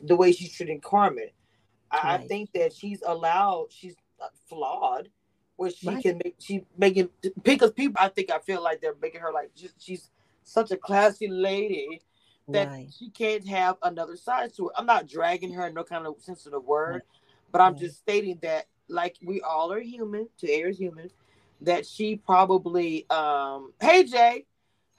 the 0.02 0.16
way 0.16 0.32
she's 0.32 0.52
treating 0.52 0.80
Carmen, 0.80 1.28
I, 1.92 2.14
I 2.14 2.26
think 2.26 2.50
that 2.54 2.72
she's 2.72 3.00
allowed. 3.06 3.66
She's 3.70 3.94
flawed, 4.48 5.10
where 5.56 5.70
she 5.70 5.88
right. 5.88 6.02
can 6.02 6.20
make 6.24 6.34
she 6.38 6.64
making 6.76 7.08
because 7.42 7.70
people 7.70 8.00
I 8.00 8.08
think 8.08 8.30
I 8.30 8.38
feel 8.38 8.62
like 8.62 8.80
they're 8.80 8.96
making 9.00 9.20
her 9.20 9.32
like 9.32 9.54
just 9.54 9.74
she's 9.80 10.10
such 10.42 10.70
a 10.70 10.76
classy 10.76 11.28
lady 11.28 12.00
that 12.48 12.68
right. 12.68 12.88
she 12.96 13.10
can't 13.10 13.46
have 13.46 13.76
another 13.82 14.16
side 14.16 14.54
to 14.56 14.66
her. 14.66 14.70
I'm 14.76 14.86
not 14.86 15.06
dragging 15.06 15.52
her 15.52 15.66
in 15.66 15.74
no 15.74 15.84
kind 15.84 16.06
of 16.06 16.20
sense 16.20 16.46
of 16.46 16.52
the 16.52 16.60
word, 16.60 16.92
right. 16.94 17.02
but 17.52 17.60
I'm 17.60 17.76
just 17.76 17.98
stating 17.98 18.38
that 18.42 18.66
like 18.88 19.16
we 19.22 19.40
all 19.40 19.72
are 19.72 19.80
human, 19.80 20.28
to 20.38 20.50
air 20.50 20.68
is 20.68 20.78
human, 20.78 21.10
that 21.62 21.86
she 21.86 22.16
probably 22.16 23.08
um 23.10 23.72
hey 23.80 24.04
Jay, 24.04 24.46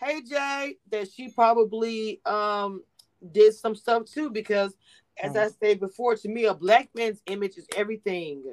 hey 0.02 0.22
Jay, 0.22 0.78
that 0.92 1.12
she 1.12 1.30
probably 1.30 2.22
um 2.26 2.84
did 3.32 3.54
some 3.54 3.76
stuff 3.76 4.06
too 4.06 4.30
because 4.30 4.76
as 5.22 5.36
I 5.36 5.50
said 5.50 5.80
before, 5.80 6.16
to 6.16 6.30
me 6.30 6.46
a 6.46 6.54
black 6.54 6.90
man's 6.96 7.22
image 7.26 7.58
is 7.58 7.68
everything. 7.76 8.44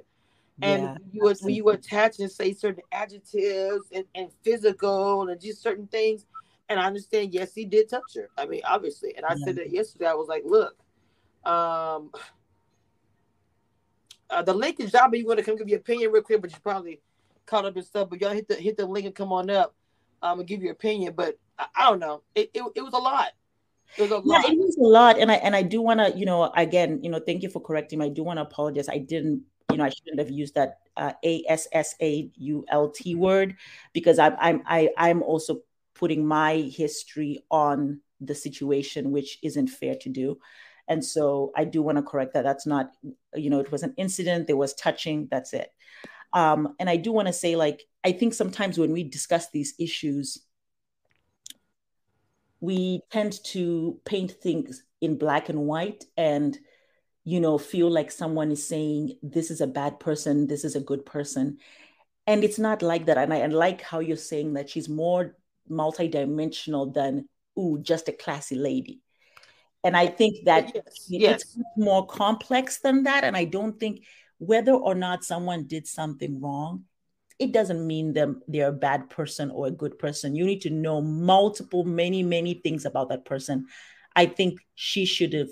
And 0.63 0.83
yeah, 0.83 0.97
you 1.13 1.23
would 1.23 1.39
when 1.41 1.55
you 1.55 1.69
attach 1.69 2.19
and 2.19 2.31
say 2.31 2.53
certain 2.53 2.83
adjectives 2.91 3.87
and, 3.93 4.05
and 4.15 4.31
physical 4.43 5.29
and 5.29 5.41
just 5.41 5.63
certain 5.63 5.87
things 5.87 6.25
and 6.69 6.81
i 6.81 6.87
understand 6.87 7.33
yes 7.33 7.55
he 7.55 7.65
did 7.65 7.89
touch 7.89 8.15
her. 8.15 8.31
I 8.39 8.47
mean 8.47 8.63
obviously. 8.65 9.15
And 9.17 9.27
i 9.27 9.35
yeah. 9.35 9.45
said 9.45 9.57
that 9.57 9.71
yesterday. 9.71 10.07
I 10.07 10.15
was 10.15 10.29
like 10.29 10.45
look 10.47 10.77
um 11.45 12.11
uh, 14.31 14.43
the 14.43 14.55
link 14.55 14.81
is 14.81 14.91
job 14.91 15.15
you 15.15 15.27
want 15.27 15.39
to 15.39 15.45
come 15.45 15.57
give 15.57 15.69
your 15.69 15.79
opinion 15.79 16.11
real 16.11 16.23
quick 16.23 16.41
but 16.41 16.51
you 16.51 16.57
probably 16.63 17.01
caught 17.47 17.65
up 17.65 17.77
and 17.77 17.85
stuff 17.85 18.09
but 18.11 18.21
y'all 18.21 18.33
hit 18.33 18.49
the 18.49 18.55
hit 18.55 18.77
the 18.77 18.87
link 18.87 19.07
and 19.07 19.15
come 19.15 19.33
on 19.33 19.49
up 19.51 19.75
um 20.23 20.39
and 20.39 20.49
give 20.49 20.63
your 20.63 20.73
opinion 20.73 21.13
but 21.17 21.39
i, 21.59 21.67
I 21.77 21.91
don't 21.91 22.01
know 22.01 22.23
it, 22.35 22.51
it, 22.55 22.63
it 22.75 22.83
was 22.83 22.93
a 22.93 22.99
lot 22.99 23.33
yeah, 23.99 24.43
it 24.45 24.59
was 24.59 24.77
a 24.77 24.83
lot, 24.83 25.19
and 25.19 25.31
I 25.31 25.37
and 25.37 25.57
I 25.57 25.63
do 25.63 25.81
want 25.81 26.01
to, 26.01 26.19
you 26.19 26.27
know, 26.27 26.53
again, 26.55 27.01
you 27.03 27.11
know, 27.11 27.19
thank 27.19 27.43
you 27.43 27.49
for 27.49 27.61
correcting 27.61 27.99
me. 27.99 28.07
I 28.07 28.09
do 28.11 28.23
want 28.23 28.37
to 28.37 28.43
apologize. 28.43 28.89
I 28.89 28.99
didn't, 28.99 29.43
you 29.71 29.79
know, 29.79 29.85
I 29.85 29.89
shouldn't 29.89 30.19
have 30.19 30.31
used 30.31 30.55
that 30.55 30.81
uh, 30.97 31.13
A 31.25 31.45
S 31.49 31.67
S 31.73 31.95
A 32.03 32.31
U 32.37 32.65
L 32.69 32.91
T 32.91 33.15
word 33.15 33.57
because 33.95 34.19
I'm 34.19 34.37
I'm 34.39 34.63
I, 34.67 34.91
I'm 34.99 35.23
also 35.23 35.63
putting 35.95 36.27
my 36.27 36.57
history 36.57 37.43
on 37.51 38.01
the 38.21 38.35
situation, 38.35 39.13
which 39.13 39.39
isn't 39.43 39.69
fair 39.69 39.95
to 39.95 40.09
do. 40.11 40.39
And 40.89 41.05
so 41.05 41.53
I 41.57 41.65
do 41.65 41.83
want 41.83 41.97
to 41.97 42.03
correct 42.03 42.35
that. 42.35 42.45
That's 42.45 42.67
not, 42.67 42.93
you 43.35 43.51
know, 43.51 43.61
it 43.61 43.73
was 43.73 43.83
an 43.83 43.95
incident. 43.97 44.47
There 44.47 44.57
was 44.57 44.75
touching. 44.75 45.27
That's 45.31 45.53
it. 45.53 45.73
Um, 46.37 46.75
and 46.79 46.91
I 46.91 46.97
do 46.97 47.13
want 47.13 47.29
to 47.29 47.33
say, 47.33 47.57
like, 47.57 47.83
I 48.05 48.13
think 48.13 48.35
sometimes 48.35 48.77
when 48.77 48.93
we 48.93 49.05
discuss 49.05 49.49
these 49.51 49.73
issues, 49.81 50.39
we 52.61 53.01
tend 53.11 53.43
to 53.45 53.99
paint 54.05 54.33
things 54.33 54.85
in 55.01 55.17
black 55.17 55.49
and 55.49 55.61
white 55.61 56.05
and 56.17 56.59
you 57.25 57.41
know 57.41 57.59
feel 57.59 57.91
like 57.91 58.11
someone 58.11 58.51
is 58.51 58.67
saying 58.67 59.19
this 59.23 59.51
is 59.51 59.61
a 59.61 59.67
bad 59.67 60.01
person 60.01 60.47
this 60.47 60.65
is 60.65 60.77
a 60.77 60.81
good 60.81 61.07
person. 61.07 61.59
And 62.27 62.43
it's 62.43 62.59
not 62.59 62.83
like 62.83 63.07
that. 63.07 63.19
And 63.19 63.33
i 63.33 63.37
and 63.37 63.53
like 63.55 63.81
how 63.81 64.01
you're 64.01 64.17
saying 64.17 64.55
that 64.55 64.69
she's 64.69 64.89
more 64.89 65.37
multidimensional 65.71 66.93
than 66.93 67.29
ooh 67.59 67.79
just 67.81 68.09
a 68.09 68.13
classy 68.13 68.57
lady. 68.57 69.01
And 69.85 69.97
i 69.97 70.07
think 70.07 70.45
that 70.45 70.73
yes, 70.75 71.07
yes. 71.09 71.43
it's 71.43 71.59
more 71.77 72.07
complex 72.07 72.81
than 72.81 73.05
that. 73.05 73.25
And 73.25 73.37
i 73.37 73.45
don't 73.45 73.79
think 73.81 74.05
whether 74.39 74.73
or 74.73 74.95
not 74.95 75.25
someone 75.25 75.65
did 75.65 75.87
something 75.87 76.41
wrong 76.41 76.85
it 77.39 77.53
doesn't 77.53 77.87
mean 77.87 78.13
them 78.13 78.43
they're 78.49 78.69
a 78.69 78.73
bad 78.73 79.11
person 79.11 79.51
or 79.51 79.67
a 79.67 79.71
good 79.71 79.99
person. 79.99 80.35
You 80.35 80.47
need 80.47 80.63
to 80.63 80.71
know 80.71 81.01
multiple 81.01 81.85
many 81.85 82.23
many 82.23 82.55
things 82.55 82.85
about 82.85 83.11
that 83.11 83.25
person. 83.25 83.67
I 84.15 84.27
think 84.27 84.61
she 84.75 85.05
should 85.05 85.33
have 85.35 85.51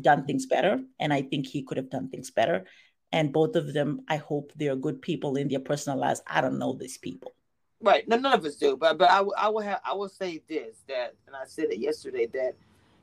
done 0.00 0.24
things 0.24 0.46
better 0.46 0.80
and 0.98 1.12
i 1.12 1.20
think 1.20 1.46
he 1.46 1.62
could 1.62 1.76
have 1.76 1.90
done 1.90 2.08
things 2.08 2.30
better. 2.30 2.64
And 3.12 3.32
both 3.32 3.56
of 3.56 3.72
them 3.72 4.02
i 4.08 4.16
hope 4.16 4.52
they're 4.56 4.76
good 4.76 5.02
people 5.02 5.36
in 5.36 5.48
their 5.48 5.60
personal 5.60 5.98
lives. 5.98 6.22
I 6.26 6.40
don't 6.40 6.58
know 6.58 6.72
these 6.72 6.98
people. 6.98 7.32
Right. 7.80 8.06
No, 8.06 8.16
none 8.16 8.34
of 8.34 8.44
us 8.44 8.56
do. 8.56 8.76
But 8.76 8.98
but 8.98 9.10
I, 9.10 9.20
I 9.38 9.48
will 9.48 9.60
have 9.60 9.80
i 9.84 9.92
will 9.92 10.08
say 10.08 10.42
this 10.48 10.82
that 10.88 11.14
and 11.26 11.36
i 11.36 11.44
said 11.46 11.66
it 11.70 11.78
yesterday 11.78 12.26
that 12.26 12.54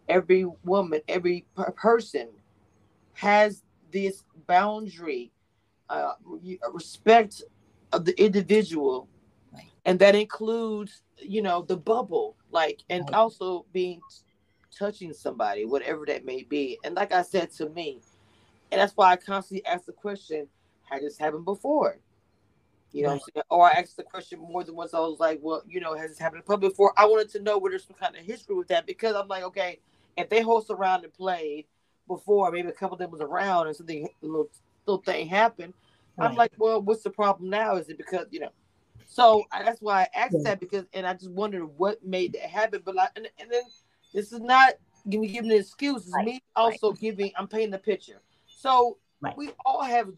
every 0.10 0.46
woman 0.66 1.02
every 1.08 1.46
person 1.76 2.28
has 3.14 3.64
this 3.92 4.24
boundary 4.48 5.32
uh, 5.90 6.14
respect 6.72 7.42
of 7.92 8.06
the 8.06 8.20
individual 8.24 9.08
right. 9.54 9.72
and 9.86 10.00
that 10.00 10.16
includes 10.16 11.02
you 11.18 11.42
know 11.42 11.64
the 11.64 11.76
bubble 11.76 12.36
like 12.52 12.84
and 12.90 13.04
right. 13.06 13.14
also 13.14 13.66
being 13.74 14.00
touching 14.78 15.12
somebody 15.14 15.66
whatever 15.66 16.06
that 16.06 16.26
may 16.26 16.44
be 16.44 16.78
and 16.84 16.96
like 16.96 17.12
i 17.12 17.22
said 17.22 17.52
to 17.52 17.70
me 17.70 18.00
and 18.72 18.80
that's 18.80 18.94
why 18.96 19.12
i 19.12 19.16
constantly 19.16 19.66
ask 19.66 19.86
the 19.86 19.92
question 19.92 20.48
had 20.84 21.02
this 21.02 21.18
happened 21.18 21.46
before 21.46 21.98
you 22.92 23.04
know 23.04 23.14
right. 23.36 23.46
or 23.50 23.68
i 23.68 23.72
asked 23.72 23.98
the 23.98 24.04
question 24.04 24.40
more 24.40 24.64
than 24.64 24.76
once 24.76 24.94
i 24.94 25.00
was 25.00 25.20
like 25.20 25.40
well 25.42 25.64
you 25.68 25.80
know 25.80 25.96
has 25.96 26.12
this 26.12 26.20
happened 26.20 26.46
public 26.46 26.72
before 26.72 26.94
i 26.98 27.06
wanted 27.06 27.30
to 27.30 27.42
know 27.42 27.58
whether 27.58 27.72
there's 27.72 27.86
some 27.86 27.96
kind 27.96 28.16
of 28.16 28.22
history 28.22 28.56
with 28.56 28.68
that 28.68 28.86
because 28.86 29.16
i'm 29.16 29.28
like 29.28 29.44
okay 29.44 29.80
if 30.18 30.30
they 30.30 30.42
host 30.42 30.70
around 30.70 31.04
and 31.04 31.14
played 31.14 31.66
before 32.10 32.52
maybe 32.52 32.68
a 32.68 32.74
couple 32.74 32.96
of 32.96 33.00
them 33.00 33.12
was 33.12 33.22
around 33.22 33.68
and 33.68 33.76
something 33.76 34.10
little 34.22 34.50
little 34.86 35.02
thing 35.02 35.28
happened 35.28 35.74
Right. 36.20 36.30
I'm 36.30 36.36
like, 36.36 36.52
well, 36.58 36.82
what's 36.82 37.04
the 37.04 37.10
problem 37.10 37.50
now? 37.50 37.76
Is 37.78 37.88
it 37.90 37.98
because 37.98 38.28
you 38.30 38.42
know? 38.42 38.50
So 39.06 39.44
that's 39.52 39.82
why 39.82 40.02
I 40.02 40.08
asked 40.20 40.36
yeah. 40.40 40.52
that 40.52 40.60
because, 40.60 40.86
and 40.94 41.08
I 41.08 41.14
just 41.14 41.32
wondered 41.32 41.66
what 41.66 42.06
made 42.06 42.34
that 42.34 42.44
happen. 42.44 42.82
But 42.84 42.96
like, 42.96 43.10
and, 43.16 43.28
and 43.40 43.50
then 43.50 43.64
this 44.14 44.32
is 44.32 44.42
not 44.42 44.74
me 45.06 45.28
giving 45.28 45.52
an 45.52 45.58
excuse. 45.58 46.04
It's 46.04 46.14
right. 46.14 46.26
me 46.26 46.44
also 46.56 46.92
right. 46.92 47.00
giving. 47.00 47.32
I'm 47.38 47.48
painting 47.48 47.72
the 47.72 47.80
picture. 47.80 48.22
So 48.46 48.98
we 49.38 49.52
all 49.66 49.82
have 49.82 50.10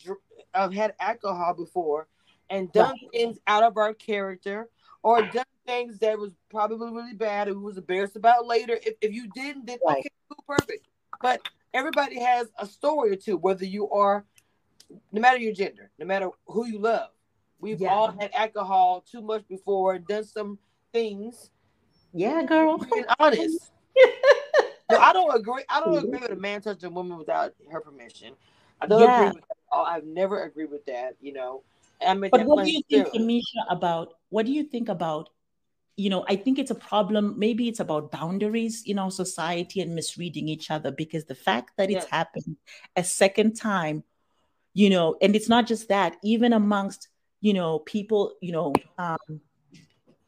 uh, 0.55 0.69
had 0.69 0.95
alcohol 0.99 1.53
before 1.53 2.07
and 2.49 2.71
done 2.71 2.95
things 3.13 3.37
out 3.47 3.63
of 3.63 3.77
our 3.77 3.93
character 3.93 4.69
or 5.03 5.21
done 5.21 5.45
things 5.65 5.99
that 5.99 6.17
was 6.17 6.31
probably 6.49 6.91
really 6.91 7.13
bad 7.13 7.47
and 7.47 7.57
we 7.57 7.63
was 7.63 7.77
embarrassed 7.77 8.15
about 8.15 8.47
later. 8.47 8.79
If, 8.83 8.95
if 9.01 9.13
you 9.13 9.29
didn't, 9.33 9.67
then 9.67 9.77
okay, 9.87 10.09
perfect. 10.47 10.87
But 11.21 11.47
everybody 11.73 12.19
has 12.19 12.47
a 12.57 12.65
story 12.65 13.11
or 13.11 13.15
two, 13.15 13.37
whether 13.37 13.65
you 13.65 13.89
are 13.89 14.25
no 15.11 15.21
matter 15.21 15.37
your 15.37 15.53
gender, 15.53 15.89
no 15.97 16.05
matter 16.05 16.29
who 16.47 16.67
you 16.67 16.79
love. 16.79 17.09
We've 17.59 17.79
yeah. 17.79 17.89
all 17.89 18.11
had 18.19 18.31
alcohol 18.33 19.05
too 19.09 19.21
much 19.21 19.47
before, 19.47 19.99
done 19.99 20.23
some 20.23 20.57
things. 20.91 21.51
Yeah, 22.13 22.43
girl. 22.43 22.77
Being 22.77 23.05
honest. 23.19 23.71
no, 24.91 24.97
I 24.97 25.13
don't 25.13 25.33
agree. 25.35 25.63
I 25.69 25.79
don't 25.79 25.97
agree 25.97 26.19
with 26.19 26.31
a 26.31 26.35
man 26.35 26.61
touching 26.61 26.87
a 26.87 26.89
woman 26.89 27.17
without 27.17 27.53
her 27.71 27.79
permission. 27.79 28.33
I 28.81 28.87
don't 28.87 29.01
yeah. 29.01 29.19
agree 29.19 29.35
with 29.35 29.45
that. 29.47 29.77
I've 29.77 30.05
never 30.05 30.43
agreed 30.43 30.71
with 30.71 30.85
that. 30.85 31.15
You 31.21 31.33
know. 31.33 31.63
I 32.05 32.15
mean, 32.15 32.31
but 32.31 32.45
what 32.45 32.65
do 32.65 32.71
you 32.71 32.81
think, 32.89 33.09
Cameshia, 33.09 33.63
about 33.69 34.15
what 34.29 34.47
do 34.47 34.51
you 34.51 34.63
think 34.63 34.89
about? 34.89 35.29
You 35.97 36.09
know, 36.09 36.25
I 36.27 36.35
think 36.35 36.57
it's 36.57 36.71
a 36.71 36.75
problem. 36.75 37.35
Maybe 37.37 37.67
it's 37.67 37.79
about 37.79 38.11
boundaries 38.11 38.83
in 38.85 38.97
our 38.97 39.11
society 39.11 39.81
and 39.81 39.93
misreading 39.93 40.47
each 40.47 40.71
other 40.71 40.91
because 40.91 41.25
the 41.25 41.35
fact 41.35 41.71
that 41.77 41.91
it's 41.91 42.05
happened 42.05 42.55
a 42.95 43.03
second 43.03 43.55
time 43.55 44.03
you 44.73 44.89
know 44.89 45.17
and 45.21 45.35
it's 45.35 45.49
not 45.49 45.67
just 45.67 45.89
that 45.89 46.15
even 46.23 46.53
amongst 46.53 47.09
you 47.41 47.53
know 47.53 47.79
people 47.79 48.33
you 48.41 48.51
know 48.51 48.73
um, 48.97 49.41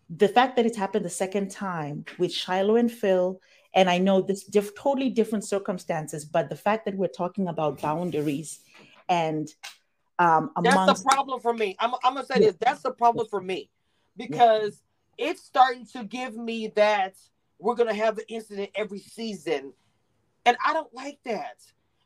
the 0.10 0.28
fact 0.28 0.56
that 0.56 0.66
it's 0.66 0.78
happened 0.78 1.06
the 1.06 1.10
second 1.10 1.50
time 1.50 2.06
with 2.18 2.32
shiloh 2.32 2.76
and 2.76 2.92
phil 2.92 3.40
and 3.74 3.90
i 3.90 3.98
know 3.98 4.22
this 4.22 4.44
diff- 4.44 4.76
totally 4.76 5.10
different 5.10 5.44
circumstances 5.44 6.26
but 6.26 6.50
the 6.50 6.56
fact 6.56 6.86
that 6.86 6.96
we're 6.96 7.08
talking 7.08 7.48
about 7.48 7.82
boundaries 7.82 8.60
and 9.10 9.50
um 10.20 10.52
amongst- 10.58 10.88
that's 10.88 11.04
the 11.04 11.10
problem 11.10 11.40
for 11.40 11.54
me 11.54 11.76
i'm, 11.80 11.94
I'm 12.04 12.16
gonna 12.16 12.26
say 12.26 12.36
yeah. 12.36 12.48
this 12.48 12.58
that's 12.60 12.82
the 12.82 12.92
problem 12.92 13.28
for 13.28 13.42
me 13.42 13.70
because 14.18 14.74
yeah. 14.74 14.90
It's 15.18 15.44
starting 15.44 15.86
to 15.86 16.04
give 16.04 16.36
me 16.36 16.68
that 16.76 17.16
we're 17.60 17.76
gonna 17.76 17.94
have 17.94 18.18
an 18.18 18.26
incident 18.28 18.70
every 18.76 19.00
season 19.00 19.74
and 20.46 20.58
i 20.66 20.74
don't 20.74 20.94
like 20.94 21.20
that 21.24 21.58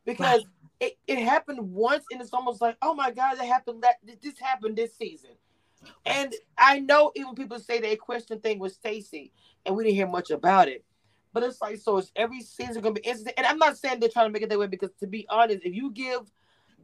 because 0.05 0.43
right 0.43 0.45
it, 0.79 0.97
it 1.07 1.19
happened 1.19 1.59
once 1.59 2.05
and 2.11 2.21
it's 2.21 2.33
almost 2.33 2.61
like, 2.61 2.77
oh 2.81 2.93
my 2.93 3.11
God, 3.11 3.35
that 3.35 3.45
happened 3.45 3.83
that 3.83 3.95
this 4.21 4.39
happened 4.39 4.75
this 4.75 4.95
season. 4.95 5.31
And 6.05 6.33
I 6.57 6.79
know 6.79 7.11
even 7.15 7.35
people 7.35 7.59
say 7.59 7.79
they 7.79 7.95
question 7.95 8.39
thing 8.39 8.59
with 8.59 8.73
Stacy, 8.73 9.31
and 9.65 9.75
we 9.75 9.83
didn't 9.83 9.95
hear 9.95 10.07
much 10.07 10.31
about 10.31 10.67
it. 10.67 10.83
But 11.33 11.43
it's 11.43 11.61
like, 11.61 11.77
so 11.77 11.97
is 11.97 12.11
every 12.15 12.41
season 12.41 12.81
gonna 12.81 12.95
be 12.95 13.01
instant? 13.01 13.35
And 13.37 13.45
I'm 13.45 13.57
not 13.57 13.77
saying 13.77 13.99
they're 13.99 14.09
trying 14.09 14.27
to 14.27 14.31
make 14.31 14.41
it 14.41 14.49
that 14.49 14.59
way 14.59 14.67
because 14.67 14.91
to 14.99 15.07
be 15.07 15.25
honest, 15.29 15.61
if 15.63 15.73
you 15.73 15.91
give 15.91 16.31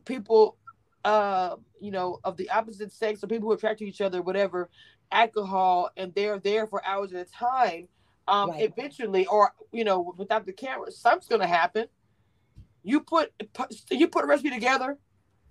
people 0.06 0.58
uh, 1.06 1.58
you 1.82 1.92
know, 1.92 2.20
of 2.24 2.38
the 2.38 2.50
opposite 2.50 2.92
sex 2.92 3.22
or 3.24 3.28
people 3.28 3.50
who 3.50 3.54
attract 3.54 3.80
to 3.80 3.86
each 3.86 4.00
other, 4.00 4.22
whatever, 4.22 4.70
alcohol, 5.14 5.90
and 5.98 6.14
they're 6.16 6.40
there 6.40 6.68
for 6.68 6.86
hours 6.86 7.14
at 7.14 7.28
a 7.28 7.32
time, 7.32 7.88
um, 8.28 8.52
right. 8.52 8.64
eventually, 8.64 9.26
or 9.28 9.54
you 9.72 9.84
know, 9.84 10.14
without 10.18 10.46
the 10.46 10.54
camera, 10.54 10.92
something's 10.92 11.28
gonna 11.28 11.48
happen. 11.48 11.88
You 12.84 13.02
put 13.02 13.32
you 13.92 14.08
put 14.08 14.24
a 14.24 14.28
recipe 14.28 14.50
together, 14.50 14.98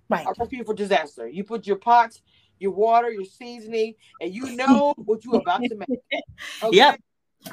right? 0.09 0.25
A 0.25 0.33
recipe 0.37 0.63
for 0.63 0.73
disaster. 0.73 1.27
You 1.27 1.43
put 1.43 1.65
your 1.65 1.77
pots, 1.77 2.21
your 2.59 2.71
water, 2.71 3.09
your 3.09 3.25
seasoning, 3.25 3.95
and 4.21 4.33
you 4.33 4.55
know 4.55 4.93
what 4.97 5.23
you're 5.23 5.37
about 5.37 5.61
to 5.63 5.75
make. 5.75 5.89
Okay? 6.61 6.77
Yep. 6.77 6.99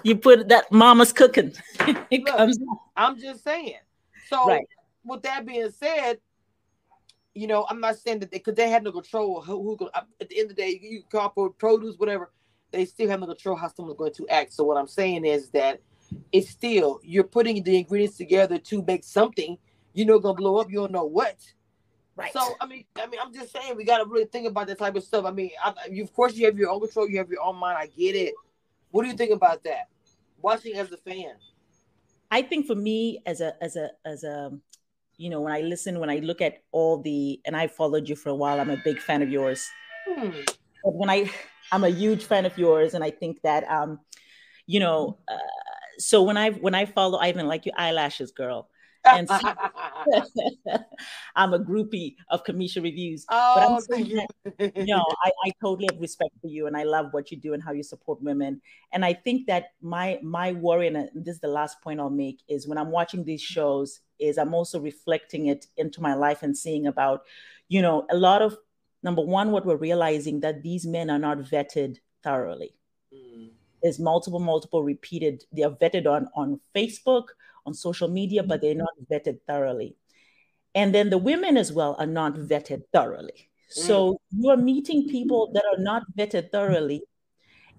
You 0.04 0.16
put 0.16 0.48
that 0.48 0.70
mama's 0.70 1.12
cooking. 1.12 1.52
it 2.10 2.24
Look. 2.24 2.50
I'm 2.96 3.18
just 3.18 3.42
saying. 3.42 3.74
So, 4.28 4.46
right. 4.46 4.64
with 5.04 5.22
that 5.22 5.44
being 5.44 5.70
said, 5.70 6.18
you 7.34 7.46
know, 7.46 7.66
I'm 7.68 7.80
not 7.80 7.96
saying 7.98 8.20
that 8.20 8.30
because 8.30 8.54
they, 8.54 8.64
they, 8.64 8.70
had 8.70 8.82
no 8.82 8.92
control 8.92 9.40
who, 9.40 9.76
who 9.78 9.90
at 9.94 10.28
the 10.28 10.38
end 10.38 10.50
of 10.50 10.56
the 10.56 10.62
day, 10.62 10.80
you 10.82 11.02
call 11.10 11.30
for 11.30 11.50
produce, 11.50 11.96
whatever, 11.96 12.32
they 12.72 12.84
still 12.84 13.08
have 13.08 13.20
no 13.20 13.26
control 13.26 13.56
how 13.56 13.68
someone's 13.68 13.98
going 13.98 14.14
to 14.14 14.28
act. 14.28 14.52
So 14.52 14.64
what 14.64 14.76
I'm 14.76 14.88
saying 14.88 15.24
is 15.24 15.50
that 15.50 15.80
it's 16.32 16.50
still 16.50 17.00
you're 17.02 17.24
putting 17.24 17.62
the 17.62 17.78
ingredients 17.78 18.16
together 18.16 18.58
to 18.58 18.82
make 18.82 19.04
something 19.04 19.56
you 19.92 20.04
know 20.04 20.18
gonna 20.18 20.34
blow 20.34 20.56
up. 20.56 20.70
You 20.70 20.78
don't 20.78 20.92
know 20.92 21.04
what. 21.04 21.36
Right. 22.16 22.32
So 22.32 22.56
I 22.60 22.66
mean, 22.66 22.84
I 22.96 23.06
mean, 23.06 23.20
I'm 23.22 23.32
just 23.32 23.52
saying 23.52 23.76
we 23.76 23.84
gotta 23.84 24.04
really 24.04 24.26
think 24.26 24.46
about 24.46 24.66
that 24.66 24.78
type 24.78 24.96
of 24.96 25.04
stuff. 25.04 25.24
I 25.24 25.30
mean, 25.30 25.50
I, 25.62 25.72
you, 25.90 26.02
of 26.02 26.12
course 26.12 26.34
you 26.34 26.46
have 26.46 26.58
your 26.58 26.70
own 26.70 26.80
control, 26.80 27.08
you 27.08 27.18
have 27.18 27.30
your 27.30 27.42
own 27.42 27.56
mind. 27.56 27.78
I 27.78 27.86
get 27.86 28.14
it. 28.14 28.34
What 28.90 29.02
do 29.02 29.08
you 29.08 29.16
think 29.16 29.32
about 29.32 29.62
that? 29.64 29.88
Watching 30.42 30.74
as 30.74 30.90
a 30.92 30.96
fan. 30.96 31.34
I 32.30 32.42
think 32.42 32.66
for 32.66 32.74
me, 32.74 33.22
as 33.26 33.40
a 33.40 33.54
as 33.62 33.76
a 33.76 33.90
as 34.04 34.24
a 34.24 34.52
you 35.20 35.28
know, 35.28 35.40
when 35.42 35.52
I 35.52 35.60
listen, 35.60 36.00
when 36.00 36.08
I 36.08 36.16
look 36.16 36.40
at 36.40 36.62
all 36.72 37.02
the, 37.02 37.40
and 37.44 37.54
I 37.54 37.66
followed 37.66 38.08
you 38.08 38.16
for 38.16 38.30
a 38.30 38.34
while. 38.34 38.58
I'm 38.58 38.70
a 38.70 38.80
big 38.82 38.98
fan 38.98 39.20
of 39.20 39.28
yours. 39.28 39.68
Hmm. 40.08 40.30
But 40.82 40.94
when 40.94 41.10
I, 41.10 41.30
I'm 41.70 41.84
a 41.84 41.90
huge 41.90 42.24
fan 42.24 42.46
of 42.46 42.56
yours, 42.56 42.94
and 42.94 43.04
I 43.04 43.10
think 43.10 43.42
that, 43.42 43.70
um, 43.70 44.00
you 44.66 44.80
know, 44.80 45.18
uh, 45.28 45.36
so 45.98 46.22
when 46.22 46.38
I 46.38 46.50
when 46.52 46.74
I 46.74 46.86
follow, 46.86 47.18
I 47.18 47.28
even 47.28 47.46
like 47.46 47.66
your 47.66 47.74
eyelashes, 47.76 48.30
girl 48.30 48.70
and 49.04 49.28
I'm 51.36 51.54
a 51.54 51.58
groupie 51.58 52.16
of 52.28 52.44
Cameshia 52.44 52.82
Reviews. 52.82 53.24
Oh, 53.28 53.80
thank 53.88 54.08
you. 54.08 54.26
That, 54.44 54.76
no, 54.76 55.04
I, 55.24 55.30
I 55.46 55.52
totally 55.60 55.88
have 55.90 56.00
respect 56.00 56.34
for 56.40 56.48
you 56.48 56.66
and 56.66 56.76
I 56.76 56.84
love 56.84 57.12
what 57.12 57.30
you 57.30 57.36
do 57.36 57.54
and 57.54 57.62
how 57.62 57.72
you 57.72 57.82
support 57.82 58.22
women. 58.22 58.60
And 58.92 59.04
I 59.04 59.12
think 59.12 59.46
that 59.46 59.72
my 59.80 60.18
my 60.22 60.52
worry, 60.52 60.88
and 60.88 61.08
this 61.14 61.36
is 61.36 61.40
the 61.40 61.48
last 61.48 61.80
point 61.80 62.00
I'll 62.00 62.10
make, 62.10 62.40
is 62.48 62.66
when 62.66 62.78
I'm 62.78 62.90
watching 62.90 63.24
these 63.24 63.42
shows, 63.42 64.00
is 64.18 64.38
I'm 64.38 64.54
also 64.54 64.80
reflecting 64.80 65.46
it 65.46 65.66
into 65.76 66.00
my 66.00 66.14
life 66.14 66.42
and 66.42 66.56
seeing 66.56 66.86
about, 66.86 67.22
you 67.68 67.82
know, 67.82 68.06
a 68.10 68.16
lot 68.16 68.42
of 68.42 68.56
number 69.02 69.22
one, 69.22 69.50
what 69.50 69.64
we're 69.64 69.76
realizing 69.76 70.40
that 70.40 70.62
these 70.62 70.86
men 70.86 71.10
are 71.10 71.18
not 71.18 71.38
vetted 71.38 71.98
thoroughly. 72.22 72.74
Mm. 73.14 73.50
There's 73.82 73.98
multiple, 73.98 74.40
multiple 74.40 74.84
repeated, 74.84 75.44
they 75.52 75.62
are 75.62 75.70
vetted 75.70 76.06
on 76.06 76.28
on 76.34 76.60
Facebook, 76.74 77.28
on 77.66 77.74
social 77.74 78.08
media, 78.08 78.42
but 78.42 78.60
they're 78.60 78.74
not 78.74 78.94
vetted 79.10 79.38
thoroughly. 79.46 79.96
And 80.74 80.94
then 80.94 81.10
the 81.10 81.18
women 81.18 81.56
as 81.56 81.72
well 81.72 81.96
are 81.98 82.06
not 82.06 82.34
vetted 82.34 82.82
thoroughly. 82.92 83.50
So 83.68 84.12
mm. 84.12 84.16
you 84.30 84.50
are 84.50 84.56
meeting 84.56 85.08
people 85.08 85.50
that 85.54 85.64
are 85.72 85.82
not 85.82 86.02
vetted 86.16 86.50
thoroughly 86.50 87.02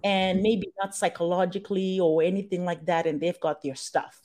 and 0.04 0.42
maybe 0.42 0.68
not 0.80 0.96
psychologically 0.96 2.00
or 2.00 2.24
anything 2.24 2.66
like 2.66 2.86
that, 2.86 3.06
and 3.06 3.22
they've 3.22 3.40
got 3.40 3.62
their 3.62 3.76
stuff. 3.76 4.20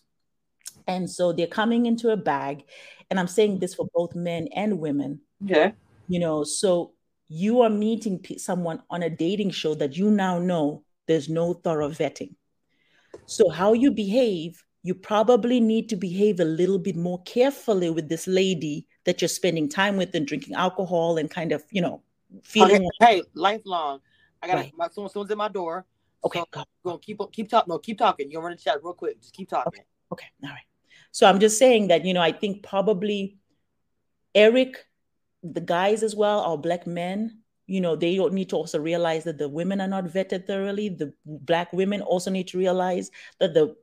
And 0.87 1.11
so 1.11 1.33
they're 1.33 1.47
coming 1.47 1.87
into 1.87 2.11
a 2.11 2.17
bag. 2.17 2.65
And 3.11 3.19
I'm 3.21 3.27
saying 3.27 3.59
this 3.59 3.75
for 3.75 3.87
both 3.95 4.15
men 4.15 4.49
and 4.55 4.79
women. 4.79 5.21
Yeah. 5.41 5.73
You 6.09 6.21
know, 6.21 6.45
so 6.45 6.93
you 7.29 7.63
are 7.63 7.71
meeting 7.71 8.25
someone 8.39 8.83
on 8.89 9.03
a 9.03 9.11
dating 9.11 9.51
show 9.51 9.75
that 9.75 9.97
you 9.97 10.11
now 10.11 10.39
know 10.39 10.85
there's 11.07 11.29
no 11.29 11.55
thorough 11.55 11.91
vetting. 11.91 12.35
So, 13.27 13.49
how 13.49 13.73
you 13.73 13.91
behave, 13.91 14.63
you 14.87 14.95
probably 14.95 15.59
need 15.59 15.89
to 15.89 15.97
behave 15.97 16.39
a 16.39 16.45
little 16.45 16.79
bit 16.79 16.95
more 16.95 17.21
carefully 17.25 17.91
with 17.91 18.09
this 18.09 18.29
lady 18.29 18.87
that 19.05 19.21
you're 19.21 19.29
spending 19.29 19.69
time 19.69 19.97
with 19.97 20.15
and 20.15 20.29
drinking 20.29 20.55
alcohol 20.55 21.19
and 21.19 21.29
kind 21.29 21.51
of, 21.51 21.65
you 21.73 21.83
know, 21.83 22.01
feeling. 22.45 22.89
Okay. 23.03 23.17
Hey, 23.17 23.23
lifelong. 23.35 24.01
I 24.41 24.47
got 24.47 24.55
right. 24.55 24.73
my 24.77 24.89
someone, 24.89 25.11
someone's 25.11 25.33
at 25.33 25.39
my 25.39 25.49
door. 25.49 25.87
Okay, 26.25 26.41
so 26.55 26.65
go. 26.85 26.99
keep 26.99 27.19
keep 27.33 27.49
talking. 27.49 27.69
No, 27.69 27.79
keep 27.79 27.99
talking. 27.99 28.31
You're 28.31 28.43
running 28.43 28.59
chat 28.59 28.79
real 28.81 28.95
quick. 28.95 29.21
Just 29.21 29.35
keep 29.35 29.49
talking. 29.49 29.67
Okay. 29.67 29.83
okay, 30.13 30.27
all 30.45 30.51
right. 30.51 30.69
So 31.11 31.27
I'm 31.27 31.41
just 31.41 31.59
saying 31.59 31.89
that 31.89 32.05
you 32.05 32.15
know 32.15 32.23
I 32.23 32.31
think 32.31 32.63
probably 32.63 33.39
Eric, 34.37 34.87
the 35.43 35.61
guys 35.61 36.05
as 36.05 36.15
well, 36.15 36.43
are 36.43 36.57
black 36.57 36.87
men 36.87 37.43
you 37.67 37.81
know 37.81 37.97
they 37.97 38.19
need 38.29 38.49
to 38.51 38.55
also 38.55 38.79
realize 38.79 39.25
that 39.25 39.39
the 39.39 39.49
women 39.49 39.81
are 39.81 39.89
not 39.89 40.05
vetted 40.05 40.47
thoroughly 40.47 40.89
the 40.89 41.13
black 41.25 41.73
women 41.73 42.01
also 42.01 42.31
need 42.31 42.47
to 42.47 42.57
realize 42.57 43.11
that 43.41 43.55
the 43.55 43.75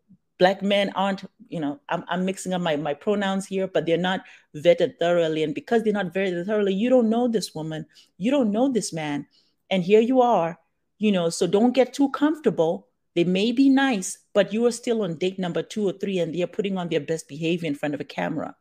black 0.44 0.62
men 0.62 0.92
aren't 0.94 1.24
you 1.48 1.62
know 1.62 1.80
i'm, 1.88 2.04
I'm 2.10 2.26
mixing 2.26 2.54
up 2.54 2.62
my, 2.62 2.76
my 2.76 2.94
pronouns 2.94 3.46
here 3.46 3.66
but 3.66 3.86
they're 3.86 4.08
not 4.10 4.22
vetted 4.54 5.00
thoroughly. 5.00 5.42
And 5.44 5.56
because 5.56 5.84
they're 5.84 5.94
not 5.94 6.14
vetted 6.14 6.46
thoroughly 6.46 6.74
you 6.74 6.90
don't 6.90 7.10
know 7.10 7.30
this 7.30 7.56
woman. 7.56 7.86
You 8.18 8.30
don't 8.30 8.52
know 8.52 8.68
this 8.70 8.92
man. 8.92 9.26
And 9.70 9.84
here 9.84 10.02
you 10.02 10.22
are 10.22 10.60
you 10.98 11.14
know 11.14 11.30
so 11.30 11.48
don't 11.48 11.72
get 11.80 11.94
too 11.94 12.10
comfortable. 12.10 12.90
They 13.16 13.24
may 13.24 13.54
be 13.54 13.70
nice 13.70 14.18
but 14.34 14.52
you 14.52 14.66
are 14.66 14.74
still 14.82 15.04
on 15.04 15.18
date 15.18 15.40
number 15.40 15.64
two 15.64 15.88
or 15.88 15.94
three 15.94 16.20
and 16.20 16.36
they're 16.36 16.56
putting 16.58 16.78
on 16.78 16.90
their 16.90 17.06
best 17.12 17.30
behavior 17.30 17.68
in 17.68 17.76
front 17.76 17.96
of 17.96 18.02
a 18.02 18.12
camera. 18.20 18.54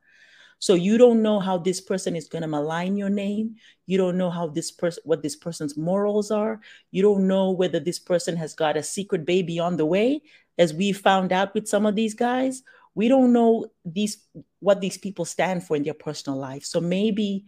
So 0.62 0.74
you 0.74 0.96
don't 0.96 1.22
know 1.22 1.40
how 1.40 1.58
this 1.58 1.80
person 1.80 2.14
is 2.14 2.28
going 2.28 2.42
to 2.42 2.48
malign 2.48 2.96
your 2.96 3.10
name. 3.10 3.56
You 3.86 3.98
don't 3.98 4.16
know 4.16 4.30
how 4.30 4.46
this 4.46 4.70
person, 4.70 5.02
what 5.04 5.20
this 5.20 5.34
person's 5.34 5.76
morals 5.76 6.30
are. 6.30 6.60
You 6.92 7.02
don't 7.02 7.26
know 7.26 7.50
whether 7.50 7.80
this 7.80 7.98
person 7.98 8.36
has 8.36 8.54
got 8.54 8.76
a 8.76 8.82
secret 8.84 9.26
baby 9.26 9.58
on 9.58 9.76
the 9.76 9.84
way, 9.84 10.22
as 10.58 10.74
we 10.74 10.92
found 10.92 11.32
out 11.32 11.54
with 11.54 11.68
some 11.68 11.86
of 11.86 11.94
these 11.94 12.14
guys. 12.14 12.62
We 12.94 13.08
don't 13.08 13.32
know 13.32 13.66
these 13.84 14.22
what 14.60 14.80
these 14.80 14.98
people 14.98 15.24
stand 15.24 15.64
for 15.64 15.76
in 15.76 15.82
their 15.82 15.94
personal 15.94 16.38
life. 16.38 16.64
So 16.64 16.80
maybe 16.80 17.46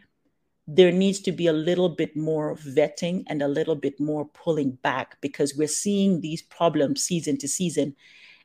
there 0.66 0.90
needs 0.90 1.20
to 1.20 1.32
be 1.32 1.46
a 1.46 1.52
little 1.52 1.90
bit 1.90 2.16
more 2.16 2.56
vetting 2.56 3.24
and 3.26 3.42
a 3.42 3.48
little 3.48 3.74
bit 3.76 4.00
more 4.00 4.24
pulling 4.24 4.72
back 4.82 5.20
because 5.20 5.54
we're 5.54 5.68
seeing 5.68 6.22
these 6.22 6.40
problems 6.40 7.04
season 7.04 7.36
to 7.38 7.48
season. 7.48 7.94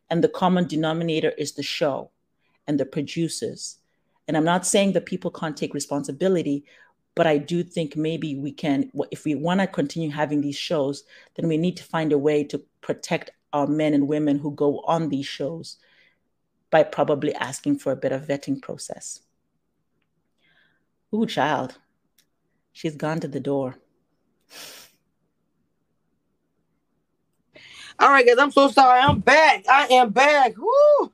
And 0.09 0.21
the 0.21 0.27
common 0.27 0.67
denominator 0.67 1.29
is 1.37 1.53
the 1.53 1.63
show 1.63 2.11
and 2.67 2.77
the 2.77 2.85
producers 2.85 3.79
and 4.29 4.37
I'm 4.37 4.45
not 4.45 4.63
saying 4.63 4.93
that 4.93 5.07
people 5.07 5.31
can't 5.31 5.57
take 5.57 5.73
responsibility, 5.73 6.63
but 7.15 7.25
I 7.25 7.39
do 7.39 7.63
think 7.63 7.95
maybe 7.95 8.35
we 8.35 8.51
can, 8.51 8.91
if 9.09 9.25
we 9.25 9.33
want 9.33 9.59
to 9.59 9.65
continue 9.65 10.11
having 10.11 10.39
these 10.39 10.55
shows, 10.55 11.03
then 11.33 11.47
we 11.47 11.57
need 11.57 11.77
to 11.77 11.83
find 11.83 12.13
a 12.13 12.17
way 12.19 12.43
to 12.43 12.61
protect 12.81 13.31
our 13.53 13.67
men 13.67 13.93
and 13.93 14.07
women 14.07 14.39
who 14.39 14.51
go 14.51 14.79
on 14.81 15.09
these 15.09 15.25
shows 15.25 15.77
by 16.69 16.83
probably 16.83 17.33
asking 17.35 17.79
for 17.79 17.91
a 17.91 17.95
better 17.95 18.19
vetting 18.19 18.61
process. 18.61 19.21
Ooh, 21.13 21.25
child, 21.25 21.77
she's 22.71 22.95
gone 22.95 23.19
to 23.19 23.27
the 23.27 23.39
door. 23.39 23.75
All 27.99 28.09
right, 28.09 28.25
guys, 28.25 28.37
I'm 28.37 28.51
so 28.51 28.69
sorry. 28.69 29.01
I'm 29.01 29.19
back. 29.19 29.65
I 29.67 29.87
am 29.87 30.11
back. 30.11 30.53
Woo! 30.57 31.11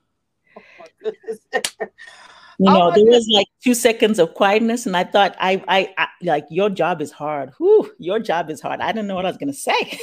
Oh. 0.58 1.86
You 2.58 2.72
know, 2.72 2.88
oh 2.88 2.92
there 2.94 3.04
was 3.04 3.28
like 3.30 3.48
two 3.62 3.74
seconds 3.74 4.18
of 4.18 4.32
quietness, 4.34 4.86
and 4.86 4.96
I 4.96 5.04
thought, 5.04 5.36
I, 5.38 5.62
I, 5.68 5.94
I, 5.98 6.08
like 6.22 6.46
your 6.48 6.70
job 6.70 7.02
is 7.02 7.10
hard. 7.10 7.52
Whew, 7.58 7.92
your 7.98 8.18
job 8.18 8.48
is 8.50 8.62
hard. 8.62 8.80
I 8.80 8.92
didn't 8.92 9.08
know 9.08 9.14
what 9.14 9.26
I 9.26 9.28
was 9.28 9.36
gonna 9.36 9.52
say. 9.52 9.98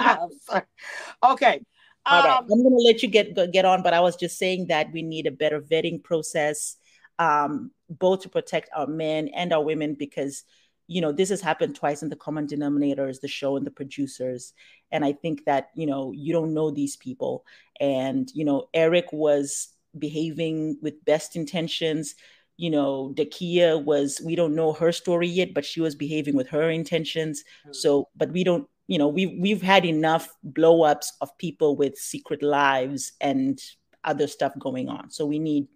okay. 1.24 1.60
All 2.06 2.20
um, 2.20 2.26
right. 2.26 2.38
I'm 2.38 2.62
gonna 2.62 2.76
let 2.76 3.02
you 3.02 3.08
get 3.08 3.34
get 3.52 3.64
on, 3.64 3.82
but 3.82 3.94
I 3.94 4.00
was 4.00 4.16
just 4.16 4.38
saying 4.38 4.68
that 4.68 4.92
we 4.92 5.02
need 5.02 5.26
a 5.26 5.32
better 5.32 5.60
vetting 5.60 6.02
process, 6.02 6.76
um, 7.18 7.72
both 7.88 8.20
to 8.20 8.28
protect 8.28 8.70
our 8.76 8.86
men 8.86 9.28
and 9.28 9.52
our 9.52 9.62
women, 9.62 9.94
because 9.94 10.44
you 10.86 11.00
know 11.00 11.10
this 11.10 11.30
has 11.30 11.40
happened 11.40 11.74
twice, 11.74 12.02
and 12.02 12.12
the 12.12 12.16
common 12.16 12.46
denominator 12.46 13.08
is 13.08 13.18
the 13.18 13.28
show 13.28 13.56
and 13.56 13.66
the 13.66 13.72
producers. 13.72 14.52
And 14.92 15.04
I 15.04 15.12
think 15.12 15.46
that 15.46 15.70
you 15.74 15.86
know 15.86 16.12
you 16.12 16.32
don't 16.32 16.54
know 16.54 16.70
these 16.70 16.96
people, 16.96 17.44
and 17.80 18.30
you 18.34 18.44
know 18.44 18.68
Eric 18.72 19.12
was 19.12 19.68
behaving 19.98 20.78
with 20.82 21.04
best 21.04 21.36
intentions. 21.36 22.14
You 22.56 22.70
know, 22.70 23.12
Dakia 23.16 23.82
was, 23.82 24.20
we 24.24 24.36
don't 24.36 24.54
know 24.54 24.72
her 24.72 24.92
story 24.92 25.28
yet, 25.28 25.54
but 25.54 25.64
she 25.64 25.80
was 25.80 25.94
behaving 25.94 26.36
with 26.36 26.48
her 26.48 26.70
intentions. 26.70 27.42
Mm-hmm. 27.42 27.72
So, 27.72 28.08
but 28.14 28.30
we 28.30 28.44
don't, 28.44 28.68
you 28.86 28.98
know, 28.98 29.08
we've, 29.08 29.32
we've 29.38 29.62
had 29.62 29.84
enough 29.84 30.28
blow 30.42 30.82
ups 30.82 31.12
of 31.20 31.36
people 31.38 31.76
with 31.76 31.96
secret 31.96 32.42
lives 32.42 33.12
and 33.20 33.60
other 34.04 34.26
stuff 34.26 34.52
going 34.58 34.88
on. 34.88 35.10
So 35.10 35.24
we 35.24 35.38
need, 35.38 35.68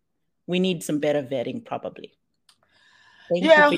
we 0.47 0.61
need 0.61 0.83
some 0.83 0.99
better 1.01 1.23
vetting 1.23 1.65
probably. 1.65 2.13
Thank 3.29 3.45
yeah. 3.45 3.71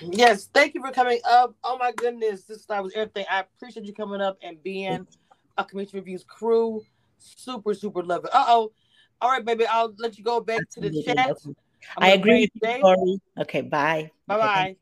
yes. 0.00 0.48
Thank 0.54 0.74
you 0.74 0.80
for 0.80 0.90
coming 0.90 1.20
up. 1.28 1.54
Oh 1.62 1.76
my 1.76 1.92
goodness. 1.92 2.44
This 2.44 2.64
was 2.68 2.92
everything. 2.94 3.26
I 3.30 3.40
appreciate 3.40 3.84
you 3.84 3.92
coming 3.92 4.22
up 4.22 4.38
and 4.42 4.62
being 4.62 5.06
a 5.58 5.64
Cameshia 5.64 5.94
Reviews 5.94 6.24
crew. 6.24 6.82
Super, 7.18 7.74
super 7.74 8.02
love 8.02 8.24
it. 8.24 8.30
Uh 8.32 8.44
oh. 8.48 8.72
All 9.24 9.30
right, 9.30 9.42
baby. 9.42 9.64
I'll 9.64 9.94
let 9.96 10.18
you 10.18 10.22
go 10.22 10.38
back 10.40 10.68
to 10.72 10.80
the 10.80 11.02
chat. 11.02 11.34
I 11.96 12.10
agree 12.10 12.50
with 12.62 12.84
you. 12.84 13.18
Okay, 13.40 13.62
bye. 13.62 14.10
Bye 14.26 14.36
bye. 14.36 14.76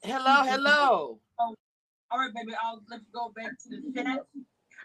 Hello, 0.00 0.44
hello. 0.44 1.18
Oh, 1.40 1.54
all 2.12 2.18
right, 2.20 2.32
baby. 2.32 2.52
I'll 2.62 2.80
let 2.88 3.00
you 3.00 3.06
go 3.12 3.32
back 3.34 3.50
to 3.64 3.68
the 3.68 3.92
chat. 3.92 4.20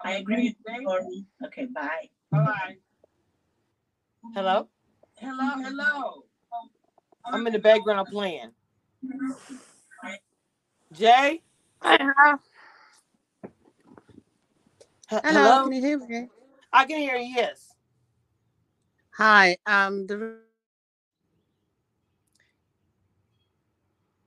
I 0.03 0.13
agree 0.13 0.55
with 0.65 0.81
you. 0.81 1.25
Okay, 1.45 1.65
bye. 1.65 2.09
Bye 2.31 2.45
bye. 2.45 2.75
Hello? 4.33 4.67
Hello, 5.17 5.49
hello. 5.61 6.23
I'm 7.25 7.45
in 7.45 7.53
the 7.53 7.59
background 7.59 8.07
playing. 8.11 8.49
Jay? 10.93 11.43
Hi. 11.83 12.37
Hello, 15.09 15.21
hello, 15.23 15.63
can 15.65 15.73
you 15.73 15.81
hear 15.81 15.97
me? 15.99 16.27
I 16.71 16.85
can 16.85 16.99
hear 16.99 17.15
you. 17.15 17.33
Yes. 17.35 17.73
Hi. 19.17 19.57
Um, 19.65 20.07
the 20.07 20.37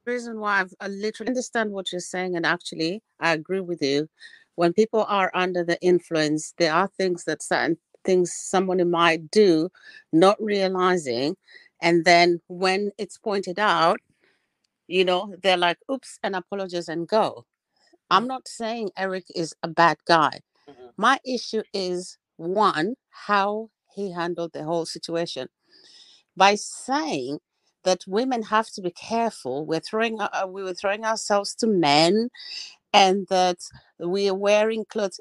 reason 0.04 0.40
why 0.40 0.60
I've, 0.60 0.74
I 0.80 0.88
literally 0.88 1.30
understand 1.30 1.70
what 1.70 1.92
you're 1.92 2.00
saying, 2.00 2.36
and 2.36 2.44
actually, 2.44 3.02
I 3.20 3.32
agree 3.32 3.60
with 3.60 3.82
you. 3.82 4.08
When 4.56 4.72
people 4.72 5.04
are 5.08 5.30
under 5.34 5.64
the 5.64 5.80
influence, 5.80 6.54
there 6.58 6.74
are 6.74 6.88
things 6.88 7.24
that 7.24 7.42
certain 7.42 7.78
things 8.04 8.32
someone 8.34 8.90
might 8.90 9.30
do, 9.30 9.70
not 10.12 10.42
realizing, 10.42 11.36
and 11.80 12.04
then 12.04 12.40
when 12.48 12.90
it's 12.98 13.18
pointed 13.18 13.58
out, 13.58 14.00
you 14.88 15.04
know, 15.04 15.34
they're 15.42 15.56
like, 15.56 15.78
"Oops," 15.90 16.18
and 16.22 16.36
apologize 16.36 16.88
and 16.88 17.08
go. 17.08 17.46
I'm 18.10 18.26
not 18.26 18.46
saying 18.46 18.90
Eric 18.96 19.24
is 19.34 19.54
a 19.62 19.68
bad 19.68 19.96
guy. 20.06 20.40
Mm-hmm. 20.68 20.88
My 20.98 21.18
issue 21.24 21.62
is 21.72 22.18
one, 22.36 22.94
how 23.10 23.70
he 23.94 24.12
handled 24.12 24.52
the 24.52 24.64
whole 24.64 24.86
situation 24.86 25.48
by 26.36 26.54
saying 26.54 27.38
that 27.84 28.04
women 28.06 28.42
have 28.42 28.70
to 28.70 28.80
be 28.80 28.90
careful. 28.90 29.66
We're 29.66 29.80
throwing 29.80 30.20
uh, 30.20 30.46
we 30.48 30.62
were 30.62 30.74
throwing 30.74 31.04
ourselves 31.04 31.54
to 31.56 31.66
men, 31.66 32.30
and 32.92 33.26
that 33.28 33.58
we 33.98 34.28
are 34.28 34.34
wearing 34.34 34.84
clothes. 34.84 35.20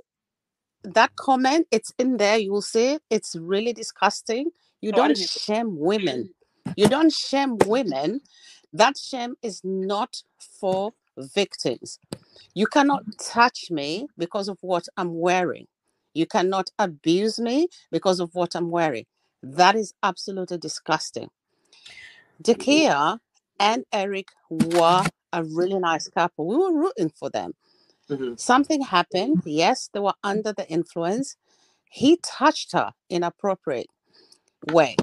That 0.83 1.15
comment, 1.15 1.67
it's 1.71 1.93
in 1.99 2.17
there. 2.17 2.37
You 2.37 2.51
will 2.51 2.61
see 2.61 2.93
it. 2.93 3.01
It's 3.09 3.35
really 3.35 3.73
disgusting. 3.73 4.51
You 4.81 4.91
don't 4.91 5.17
shame 5.17 5.77
women. 5.77 6.33
You 6.75 6.87
don't 6.87 7.11
shame 7.11 7.57
women. 7.65 8.21
That 8.73 8.97
shame 8.97 9.35
is 9.43 9.61
not 9.63 10.23
for 10.39 10.93
victims. 11.17 11.99
You 12.53 12.67
cannot 12.67 13.03
touch 13.19 13.69
me 13.69 14.07
because 14.17 14.47
of 14.47 14.57
what 14.61 14.85
I'm 14.97 15.19
wearing. 15.19 15.67
You 16.13 16.27
cannot 16.27 16.71
abuse 16.79 17.39
me 17.39 17.69
because 17.91 18.19
of 18.21 18.31
what 18.33 18.55
I'm 18.55 18.71
wearing. 18.71 19.05
That 19.43 19.75
is 19.75 19.93
absolutely 20.03 20.59
disgusting. 20.59 21.29
Dakia 22.43 23.19
and 23.59 23.85
Eric 23.93 24.29
were 24.49 25.03
a 25.33 25.43
really 25.43 25.79
nice 25.79 26.09
couple. 26.09 26.47
We 26.47 26.57
were 26.57 26.73
rooting 26.73 27.11
for 27.11 27.29
them. 27.29 27.53
Mhm. 28.09 28.39
Something 28.39 28.83
happened. 28.83 29.41
Yes, 29.45 29.89
they 29.93 30.01
were 30.01 30.15
under 30.23 30.53
the 30.53 30.67
influence. 30.69 31.37
He 31.91 32.17
touched 32.23 32.73
her 32.73 32.93
inappropriate 33.09 33.87
way. 34.71 34.97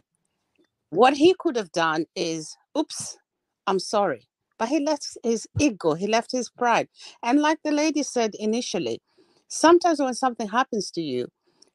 What 0.91 1.15
he 1.17 1.35
could 1.39 1.57
have 1.57 1.73
done 1.73 2.07
is, 2.17 2.57
oops, 2.79 3.19
I'm 3.67 3.81
sorry. 3.81 4.29
But 4.59 4.71
he 4.71 4.81
left 4.81 5.19
his 5.25 5.49
ego, 5.61 5.95
he 5.95 6.07
left 6.07 6.33
his 6.33 6.51
pride. 6.51 6.89
And 7.23 7.41
like 7.41 7.59
the 7.65 7.73
lady 7.73 8.03
said 8.05 8.33
initially, 8.39 9.03
sometimes 9.49 10.01
when 10.01 10.15
something 10.15 10.49
happens 10.49 10.91
to 10.93 11.01
you, 11.01 11.29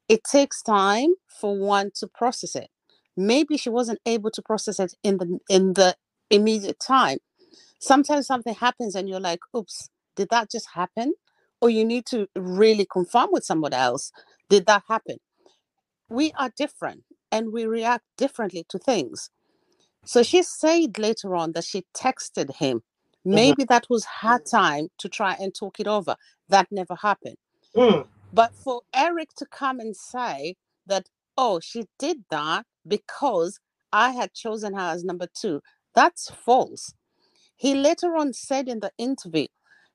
it 0.07 0.23
takes 0.23 0.61
time 0.61 1.13
for 1.27 1.57
one 1.57 1.91
to 1.95 2.07
process 2.07 2.55
it. 2.55 2.69
Maybe 3.15 3.57
she 3.57 3.69
wasn't 3.69 3.99
able 4.05 4.31
to 4.31 4.41
process 4.41 4.79
it 4.79 4.93
in 5.03 5.17
the 5.17 5.39
in 5.49 5.73
the 5.73 5.95
immediate 6.29 6.79
time. 6.79 7.19
Sometimes 7.79 8.27
something 8.27 8.55
happens 8.55 8.95
and 8.95 9.07
you're 9.09 9.19
like, 9.19 9.39
oops, 9.55 9.89
did 10.15 10.29
that 10.29 10.49
just 10.49 10.69
happen? 10.73 11.13
Or 11.61 11.69
you 11.69 11.85
need 11.85 12.05
to 12.07 12.27
really 12.35 12.87
confirm 12.91 13.29
with 13.31 13.45
someone 13.45 13.73
else, 13.73 14.11
did 14.49 14.65
that 14.65 14.83
happen? 14.87 15.17
We 16.09 16.31
are 16.37 16.51
different 16.55 17.03
and 17.31 17.51
we 17.51 17.65
react 17.65 18.05
differently 18.17 18.65
to 18.69 18.79
things. 18.79 19.29
So 20.05 20.23
she 20.23 20.43
said 20.43 20.97
later 20.97 21.35
on 21.35 21.53
that 21.53 21.63
she 21.63 21.85
texted 21.95 22.55
him. 22.55 22.77
Mm-hmm. 23.25 23.35
Maybe 23.35 23.63
that 23.65 23.85
was 23.89 24.05
her 24.21 24.39
time 24.39 24.89
to 24.99 25.07
try 25.07 25.35
and 25.39 25.53
talk 25.55 25.79
it 25.79 25.87
over. 25.87 26.15
That 26.49 26.67
never 26.71 26.95
happened. 27.01 27.37
Mm. 27.75 28.07
But 28.33 28.55
for 28.55 28.83
Eric 28.95 29.29
to 29.37 29.45
come 29.47 29.79
and 29.79 29.95
say 29.95 30.55
that, 30.87 31.09
oh, 31.37 31.59
she 31.61 31.85
did 31.99 32.25
that 32.31 32.65
because 32.87 33.59
I 33.93 34.11
had 34.11 34.33
chosen 34.33 34.73
her 34.75 34.91
as 34.93 35.03
number 35.05 35.27
two, 35.33 35.61
that's 35.95 36.31
false. 36.31 36.93
He 37.55 37.75
later 37.75 38.15
on 38.17 38.33
said 38.33 38.67
in 38.69 38.79
the 38.81 38.91
interview, 38.97 39.47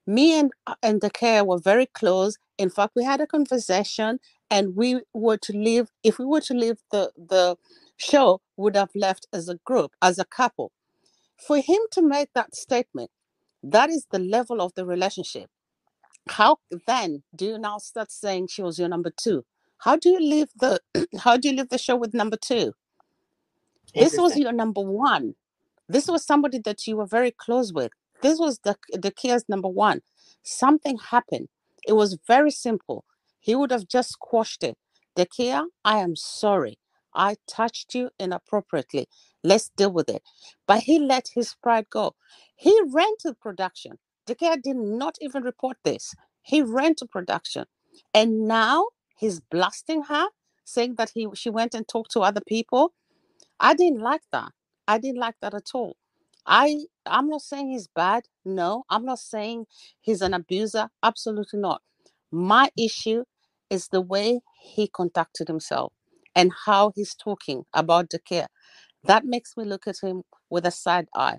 me 0.06 0.38
and 0.38 0.52
uh, 0.66 0.76
and 0.82 1.00
Dakia 1.00 1.46
were 1.46 1.58
very 1.58 1.86
close. 1.86 2.38
In 2.58 2.70
fact, 2.70 2.94
we 2.96 3.04
had 3.04 3.20
a 3.20 3.26
conversation, 3.26 4.20
and 4.50 4.76
we 4.76 5.00
were 5.14 5.36
to 5.38 5.52
leave. 5.52 5.90
If 6.02 6.18
we 6.18 6.24
were 6.26 6.40
to 6.42 6.54
leave 6.54 6.78
the 6.92 7.12
the 7.16 7.56
show, 7.98 8.40
would 8.56 8.76
have 8.76 8.90
left 8.94 9.26
as 9.32 9.48
a 9.48 9.56
group, 9.66 9.92
as 10.02 10.18
a 10.18 10.24
couple. 10.24 10.72
For 11.46 11.58
him 11.58 11.80
to 11.92 12.02
make 12.02 12.30
that 12.34 12.54
statement, 12.56 13.10
that 13.62 13.90
is 13.90 14.06
the 14.12 14.20
level 14.20 14.62
of 14.62 14.74
the 14.76 14.86
relationship. 14.86 15.50
How 16.28 16.58
then 16.86 17.24
do 17.36 17.46
you 17.46 17.58
now 17.58 17.78
start 17.78 18.12
saying 18.12 18.48
she 18.48 18.62
was 18.62 18.78
your 18.78 18.88
number 18.88 19.12
two? 19.16 19.44
How 19.78 19.96
do 19.96 20.10
you 20.10 20.20
leave 20.20 20.48
the 20.58 20.80
how 21.24 21.36
do 21.38 21.48
you 21.50 21.56
leave 21.56 21.70
the 21.70 21.78
show 21.78 21.96
with 21.96 22.14
number 22.14 22.38
two? 22.38 22.74
This 23.98 24.18
was 24.18 24.36
your 24.36 24.52
number 24.52 24.82
one. 24.82 25.34
This 25.88 26.08
was 26.08 26.26
somebody 26.26 26.60
that 26.60 26.86
you 26.88 26.96
were 26.96 27.06
very 27.06 27.30
close 27.32 27.72
with. 27.72 27.92
This 28.22 28.40
was 28.40 28.60
the 28.60 28.76
Dakia's 28.94 29.46
number 29.48 29.68
one. 29.68 30.02
Something 30.42 30.98
happened. 31.10 31.48
It 31.86 31.94
was 31.94 32.18
very 32.26 32.50
simple. 32.50 33.04
He 33.40 33.54
would 33.56 33.70
have 33.72 33.88
just 33.88 34.10
squashed 34.10 34.64
it. 34.64 34.76
Dakia, 35.16 35.66
I 35.84 35.98
am 35.98 36.16
sorry. 36.16 36.78
I 37.14 37.36
touched 37.48 37.94
you 37.94 38.10
inappropriately. 38.20 39.08
Let's 39.44 39.70
deal 39.76 39.92
with 39.92 40.10
it. 40.10 40.22
But 40.66 40.80
he 40.82 40.98
let 40.98 41.30
his 41.34 41.54
pride 41.62 41.86
go. 41.90 42.16
He 42.56 42.78
rented 42.88 43.40
production. 43.40 43.98
The 44.28 44.36
did 44.62 44.76
not 44.76 45.16
even 45.22 45.44
report 45.44 45.78
this. 45.84 46.14
He 46.42 46.62
ran 46.62 46.96
to 46.96 47.06
production. 47.06 47.66
And 48.14 48.48
now 48.48 48.88
he's 49.18 49.40
blasting 49.40 50.04
her, 50.04 50.28
saying 50.64 50.96
that 50.96 51.12
he 51.14 51.28
she 51.34 51.50
went 51.50 51.74
and 51.74 51.88
talked 51.88 52.12
to 52.12 52.22
other 52.22 52.42
people. 52.46 52.94
I 53.60 53.74
didn't 53.74 54.00
like 54.00 54.22
that. 54.32 54.50
I 54.88 54.98
didn't 54.98 55.20
like 55.20 55.36
that 55.42 55.54
at 55.54 55.70
all. 55.74 55.96
I 56.46 56.84
I'm 57.06 57.28
not 57.28 57.42
saying 57.42 57.70
he's 57.72 57.88
bad. 57.88 58.24
No, 58.44 58.84
I'm 58.90 59.04
not 59.04 59.18
saying 59.20 59.66
he's 60.00 60.22
an 60.22 60.34
abuser. 60.34 60.88
Absolutely 61.02 61.60
not. 61.60 61.82
My 62.32 62.70
issue 62.78 63.24
is 63.70 63.88
the 63.88 64.00
way 64.02 64.40
he 64.62 64.88
conducted 64.94 65.48
himself 65.48 65.92
and 66.36 66.52
how 66.66 66.92
he's 66.94 67.14
talking 67.14 67.64
about 67.74 68.10
care. 68.26 68.48
That 69.04 69.24
makes 69.24 69.56
me 69.56 69.64
look 69.64 69.86
at 69.86 69.96
him 70.02 70.22
with 70.50 70.66
a 70.66 70.70
side 70.70 71.08
eye. 71.14 71.38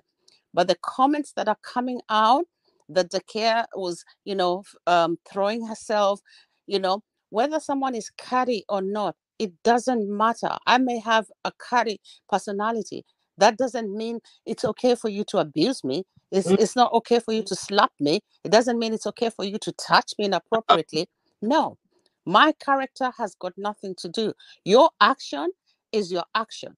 But 0.52 0.68
the 0.68 0.76
comments 0.84 1.32
that 1.34 1.48
are 1.48 1.58
coming 1.62 2.00
out 2.10 2.44
that 2.90 3.12
Dakia 3.12 3.66
was, 3.76 4.04
you 4.24 4.36
know, 4.36 4.64
um, 4.88 5.18
throwing 5.30 5.66
herself, 5.66 6.20
you 6.68 6.80
know, 6.80 7.02
whether 7.30 7.60
someone 7.60 7.96
is 7.96 8.10
catty 8.18 8.64
or 8.70 8.82
not, 8.82 9.16
it 9.40 9.52
doesn't 9.64 10.10
matter. 10.10 10.56
I 10.66 10.78
may 10.78 11.00
have 11.00 11.26
a 11.44 11.52
catty 11.70 12.00
personality. 12.30 13.04
That 13.38 13.58
doesn't 13.58 13.96
mean 13.96 14.20
it's 14.46 14.64
okay 14.66 14.96
for 14.96 15.10
you 15.10 15.24
to 15.30 15.38
abuse 15.38 15.84
me. 15.84 16.04
It's, 16.32 16.48
Mm. 16.48 16.60
it's 16.60 16.76
not 16.76 16.92
okay 16.94 17.20
for 17.20 17.32
you 17.34 17.44
to 17.44 17.56
slap 17.56 17.92
me. 18.00 18.20
It 18.44 18.52
doesn't 18.52 18.78
mean 18.80 18.94
it's 18.94 19.06
okay 19.08 19.30
for 19.30 19.44
you 19.46 19.58
to 19.60 19.72
touch 19.72 20.14
me 20.18 20.26
inappropriately. 20.26 21.08
No, 21.42 21.78
my 22.26 22.52
character 22.54 23.12
has 23.18 23.36
got 23.36 23.54
nothing 23.58 23.96
to 23.98 24.10
do. 24.10 24.34
Your 24.64 24.90
action 25.00 25.52
is 25.92 26.12
your 26.12 26.24
action. 26.34 26.76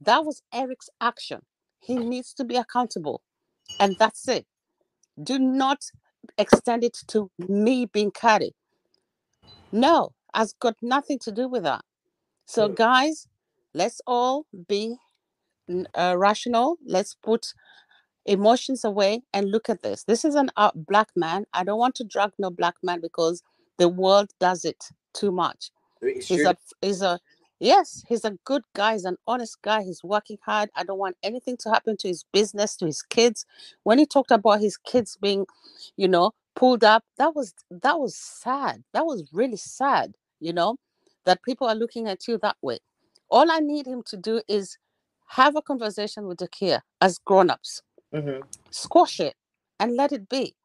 That 0.00 0.24
was 0.26 0.42
Eric's 0.54 0.90
action. 1.00 1.42
He 1.80 1.96
needs 1.98 2.34
to 2.34 2.44
be 2.44 2.56
accountable. 2.56 3.22
And 3.80 3.96
that's 3.98 4.28
it. 4.28 4.46
Do 5.20 5.38
not 5.38 5.84
extend 6.38 6.84
it 6.84 6.96
to 7.08 7.30
me 7.48 7.86
being 7.86 8.10
catty. 8.10 8.54
No, 9.72 10.12
has 10.34 10.52
got 10.54 10.76
nothing 10.82 11.18
to 11.20 11.32
do 11.32 11.48
with 11.48 11.62
that. 11.64 11.84
So, 12.46 12.68
guys, 12.68 13.28
let's 13.74 14.00
all 14.06 14.46
be 14.68 14.96
uh, 15.94 16.14
rational. 16.16 16.76
Let's 16.84 17.14
put 17.14 17.54
emotions 18.26 18.84
away 18.84 19.22
and 19.32 19.50
look 19.50 19.68
at 19.68 19.82
this. 19.82 20.04
This 20.04 20.24
is 20.24 20.34
an 20.34 20.50
uh, 20.56 20.70
black 20.74 21.08
man. 21.16 21.44
I 21.52 21.64
don't 21.64 21.78
want 21.78 21.94
to 21.96 22.04
drag 22.04 22.30
no 22.38 22.50
black 22.50 22.74
man 22.82 23.00
because 23.00 23.42
the 23.78 23.88
world 23.88 24.30
does 24.38 24.64
it 24.64 24.84
too 25.14 25.32
much. 25.32 25.70
It 26.00 26.24
He's 26.24 26.44
a 26.44 26.56
he's 26.80 27.02
a 27.02 27.18
yes, 27.62 28.04
he's 28.08 28.26
a 28.26 28.38
good 28.44 28.64
guy, 28.76 28.94
he's 28.94 29.06
an 29.06 29.18
honest 29.26 29.62
guy, 29.62 29.84
he's 29.84 30.04
working 30.04 30.38
hard. 30.44 30.70
I 30.76 30.84
don't 30.84 30.98
want 31.00 31.16
anything 31.24 31.58
to 31.62 31.70
happen 31.70 31.96
to 31.98 32.08
his 32.08 32.26
business, 32.34 32.76
to 32.78 32.86
his 32.86 33.02
kids. 33.02 33.46
When 33.84 33.98
he 33.98 34.06
talked 34.06 34.32
about 34.32 34.60
his 34.60 34.76
kids 34.78 35.18
being, 35.22 35.46
you 35.96 36.08
know, 36.08 36.32
pulled 36.56 36.84
up, 36.84 37.04
that 37.18 37.34
was 37.36 37.54
that 37.70 38.00
was 38.00 38.16
sad. 38.16 38.84
That 38.94 39.06
was 39.06 39.30
really 39.32 39.58
sad, 39.58 40.14
you 40.40 40.52
know, 40.54 40.76
that 41.26 41.42
people 41.44 41.68
are 41.68 41.76
looking 41.76 42.08
at 42.08 42.28
you 42.28 42.38
that 42.42 42.58
way. 42.62 42.80
All 43.30 43.50
I 43.50 43.60
need 43.60 43.86
him 43.88 44.02
to 44.08 44.18
do 44.18 44.42
is 44.48 44.78
have 45.28 45.56
a 45.56 45.62
conversation 45.62 46.26
with 46.28 46.38
Dakia 46.40 46.82
as 47.00 47.18
grown-ups 47.18 47.78
Mhm. 48.12 48.44
squash 48.72 49.20
it 49.20 49.36
and 49.80 49.96
let 49.96 50.12
it 50.12 50.28
be. 50.30 50.56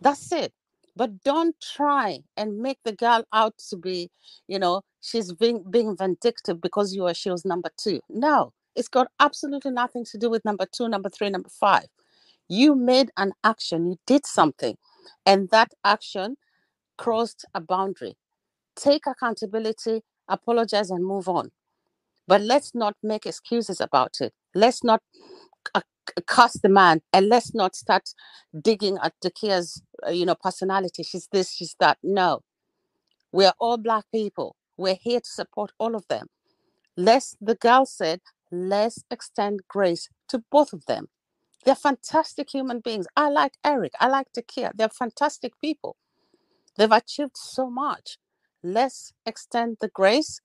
That's 0.00 0.32
it. 0.32 0.52
But 0.98 1.22
don't 1.22 1.54
try 1.60 2.18
and 2.36 2.58
make 2.58 2.78
the 2.84 2.92
girl 2.92 3.24
out 3.32 3.54
to 3.70 3.76
be, 3.76 4.10
you 4.48 4.58
know, 4.58 4.82
she's 5.00 5.32
being 5.32 5.62
being 5.70 5.96
vindictive 5.96 6.60
because 6.60 6.92
you 6.92 7.06
are 7.06 7.14
she 7.14 7.30
was 7.30 7.44
number 7.44 7.70
two. 7.76 8.00
No, 8.08 8.52
it's 8.74 8.88
got 8.88 9.06
absolutely 9.20 9.70
nothing 9.70 10.04
to 10.06 10.18
do 10.18 10.28
with 10.28 10.44
number 10.44 10.66
two, 10.66 10.88
number 10.88 11.08
three, 11.08 11.30
number 11.30 11.50
five. 11.50 11.86
You 12.48 12.74
made 12.74 13.12
an 13.16 13.32
action, 13.44 13.86
you 13.86 13.96
did 14.08 14.26
something, 14.26 14.76
and 15.24 15.48
that 15.50 15.70
action 15.84 16.36
crossed 16.96 17.44
a 17.54 17.60
boundary. 17.60 18.16
Take 18.74 19.06
accountability, 19.06 20.02
apologize, 20.28 20.90
and 20.90 21.04
move 21.04 21.28
on. 21.28 21.52
But 22.26 22.40
let's 22.40 22.74
not 22.74 22.96
make 23.04 23.24
excuses 23.24 23.80
about 23.80 24.16
it. 24.20 24.32
Let's 24.52 24.82
not 24.82 25.00
cast 26.20 26.62
the 26.62 26.68
man 26.68 27.02
and 27.12 27.28
let's 27.28 27.54
not 27.54 27.76
start 27.76 28.10
digging 28.60 28.98
at 29.02 29.14
Dakia's, 29.20 29.82
uh, 30.06 30.10
you 30.10 30.26
know, 30.26 30.34
personality. 30.34 31.02
She's 31.02 31.28
this, 31.32 31.52
she's 31.52 31.76
that. 31.80 31.98
No, 32.02 32.42
we 33.32 33.44
are 33.44 33.54
all 33.58 33.76
black 33.76 34.04
people. 34.12 34.56
We're 34.76 34.98
here 35.00 35.20
to 35.20 35.30
support 35.30 35.72
all 35.78 35.94
of 35.94 36.06
them. 36.08 36.28
Let's, 36.96 37.36
the 37.40 37.54
girl 37.54 37.86
said, 37.86 38.20
let's 38.50 39.04
extend 39.10 39.60
grace 39.68 40.08
to 40.28 40.42
both 40.50 40.72
of 40.72 40.86
them. 40.86 41.08
They're 41.64 41.74
fantastic 41.74 42.50
human 42.50 42.80
beings. 42.80 43.06
I 43.16 43.28
like 43.28 43.54
Eric. 43.64 43.92
I 44.00 44.08
like 44.08 44.28
Dakia. 44.36 44.70
They're 44.74 44.88
fantastic 44.88 45.52
people. 45.60 45.96
They've 46.76 46.90
achieved 46.90 47.36
so 47.36 47.68
much. 47.68 48.18
Let's 48.62 49.12
extend 49.26 49.78
the 49.80 49.88
grace. 49.88 50.40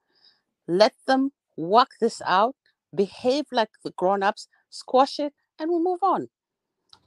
Let 0.68 0.94
them 1.08 1.32
work 1.56 1.91
this 2.02 2.22
out, 2.26 2.56
behave 2.94 3.45
like 3.52 3.70
the 3.84 3.91
grown 3.91 4.24
ups, 4.24 4.48
squash 4.70 5.20
it, 5.20 5.34
and 5.59 5.69
we 5.69 5.80
move 5.80 5.99
on. 6.01 6.27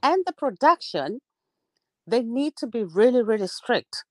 And 0.03 0.23
the 0.25 0.33
production, 0.33 1.19
they 2.05 2.21
need 2.21 2.55
to 2.57 2.67
be 2.67 2.83
really, 2.83 3.23
really 3.23 3.47
strict. 3.47 4.03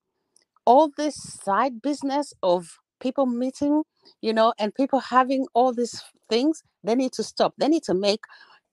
All 0.65 0.91
this 0.97 1.17
side 1.17 1.81
business 1.81 2.33
of 2.43 2.79
people 3.01 3.27
meeting, 3.27 3.85
you 4.21 4.33
know, 4.33 4.53
and 4.59 4.75
people 4.75 5.01
having 5.01 5.47
all 5.55 5.73
these 5.73 6.03
things, 6.29 6.63
they 6.83 6.95
need 6.95 7.13
to 7.13 7.23
stop. 7.23 7.55
They 7.59 7.69
need 7.69 7.85
to 7.85 7.95
make 7.95 8.21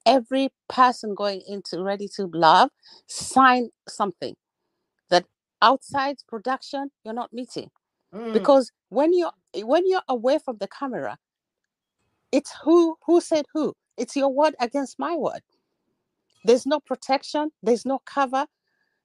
every 0.06 0.49
person 0.69 1.15
going 1.15 1.41
into 1.48 1.81
Ready 1.81 2.07
to 2.15 2.30
Love 2.34 2.69
sign 3.07 3.69
something 3.88 4.35
that 5.10 5.26
outside 5.61 6.18
production 6.27 6.90
you're 7.03 7.14
not 7.14 7.31
meeting. 7.34 7.69
Mm. 8.14 8.34
Because 8.34 8.72
when 8.90 9.14
you're 9.14 9.31
when 9.64 9.88
you're 9.88 10.02
away 10.07 10.40
from 10.44 10.57
the 10.57 10.68
camera, 10.68 11.18
it's 12.31 12.53
who 12.64 12.98
who 13.06 13.22
said 13.22 13.45
who. 13.53 13.73
It's 13.98 14.15
your 14.15 14.30
word 14.30 14.56
against 14.60 14.98
my 14.99 15.15
word. 15.15 15.41
There's 16.44 16.65
no 16.65 16.80
protection, 16.80 17.52
there's 17.61 17.86
no 17.86 17.99
cover. 18.06 18.48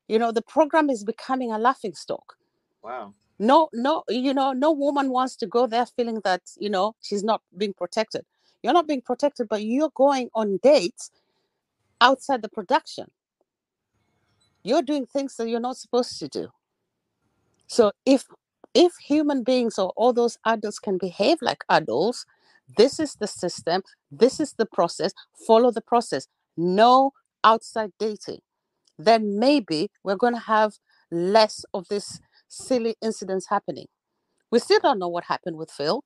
You 0.09 0.19
know, 0.19 0.32
the 0.32 0.43
program 0.43 0.90
is 0.90 1.05
becoming 1.05 1.52
a 1.52 1.59
laughing 1.59 1.94
stock. 1.94 2.36
wow. 2.82 3.15
No, 3.40 3.69
no, 3.73 4.02
you 4.09 4.35
know, 4.35 4.52
no 4.52 4.73
woman 4.73 5.10
wants 5.10 5.36
to 5.36 5.47
go 5.47 5.69
there 5.69 5.86
feeling 5.86 6.20
that, 6.24 6.43
you 6.59 6.69
know, 6.69 6.97
she's 7.01 7.23
not 7.23 7.40
being 7.56 7.73
protected. 7.73 8.24
You're 8.62 8.73
not 8.73 8.89
being 8.89 9.02
protected, 9.02 9.48
but 9.48 9.62
you're 9.62 9.93
going 9.94 10.28
on 10.35 10.59
dates 10.60 11.12
outside 12.01 12.43
the 12.43 12.48
production. 12.48 13.06
You're 14.65 14.82
doing 14.82 15.06
things 15.06 15.36
that 15.36 15.48
you're 15.48 15.60
not 15.60 15.77
supposed 15.77 16.19
to 16.19 16.28
do. 16.28 16.48
So 17.69 17.93
if 18.05 18.24
if 18.74 18.93
human 18.97 19.44
beings 19.44 19.78
or 19.78 19.93
all 19.97 20.12
those 20.12 20.39
adults 20.44 20.78
can 20.78 20.98
behave 20.98 21.39
like 21.40 21.65
adults, 21.69 22.27
this 22.77 22.98
is 22.98 23.15
the 23.20 23.27
system, 23.27 23.82
this 24.10 24.40
is 24.40 24.55
the 24.55 24.66
process, 24.66 25.12
follow 25.47 25.70
the 25.70 25.81
process. 25.81 26.27
No 26.56 27.12
outside 27.44 27.93
dating. 27.98 28.40
Then 28.98 29.39
maybe 29.39 29.90
we're 30.05 30.16
going 30.16 30.35
to 30.35 30.40
have 30.40 30.74
less 31.10 31.65
of 31.74 31.89
this 31.89 32.20
silly 32.48 32.97
incidents 33.02 33.48
happening. 33.48 33.86
We 34.51 34.59
still 34.60 34.81
don't 34.81 34.98
know 34.98 35.09
what 35.09 35.24
happened 35.24 35.56
with 35.56 35.70
Phil. 35.70 36.02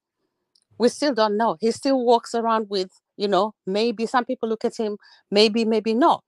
We 0.78 0.88
still 0.88 1.14
don't 1.14 1.36
know. 1.36 1.56
He 1.60 1.70
still 1.70 2.04
walks 2.04 2.34
around 2.34 2.68
with, 2.70 2.90
you 3.16 3.28
know, 3.28 3.54
maybe 3.66 4.06
some 4.06 4.24
people 4.24 4.48
look 4.48 4.64
at 4.64 4.76
him, 4.76 4.98
maybe, 5.30 5.64
maybe 5.64 5.94
not. 5.94 6.24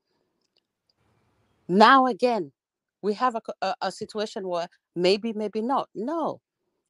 Now 1.69 2.07
again, 2.07 2.53
we 3.03 3.15
have 3.15 3.35
a, 3.37 3.43
a, 3.63 3.75
a 3.83 3.93
situation 3.93 4.49
where 4.49 4.69
maybe, 4.97 5.33
maybe 5.33 5.63
not. 5.63 5.89
No, 5.95 6.41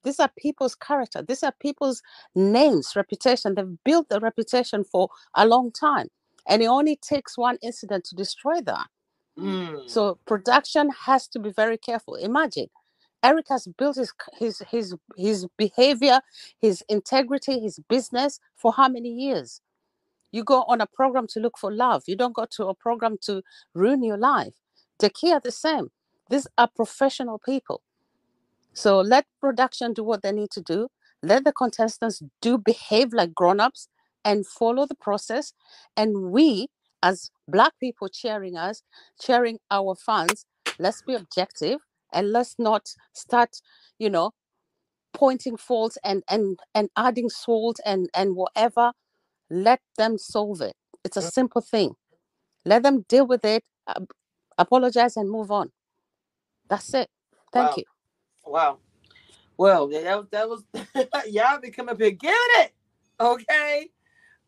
these 0.03 0.19
are 0.19 0.31
people's 0.37 0.75
character. 0.75 1.23
These 1.27 1.43
are 1.43 1.53
people's 1.59 2.01
names, 2.35 2.93
reputation. 2.95 3.55
They've 3.55 3.77
built 3.85 4.07
a 4.11 4.19
reputation 4.19 4.83
for 4.83 5.09
a 5.35 5.47
long 5.47 5.71
time. 5.71 6.07
And 6.47 6.61
it 6.61 6.67
only 6.67 6.95
takes 6.95 7.37
one 7.37 7.57
incident 7.61 8.05
to 8.05 8.15
destroy 8.15 8.61
that. 8.61 8.87
Mm. 9.37 9.89
So 9.89 10.19
production 10.25 10.89
has 11.05 11.27
to 11.29 11.39
be 11.39 11.51
very 11.51 11.77
careful. 11.77 12.15
Imagine, 12.15 12.67
Eric 13.23 13.47
has 13.49 13.67
built 13.77 13.97
his 13.97 14.13
his 14.37 14.61
his 14.69 14.95
his 15.17 15.47
behavior, 15.57 16.21
his 16.59 16.83
integrity, 16.87 17.59
his 17.59 17.79
business 17.89 18.39
for 18.55 18.73
how 18.73 18.87
many 18.87 19.09
years? 19.09 19.61
You 20.31 20.43
go 20.43 20.63
on 20.67 20.81
a 20.81 20.85
program 20.85 21.27
to 21.27 21.39
look 21.39 21.57
for 21.57 21.71
love. 21.71 22.03
You 22.07 22.15
don't 22.15 22.35
go 22.35 22.45
to 22.57 22.67
a 22.67 22.75
program 22.75 23.17
to 23.21 23.41
ruin 23.73 24.03
your 24.03 24.17
life. 24.17 24.53
Dakia 25.01 25.41
the 25.41 25.51
same. 25.51 25.91
These 26.29 26.47
are 26.57 26.69
professional 26.75 27.39
people. 27.39 27.81
So 28.73 28.99
let 28.99 29.25
production 29.39 29.93
do 29.93 30.03
what 30.03 30.21
they 30.21 30.31
need 30.31 30.51
to 30.51 30.61
do. 30.61 30.89
Let 31.23 31.45
the 31.45 31.53
contestants 31.53 32.21
do 32.41 32.57
behave 32.57 33.13
like 33.13 33.33
grown-ups 33.33 33.87
and 34.25 34.47
follow 34.47 34.87
the 34.87 34.95
process. 34.95 35.53
And 35.97 36.31
we, 36.31 36.69
as 37.03 37.31
black 37.47 37.73
people 37.81 38.09
cheering 38.09 38.57
us, 38.57 38.83
cheering 39.21 39.59
our 39.71 39.95
fans, 39.95 40.45
let's 40.79 41.03
be 41.03 41.15
objective 41.15 41.81
and 42.13 42.33
let's 42.33 42.55
not 42.59 42.89
start, 43.13 43.57
you 43.99 44.09
know, 44.11 44.31
pointing 45.13 45.57
faults 45.57 45.97
and 46.03 46.23
and 46.29 46.59
and 46.75 46.89
adding 46.97 47.29
salt 47.29 47.79
and 47.85 48.09
and 48.15 48.35
whatever. 48.35 48.93
Let 49.49 49.81
them 49.97 50.17
solve 50.17 50.61
it. 50.61 50.75
It's 51.05 51.17
a 51.17 51.23
simple 51.23 51.61
thing. 51.61 51.95
Let 52.65 52.83
them 52.83 53.05
deal 53.09 53.27
with 53.27 53.45
it, 53.45 53.63
ap- 53.87 54.11
apologize, 54.57 55.17
and 55.17 55.29
move 55.31 55.51
on. 55.51 55.71
That's 56.69 56.93
it. 56.93 57.09
Thank 57.53 57.71
Wow. 57.71 57.77
you. 57.77 57.85
Wow. 58.45 58.79
Well, 59.57 59.87
that 59.89 60.17
was 60.17 60.27
that 60.31 60.49
was 60.49 60.63
y'all 61.31 61.59
been 61.59 61.71
coming 61.73 61.93
up 61.93 62.01
here 62.01 62.11
giving 62.11 62.37
it. 62.57 62.73
Okay. 63.19 63.89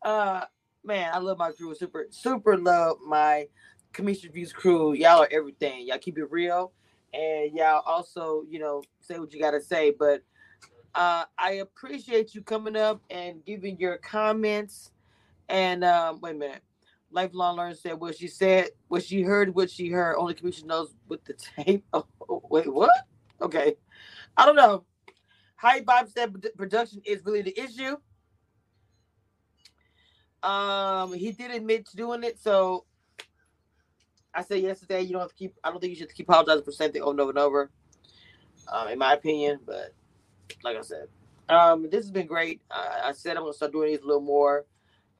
Uh 0.02 0.44
man, 0.84 1.10
I 1.12 1.18
love 1.18 1.38
my 1.38 1.52
crew. 1.52 1.74
Super, 1.74 2.06
super 2.10 2.56
love 2.56 2.98
my 3.06 3.48
Cameshia 3.92 4.24
Reviews 4.24 4.52
crew. 4.52 4.92
Y'all 4.92 5.22
are 5.22 5.28
everything. 5.30 5.86
Y'all 5.86 5.98
keep 5.98 6.18
it 6.18 6.30
real. 6.30 6.72
And 7.12 7.52
y'all 7.54 7.82
also, 7.86 8.44
you 8.48 8.58
know, 8.58 8.82
say 9.00 9.18
what 9.18 9.32
you 9.32 9.40
gotta 9.40 9.60
say. 9.60 9.90
But 9.90 10.22
uh 10.94 11.24
I 11.38 11.52
appreciate 11.62 12.34
you 12.34 12.42
coming 12.42 12.76
up 12.76 13.02
and 13.10 13.44
giving 13.44 13.78
your 13.78 13.98
comments. 13.98 14.92
And 15.48 15.84
um, 15.84 16.20
wait 16.20 16.36
a 16.36 16.38
minute. 16.38 16.62
Lifelong 17.10 17.56
learner 17.56 17.74
said 17.74 17.98
what 17.98 18.16
she 18.18 18.28
said, 18.28 18.68
what 18.88 19.02
she 19.02 19.22
heard, 19.22 19.54
what 19.54 19.70
she 19.70 19.88
heard. 19.88 20.16
Only 20.16 20.34
Cameshia 20.34 20.64
knows 20.64 20.94
with 21.08 21.24
the 21.24 21.34
tape. 21.64 21.84
Oh, 21.92 22.06
wait, 22.50 22.72
what? 22.72 22.90
Okay. 23.40 23.76
I 24.36 24.46
don't 24.46 24.56
know. 24.56 24.84
Hype 25.56 25.86
Bob 25.86 26.08
said 26.08 26.34
production 26.56 27.02
is 27.04 27.24
really 27.24 27.42
the 27.42 27.58
issue. 27.58 27.96
Um, 30.42 31.12
he 31.12 31.32
did 31.32 31.50
admit 31.50 31.86
to 31.86 31.96
doing 31.96 32.22
it, 32.24 32.38
so 32.38 32.84
I 34.34 34.42
said 34.42 34.60
yesterday 34.60 35.02
you 35.02 35.12
don't 35.12 35.20
have 35.22 35.30
to 35.30 35.36
keep. 35.36 35.54
I 35.64 35.70
don't 35.70 35.80
think 35.80 35.90
you 35.90 35.96
should 35.96 36.14
keep 36.14 36.28
apologizing 36.28 36.64
for 36.64 36.72
something 36.72 37.02
over 37.02 37.10
and 37.10 37.20
over 37.20 37.30
and 37.30 37.38
over. 37.38 37.70
Um, 38.72 38.88
in 38.88 38.98
my 38.98 39.14
opinion, 39.14 39.60
but 39.66 39.94
like 40.62 40.76
I 40.76 40.82
said, 40.82 41.08
um, 41.48 41.84
this 41.90 42.04
has 42.04 42.10
been 42.10 42.26
great. 42.26 42.60
I, 42.70 43.00
I 43.06 43.12
said 43.12 43.36
I'm 43.36 43.42
gonna 43.42 43.52
start 43.52 43.72
doing 43.72 43.88
these 43.90 44.02
a 44.02 44.06
little 44.06 44.20
more 44.20 44.66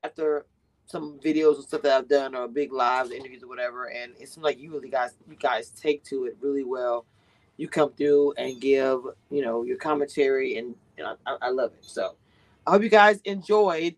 after 0.04 0.46
some 0.86 1.18
videos 1.22 1.56
and 1.56 1.64
stuff 1.64 1.82
that 1.82 1.96
I've 1.96 2.08
done 2.08 2.34
or 2.34 2.48
big 2.48 2.72
lives, 2.72 3.10
interviews 3.10 3.42
or 3.42 3.48
whatever. 3.48 3.90
And 3.90 4.12
it 4.18 4.28
seems 4.28 4.38
like 4.38 4.58
you 4.58 4.72
really 4.72 4.88
guys, 4.88 5.14
you 5.28 5.36
guys 5.36 5.70
take 5.70 6.02
to 6.04 6.24
it 6.24 6.36
really 6.40 6.64
well. 6.64 7.04
You 7.58 7.68
come 7.68 7.92
through 7.92 8.34
and 8.38 8.60
give, 8.60 9.00
you 9.30 9.42
know, 9.42 9.64
your 9.64 9.76
commentary, 9.76 10.56
and, 10.56 10.74
and 10.96 11.06
I, 11.08 11.14
I, 11.26 11.36
I 11.42 11.48
love 11.50 11.72
it. 11.72 11.84
So 11.84 12.14
I 12.66 12.70
hope 12.70 12.82
you 12.82 12.88
guys 12.88 13.20
enjoyed 13.24 13.96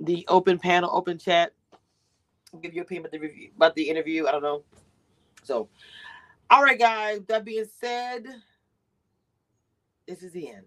the 0.00 0.24
open 0.28 0.58
panel, 0.58 0.90
open 0.92 1.18
chat. 1.18 1.52
Give 2.62 2.74
your 2.74 2.84
opinion 2.84 3.02
about 3.02 3.12
the 3.12 3.18
review, 3.20 3.50
about 3.56 3.74
the 3.76 3.88
interview. 3.90 4.26
I 4.26 4.32
don't 4.32 4.42
know. 4.42 4.64
So, 5.42 5.68
all 6.50 6.62
right, 6.62 6.78
guys. 6.78 7.20
That 7.28 7.44
being 7.44 7.66
said, 7.80 8.26
this 10.08 10.22
is 10.22 10.32
the 10.32 10.50
end. 10.50 10.66